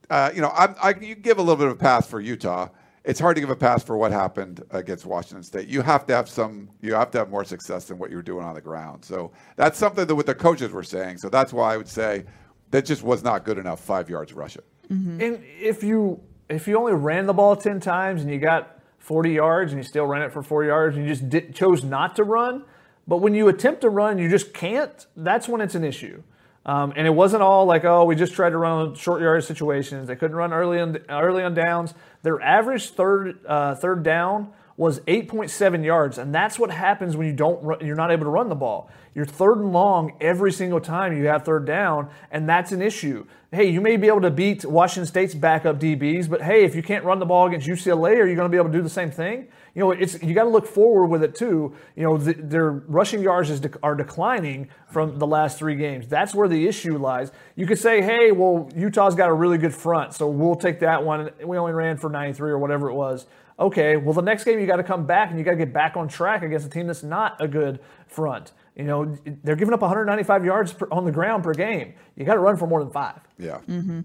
uh, 0.09 0.31
you 0.35 0.41
know, 0.41 0.49
I, 0.49 0.73
I, 0.81 0.93
you 0.99 1.15
give 1.15 1.37
a 1.37 1.41
little 1.41 1.55
bit 1.55 1.67
of 1.67 1.73
a 1.73 1.77
pass 1.77 2.05
for 2.05 2.19
Utah. 2.19 2.67
It's 3.03 3.19
hard 3.19 3.35
to 3.35 3.41
give 3.41 3.49
a 3.49 3.55
pass 3.55 3.83
for 3.83 3.97
what 3.97 4.11
happened 4.11 4.63
against 4.71 5.05
Washington 5.05 5.43
State. 5.43 5.67
You 5.67 5.81
have 5.81 6.05
to 6.07 6.15
have 6.15 6.29
some. 6.29 6.69
You 6.81 6.93
have 6.93 7.11
to 7.11 7.17
have 7.17 7.29
more 7.29 7.43
success 7.43 7.85
than 7.85 7.97
what 7.97 8.09
you 8.09 8.15
were 8.15 8.23
doing 8.23 8.45
on 8.45 8.55
the 8.55 8.61
ground. 8.61 9.03
So 9.03 9.31
that's 9.55 9.77
something 9.77 10.05
that 10.05 10.15
what 10.15 10.25
the 10.25 10.35
coaches 10.35 10.71
were 10.71 10.83
saying. 10.83 11.17
So 11.17 11.29
that's 11.29 11.51
why 11.51 11.73
I 11.73 11.77
would 11.77 11.87
say 11.87 12.25
that 12.71 12.85
just 12.85 13.03
was 13.03 13.23
not 13.23 13.43
good 13.43 13.57
enough. 13.57 13.81
Five 13.81 14.09
yards 14.09 14.33
rush 14.33 14.55
it. 14.55 14.65
Mm-hmm. 14.89 15.21
And 15.21 15.43
if 15.59 15.83
you 15.83 16.21
if 16.49 16.67
you 16.67 16.77
only 16.77 16.93
ran 16.93 17.25
the 17.25 17.33
ball 17.33 17.57
ten 17.57 17.81
times 17.81 18.21
and 18.21 18.31
you 18.31 18.39
got 18.39 18.79
40 19.03 19.31
yards 19.31 19.73
and 19.73 19.81
you 19.81 19.83
still 19.83 20.05
ran 20.05 20.21
it 20.21 20.31
for 20.31 20.41
four 20.41 20.63
yards 20.63 20.95
and 20.95 21.05
you 21.05 21.11
just 21.11 21.29
did, 21.29 21.53
chose 21.53 21.83
not 21.83 22.15
to 22.15 22.23
run, 22.23 22.63
but 23.07 23.17
when 23.17 23.35
you 23.35 23.47
attempt 23.47 23.81
to 23.81 23.89
run, 23.89 24.17
you 24.17 24.29
just 24.29 24.53
can't. 24.53 25.05
That's 25.15 25.47
when 25.47 25.61
it's 25.61 25.75
an 25.75 25.83
issue. 25.83 26.23
Um, 26.65 26.93
and 26.95 27.05
it 27.05 27.09
wasn't 27.09 27.43
all 27.43 27.65
like, 27.65 27.83
oh, 27.83 28.05
we 28.05 28.15
just 28.15 28.33
tried 28.33 28.51
to 28.51 28.57
run 28.57 28.95
short 28.95 29.21
yard 29.21 29.43
situations. 29.43 30.07
They 30.07 30.15
couldn't 30.15 30.37
run 30.37 30.53
early 30.53 30.79
on 30.79 30.97
early 31.09 31.43
on 31.43 31.53
downs. 31.53 31.93
Their 32.21 32.41
average 32.41 32.91
third 32.91 33.39
uh, 33.45 33.75
third 33.75 34.03
down 34.03 34.53
was 34.75 35.01
8.7 35.01 35.85
yards, 35.85 36.17
and 36.17 36.33
that's 36.33 36.57
what 36.57 36.71
happens 36.71 37.15
when 37.15 37.27
you 37.27 37.33
don't 37.33 37.61
run, 37.63 37.85
you're 37.85 37.95
not 37.95 38.11
able 38.11 38.23
to 38.23 38.29
run 38.29 38.49
the 38.49 38.55
ball. 38.55 38.89
You're 39.13 39.25
third 39.25 39.59
and 39.59 39.71
long 39.71 40.13
every 40.19 40.51
single 40.51 40.79
time 40.79 41.15
you 41.15 41.27
have 41.27 41.45
third 41.45 41.65
down, 41.65 42.09
and 42.31 42.49
that's 42.49 42.71
an 42.71 42.81
issue. 42.81 43.27
Hey, 43.51 43.69
you 43.69 43.81
may 43.81 43.97
be 43.97 44.07
able 44.07 44.21
to 44.21 44.31
beat 44.31 44.65
Washington 44.65 45.05
State's 45.05 45.35
backup 45.35 45.79
DBs, 45.79 46.27
but 46.27 46.41
hey, 46.41 46.63
if 46.63 46.75
you 46.75 46.81
can't 46.81 47.05
run 47.05 47.19
the 47.19 47.25
ball 47.25 47.45
against 47.45 47.67
UCLA, 47.67 48.17
are 48.17 48.25
you 48.25 48.35
going 48.35 48.49
to 48.49 48.49
be 48.49 48.57
able 48.57 48.69
to 48.69 48.77
do 48.77 48.81
the 48.81 48.89
same 48.89 49.11
thing? 49.11 49.47
You 49.75 49.81
know, 49.81 49.91
it's 49.91 50.21
you 50.21 50.35
got 50.35 50.43
to 50.43 50.49
look 50.49 50.67
forward 50.67 51.07
with 51.07 51.23
it 51.23 51.33
too. 51.33 51.75
You 51.95 52.03
know, 52.03 52.17
the, 52.17 52.33
their 52.33 52.71
rushing 52.71 53.21
yards 53.21 53.49
is 53.49 53.59
de- 53.59 53.79
are 53.81 53.95
declining 53.95 54.69
from 54.87 55.17
the 55.17 55.25
last 55.25 55.57
three 55.57 55.75
games. 55.75 56.07
That's 56.07 56.35
where 56.35 56.47
the 56.47 56.67
issue 56.67 56.97
lies. 56.97 57.31
You 57.55 57.65
could 57.65 57.79
say, 57.79 58.01
hey, 58.01 58.31
well, 58.31 58.69
Utah's 58.75 59.15
got 59.15 59.29
a 59.29 59.33
really 59.33 59.57
good 59.57 59.73
front, 59.73 60.13
so 60.13 60.27
we'll 60.27 60.55
take 60.55 60.79
that 60.81 61.03
one. 61.03 61.31
We 61.43 61.57
only 61.57 61.73
ran 61.73 61.97
for 61.97 62.09
93 62.09 62.51
or 62.51 62.59
whatever 62.59 62.89
it 62.89 62.93
was. 62.93 63.25
Okay, 63.59 63.97
well, 63.97 64.13
the 64.13 64.21
next 64.21 64.43
game 64.43 64.59
you 64.59 64.67
got 64.67 64.77
to 64.77 64.83
come 64.83 65.05
back 65.05 65.29
and 65.29 65.39
you 65.39 65.45
got 65.45 65.51
to 65.51 65.57
get 65.57 65.73
back 65.73 65.95
on 65.95 66.07
track 66.07 66.43
against 66.43 66.65
a 66.65 66.69
team 66.69 66.87
that's 66.87 67.03
not 67.03 67.35
a 67.39 67.47
good 67.47 67.79
front. 68.07 68.51
You 68.75 68.85
know, 68.85 69.17
they're 69.43 69.55
giving 69.55 69.73
up 69.73 69.81
195 69.81 70.45
yards 70.45 70.73
per, 70.73 70.87
on 70.91 71.05
the 71.05 71.11
ground 71.11 71.43
per 71.43 71.53
game. 71.53 71.93
You 72.15 72.25
got 72.25 72.33
to 72.33 72.39
run 72.39 72.57
for 72.57 72.67
more 72.67 72.83
than 72.83 72.91
five. 72.91 73.19
Yeah. 73.37 73.59
Mm-hmm. 73.67 74.01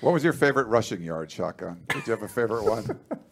What 0.00 0.12
was 0.12 0.24
your 0.24 0.32
favorite 0.32 0.66
rushing 0.68 1.02
yard 1.02 1.30
shotgun? 1.30 1.80
Did 1.88 2.06
you 2.06 2.10
have 2.12 2.22
a 2.22 2.28
favorite 2.28 2.64
one? 2.64 2.98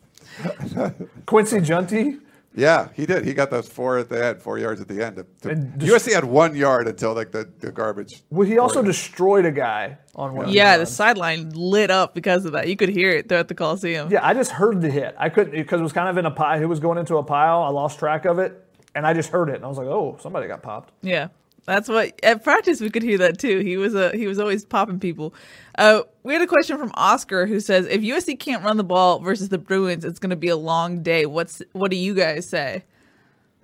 Quincy 1.26 1.58
Jountti 1.58 2.20
Yeah, 2.54 2.88
he 2.94 3.06
did. 3.06 3.24
He 3.24 3.34
got 3.34 3.50
those 3.50 3.68
four 3.68 3.98
at 3.98 4.08
the 4.08 4.24
end, 4.24 4.42
four 4.42 4.58
yards 4.58 4.80
at 4.80 4.88
the 4.88 5.04
end. 5.04 5.24
To- 5.42 5.48
And 5.50 5.80
USC 5.80 6.12
had 6.12 6.24
one 6.24 6.56
yard 6.56 6.88
until 6.88 7.14
like 7.14 7.30
the, 7.30 7.48
the 7.60 7.70
garbage. 7.70 8.22
Well, 8.30 8.48
he 8.48 8.58
also 8.58 8.76
Four. 8.76 8.82
destroyed 8.84 9.44
a 9.44 9.52
guy 9.52 9.98
on 10.16 10.34
one. 10.34 10.48
Yeah, 10.48 10.76
the 10.78 10.84
the 10.84 10.90
sideline 10.90 11.50
lit 11.54 11.90
up 11.90 12.14
because 12.14 12.44
of 12.44 12.52
that. 12.52 12.66
You 12.68 12.76
could 12.76 12.88
hear 12.88 13.10
it 13.10 13.28
throughout 13.28 13.48
the 13.48 13.54
Coliseum. 13.54 14.10
Yeah, 14.10 14.26
I 14.26 14.34
just 14.34 14.50
heard 14.50 14.80
the 14.80 14.90
hit. 14.90 15.14
I 15.18 15.28
couldn't 15.28 15.52
because 15.52 15.78
it 15.80 15.84
was 15.84 15.92
kind 15.92 16.08
of 16.08 16.16
in 16.18 16.26
a 16.26 16.30
pile. 16.30 16.60
It 16.60 16.66
was 16.66 16.80
going 16.80 16.98
into 16.98 17.16
a 17.18 17.22
pile. 17.22 17.62
I 17.62 17.68
lost 17.68 17.98
track 17.98 18.24
of 18.24 18.38
it, 18.38 18.64
and 18.94 19.06
I 19.06 19.12
just 19.14 19.30
heard 19.30 19.50
it, 19.50 19.56
and 19.56 19.64
I 19.64 19.68
was 19.68 19.78
like, 19.78 19.86
"Oh, 19.86 20.16
somebody 20.20 20.48
got 20.48 20.62
popped." 20.62 20.92
Yeah. 21.02 21.28
That's 21.68 21.86
what 21.86 22.18
at 22.22 22.42
practice 22.42 22.80
we 22.80 22.88
could 22.88 23.02
hear 23.02 23.18
that 23.18 23.38
too. 23.38 23.58
He 23.58 23.76
was 23.76 23.94
a 23.94 24.10
he 24.16 24.26
was 24.26 24.38
always 24.38 24.64
popping 24.64 24.98
people. 24.98 25.34
Uh, 25.76 26.00
we 26.22 26.32
had 26.32 26.40
a 26.40 26.46
question 26.46 26.78
from 26.78 26.90
Oscar 26.94 27.46
who 27.46 27.60
says 27.60 27.86
if 27.86 28.00
USC 28.00 28.38
can't 28.38 28.64
run 28.64 28.78
the 28.78 28.84
ball 28.84 29.18
versus 29.18 29.50
the 29.50 29.58
Bruins, 29.58 30.02
it's 30.02 30.18
going 30.18 30.30
to 30.30 30.36
be 30.36 30.48
a 30.48 30.56
long 30.56 31.02
day. 31.02 31.26
What's 31.26 31.60
what 31.72 31.90
do 31.90 31.98
you 31.98 32.14
guys 32.14 32.48
say? 32.48 32.84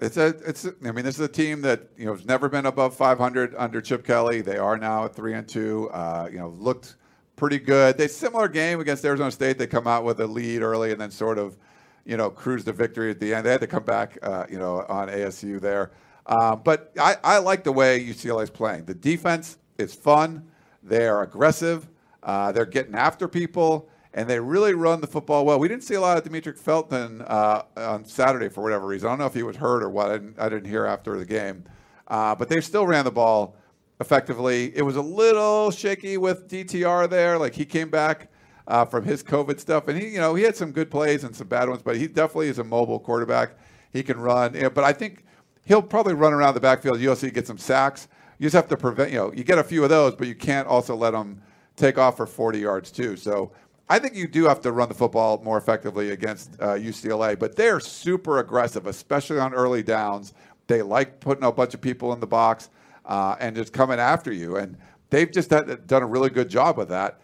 It's 0.01 0.19
a, 0.19 0.35
it's. 0.47 0.67
I 0.67 0.93
mean, 0.93 1.07
this 1.07 1.15
is 1.15 1.21
a 1.23 1.29
team 1.29 1.63
that 1.63 1.89
you 1.97 2.05
know 2.05 2.13
has 2.13 2.27
never 2.27 2.51
been 2.51 2.67
above 2.67 2.95
500 2.95 3.55
under 3.57 3.81
Chip 3.81 4.05
Kelly. 4.05 4.43
They 4.43 4.59
are 4.59 4.77
now 4.77 5.07
at 5.07 5.15
three 5.15 5.33
and 5.33 5.49
two. 5.49 5.89
Uh, 5.91 6.29
you 6.31 6.39
know, 6.39 6.51
looked 6.51 6.97
pretty 7.37 7.59
good. 7.59 7.97
They 7.97 8.09
similar 8.09 8.49
game 8.49 8.81
against 8.81 9.03
Arizona 9.07 9.31
State. 9.31 9.57
They 9.57 9.67
come 9.67 9.87
out 9.87 10.05
with 10.05 10.21
a 10.21 10.27
lead 10.27 10.61
early 10.61 10.93
and 10.93 11.01
then 11.01 11.11
sort 11.11 11.39
of, 11.39 11.57
you 12.05 12.19
know, 12.19 12.29
cruise 12.29 12.65
to 12.65 12.73
victory 12.73 13.11
at 13.13 13.19
the 13.19 13.33
end. 13.33 13.47
They 13.47 13.51
had 13.53 13.63
to 13.63 13.67
come 13.67 13.85
back, 13.85 14.19
uh, 14.23 14.45
you 14.51 14.59
know, 14.59 14.85
on 14.91 15.09
ASU 15.09 15.59
there. 15.59 15.93
Uh, 16.27 16.57
but 16.57 16.93
I, 16.99 17.16
I 17.22 17.39
like 17.39 17.64
the 17.64 17.72
way 17.72 18.05
UCLA 18.05 18.45
is 18.45 18.51
playing. 18.51 18.87
The 18.87 18.95
defense 18.95 19.59
is 19.79 19.95
fun. 19.95 20.49
They 20.83 21.07
are 21.07 21.22
aggressive. 21.22 21.89
Uh, 22.22 22.53
they're 22.53 22.66
getting 22.66 22.95
after 22.95 23.29
people, 23.29 23.89
and 24.14 24.29
they 24.29 24.41
really 24.41 24.75
run 24.75 25.01
the 25.01 25.07
football 25.07 25.45
well. 25.45 25.59
We 25.59 25.68
didn't 25.68 25.85
see 25.85 25.95
a 25.95 26.01
lot 26.01 26.16
of 26.16 26.25
Demetric 26.25 26.59
Felton 26.59 27.22
uh, 27.22 27.62
on 27.77 28.05
Saturday 28.05 28.49
for 28.49 28.62
whatever 28.62 28.87
reason. 28.87 29.09
I 29.09 29.12
don't 29.12 29.18
know 29.18 29.27
if 29.27 29.35
he 29.35 29.43
was 29.43 29.57
hurt 29.57 29.83
or 29.83 29.91
what. 29.91 30.11
I 30.11 30.12
didn't, 30.14 30.39
I 30.39 30.49
didn't 30.49 30.68
hear 30.68 30.87
after 30.87 31.18
the 31.18 31.27
game. 31.27 31.64
Uh, 32.09 32.35
but 32.35 32.49
they 32.49 32.61
still 32.61 32.87
ran 32.87 33.05
the 33.05 33.11
ball 33.11 33.57
effectively. 34.01 34.77
It 34.77 34.83
was 34.83 34.97
a 34.97 35.03
little 35.03 35.70
shaky 35.70 36.16
with 36.16 36.49
DTR 36.49 37.09
there. 37.09 37.39
Like 37.39 37.55
he 37.55 37.64
came 37.64 37.91
back 37.91 38.31
uh, 38.66 38.85
from 38.85 39.05
his 39.05 39.22
COVID 39.22 39.61
stuff, 39.61 39.89
and 39.89 40.01
he, 40.01 40.09
you 40.09 40.20
know, 40.20 40.35
he 40.35 40.43
had 40.43 40.57
some 40.57 40.72
good 40.72 40.91
plays 40.91 41.25
and 41.25 41.35
some 41.37 41.49
bad 41.49 41.68
ones, 41.68 41.83
but 41.83 41.97
he 41.97 42.07
definitely 42.07 42.49
is 42.49 42.59
a 42.59 42.64
mobile 42.64 42.99
quarterback. 42.99 43.57
He 43.93 44.03
can 44.03 44.18
run. 44.18 44.53
But 44.75 44.85
I 44.85 44.93
think 44.93 45.25
he'll 45.65 45.83
probably 45.83 46.15
run 46.15 46.33
around 46.33 46.55
the 46.55 46.61
backfield. 46.61 46.99
USC 46.99 47.33
get 47.33 47.47
some 47.47 47.59
sacks. 47.59 48.09
You 48.39 48.47
just 48.47 48.55
have 48.55 48.69
to 48.69 48.77
prevent. 48.77 49.12
You 49.12 49.19
know, 49.19 49.33
you 49.33 49.45
get 49.45 49.59
a 49.59 49.65
few 49.65 49.85
of 49.85 49.91
those, 49.91 50.15
but 50.15 50.29
you 50.29 50.35
can't 50.35 50.67
also 50.69 50.95
let 50.95 51.12
them 51.12 51.41
take 51.77 51.99
off 51.99 52.17
for 52.17 52.27
40 52.27 52.59
yards 52.59 52.91
too. 52.91 53.17
So. 53.17 53.53
I 53.87 53.99
think 53.99 54.15
you 54.15 54.27
do 54.27 54.45
have 54.45 54.62
to 54.62 54.73
run 54.73 54.89
the 54.89 54.95
football 54.95 55.43
more 55.45 55.59
effectively 55.59 56.12
against 56.12 56.55
uh, 56.59 56.69
UCLA, 56.69 57.39
but 57.39 57.55
they're 57.55 57.81
super 57.81 58.39
aggressive, 58.39 58.87
especially 58.87 59.39
on 59.39 59.53
early 59.53 59.83
downs. 59.83 60.33
They 60.67 60.81
like 60.81 61.21
putting 61.21 61.45
a 61.45 61.53
bunch 61.53 61.75
of 61.75 61.83
people 61.83 62.12
in 62.15 62.21
the 62.21 62.27
box 62.27 62.71
uh, 63.05 63.37
and 63.41 63.55
just 63.55 63.73
coming 63.73 63.99
after 63.99 64.33
you. 64.33 64.57
And 64.57 64.77
they've 65.11 65.31
just 65.31 65.51
had, 65.51 65.87
done 65.87 66.03
a 66.03 66.07
really 66.07 66.31
good 66.31 66.49
job 66.49 66.79
with 66.79 66.89
that. 66.89 67.21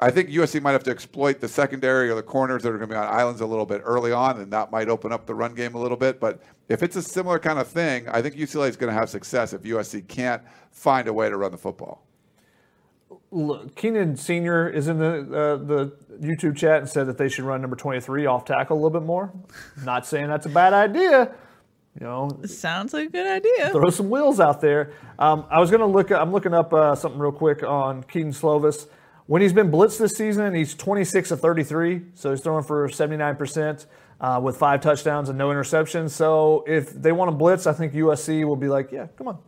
I 0.00 0.10
think 0.10 0.28
USC 0.28 0.60
might 0.60 0.72
have 0.72 0.84
to 0.84 0.90
exploit 0.90 1.40
the 1.40 1.48
secondary 1.48 2.10
or 2.10 2.14
the 2.14 2.22
corners 2.22 2.62
that 2.62 2.68
are 2.68 2.76
going 2.76 2.90
to 2.90 2.94
be 2.94 2.98
on 2.98 3.06
islands 3.06 3.40
a 3.40 3.46
little 3.46 3.64
bit 3.64 3.80
early 3.82 4.12
on, 4.12 4.40
and 4.40 4.52
that 4.52 4.70
might 4.70 4.88
open 4.90 5.10
up 5.10 5.26
the 5.26 5.34
run 5.34 5.54
game 5.54 5.74
a 5.74 5.78
little 5.80 5.96
bit. 5.96 6.20
But 6.20 6.42
if 6.68 6.82
it's 6.82 6.96
a 6.96 7.02
similar 7.02 7.38
kind 7.38 7.58
of 7.58 7.66
thing, 7.66 8.06
I 8.08 8.20
think 8.20 8.36
UCLA 8.36 8.68
is 8.68 8.76
going 8.76 8.92
to 8.92 8.98
have 8.98 9.08
success 9.08 9.54
if 9.54 9.62
USC 9.62 10.06
can't 10.06 10.42
find 10.70 11.08
a 11.08 11.12
way 11.12 11.30
to 11.30 11.36
run 11.36 11.50
the 11.50 11.56
football. 11.56 12.02
Look, 13.30 13.74
Keenan 13.74 14.16
Senior 14.16 14.68
is 14.68 14.88
in 14.88 14.98
the 14.98 15.20
uh, 15.20 15.56
the 15.56 15.96
YouTube 16.20 16.56
chat 16.56 16.80
and 16.80 16.88
said 16.88 17.06
that 17.06 17.18
they 17.18 17.28
should 17.28 17.44
run 17.44 17.60
number 17.60 17.76
23 17.76 18.26
off 18.26 18.44
tackle 18.44 18.76
a 18.76 18.78
little 18.78 19.00
bit 19.00 19.06
more. 19.06 19.32
Not 19.84 20.06
saying 20.06 20.28
that's 20.28 20.46
a 20.46 20.50
bad 20.50 20.72
idea. 20.72 21.34
You 21.98 22.06
know, 22.06 22.30
Sounds 22.44 22.92
like 22.92 23.08
a 23.08 23.10
good 23.10 23.26
idea. 23.26 23.70
throw 23.70 23.88
some 23.88 24.10
wheels 24.10 24.38
out 24.38 24.60
there. 24.60 24.92
Um, 25.18 25.46
I 25.50 25.60
was 25.60 25.70
going 25.70 25.80
to 25.80 25.86
look. 25.86 26.10
I'm 26.10 26.30
looking 26.30 26.52
up 26.52 26.72
uh, 26.72 26.94
something 26.94 27.18
real 27.18 27.32
quick 27.32 27.62
on 27.62 28.02
Kedon 28.02 28.32
Slovis. 28.32 28.86
When 29.26 29.42
he's 29.42 29.52
been 29.52 29.70
blitzed 29.70 29.98
this 29.98 30.16
season, 30.16 30.54
he's 30.54 30.74
26 30.74 31.32
of 31.32 31.40
33, 31.40 32.02
so 32.14 32.30
he's 32.30 32.40
throwing 32.40 32.62
for 32.64 32.88
79 32.88 33.36
percent 33.36 33.86
uh, 34.20 34.40
with 34.42 34.56
five 34.56 34.80
touchdowns 34.80 35.28
and 35.28 35.36
no 35.36 35.48
interceptions. 35.48 36.10
So 36.10 36.64
if 36.66 36.90
they 36.92 37.12
want 37.12 37.30
to 37.30 37.36
blitz, 37.36 37.66
I 37.66 37.72
think 37.72 37.92
USC 37.94 38.44
will 38.44 38.56
be 38.56 38.68
like, 38.68 38.92
yeah, 38.92 39.08
come 39.18 39.28
on, 39.28 39.38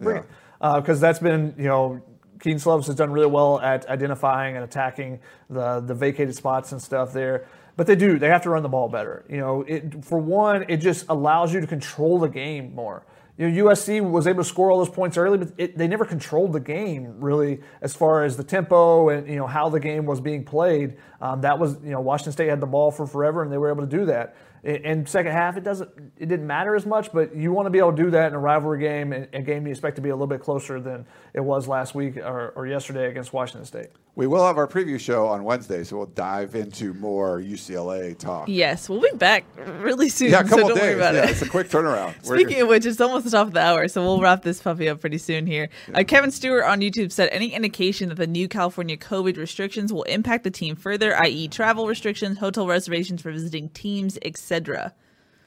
bring 0.00 0.16
Yeah. 0.62 0.76
it, 0.78 0.80
because 0.80 1.00
that's 1.00 1.18
been 1.18 1.54
you 1.58 1.64
know. 1.64 2.02
Kedon 2.40 2.60
Slovis 2.60 2.86
has 2.86 2.94
done 2.94 3.10
really 3.10 3.26
well 3.26 3.58
at 3.58 3.88
identifying 3.88 4.54
and 4.54 4.64
attacking 4.64 5.18
the 5.50 5.80
the 5.80 5.92
vacated 5.92 6.36
spots 6.36 6.70
and 6.70 6.80
stuff 6.80 7.12
there. 7.12 7.48
But 7.76 7.88
they 7.88 7.96
do. 7.96 8.16
They 8.16 8.28
have 8.28 8.42
to 8.42 8.50
run 8.50 8.62
the 8.62 8.68
ball 8.68 8.88
better. 8.88 9.24
You 9.28 9.38
know, 9.38 9.62
it, 9.62 10.04
for 10.04 10.18
one, 10.20 10.64
it 10.68 10.76
just 10.76 11.06
allows 11.08 11.52
you 11.52 11.60
to 11.60 11.66
control 11.66 12.20
the 12.20 12.28
game 12.28 12.76
more. 12.76 13.04
You 13.38 13.48
know, 13.48 13.66
USC 13.66 14.02
was 14.02 14.26
able 14.26 14.42
to 14.42 14.48
score 14.48 14.68
all 14.72 14.78
those 14.78 14.88
points 14.92 15.16
early, 15.16 15.38
but 15.38 15.52
it, 15.56 15.78
they 15.78 15.86
never 15.86 16.04
controlled 16.04 16.52
the 16.52 16.60
game 16.60 17.20
really 17.20 17.60
as 17.80 17.94
far 17.94 18.24
as 18.24 18.36
the 18.36 18.42
tempo 18.42 19.10
and 19.10 19.28
you 19.28 19.36
know 19.36 19.46
how 19.46 19.68
the 19.68 19.78
game 19.78 20.06
was 20.06 20.20
being 20.20 20.44
played. 20.44 20.96
Um, 21.20 21.40
that 21.42 21.56
was 21.56 21.76
you 21.84 21.90
know 21.90 22.00
Washington 22.00 22.32
State 22.32 22.48
had 22.48 22.60
the 22.60 22.66
ball 22.66 22.90
for 22.90 23.06
forever, 23.06 23.44
and 23.44 23.52
they 23.52 23.56
were 23.56 23.70
able 23.70 23.82
to 23.82 23.96
do 23.96 24.06
that. 24.06 24.36
In, 24.64 24.76
in 24.84 25.06
second 25.06 25.32
half, 25.32 25.56
it 25.56 25.64
doesn't 25.64 25.90
it 26.18 26.26
didn't 26.26 26.46
matter 26.46 26.74
as 26.74 26.86
much, 26.86 27.12
but 27.12 27.34
you 27.34 27.52
want 27.52 27.66
to 27.66 27.70
be 27.70 27.78
able 27.78 27.92
to 27.92 28.02
do 28.02 28.10
that 28.10 28.28
in 28.28 28.34
a 28.34 28.38
rivalry 28.38 28.80
game, 28.80 29.12
and 29.12 29.28
a 29.32 29.42
game 29.42 29.66
you 29.66 29.70
expect 29.70 29.96
to 29.96 30.02
be 30.02 30.08
a 30.08 30.14
little 30.14 30.26
bit 30.26 30.40
closer 30.40 30.80
than 30.80 31.06
it 31.34 31.40
was 31.40 31.68
last 31.68 31.94
week 31.94 32.16
or, 32.16 32.52
or 32.56 32.66
yesterday 32.66 33.08
against 33.10 33.32
Washington 33.32 33.64
State. 33.64 33.88
We 34.16 34.26
will 34.26 34.44
have 34.44 34.58
our 34.58 34.66
preview 34.66 34.98
show 34.98 35.28
on 35.28 35.44
Wednesday, 35.44 35.84
so 35.84 35.98
we'll 35.98 36.06
dive 36.06 36.56
into 36.56 36.92
more 36.94 37.40
UCLA 37.40 38.18
talk. 38.18 38.48
Yes, 38.48 38.88
we'll 38.88 39.00
be 39.00 39.10
back 39.14 39.44
really 39.78 40.08
soon. 40.08 40.32
Yeah, 40.32 40.40
a 40.40 40.42
couple 40.42 40.58
so 40.58 40.68
don't 40.68 40.76
days. 40.76 40.82
worry 40.82 40.94
about 40.94 41.14
yeah, 41.14 41.22
it. 41.22 41.30
it's 41.30 41.42
a 41.42 41.48
quick 41.48 41.68
turnaround. 41.68 42.14
We're- 42.28 42.42
Speaking 42.42 42.62
of 42.62 42.68
which, 42.68 42.84
it's 42.84 43.00
almost 43.00 43.26
the 43.26 43.30
top 43.30 43.46
of 43.46 43.52
the 43.52 43.60
hour, 43.60 43.86
so 43.86 44.02
we'll 44.02 44.20
wrap 44.20 44.42
this 44.42 44.60
puppy 44.60 44.88
up 44.88 45.00
pretty 45.00 45.18
soon 45.18 45.46
here. 45.46 45.68
Uh, 45.94 46.02
Kevin 46.02 46.32
Stewart 46.32 46.64
on 46.64 46.80
YouTube 46.80 47.12
said 47.12 47.28
any 47.30 47.54
indication 47.54 48.08
that 48.08 48.16
the 48.16 48.26
new 48.26 48.48
California 48.48 48.96
COVID 48.96 49.36
restrictions 49.36 49.92
will 49.92 50.02
impact 50.04 50.42
the 50.42 50.50
team 50.50 50.74
further, 50.74 51.16
i.e., 51.22 51.46
travel 51.46 51.86
restrictions, 51.86 52.38
hotel 52.38 52.66
reservations 52.66 53.22
for 53.22 53.30
visiting 53.30 53.68
teams, 53.68 54.18
etc. 54.22 54.47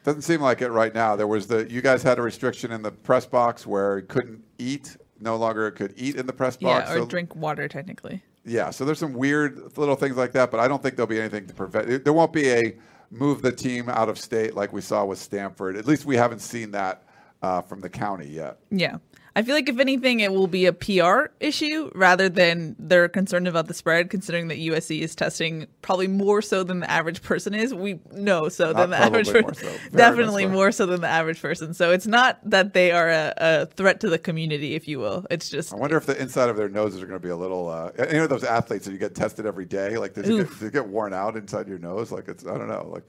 Doesn't 0.03 0.23
seem 0.23 0.41
like 0.41 0.61
it 0.61 0.69
right 0.69 0.93
now. 0.93 1.15
There 1.15 1.27
was 1.27 1.47
the 1.47 1.69
you 1.71 1.81
guys 1.81 2.01
had 2.01 2.17
a 2.17 2.21
restriction 2.21 2.71
in 2.71 2.81
the 2.81 2.91
press 2.91 3.25
box 3.25 3.67
where 3.67 3.99
you 3.99 4.05
couldn't 4.05 4.43
eat. 4.57 4.97
No 5.19 5.35
longer 5.35 5.69
could 5.69 5.93
eat 5.97 6.15
in 6.15 6.25
the 6.25 6.33
press 6.33 6.57
box. 6.57 6.89
Yeah, 6.89 6.95
or 6.95 6.99
So- 6.99 7.05
drink 7.05 7.35
water 7.35 7.67
technically. 7.67 8.23
Yeah, 8.43 8.71
so 8.71 8.85
there's 8.85 8.97
some 8.97 9.13
weird 9.13 9.77
little 9.77 9.95
things 9.95 10.17
like 10.17 10.31
that, 10.31 10.49
but 10.49 10.59
I 10.59 10.67
don't 10.67 10.81
think 10.81 10.95
there'll 10.95 11.05
be 11.05 11.19
anything 11.19 11.45
to 11.45 11.53
prevent. 11.53 12.03
There 12.03 12.13
won't 12.13 12.33
be 12.33 12.49
a 12.49 12.75
move 13.11 13.43
the 13.43 13.51
team 13.51 13.87
out 13.87 14.09
of 14.09 14.17
state 14.17 14.55
like 14.55 14.73
we 14.73 14.81
saw 14.81 15.05
with 15.05 15.19
Stanford. 15.19 15.75
At 15.75 15.85
least 15.85 16.05
we 16.05 16.15
haven't 16.15 16.39
seen 16.39 16.71
that 16.71 17.03
uh, 17.43 17.61
from 17.61 17.81
the 17.81 17.89
county 17.89 18.27
yet. 18.27 18.57
Yeah. 18.71 18.97
I 19.35 19.43
feel 19.43 19.55
like 19.55 19.69
if 19.69 19.79
anything, 19.79 20.19
it 20.19 20.33
will 20.33 20.47
be 20.47 20.65
a 20.65 20.73
PR 20.73 21.27
issue 21.39 21.89
rather 21.95 22.27
than 22.27 22.75
they're 22.77 23.07
concerned 23.07 23.47
about 23.47 23.67
the 23.67 23.73
spread, 23.73 24.09
considering 24.09 24.49
that 24.49 24.57
USC 24.57 24.99
is 24.99 25.15
testing 25.15 25.67
probably 25.81 26.07
more 26.07 26.41
so 26.41 26.63
than 26.63 26.81
the 26.81 26.91
average 26.91 27.21
person 27.21 27.53
is. 27.53 27.73
We 27.73 27.99
know 28.11 28.49
so 28.49 28.73
than 28.73 28.89
the 28.89 28.97
average 28.97 29.31
person. 29.31 29.55
so. 29.55 29.97
Definitely 29.97 30.47
more 30.47 30.71
so 30.73 30.85
than 30.85 30.99
the 30.99 31.07
average 31.07 31.41
person. 31.41 31.73
So 31.73 31.91
it's 31.91 32.07
not 32.07 32.39
that 32.49 32.73
they 32.73 32.91
are 32.91 33.09
a, 33.09 33.33
a 33.37 33.65
threat 33.67 34.01
to 34.01 34.09
the 34.09 34.19
community, 34.19 34.75
if 34.75 34.87
you 34.87 34.99
will. 34.99 35.25
It's 35.29 35.49
just 35.49 35.73
I 35.73 35.77
wonder 35.77 35.95
if 35.95 36.05
the 36.05 36.19
inside 36.21 36.49
of 36.49 36.57
their 36.57 36.69
noses 36.69 37.01
are 37.01 37.07
going 37.07 37.19
to 37.19 37.25
be 37.25 37.31
a 37.31 37.37
little. 37.37 37.69
Uh, 37.69 37.91
any 37.97 38.19
of 38.19 38.29
those 38.29 38.43
athletes 38.43 38.85
that 38.85 38.91
you 38.91 38.97
get 38.97 39.15
tested 39.15 39.45
every 39.45 39.65
day, 39.65 39.97
like 39.97 40.13
does 40.13 40.27
it, 40.27 40.35
get, 40.35 40.49
does 40.49 40.63
it 40.63 40.73
get 40.73 40.87
worn 40.87 41.13
out 41.13 41.37
inside 41.37 41.69
your 41.69 41.79
nose? 41.79 42.11
Like 42.11 42.27
it's 42.27 42.45
I 42.45 42.57
don't 42.57 42.67
know, 42.67 42.89
like 42.91 43.07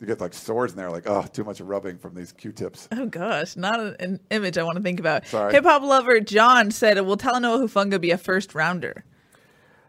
you 0.00 0.06
get 0.06 0.20
like 0.20 0.34
sores 0.34 0.72
in 0.72 0.76
there, 0.76 0.90
like 0.90 1.04
oh, 1.06 1.22
too 1.22 1.44
much 1.44 1.60
rubbing 1.60 1.98
from 1.98 2.14
these 2.14 2.32
Q-tips. 2.32 2.88
Oh 2.96 3.06
gosh, 3.06 3.56
not 3.56 3.80
an, 3.80 3.96
an 3.98 4.20
image 4.30 4.56
I 4.56 4.62
want 4.62 4.76
to 4.76 4.82
think 4.82 5.00
about. 5.00 5.26
Sorry. 5.26 5.52
Hip 5.52 5.64
hop 5.64 5.82
lover 5.82 6.20
John 6.20 6.70
said, 6.70 7.00
"Will 7.00 7.16
Talanoa 7.16 7.64
Hufanga 7.64 8.00
be 8.00 8.10
a 8.10 8.18
first 8.18 8.54
rounder?" 8.54 9.04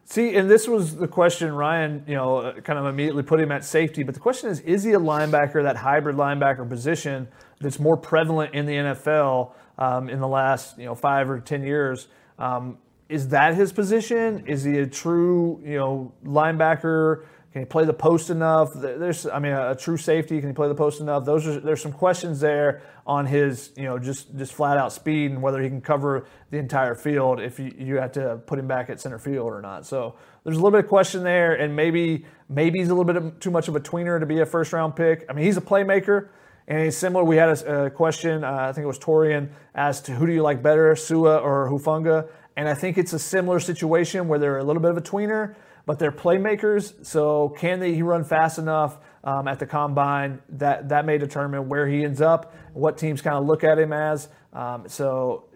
See, 0.08 0.36
and 0.36 0.50
this 0.50 0.68
was 0.68 0.96
the 0.98 1.08
question 1.08 1.52
Ryan, 1.54 2.04
you 2.08 2.14
know, 2.14 2.38
uh, 2.38 2.62
kind 2.62 2.78
of 2.78 2.86
immediately 2.86 3.24
put 3.24 3.40
him 3.40 3.52
at 3.52 3.66
safety. 3.66 4.04
But 4.04 4.14
the 4.14 4.20
question 4.20 4.52
is, 4.52 4.60
is 4.60 4.84
he 4.84 4.94
a 4.94 5.00
linebacker, 5.00 5.64
that 5.64 5.78
hybrid 5.78 6.16
linebacker 6.16 6.68
position 6.70 7.28
that's 7.60 7.80
more 7.80 7.98
prevalent 7.98 8.54
in 8.54 8.68
the 8.68 8.74
NFL 8.74 9.54
um, 9.80 10.10
in 10.10 10.20
the 10.20 10.28
last, 10.28 10.78
you 10.78 10.86
know, 10.86 10.94
five 10.94 11.30
or 11.30 11.40
ten 11.40 11.64
years? 11.64 12.08
Um, 12.38 12.78
is 13.10 13.30
that 13.30 13.56
his 13.56 13.72
position? 13.74 14.46
Is 14.46 14.64
he 14.64 14.78
a 14.78 14.86
true, 14.86 15.60
you 15.64 15.78
know, 15.78 16.12
linebacker? 16.24 17.24
Can 17.56 17.62
he 17.62 17.66
play 17.68 17.86
the 17.86 17.94
post 17.94 18.30
enough? 18.30 18.74
There's, 18.76 19.26
I 19.26 19.40
mean, 19.40 19.54
a, 19.54 19.72
a 19.72 19.76
true 19.78 19.96
safety. 19.96 20.42
Can 20.42 20.50
he 20.50 20.54
play 20.54 20.68
the 20.68 20.76
post 20.76 21.00
enough? 21.00 21.24
Those 21.24 21.48
are 21.48 21.58
there's 21.58 21.82
some 21.82 21.94
questions 21.94 22.42
there 22.42 22.82
on 23.08 23.26
his, 23.26 23.72
you 23.78 23.84
know, 23.84 23.98
just 23.98 24.36
just 24.36 24.52
flat 24.52 24.78
out 24.78 24.92
speed 24.92 25.32
and 25.32 25.42
whether 25.42 25.62
he 25.62 25.70
can 25.70 25.80
cover 25.80 26.26
the 26.52 26.58
entire 26.58 26.96
field 26.96 27.40
if 27.40 27.58
you, 27.58 27.74
you 27.78 27.96
have 27.96 28.12
to 28.12 28.42
put 28.46 28.60
him 28.60 28.68
back 28.68 28.90
at 28.90 29.00
center 29.00 29.18
field 29.18 29.54
or 29.54 29.62
not. 29.62 29.86
So 29.86 30.16
there's 30.44 30.58
a 30.58 30.60
little 30.60 30.72
bit 30.72 30.84
of 30.84 30.90
question 30.90 31.24
there, 31.24 31.54
and 31.54 31.74
maybe 31.74 32.26
maybe 32.50 32.80
he's 32.80 32.90
a 32.90 32.94
little 32.94 33.14
bit 33.14 33.40
too 33.40 33.52
much 33.52 33.70
of 33.70 33.76
a 33.78 33.80
tweener 33.80 34.20
to 34.20 34.26
be 34.26 34.42
a 34.42 34.46
first 34.46 34.74
round 34.74 34.98
pick. 34.98 35.26
I 35.30 35.32
mean, 35.32 35.46
he's 35.46 35.56
a 35.56 35.62
playmaker. 35.62 36.28
And 36.68 36.84
he's 36.84 36.98
similar. 36.98 37.24
We 37.24 37.38
had 37.38 37.50
a, 37.50 37.86
a 37.86 37.90
question, 37.92 38.44
uh, 38.44 38.52
I 38.52 38.74
think 38.74 38.86
it 38.86 38.88
was 38.88 38.98
Torian, 38.98 39.50
asked, 39.76 40.08
who 40.08 40.26
do 40.26 40.34
you 40.34 40.42
like 40.42 40.64
better, 40.64 40.96
Sua 40.96 41.38
or 41.38 41.70
Hufanga? 41.70 42.28
And 42.58 42.70
I 42.70 42.74
think 42.74 42.98
it's 42.98 43.14
a 43.14 43.20
similar 43.20 43.60
situation 43.60 44.28
where 44.28 44.40
they're 44.40 44.60
a 44.60 44.64
little 44.64 44.82
bit 44.82 44.92
of 44.92 44.98
a 44.98 45.02
tweener, 45.02 45.56
but 45.86 46.00
they're 46.00 46.12
playmakers. 46.12 47.06
So 47.06 47.50
can 47.50 47.80
they 47.80 47.94
he 47.94 48.02
run 48.02 48.24
fast 48.24 48.58
enough 48.58 48.98
um, 49.26 49.48
at 49.48 49.60
the 49.60 49.66
combine. 49.66 50.40
That 50.50 50.90
that 50.90 51.06
may 51.06 51.18
determine 51.18 51.68
where 51.68 51.88
he 51.88 52.04
ends 52.04 52.22
up, 52.22 52.54
what 52.74 52.98
teams 52.98 53.22
kind 53.22 53.36
of 53.36 53.46
look 53.46 53.64
at 53.64 53.78
him 53.78 53.92
as. 53.92 54.30
Um, 54.54 54.88
so 54.88 55.50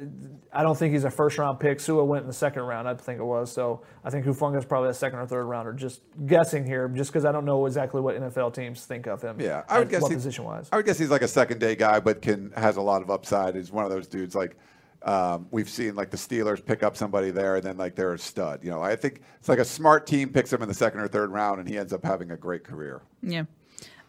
I 0.52 0.62
don't 0.62 0.78
think 0.78 0.92
he's 0.92 1.06
a 1.06 1.12
first 1.12 1.38
round 1.38 1.60
pick. 1.60 1.80
Sua 1.80 2.04
went 2.04 2.24
in 2.24 2.28
the 2.28 2.34
second 2.34 2.64
round, 2.64 2.86
I 2.86 2.96
think 2.96 3.20
it 3.20 3.24
was. 3.24 3.50
So 3.50 3.82
I 4.04 4.10
think 4.10 4.26
Hufanga 4.26 4.58
is 4.58 4.66
probably 4.66 4.90
a 4.90 4.94
second 4.94 5.20
or 5.20 5.26
third 5.26 5.46
rounder. 5.46 5.72
Just 5.72 6.02
guessing 6.26 6.66
here, 6.66 6.90
just 6.90 7.12
because 7.12 7.24
I 7.24 7.32
don't 7.32 7.46
know 7.46 7.66
exactly 7.66 8.02
what 8.02 8.20
NFL 8.20 8.54
teams 8.54 8.84
think 8.86 9.08
of 9.08 9.22
him. 9.22 9.40
Yeah, 9.40 9.64
I 9.70 9.80
would 9.80 9.90
guess 9.90 10.02
what 10.02 10.12
position 10.12 10.44
wise. 10.44 10.68
I 10.74 10.78
would 10.78 10.86
guess 10.86 10.98
he's 10.98 11.12
like 11.12 11.22
a 11.22 11.30
second 11.30 11.60
day 11.60 11.76
guy, 11.76 12.02
but 12.02 12.22
can 12.22 12.52
has 12.58 12.76
a 12.76 12.82
lot 12.82 13.02
of 13.02 13.10
upside. 13.10 13.56
He's 13.56 13.72
one 13.72 13.86
of 13.86 13.92
those 13.92 14.08
dudes 14.08 14.36
like 14.36 14.58
um, 15.04 15.48
we've 15.52 15.70
seen 15.70 15.96
like 15.96 16.12
the 16.12 16.18
Steelers 16.18 16.64
pick 16.64 16.84
up 16.84 16.98
somebody 16.98 17.32
there, 17.32 17.56
and 17.56 17.64
then 17.64 17.78
like 17.78 17.96
they're 17.96 18.14
a 18.14 18.20
stud. 18.20 18.64
You 18.64 18.70
know, 18.70 18.82
I 18.82 18.96
think 18.96 19.22
it's 19.40 19.50
like 19.50 19.60
a 19.60 19.66
smart 19.66 20.08
team 20.08 20.30
picks 20.30 20.52
him 20.52 20.62
in 20.62 20.68
the 20.68 20.74
second 20.74 21.00
or 21.00 21.08
third 21.08 21.32
round, 21.32 21.60
and 21.60 21.70
he 21.70 21.78
ends 21.78 21.94
up 21.94 22.04
having 22.04 22.32
a 22.32 22.38
great 22.38 22.64
career. 22.64 23.02
Yeah. 23.22 23.44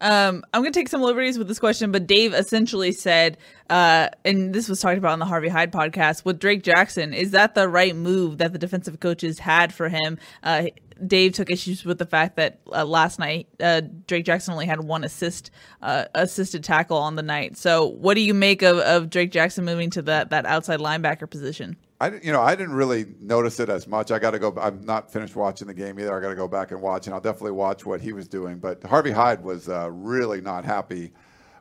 Um, 0.01 0.45
I'm 0.55 0.63
going 0.63 0.73
to 0.73 0.79
take 0.79 0.89
some 0.89 1.03
liberties 1.03 1.37
with 1.37 1.47
this 1.47 1.59
question, 1.59 1.93
but 1.93 2.07
Dave 2.07 2.33
essentially 2.33 2.91
said, 2.91 3.37
uh, 3.69 4.09
and 4.25 4.55
this 4.55 4.67
was 4.67 4.81
talked 4.81 4.97
about 4.97 5.13
on 5.13 5.19
the 5.19 5.27
Harvey 5.27 5.49
Hyde 5.49 5.73
podcast 5.73 6.25
with 6.25 6.39
Drake 6.39 6.63
Jackson. 6.63 7.13
Is 7.13 7.33
that 7.33 7.55
the 7.55 7.69
right 7.69 7.95
move 7.95 8.39
that 8.39 8.53
the 8.53 8.59
defensive 8.59 8.99
coaches 8.99 9.39
had 9.39 9.75
for 9.75 9.91
him? 9.91 10.19
Uh, 10.43 10.69
Dave 11.07 11.33
took 11.33 11.51
issues 11.51 11.85
with 11.85 11.99
the 11.99 12.07
fact 12.07 12.37
that 12.37 12.61
uh, 12.73 12.85
last 12.85 13.19
night 13.19 13.49
uh, 13.61 13.83
Drake 14.07 14.25
Jackson 14.25 14.53
only 14.53 14.67
had 14.67 14.81
one 14.81 15.05
assist, 15.05 15.51
uh, 15.83 16.05
assisted 16.15 16.65
tackle 16.65 16.99
on 16.99 17.17
the 17.17 17.23
night. 17.23 17.57
So, 17.57 17.87
what 17.87 18.15
do 18.15 18.21
you 18.21 18.35
make 18.35 18.63
of, 18.63 18.79
of 18.79 19.11
Drake 19.11 19.31
Jackson 19.33 19.65
moving 19.65 19.91
to 19.91 20.03
that 20.03 20.31
that 20.31 20.47
outside 20.47 20.81
linebacker 20.81 21.29
position? 21.29 21.77
I 22.01 22.09
you 22.23 22.33
know 22.33 22.41
I 22.41 22.55
didn't 22.55 22.75
really 22.75 23.07
notice 23.21 23.61
it 23.61 23.69
as 23.69 23.87
much. 23.87 24.11
I 24.11 24.19
got 24.19 24.31
to 24.31 24.39
go. 24.39 24.55
I'm 24.61 24.85
not 24.85 25.13
finished 25.13 25.37
watching 25.37 25.67
the 25.67 25.75
game 25.75 25.99
either. 26.01 26.17
I 26.17 26.21
got 26.21 26.31
to 26.31 26.37
go 26.37 26.49
back 26.49 26.71
and 26.71 26.81
watch, 26.81 27.07
and 27.07 27.15
I'll 27.15 27.21
definitely 27.21 27.53
watch 27.53 27.85
what 27.85 28.01
he 28.01 28.13
was 28.13 28.27
doing. 28.27 28.59
But 28.59 28.83
Harvey 28.83 29.11
Hyde 29.11 29.43
was 29.43 29.69
uh, 29.69 29.91
really 29.91 30.41
not 30.41 30.65
happy 30.65 31.13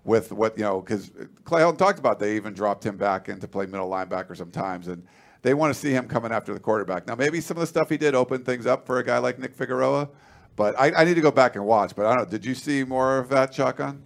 with 0.05 0.31
what 0.31 0.57
you 0.57 0.63
know 0.63 0.79
because 0.81 1.11
Clay 1.43 1.61
Helton 1.61 1.77
talked 1.77 1.99
about 1.99 2.19
they 2.19 2.35
even 2.35 2.53
dropped 2.53 2.85
him 2.85 2.95
back 2.95 3.27
in 3.27 3.39
to 3.41 3.47
play 3.47 3.65
middle 3.65 3.89
linebacker 3.89 4.35
sometimes, 4.35 4.87
and 4.87 5.05
they 5.41 5.53
want 5.53 5.73
to 5.73 5.79
see 5.79 5.91
him 5.91 6.07
coming 6.07 6.31
after 6.31 6.53
the 6.53 6.59
quarterback. 6.59 7.07
Now 7.07 7.15
maybe 7.15 7.41
some 7.41 7.57
of 7.57 7.61
the 7.61 7.67
stuff 7.67 7.89
he 7.89 7.97
did 7.97 8.15
opened 8.15 8.45
things 8.45 8.65
up 8.65 8.85
for 8.85 8.99
a 8.99 9.03
guy 9.03 9.17
like 9.19 9.39
Nick 9.39 9.53
Figueroa, 9.55 10.09
but 10.55 10.77
I, 10.79 10.91
I 10.91 11.03
need 11.05 11.15
to 11.15 11.21
go 11.21 11.31
back 11.31 11.55
and 11.55 11.65
watch. 11.65 11.95
But 11.95 12.05
I 12.05 12.15
don't 12.15 12.25
know. 12.25 12.29
Did 12.29 12.45
you 12.45 12.55
see 12.55 12.83
more 12.83 13.17
of 13.17 13.29
that 13.29 13.53
shotgun? 13.53 14.03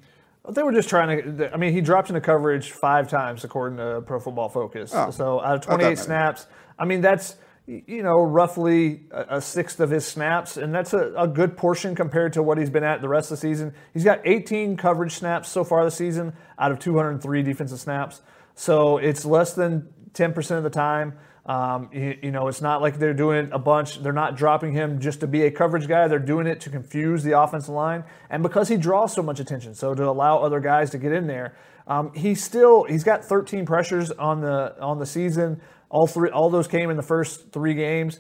They 0.50 0.62
were 0.62 0.74
just 0.74 0.90
trying 0.90 1.38
to. 1.38 1.54
I 1.54 1.58
mean, 1.58 1.72
he 1.72 1.80
dropped 1.80 2.10
into 2.10 2.20
coverage 2.20 2.72
five 2.72 3.08
times 3.10 3.46
according 3.46 3.78
to 3.78 4.02
Pro 4.06 4.20
Football 4.20 4.50
Focus. 4.50 4.92
Oh, 4.94 5.10
so 5.10 5.42
out 5.42 5.56
of 5.56 5.62
28 5.62 5.98
snaps, 5.98 6.48
I 6.78 6.86
mean 6.86 7.00
that's 7.00 7.38
you 7.66 8.04
know 8.04 8.22
roughly 8.22 9.06
a, 9.12 9.38
a 9.38 9.42
sixth 9.42 9.80
of 9.80 9.90
his 9.90 10.06
snaps, 10.06 10.58
and 10.58 10.76
that's 10.76 10.94
a, 10.94 11.14
a 11.18 11.30
good 11.30 11.56
portion 11.56 11.96
compared 11.96 12.34
to 12.34 12.44
what 12.44 12.58
he's 12.58 12.70
been 12.70 12.84
at 12.84 13.00
the 13.02 13.08
rest 13.08 13.32
of 13.32 13.38
the 13.38 13.42
season. 13.42 13.74
He's 13.94 14.04
got 14.04 14.20
18 14.26 14.76
coverage 14.76 15.14
snaps 15.14 15.48
so 15.48 15.64
far 15.64 15.86
this 15.86 15.96
season 15.96 16.34
out 16.60 16.74
of 16.74 16.80
203 16.80 17.42
defensive 17.42 17.80
snaps. 17.80 18.22
So 18.54 18.98
it's 18.98 19.24
less 19.24 19.54
than 19.54 19.88
10% 20.14 20.58
of 20.58 20.64
the 20.64 20.70
time. 20.70 21.18
Um, 21.46 21.90
you, 21.92 22.18
you 22.24 22.32
know, 22.32 22.48
it's 22.48 22.62
not 22.62 22.82
like 22.82 23.00
they're 23.00 23.14
doing 23.14 23.46
it 23.46 23.50
a 23.52 23.60
bunch. 23.60 24.02
They're 24.02 24.14
not 24.14 24.38
dropping 24.38 24.72
him 24.72 25.02
just 25.02 25.20
to 25.20 25.28
be 25.28 25.44
a 25.44 25.52
coverage 25.52 25.88
guy. 25.88 26.08
They're 26.08 26.20
doing 26.20 26.48
it 26.48 26.62
to 26.62 26.70
confuse 26.70 27.24
the 27.24 27.38
offensive 27.38 27.74
line, 27.74 28.06
and 28.30 28.42
because 28.42 28.70
he 28.70 28.78
draws 28.78 29.14
so 29.14 29.22
much 29.22 29.42
attention, 29.42 29.76
so 29.76 29.94
to 29.94 30.08
allow 30.08 30.42
other 30.42 30.62
guys 30.62 30.90
to 30.92 30.98
get 30.98 31.12
in 31.12 31.28
there. 31.28 31.54
Um, 31.86 32.14
he's 32.14 32.42
still 32.42 32.86
he's 32.86 33.04
got 33.04 33.26
13 33.26 33.66
pressures 33.66 34.10
on 34.12 34.40
the 34.40 34.80
on 34.82 35.00
the 35.00 35.06
season. 35.06 35.60
All 35.90 36.08
three 36.08 36.30
all 36.30 36.50
those 36.50 36.68
came 36.68 36.90
in 36.90 36.96
the 36.96 37.04
first 37.04 37.52
three 37.52 37.74
games. 37.74 38.20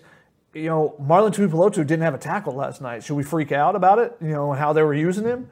You 0.53 0.65
know, 0.65 0.95
Marlon 1.01 1.33
Tuipulotu 1.33 1.77
didn't 1.77 2.01
have 2.01 2.13
a 2.13 2.19
tackle 2.19 2.53
last 2.53 2.81
night. 2.81 3.03
Should 3.03 3.15
we 3.15 3.23
freak 3.23 3.51
out 3.51 3.75
about 3.75 3.99
it? 3.99 4.15
You 4.21 4.29
know, 4.29 4.51
how 4.51 4.73
they 4.73 4.83
were 4.83 4.93
using 4.93 5.23
him? 5.23 5.49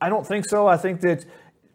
I 0.00 0.08
don't 0.08 0.26
think 0.26 0.46
so. 0.46 0.66
I 0.66 0.76
think 0.76 1.00
that 1.02 1.24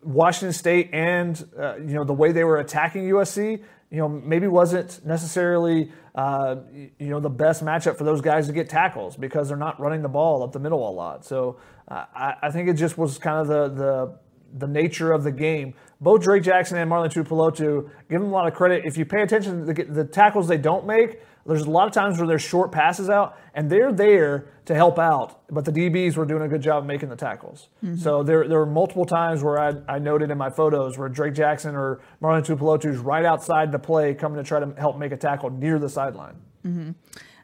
Washington 0.04 0.54
State 0.54 0.90
and 0.94 1.48
uh, 1.58 1.78
you 1.78 1.94
know 1.94 2.04
the 2.04 2.14
way 2.14 2.32
they 2.32 2.44
were 2.44 2.58
attacking 2.58 3.04
USC, 3.10 3.64
you 3.90 3.98
know, 3.98 4.10
maybe 4.10 4.48
wasn't 4.48 5.06
necessarily 5.06 5.92
uh, 6.16 6.58
you 7.00 7.10
know 7.10 7.20
the 7.20 7.30
best 7.30 7.64
matchup 7.64 7.98
for 7.98 8.04
those 8.04 8.22
guys 8.22 8.48
to 8.48 8.54
get 8.54 8.70
tackles 8.70 9.16
because 9.16 9.48
they're 9.48 9.58
not 9.58 9.80
running 9.80 10.02
the 10.02 10.10
ball 10.10 10.44
up 10.44 10.52
the 10.52 10.60
middle 10.60 10.90
a 10.90 10.92
lot. 10.92 11.26
So 11.26 11.58
uh, 11.88 12.06
I, 12.14 12.34
I 12.44 12.52
think 12.52 12.68
it 12.68 12.74
just 12.74 12.98
was 12.98 13.18
kind 13.18 13.40
of 13.40 13.48
the 13.48 13.70
the 13.70 14.20
the 14.60 14.68
nature 14.68 15.12
of 15.12 15.24
the 15.24 15.32
game. 15.32 15.74
Both 16.02 16.22
Drake 16.22 16.44
Jackson 16.44 16.78
and 16.78 16.90
Marlon 16.90 17.12
Tuipulotu, 17.12 17.90
give 18.10 18.22
them 18.22 18.30
a 18.30 18.34
lot 18.34 18.48
of 18.48 18.54
credit. 18.54 18.84
If 18.86 18.98
you 18.98 19.06
pay 19.06 19.22
attention 19.22 19.66
to 19.66 19.74
the, 19.74 19.84
the 19.84 20.04
tackles 20.06 20.48
they 20.48 20.58
don't 20.58 20.86
make, 20.86 21.22
there's 21.48 21.62
a 21.64 21.70
lot 21.70 21.88
of 21.88 21.94
times 21.94 22.18
where 22.18 22.28
there's 22.28 22.42
short 22.42 22.72
passes 22.72 23.10
out, 23.10 23.38
and 23.54 23.70
they're 23.70 23.92
there 23.94 24.50
to 24.66 24.76
help 24.76 25.00
out, 25.00 25.42
but 25.50 25.64
the 25.66 25.72
DBs 25.72 26.18
were 26.18 26.26
doing 26.26 26.42
a 26.44 26.48
good 26.48 26.62
job 26.62 26.80
of 26.84 26.86
making 26.86 27.10
the 27.10 27.16
tackles. 27.16 27.70
So 27.98 28.22
there, 28.22 28.48
there 28.48 28.60
were 28.60 28.66
multiple 28.66 29.06
times 29.06 29.42
where 29.44 29.58
I, 29.58 29.74
I 29.88 30.00
noted 30.00 30.30
in 30.30 30.38
my 30.38 30.50
photos 30.50 30.98
where 30.98 31.08
Drake 31.08 31.34
Jackson 31.34 31.74
or 31.74 32.02
Marlon 32.22 32.46
Tuipulotu 32.46 32.86
is 32.92 32.98
right 32.98 33.24
outside 33.24 33.72
the 33.72 33.80
play 33.80 34.14
coming 34.14 34.38
to 34.38 34.44
try 34.44 34.60
to 34.60 34.74
help 34.78 34.98
make 34.98 35.14
a 35.14 35.18
tackle 35.18 35.50
near 35.50 35.80
the 35.80 35.90
sideline. 35.90 36.36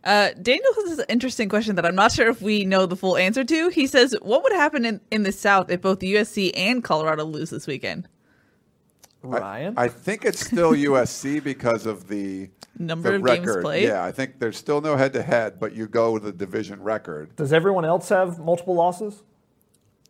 Uh, 0.04 0.32
Daniel 0.42 0.74
has 0.86 1.00
an 1.00 1.06
interesting 1.08 1.48
question 1.48 1.76
that 1.78 1.86
I'm 1.86 1.96
not 1.96 2.12
sure 2.12 2.30
if 2.30 2.42
we 2.42 2.66
know 2.66 2.86
the 2.86 2.98
full 2.98 3.16
answer 3.16 3.46
to. 3.46 3.70
He 3.70 3.88
says, 3.88 4.14
"What 4.22 4.44
would 4.44 4.52
happen 4.52 4.84
in, 4.84 5.00
in 5.12 5.24
the 5.24 5.32
South 5.32 5.72
if 5.72 5.82
both 5.82 6.00
USC 6.00 6.52
and 6.56 6.84
Colorado 6.84 7.24
lose 7.24 7.52
this 7.52 7.68
weekend?" 7.68 8.10
Ryan? 9.22 9.76
I 9.78 9.88
think 9.88 10.26
it's 10.26 10.46
still 10.46 10.74
USC 10.74 11.42
because 11.42 11.86
of 11.86 12.10
the 12.10 12.50
Number 12.78 13.12
the 13.12 13.16
of 13.18 13.26
games 13.26 13.48
record. 13.48 13.64
played? 13.64 13.84
Yeah, 13.88 14.04
I 14.04 14.12
think 14.12 14.40
there's 14.40 14.58
still 14.58 14.82
no 14.82 14.96
head 14.98 15.14
to 15.14 15.22
head, 15.22 15.60
but 15.60 15.74
you 15.74 15.88
go 15.88 16.12
with 16.12 16.24
the 16.24 16.32
division 16.32 16.82
record. 16.82 17.36
Does 17.36 17.54
everyone 17.54 17.86
else 17.86 18.10
have 18.10 18.40
multiple 18.40 18.74
losses? 18.74 19.22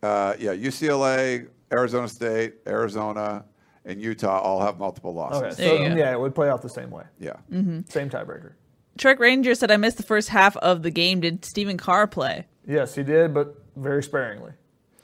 Uh, 0.02 0.34
yeah, 0.38 0.54
UCLA, 0.54 1.48
Arizona 1.72 2.08
State, 2.08 2.54
Arizona, 2.66 3.44
and 3.84 4.00
Utah 4.00 4.38
all 4.38 4.60
have 4.60 4.78
multiple 4.78 5.12
losses. 5.14 5.58
Okay, 5.58 5.68
so 5.68 5.94
yeah, 5.94 6.12
it 6.12 6.18
would 6.20 6.34
play 6.34 6.48
out 6.48 6.62
the 6.62 6.68
same 6.68 6.90
way. 6.90 7.04
Yeah. 7.18 7.36
Same 7.50 8.08
tiebreaker. 8.08 8.52
Trek 8.96 9.18
Ranger 9.18 9.54
said, 9.54 9.70
"I 9.70 9.76
missed 9.76 9.96
the 9.96 10.02
first 10.04 10.28
half 10.28 10.56
of 10.58 10.82
the 10.82 10.90
game. 10.90 11.20
Did 11.20 11.44
Stephen 11.44 11.76
Carr 11.76 12.06
play?" 12.06 12.46
Yes, 12.66 12.94
he 12.94 13.02
did, 13.02 13.34
but 13.34 13.60
very 13.76 14.02
sparingly. 14.02 14.52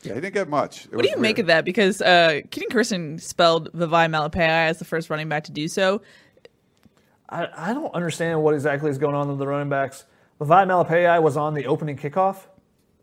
Yeah, 0.02 0.14
he 0.14 0.20
didn't 0.20 0.34
get 0.34 0.48
much. 0.48 0.86
It 0.86 0.94
What 0.94 1.04
do 1.04 1.10
you 1.10 1.18
make 1.18 1.38
of 1.38 1.46
that? 1.46 1.64
Because 1.64 2.00
uh, 2.00 2.40
Keaton 2.50 2.70
Kirsten 2.70 3.18
spelled 3.18 3.70
Vavae 3.72 4.08
Malepeai 4.08 4.68
as 4.68 4.78
the 4.78 4.84
first 4.84 5.10
running 5.10 5.28
back 5.28 5.44
to 5.44 5.52
do 5.52 5.68
so. 5.68 6.00
I, 7.30 7.48
I 7.56 7.74
don't 7.74 7.94
understand 7.94 8.42
what 8.42 8.54
exactly 8.54 8.90
is 8.90 8.98
going 8.98 9.14
on 9.14 9.28
with 9.28 9.38
the 9.38 9.46
running 9.46 9.68
backs. 9.68 10.04
Levi 10.40 10.64
Malepeai 10.64 11.22
was 11.22 11.36
on 11.36 11.54
the 11.54 11.66
opening 11.66 11.96
kickoff, 11.96 12.38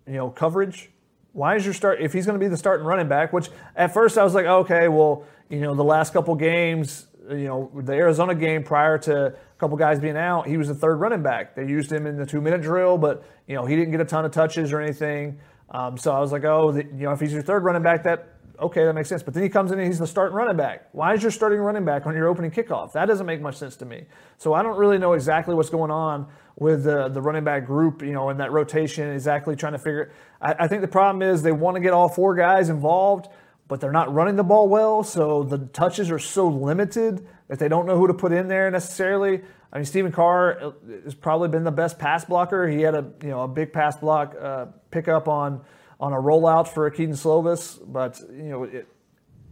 you 0.05 0.13
know, 0.13 0.29
coverage. 0.29 0.89
Why 1.33 1.55
is 1.55 1.63
your 1.63 1.73
start 1.73 2.01
if 2.01 2.13
he's 2.13 2.25
going 2.25 2.37
to 2.37 2.43
be 2.43 2.49
the 2.49 2.57
starting 2.57 2.85
running 2.85 3.07
back? 3.07 3.31
Which 3.31 3.49
at 3.75 3.93
first 3.93 4.17
I 4.17 4.23
was 4.23 4.33
like, 4.33 4.45
okay, 4.45 4.87
well, 4.87 5.23
you 5.49 5.61
know, 5.61 5.75
the 5.75 5.83
last 5.83 6.11
couple 6.13 6.35
games, 6.35 7.05
you 7.29 7.45
know, 7.45 7.71
the 7.73 7.93
Arizona 7.93 8.33
game 8.33 8.63
prior 8.63 8.97
to 8.99 9.27
a 9.27 9.33
couple 9.59 9.77
guys 9.77 9.99
being 9.99 10.17
out, 10.17 10.47
he 10.47 10.57
was 10.57 10.67
the 10.67 10.75
third 10.75 10.95
running 10.95 11.21
back. 11.21 11.55
They 11.55 11.67
used 11.67 11.91
him 11.91 12.07
in 12.07 12.17
the 12.17 12.25
two-minute 12.25 12.61
drill, 12.61 12.97
but 12.97 13.23
you 13.47 13.55
know, 13.55 13.65
he 13.65 13.75
didn't 13.75 13.91
get 13.91 14.01
a 14.01 14.05
ton 14.05 14.25
of 14.25 14.31
touches 14.31 14.73
or 14.73 14.81
anything. 14.81 15.39
Um, 15.69 15.97
so 15.97 16.11
I 16.11 16.19
was 16.19 16.31
like, 16.31 16.43
oh, 16.43 16.71
the, 16.71 16.83
you 16.85 17.03
know, 17.03 17.11
if 17.11 17.19
he's 17.19 17.33
your 17.33 17.41
third 17.41 17.63
running 17.63 17.83
back, 17.83 18.03
that 18.03 18.36
okay, 18.59 18.85
that 18.85 18.93
makes 18.93 19.09
sense. 19.09 19.23
But 19.23 19.33
then 19.33 19.43
he 19.43 19.49
comes 19.49 19.71
in 19.71 19.79
and 19.79 19.87
he's 19.87 19.99
the 19.99 20.07
starting 20.07 20.35
running 20.35 20.57
back. 20.57 20.89
Why 20.91 21.13
is 21.13 21.21
your 21.21 21.31
starting 21.31 21.59
running 21.59 21.85
back 21.85 22.05
on 22.05 22.15
your 22.15 22.27
opening 22.27 22.51
kickoff? 22.51 22.93
That 22.93 23.05
doesn't 23.05 23.25
make 23.25 23.41
much 23.41 23.57
sense 23.57 23.75
to 23.77 23.85
me. 23.85 24.05
So 24.37 24.53
I 24.53 24.63
don't 24.63 24.77
really 24.77 24.97
know 24.97 25.13
exactly 25.13 25.55
what's 25.55 25.69
going 25.69 25.91
on 25.91 26.27
with 26.57 26.83
the, 26.83 27.07
the 27.09 27.21
running 27.21 27.43
back 27.43 27.65
group, 27.65 28.01
you 28.01 28.13
know, 28.13 28.29
in 28.29 28.37
that 28.37 28.51
rotation, 28.51 29.11
exactly 29.11 29.55
trying 29.55 29.73
to 29.73 29.79
figure. 29.79 30.11
I, 30.41 30.55
I 30.59 30.67
think 30.67 30.81
the 30.81 30.87
problem 30.87 31.21
is 31.21 31.43
they 31.43 31.51
want 31.51 31.75
to 31.75 31.81
get 31.81 31.93
all 31.93 32.09
four 32.09 32.35
guys 32.35 32.69
involved, 32.69 33.27
but 33.67 33.79
they're 33.79 33.91
not 33.91 34.13
running 34.13 34.35
the 34.35 34.43
ball 34.43 34.67
well. 34.67 35.03
So 35.03 35.43
the 35.43 35.59
touches 35.67 36.09
are 36.09 36.19
so 36.19 36.47
limited 36.47 37.27
that 37.47 37.59
they 37.59 37.67
don't 37.67 37.85
know 37.85 37.97
who 37.97 38.07
to 38.07 38.13
put 38.13 38.31
in 38.31 38.47
there 38.47 38.71
necessarily. 38.71 39.41
I 39.71 39.77
mean, 39.77 39.85
Stephen 39.85 40.11
Carr 40.11 40.59
uh, 40.61 40.71
has 41.03 41.13
probably 41.13 41.49
been 41.49 41.63
the 41.63 41.71
best 41.71 41.99
pass 41.99 42.25
blocker. 42.25 42.67
He 42.67 42.81
had 42.81 42.95
a 42.95 43.05
you 43.21 43.29
know 43.29 43.41
a 43.41 43.47
big 43.47 43.73
pass 43.73 43.97
block 43.97 44.35
uh, 44.39 44.67
pickup 44.91 45.27
on 45.27 45.61
on 45.99 46.13
a 46.13 46.17
rollout 46.17 46.67
for 46.67 46.89
Kedon 46.89 47.15
Slovis, 47.15 47.79
but 47.85 48.21
you 48.31 48.49
know, 48.49 48.63
it, 48.63 48.87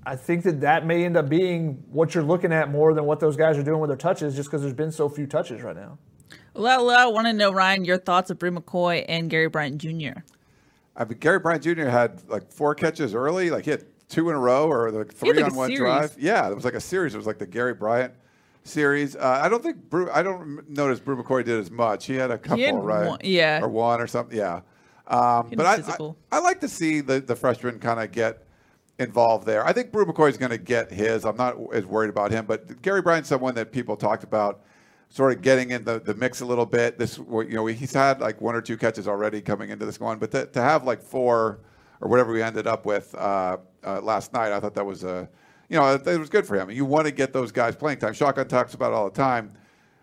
I 0.05 0.15
think 0.15 0.43
that 0.43 0.61
that 0.61 0.85
may 0.85 1.03
end 1.05 1.17
up 1.17 1.27
being 1.27 1.83
what 1.89 2.13
you're 2.13 2.23
looking 2.23 2.53
at 2.53 2.69
more 2.69 2.93
than 2.93 3.05
what 3.05 3.19
those 3.19 3.35
guys 3.35 3.57
are 3.57 3.63
doing 3.63 3.79
with 3.79 3.89
their 3.89 3.97
touches, 3.97 4.35
just 4.35 4.49
because 4.49 4.61
there's 4.61 4.73
been 4.73 4.91
so 4.91 5.09
few 5.09 5.25
touches 5.25 5.61
right 5.63 5.75
now. 5.75 5.97
Well, 6.53 6.89
I 6.91 7.05
want 7.07 7.27
to 7.27 7.33
know, 7.33 7.51
Ryan, 7.51 7.83
your 7.83 7.97
thoughts 7.97 8.29
of 8.29 8.39
Bru 8.39 8.51
McCoy 8.51 9.03
and 9.09 9.29
Gary 9.29 9.49
Bryant 9.49 9.79
Jr. 9.79 10.21
I 10.95 11.03
mean, 11.03 11.17
Gary 11.19 11.39
Bryant 11.39 11.63
Jr. 11.63 11.87
had 11.87 12.27
like 12.29 12.51
four 12.51 12.75
catches 12.75 13.13
early, 13.13 13.49
like 13.49 13.65
he 13.65 13.71
had 13.71 13.85
two 14.07 14.29
in 14.29 14.35
a 14.35 14.39
row 14.39 14.67
or 14.69 14.91
like 14.91 15.13
three 15.13 15.33
like, 15.33 15.45
on 15.51 15.55
one 15.55 15.67
series. 15.69 15.79
drive. 15.79 16.15
Yeah, 16.17 16.49
it 16.49 16.55
was 16.55 16.63
like 16.63 16.75
a 16.75 16.79
series. 16.79 17.13
It 17.13 17.17
was 17.17 17.27
like 17.27 17.39
the 17.39 17.47
Gary 17.47 17.73
Bryant 17.73 18.13
series. 18.63 19.15
Uh, 19.15 19.39
I 19.43 19.49
don't 19.49 19.61
think 19.61 19.89
Bru, 19.89 20.09
I 20.11 20.23
don't 20.23 20.69
notice 20.69 20.99
Bru 20.99 21.21
McCoy 21.21 21.43
did 21.43 21.59
as 21.59 21.71
much. 21.71 22.05
He 22.05 22.15
had 22.15 22.31
a 22.31 22.37
couple, 22.37 22.63
had 22.63 22.75
right? 22.75 23.07
one- 23.07 23.19
yeah. 23.23 23.61
or 23.61 23.67
one 23.67 23.99
or 23.99 24.07
something. 24.07 24.37
Yeah, 24.37 24.61
um, 25.07 25.51
but 25.55 25.65
I, 25.65 25.75
I. 25.75 26.37
I 26.37 26.39
like 26.39 26.59
to 26.61 26.67
see 26.67 27.01
the 27.01 27.19
the 27.19 27.35
freshman 27.35 27.79
kind 27.79 27.99
of 27.99 28.11
get 28.11 28.45
involved 28.97 29.45
there. 29.45 29.65
I 29.65 29.73
think 29.73 29.91
Bru 29.91 30.05
McCoy 30.05 30.29
is 30.29 30.37
going 30.37 30.51
to 30.51 30.57
get 30.57 30.91
his. 30.91 31.25
I'm 31.25 31.37
not 31.37 31.57
as 31.73 31.85
worried 31.85 32.09
about 32.09 32.31
him, 32.31 32.45
but 32.45 32.81
Gary 32.81 33.01
Bryant's 33.01 33.29
someone 33.29 33.55
that 33.55 33.71
people 33.71 33.95
talked 33.95 34.23
about. 34.23 34.61
Sort 35.07 35.31
of 35.33 35.41
getting 35.43 35.69
in 35.69 35.85
the, 35.85 35.99
the 35.99 36.15
mix 36.15 36.41
a 36.41 36.45
little 36.45 36.65
bit. 36.65 36.97
This, 36.97 37.17
you 37.17 37.47
know, 37.51 37.67
he's 37.67 37.93
had 37.93 38.19
like 38.19 38.41
one 38.41 38.55
or 38.55 38.61
two 38.61 38.75
catches 38.75 39.07
already 39.07 39.39
coming 39.39 39.69
into 39.69 39.85
this 39.85 39.99
one, 39.99 40.17
but 40.17 40.31
to, 40.31 40.47
to 40.47 40.61
have 40.61 40.83
like 40.83 41.01
four 41.01 41.59
or 42.01 42.09
whatever 42.09 42.33
we 42.33 42.41
ended 42.41 42.67
up 42.67 42.85
with 42.85 43.13
uh, 43.15 43.57
uh, 43.85 44.01
last 44.01 44.33
night. 44.33 44.51
I 44.51 44.59
thought 44.59 44.73
that 44.73 44.85
was 44.85 45.03
a, 45.03 45.29
you 45.69 45.77
know, 45.77 45.93
it 45.93 46.19
was 46.19 46.29
good 46.29 46.45
for 46.45 46.55
him. 46.59 46.69
You 46.71 46.85
want 46.85 47.05
to 47.05 47.11
get 47.11 47.33
those 47.33 47.51
guys 47.51 47.75
playing 47.75 47.99
time. 47.99 48.13
Shotgun 48.13 48.47
talks 48.47 48.73
about 48.73 48.91
it 48.91 48.95
all 48.95 49.09
the 49.09 49.15
time. 49.15 49.53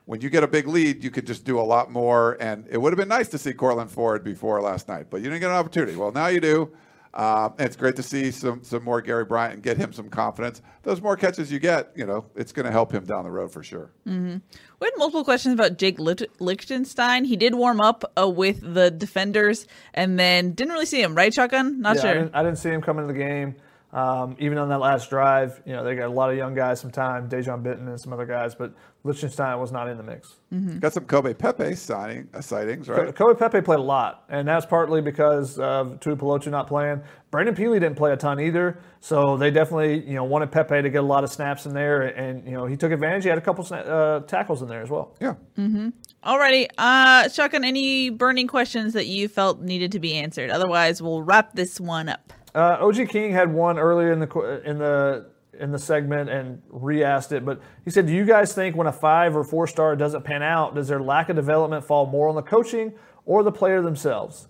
When 0.05 0.21
you 0.21 0.31
get 0.31 0.43
a 0.43 0.49
big 0.49 0.67
lead, 0.67 1.05
you 1.05 1.11
could 1.11 1.27
just 1.27 1.45
do 1.45 1.61
a 1.61 1.63
lot 1.63 1.91
more. 1.91 2.37
And 2.41 2.67
it 2.69 2.79
would 2.79 2.93
have 2.93 2.99
been 2.99 3.09
nice 3.09 3.29
to 3.29 3.39
see 3.39 3.53
Courtland 3.53 3.91
Ford 3.91 4.25
before 4.25 4.61
last 4.61 4.89
night, 4.89 5.07
but 5.11 5.19
you 5.19 5.25
didn't 5.25 5.41
get 5.41 5.51
an 5.51 5.57
opportunity. 5.57 5.97
Well, 5.97 6.13
now 6.13 6.27
you 6.27 6.41
do. 6.41 6.73
Um, 7.15 7.53
and 7.59 7.67
it's 7.67 7.77
great 7.77 7.97
to 7.97 8.03
see 8.03 8.31
some 8.31 8.65
some 8.65 8.83
more 8.83 9.03
Gary 9.03 9.27
Bryant 9.27 9.55
and 9.55 9.63
get 9.63 9.77
him 9.77 9.93
some 9.93 10.09
confidence. 10.09 10.63
Those 10.83 11.03
more 11.03 11.15
catches 11.15 11.53
you 11.53 11.59
get, 11.59 11.93
you 11.95 12.07
know, 12.07 12.25
it's 12.35 12.53
going 12.53 12.65
to 12.65 12.73
help 12.73 12.91
him 12.91 13.05
down 13.05 13.25
the 13.25 13.31
road 13.31 13.53
for 13.53 13.63
sure. 13.63 13.91
Mm-hmm. 14.09 14.39
We 14.81 14.87
had 14.87 14.93
multiple 14.97 15.23
questions 15.23 15.53
about 15.53 15.77
Jake 15.77 15.99
Lichtenstein. 15.99 17.25
He 17.25 17.37
did 17.37 17.55
warm 17.55 17.83
up 17.83 18.11
uh, 18.19 18.31
with 18.31 18.63
the 18.63 18.91
defenders 18.91 19.67
and 19.93 20.19
then 20.19 20.53
didn't 20.53 20.73
really 20.73 20.87
see 20.87 21.03
him, 21.03 21.15
right, 21.15 21.33
Shotgun? 21.35 21.83
Not 21.83 21.97
yeah, 21.97 22.03
sure. 22.03 22.11
I 22.11 22.15
didn't, 22.15 22.35
I 22.35 22.43
didn't 22.43 22.59
see 22.59 22.71
him 22.71 22.81
come 22.81 22.99
into 22.99 23.13
the 23.13 23.19
game. 23.19 23.57
Um, 23.93 24.37
even 24.39 24.57
on 24.57 24.71
that 24.71 24.79
last 24.79 25.11
drive, 25.11 25.61
you 25.67 25.75
know, 25.75 25.85
they 25.85 25.95
got 25.95 26.07
a 26.07 26.13
lot 26.13 26.31
of 26.31 26.37
young 26.37 26.55
guys 26.55 26.81
some 26.81 26.91
time, 26.91 27.29
Dejon 27.29 27.63
Benton 27.63 27.89
and 27.89 28.01
some 28.01 28.11
other 28.11 28.25
guys, 28.25 28.55
but 28.55 28.73
Lichtenstein 29.05 29.61
was 29.61 29.71
not 29.71 29.87
in 29.87 29.99
the 29.99 30.03
mix. 30.03 30.37
Mm-hmm. 30.51 30.79
Got 30.79 30.95
some 30.95 31.05
Kobe 31.05 31.35
Pepe 31.35 31.75
signing 31.75 32.29
uh, 32.33 32.41
sightings, 32.41 32.89
right? 32.89 33.15
Kobe 33.15 33.39
Pepe 33.39 33.61
played 33.61 33.81
a 33.81 33.83
lot, 33.83 34.25
and 34.31 34.49
that's 34.49 34.65
partly 34.65 35.03
because 35.03 35.59
of 35.59 36.01
Tuipulotu 36.01 36.47
not 36.47 36.69
playing. 36.69 37.03
Brandon 37.31 37.55
Pili 37.55 37.75
didn't 37.75 37.97
play 37.97 38.13
a 38.13 38.17
ton 38.17 38.41
either, 38.41 38.79
so 39.01 39.37
they 39.37 39.51
definitely, 39.51 40.09
you 40.09 40.15
know, 40.15 40.25
wanted 40.25 40.51
Pepe 40.51 40.81
to 40.81 40.89
get 40.89 41.03
a 41.03 41.07
lot 41.07 41.23
of 41.23 41.31
snaps 41.31 41.67
in 41.67 41.75
there, 41.75 42.03
and 42.03 42.47
you 42.47 42.53
know, 42.53 42.65
he 42.65 42.79
took 42.79 42.93
advantage. 42.93 43.25
He 43.25 43.29
had 43.29 43.39
a 43.39 43.43
couple 43.43 43.67
uh, 43.75 44.21
tackles 44.21 44.63
in 44.63 44.69
there 44.69 44.83
as 44.83 44.89
well. 44.89 45.15
Yeah. 45.21 45.35
Mm-hmm. 45.59 45.89
Alrighty, 46.25 46.69
uh, 46.79 47.29
Shotgun, 47.29 47.65
any 47.65 48.09
burning 48.09 48.47
questions 48.47 48.95
that 48.95 49.07
you 49.07 49.29
felt 49.29 49.61
needed 49.61 49.93
to 49.93 49.99
be 49.99 50.15
answered? 50.15 50.49
Otherwise, 50.49 51.03
we'll 51.03 51.23
wrap 51.23 51.55
this 51.55 51.79
one 51.79 52.09
up. 52.09 52.33
Uh, 52.55 52.79
OG 52.81 53.09
King 53.09 53.33
had 53.33 53.53
one 53.53 53.79
earlier 53.79 54.13
in 54.13 54.21
the 54.21 54.63
in 54.65 54.79
the 54.79 55.27
in 55.59 55.71
the 55.71 55.79
segment 55.79 56.31
and 56.31 56.61
re-asked 56.71 57.33
it, 57.33 57.45
but 57.45 57.61
he 57.85 57.91
said, 57.91 58.07
"Do 58.07 58.13
you 58.13 58.25
guys 58.25 58.55
think 58.55 58.77
when 58.77 58.87
a 58.87 58.93
five 58.93 59.37
or 59.37 59.45
four 59.45 59.67
star 59.67 59.97
doesn't 59.97 60.23
pan 60.23 60.43
out, 60.43 60.75
does 60.75 60.89
their 60.89 61.01
lack 61.01 61.29
of 61.29 61.37
development 61.37 61.85
fall 61.85 62.07
more 62.07 62.29
on 62.29 62.35
the 62.35 62.43
coaching 62.43 62.93
or 63.25 63.43
the 63.43 63.53
player 63.53 63.81
themselves?" 63.83 64.49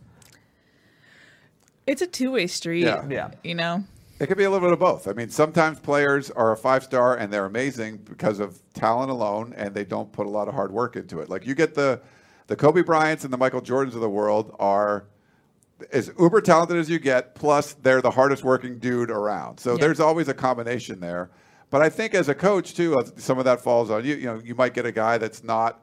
It's 1.86 2.03
a 2.03 2.07
two 2.07 2.32
way 2.32 2.46
street. 2.46 2.84
Yeah. 2.84 3.07
yeah. 3.09 3.30
You 3.42 3.55
know. 3.55 3.84
It 4.18 4.28
could 4.28 4.38
be 4.38 4.44
a 4.44 4.50
little 4.50 4.64
bit 4.64 4.72
of 4.72 4.78
both. 4.78 5.09
I 5.09 5.14
mean, 5.14 5.30
sometimes 5.30 5.80
players 5.80 6.30
are 6.30 6.53
a 6.53 6.57
five 6.57 6.84
star 6.84 7.16
and 7.16 7.32
they're 7.32 7.44
amazing 7.44 7.96
because 7.98 8.38
of 8.38 8.61
talent 8.72 9.11
alone, 9.11 9.53
and 9.57 9.74
they 9.74 9.84
don't 9.84 10.12
put 10.12 10.26
a 10.26 10.30
lot 10.30 10.46
of 10.46 10.55
hard 10.55 10.70
work 10.70 10.94
into 10.94 11.18
it. 11.20 11.28
Like 11.28 11.44
you 11.44 11.57
get 11.57 11.74
the 11.74 12.00
the 12.46 12.57
Kobe 12.57 12.82
Bryants 12.82 13.24
and 13.24 13.32
the 13.32 13.36
Michael 13.36 13.61
Jordans 13.61 13.94
of 13.94 14.00
the 14.00 14.09
world 14.09 14.55
are 14.61 15.07
as 15.93 16.11
uber 16.18 16.41
talented 16.41 16.76
as 16.76 16.89
you 16.89 16.99
get, 16.99 17.35
plus 17.35 17.74
they're 17.74 18.03
the 18.03 18.11
hardest 18.11 18.45
working 18.45 18.78
dude 18.78 19.11
around. 19.11 19.59
So 19.59 19.72
yeah. 19.72 19.78
there's 19.78 20.01
always 20.01 20.28
a 20.28 20.35
combination 20.35 21.01
there. 21.01 21.30
But 21.70 21.80
I 21.83 21.89
think 21.89 22.14
as 22.14 22.28
a 22.28 22.35
coach 22.35 22.74
too, 22.74 22.99
uh, 22.99 23.05
some 23.16 23.39
of 23.39 23.45
that 23.47 23.61
falls 23.61 23.91
on 23.91 24.05
you. 24.05 24.14
You 24.16 24.26
know, 24.26 24.43
you 24.45 24.55
might 24.55 24.74
get 24.74 24.85
a 24.85 24.93
guy 24.93 25.18
that's 25.18 25.43
not 25.43 25.83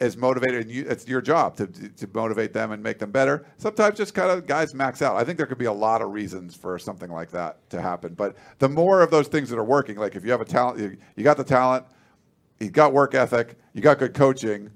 as 0.00 0.16
motivated, 0.16 0.62
and 0.62 0.70
you, 0.70 0.84
it's 0.88 1.06
your 1.06 1.20
job 1.20 1.56
to, 1.56 1.66
to 1.66 2.08
motivate 2.12 2.52
them 2.52 2.72
and 2.72 2.82
make 2.82 2.98
them 2.98 3.10
better. 3.10 3.46
Sometimes 3.56 3.96
just 3.96 4.14
kind 4.14 4.30
of 4.30 4.46
guys 4.46 4.74
max 4.74 5.02
out. 5.02 5.16
I 5.16 5.24
think 5.24 5.38
there 5.38 5.46
could 5.46 5.58
be 5.58 5.66
a 5.66 5.72
lot 5.72 6.02
of 6.02 6.10
reasons 6.10 6.56
for 6.56 6.78
something 6.78 7.10
like 7.10 7.30
that 7.30 7.68
to 7.70 7.80
happen. 7.80 8.14
But 8.14 8.36
the 8.58 8.68
more 8.68 9.00
of 9.00 9.10
those 9.10 9.28
things 9.28 9.48
that 9.50 9.58
are 9.58 9.64
working, 9.64 9.96
like 9.96 10.16
if 10.16 10.24
you 10.24 10.30
have 10.30 10.40
a 10.40 10.44
talent, 10.44 10.80
you, 10.80 10.96
you 11.16 11.24
got 11.24 11.36
the 11.36 11.44
talent, 11.44 11.84
you 12.58 12.70
got 12.70 12.92
work 12.92 13.14
ethic, 13.14 13.56
you 13.74 13.80
got 13.80 13.98
good 13.98 14.14
coaching 14.14 14.70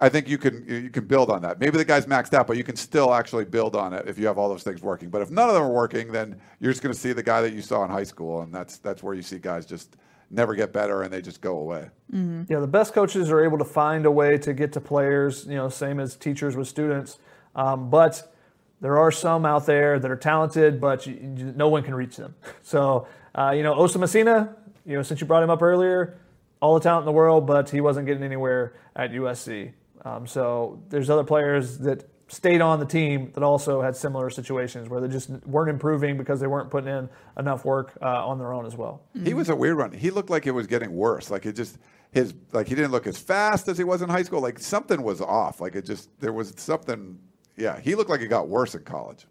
I 0.00 0.08
think 0.08 0.28
you 0.28 0.36
can 0.36 0.64
you 0.68 0.90
can 0.90 1.06
build 1.06 1.30
on 1.30 1.42
that. 1.42 1.58
Maybe 1.58 1.78
the 1.78 1.84
guy's 1.84 2.06
maxed 2.06 2.34
out, 2.34 2.46
but 2.46 2.56
you 2.56 2.64
can 2.64 2.76
still 2.76 3.14
actually 3.14 3.46
build 3.46 3.74
on 3.74 3.92
it 3.94 4.06
if 4.06 4.18
you 4.18 4.26
have 4.26 4.36
all 4.36 4.48
those 4.48 4.62
things 4.62 4.82
working. 4.82 5.08
But 5.08 5.22
if 5.22 5.30
none 5.30 5.48
of 5.48 5.54
them 5.54 5.64
are 5.64 5.72
working, 5.72 6.12
then 6.12 6.40
you're 6.60 6.72
just 6.72 6.82
going 6.82 6.92
to 6.92 6.98
see 6.98 7.12
the 7.12 7.22
guy 7.22 7.40
that 7.40 7.52
you 7.52 7.62
saw 7.62 7.84
in 7.84 7.90
high 7.90 8.04
school, 8.04 8.42
and 8.42 8.52
that's 8.52 8.78
that's 8.78 9.02
where 9.02 9.14
you 9.14 9.22
see 9.22 9.38
guys 9.38 9.64
just 9.64 9.96
never 10.30 10.54
get 10.54 10.72
better 10.72 11.02
and 11.02 11.12
they 11.12 11.22
just 11.22 11.40
go 11.40 11.58
away. 11.58 11.88
Mm-hmm. 12.12 12.52
Yeah, 12.52 12.58
the 12.58 12.66
best 12.66 12.92
coaches 12.92 13.30
are 13.30 13.44
able 13.44 13.58
to 13.58 13.64
find 13.64 14.04
a 14.06 14.10
way 14.10 14.36
to 14.38 14.52
get 14.52 14.72
to 14.72 14.80
players. 14.80 15.46
You 15.46 15.54
know, 15.54 15.68
same 15.68 16.00
as 16.00 16.16
teachers 16.16 16.56
with 16.56 16.68
students, 16.68 17.18
um, 17.54 17.88
but 17.88 18.34
there 18.80 18.98
are 18.98 19.10
some 19.10 19.46
out 19.46 19.64
there 19.64 19.98
that 19.98 20.10
are 20.10 20.16
talented, 20.16 20.80
but 20.80 21.06
you, 21.06 21.14
you, 21.14 21.52
no 21.56 21.68
one 21.68 21.82
can 21.82 21.94
reach 21.94 22.16
them. 22.16 22.34
So 22.62 23.06
uh, 23.34 23.50
you 23.50 23.62
know, 23.62 23.74
Osa 23.74 23.98
Masina, 23.98 24.54
you 24.84 24.96
know, 24.96 25.02
since 25.02 25.20
you 25.20 25.26
brought 25.26 25.42
him 25.42 25.50
up 25.50 25.62
earlier, 25.62 26.18
all 26.60 26.74
the 26.74 26.80
talent 26.80 27.02
in 27.02 27.06
the 27.06 27.12
world, 27.12 27.46
but 27.46 27.68
he 27.70 27.80
wasn't 27.80 28.06
getting 28.06 28.22
anywhere 28.22 28.74
at 28.94 29.12
USC. 29.12 29.72
Um, 30.04 30.26
so 30.26 30.82
there's 30.88 31.10
other 31.10 31.24
players 31.24 31.78
that 31.78 32.08
stayed 32.28 32.60
on 32.60 32.80
the 32.80 32.86
team 32.86 33.30
that 33.34 33.42
also 33.42 33.80
had 33.80 33.94
similar 33.94 34.30
situations 34.30 34.88
where 34.88 35.00
they 35.00 35.08
just 35.08 35.30
weren't 35.46 35.70
improving 35.70 36.16
because 36.16 36.40
they 36.40 36.46
weren't 36.46 36.70
putting 36.70 36.90
in 36.90 37.08
enough 37.38 37.64
work 37.64 37.96
uh, 38.02 38.26
on 38.26 38.38
their 38.38 38.52
own 38.52 38.66
as 38.66 38.76
well. 38.76 39.02
He 39.22 39.34
was 39.34 39.48
a 39.48 39.54
weird 39.56 39.78
one. 39.78 39.92
He 39.92 40.10
looked 40.10 40.30
like 40.30 40.46
it 40.46 40.50
was 40.50 40.66
getting 40.66 40.92
worse. 40.92 41.30
Like 41.30 41.46
it 41.46 41.52
just 41.52 41.78
his 42.10 42.34
like 42.52 42.66
he 42.66 42.74
didn't 42.74 42.90
look 42.90 43.06
as 43.06 43.18
fast 43.18 43.68
as 43.68 43.78
he 43.78 43.84
was 43.84 44.02
in 44.02 44.08
high 44.08 44.22
school. 44.22 44.40
Like 44.40 44.58
something 44.58 45.02
was 45.02 45.20
off. 45.20 45.60
Like 45.60 45.74
it 45.76 45.84
just 45.84 46.08
there 46.20 46.32
was 46.32 46.52
something. 46.56 47.18
Yeah, 47.56 47.80
he 47.80 47.94
looked 47.94 48.10
like 48.10 48.20
it 48.20 48.28
got 48.28 48.48
worse 48.48 48.74
in 48.74 48.82
college. 48.82 49.26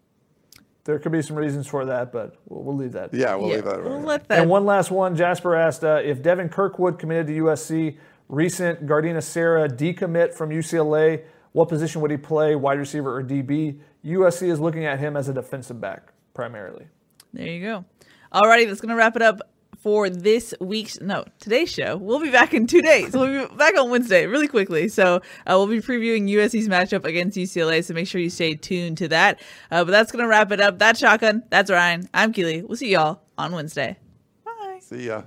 There 0.84 0.98
could 1.00 1.12
be 1.12 1.20
some 1.20 1.36
reasons 1.36 1.66
for 1.66 1.84
that, 1.84 2.12
but 2.12 2.36
we'll, 2.46 2.62
we'll 2.62 2.76
leave 2.76 2.92
that. 2.92 3.12
Yeah, 3.12 3.34
we'll 3.34 3.48
yeah, 3.48 3.54
leave 3.56 3.64
that. 3.64 3.82
We'll 3.82 4.00
let 4.00 4.28
that. 4.28 4.38
And 4.40 4.50
one 4.50 4.64
last 4.64 4.90
one. 4.90 5.16
Jasper 5.16 5.54
asked 5.56 5.84
uh, 5.84 6.00
if 6.02 6.22
Devin 6.22 6.48
Kirkwood 6.48 6.98
committed 6.98 7.26
to 7.26 7.32
USC. 7.42 7.98
Recent 8.28 8.86
Gardena 8.86 9.22
Serra 9.22 9.68
decommit 9.68 10.34
from 10.34 10.50
UCLA 10.50 11.22
what 11.56 11.70
position 11.70 12.02
would 12.02 12.10
he 12.10 12.18
play, 12.18 12.54
wide 12.54 12.78
receiver 12.78 13.16
or 13.16 13.24
DB? 13.24 13.80
USC 14.04 14.50
is 14.50 14.60
looking 14.60 14.84
at 14.84 14.98
him 14.98 15.16
as 15.16 15.30
a 15.30 15.32
defensive 15.32 15.80
back 15.80 16.12
primarily. 16.34 16.86
There 17.32 17.46
you 17.46 17.62
go. 17.62 17.84
Alrighty, 18.30 18.66
that's 18.66 18.82
going 18.82 18.90
to 18.90 18.94
wrap 18.94 19.16
it 19.16 19.22
up 19.22 19.40
for 19.78 20.10
this 20.10 20.52
week's 20.60 21.00
no 21.00 21.24
today's 21.40 21.72
show. 21.72 21.96
We'll 21.96 22.20
be 22.20 22.30
back 22.30 22.52
in 22.52 22.66
two 22.66 22.82
days. 22.82 23.14
We'll 23.14 23.48
be 23.48 23.56
back 23.56 23.74
on 23.78 23.88
Wednesday, 23.88 24.26
really 24.26 24.48
quickly. 24.48 24.88
So 24.88 25.16
uh, 25.16 25.20
we'll 25.46 25.66
be 25.66 25.80
previewing 25.80 26.28
USC's 26.28 26.68
matchup 26.68 27.06
against 27.06 27.38
UCLA. 27.38 27.82
So 27.82 27.94
make 27.94 28.06
sure 28.06 28.20
you 28.20 28.28
stay 28.28 28.54
tuned 28.54 28.98
to 28.98 29.08
that. 29.08 29.40
Uh, 29.70 29.82
but 29.82 29.92
that's 29.92 30.12
gonna 30.12 30.28
wrap 30.28 30.52
it 30.52 30.60
up. 30.60 30.78
That's 30.78 31.00
shotgun. 31.00 31.42
That's 31.48 31.70
Ryan. 31.70 32.06
I'm 32.12 32.34
Keely. 32.34 32.64
We'll 32.64 32.76
see 32.76 32.90
y'all 32.90 33.22
on 33.38 33.52
Wednesday. 33.52 33.96
Bye. 34.44 34.80
See 34.82 35.06
ya. 35.06 35.22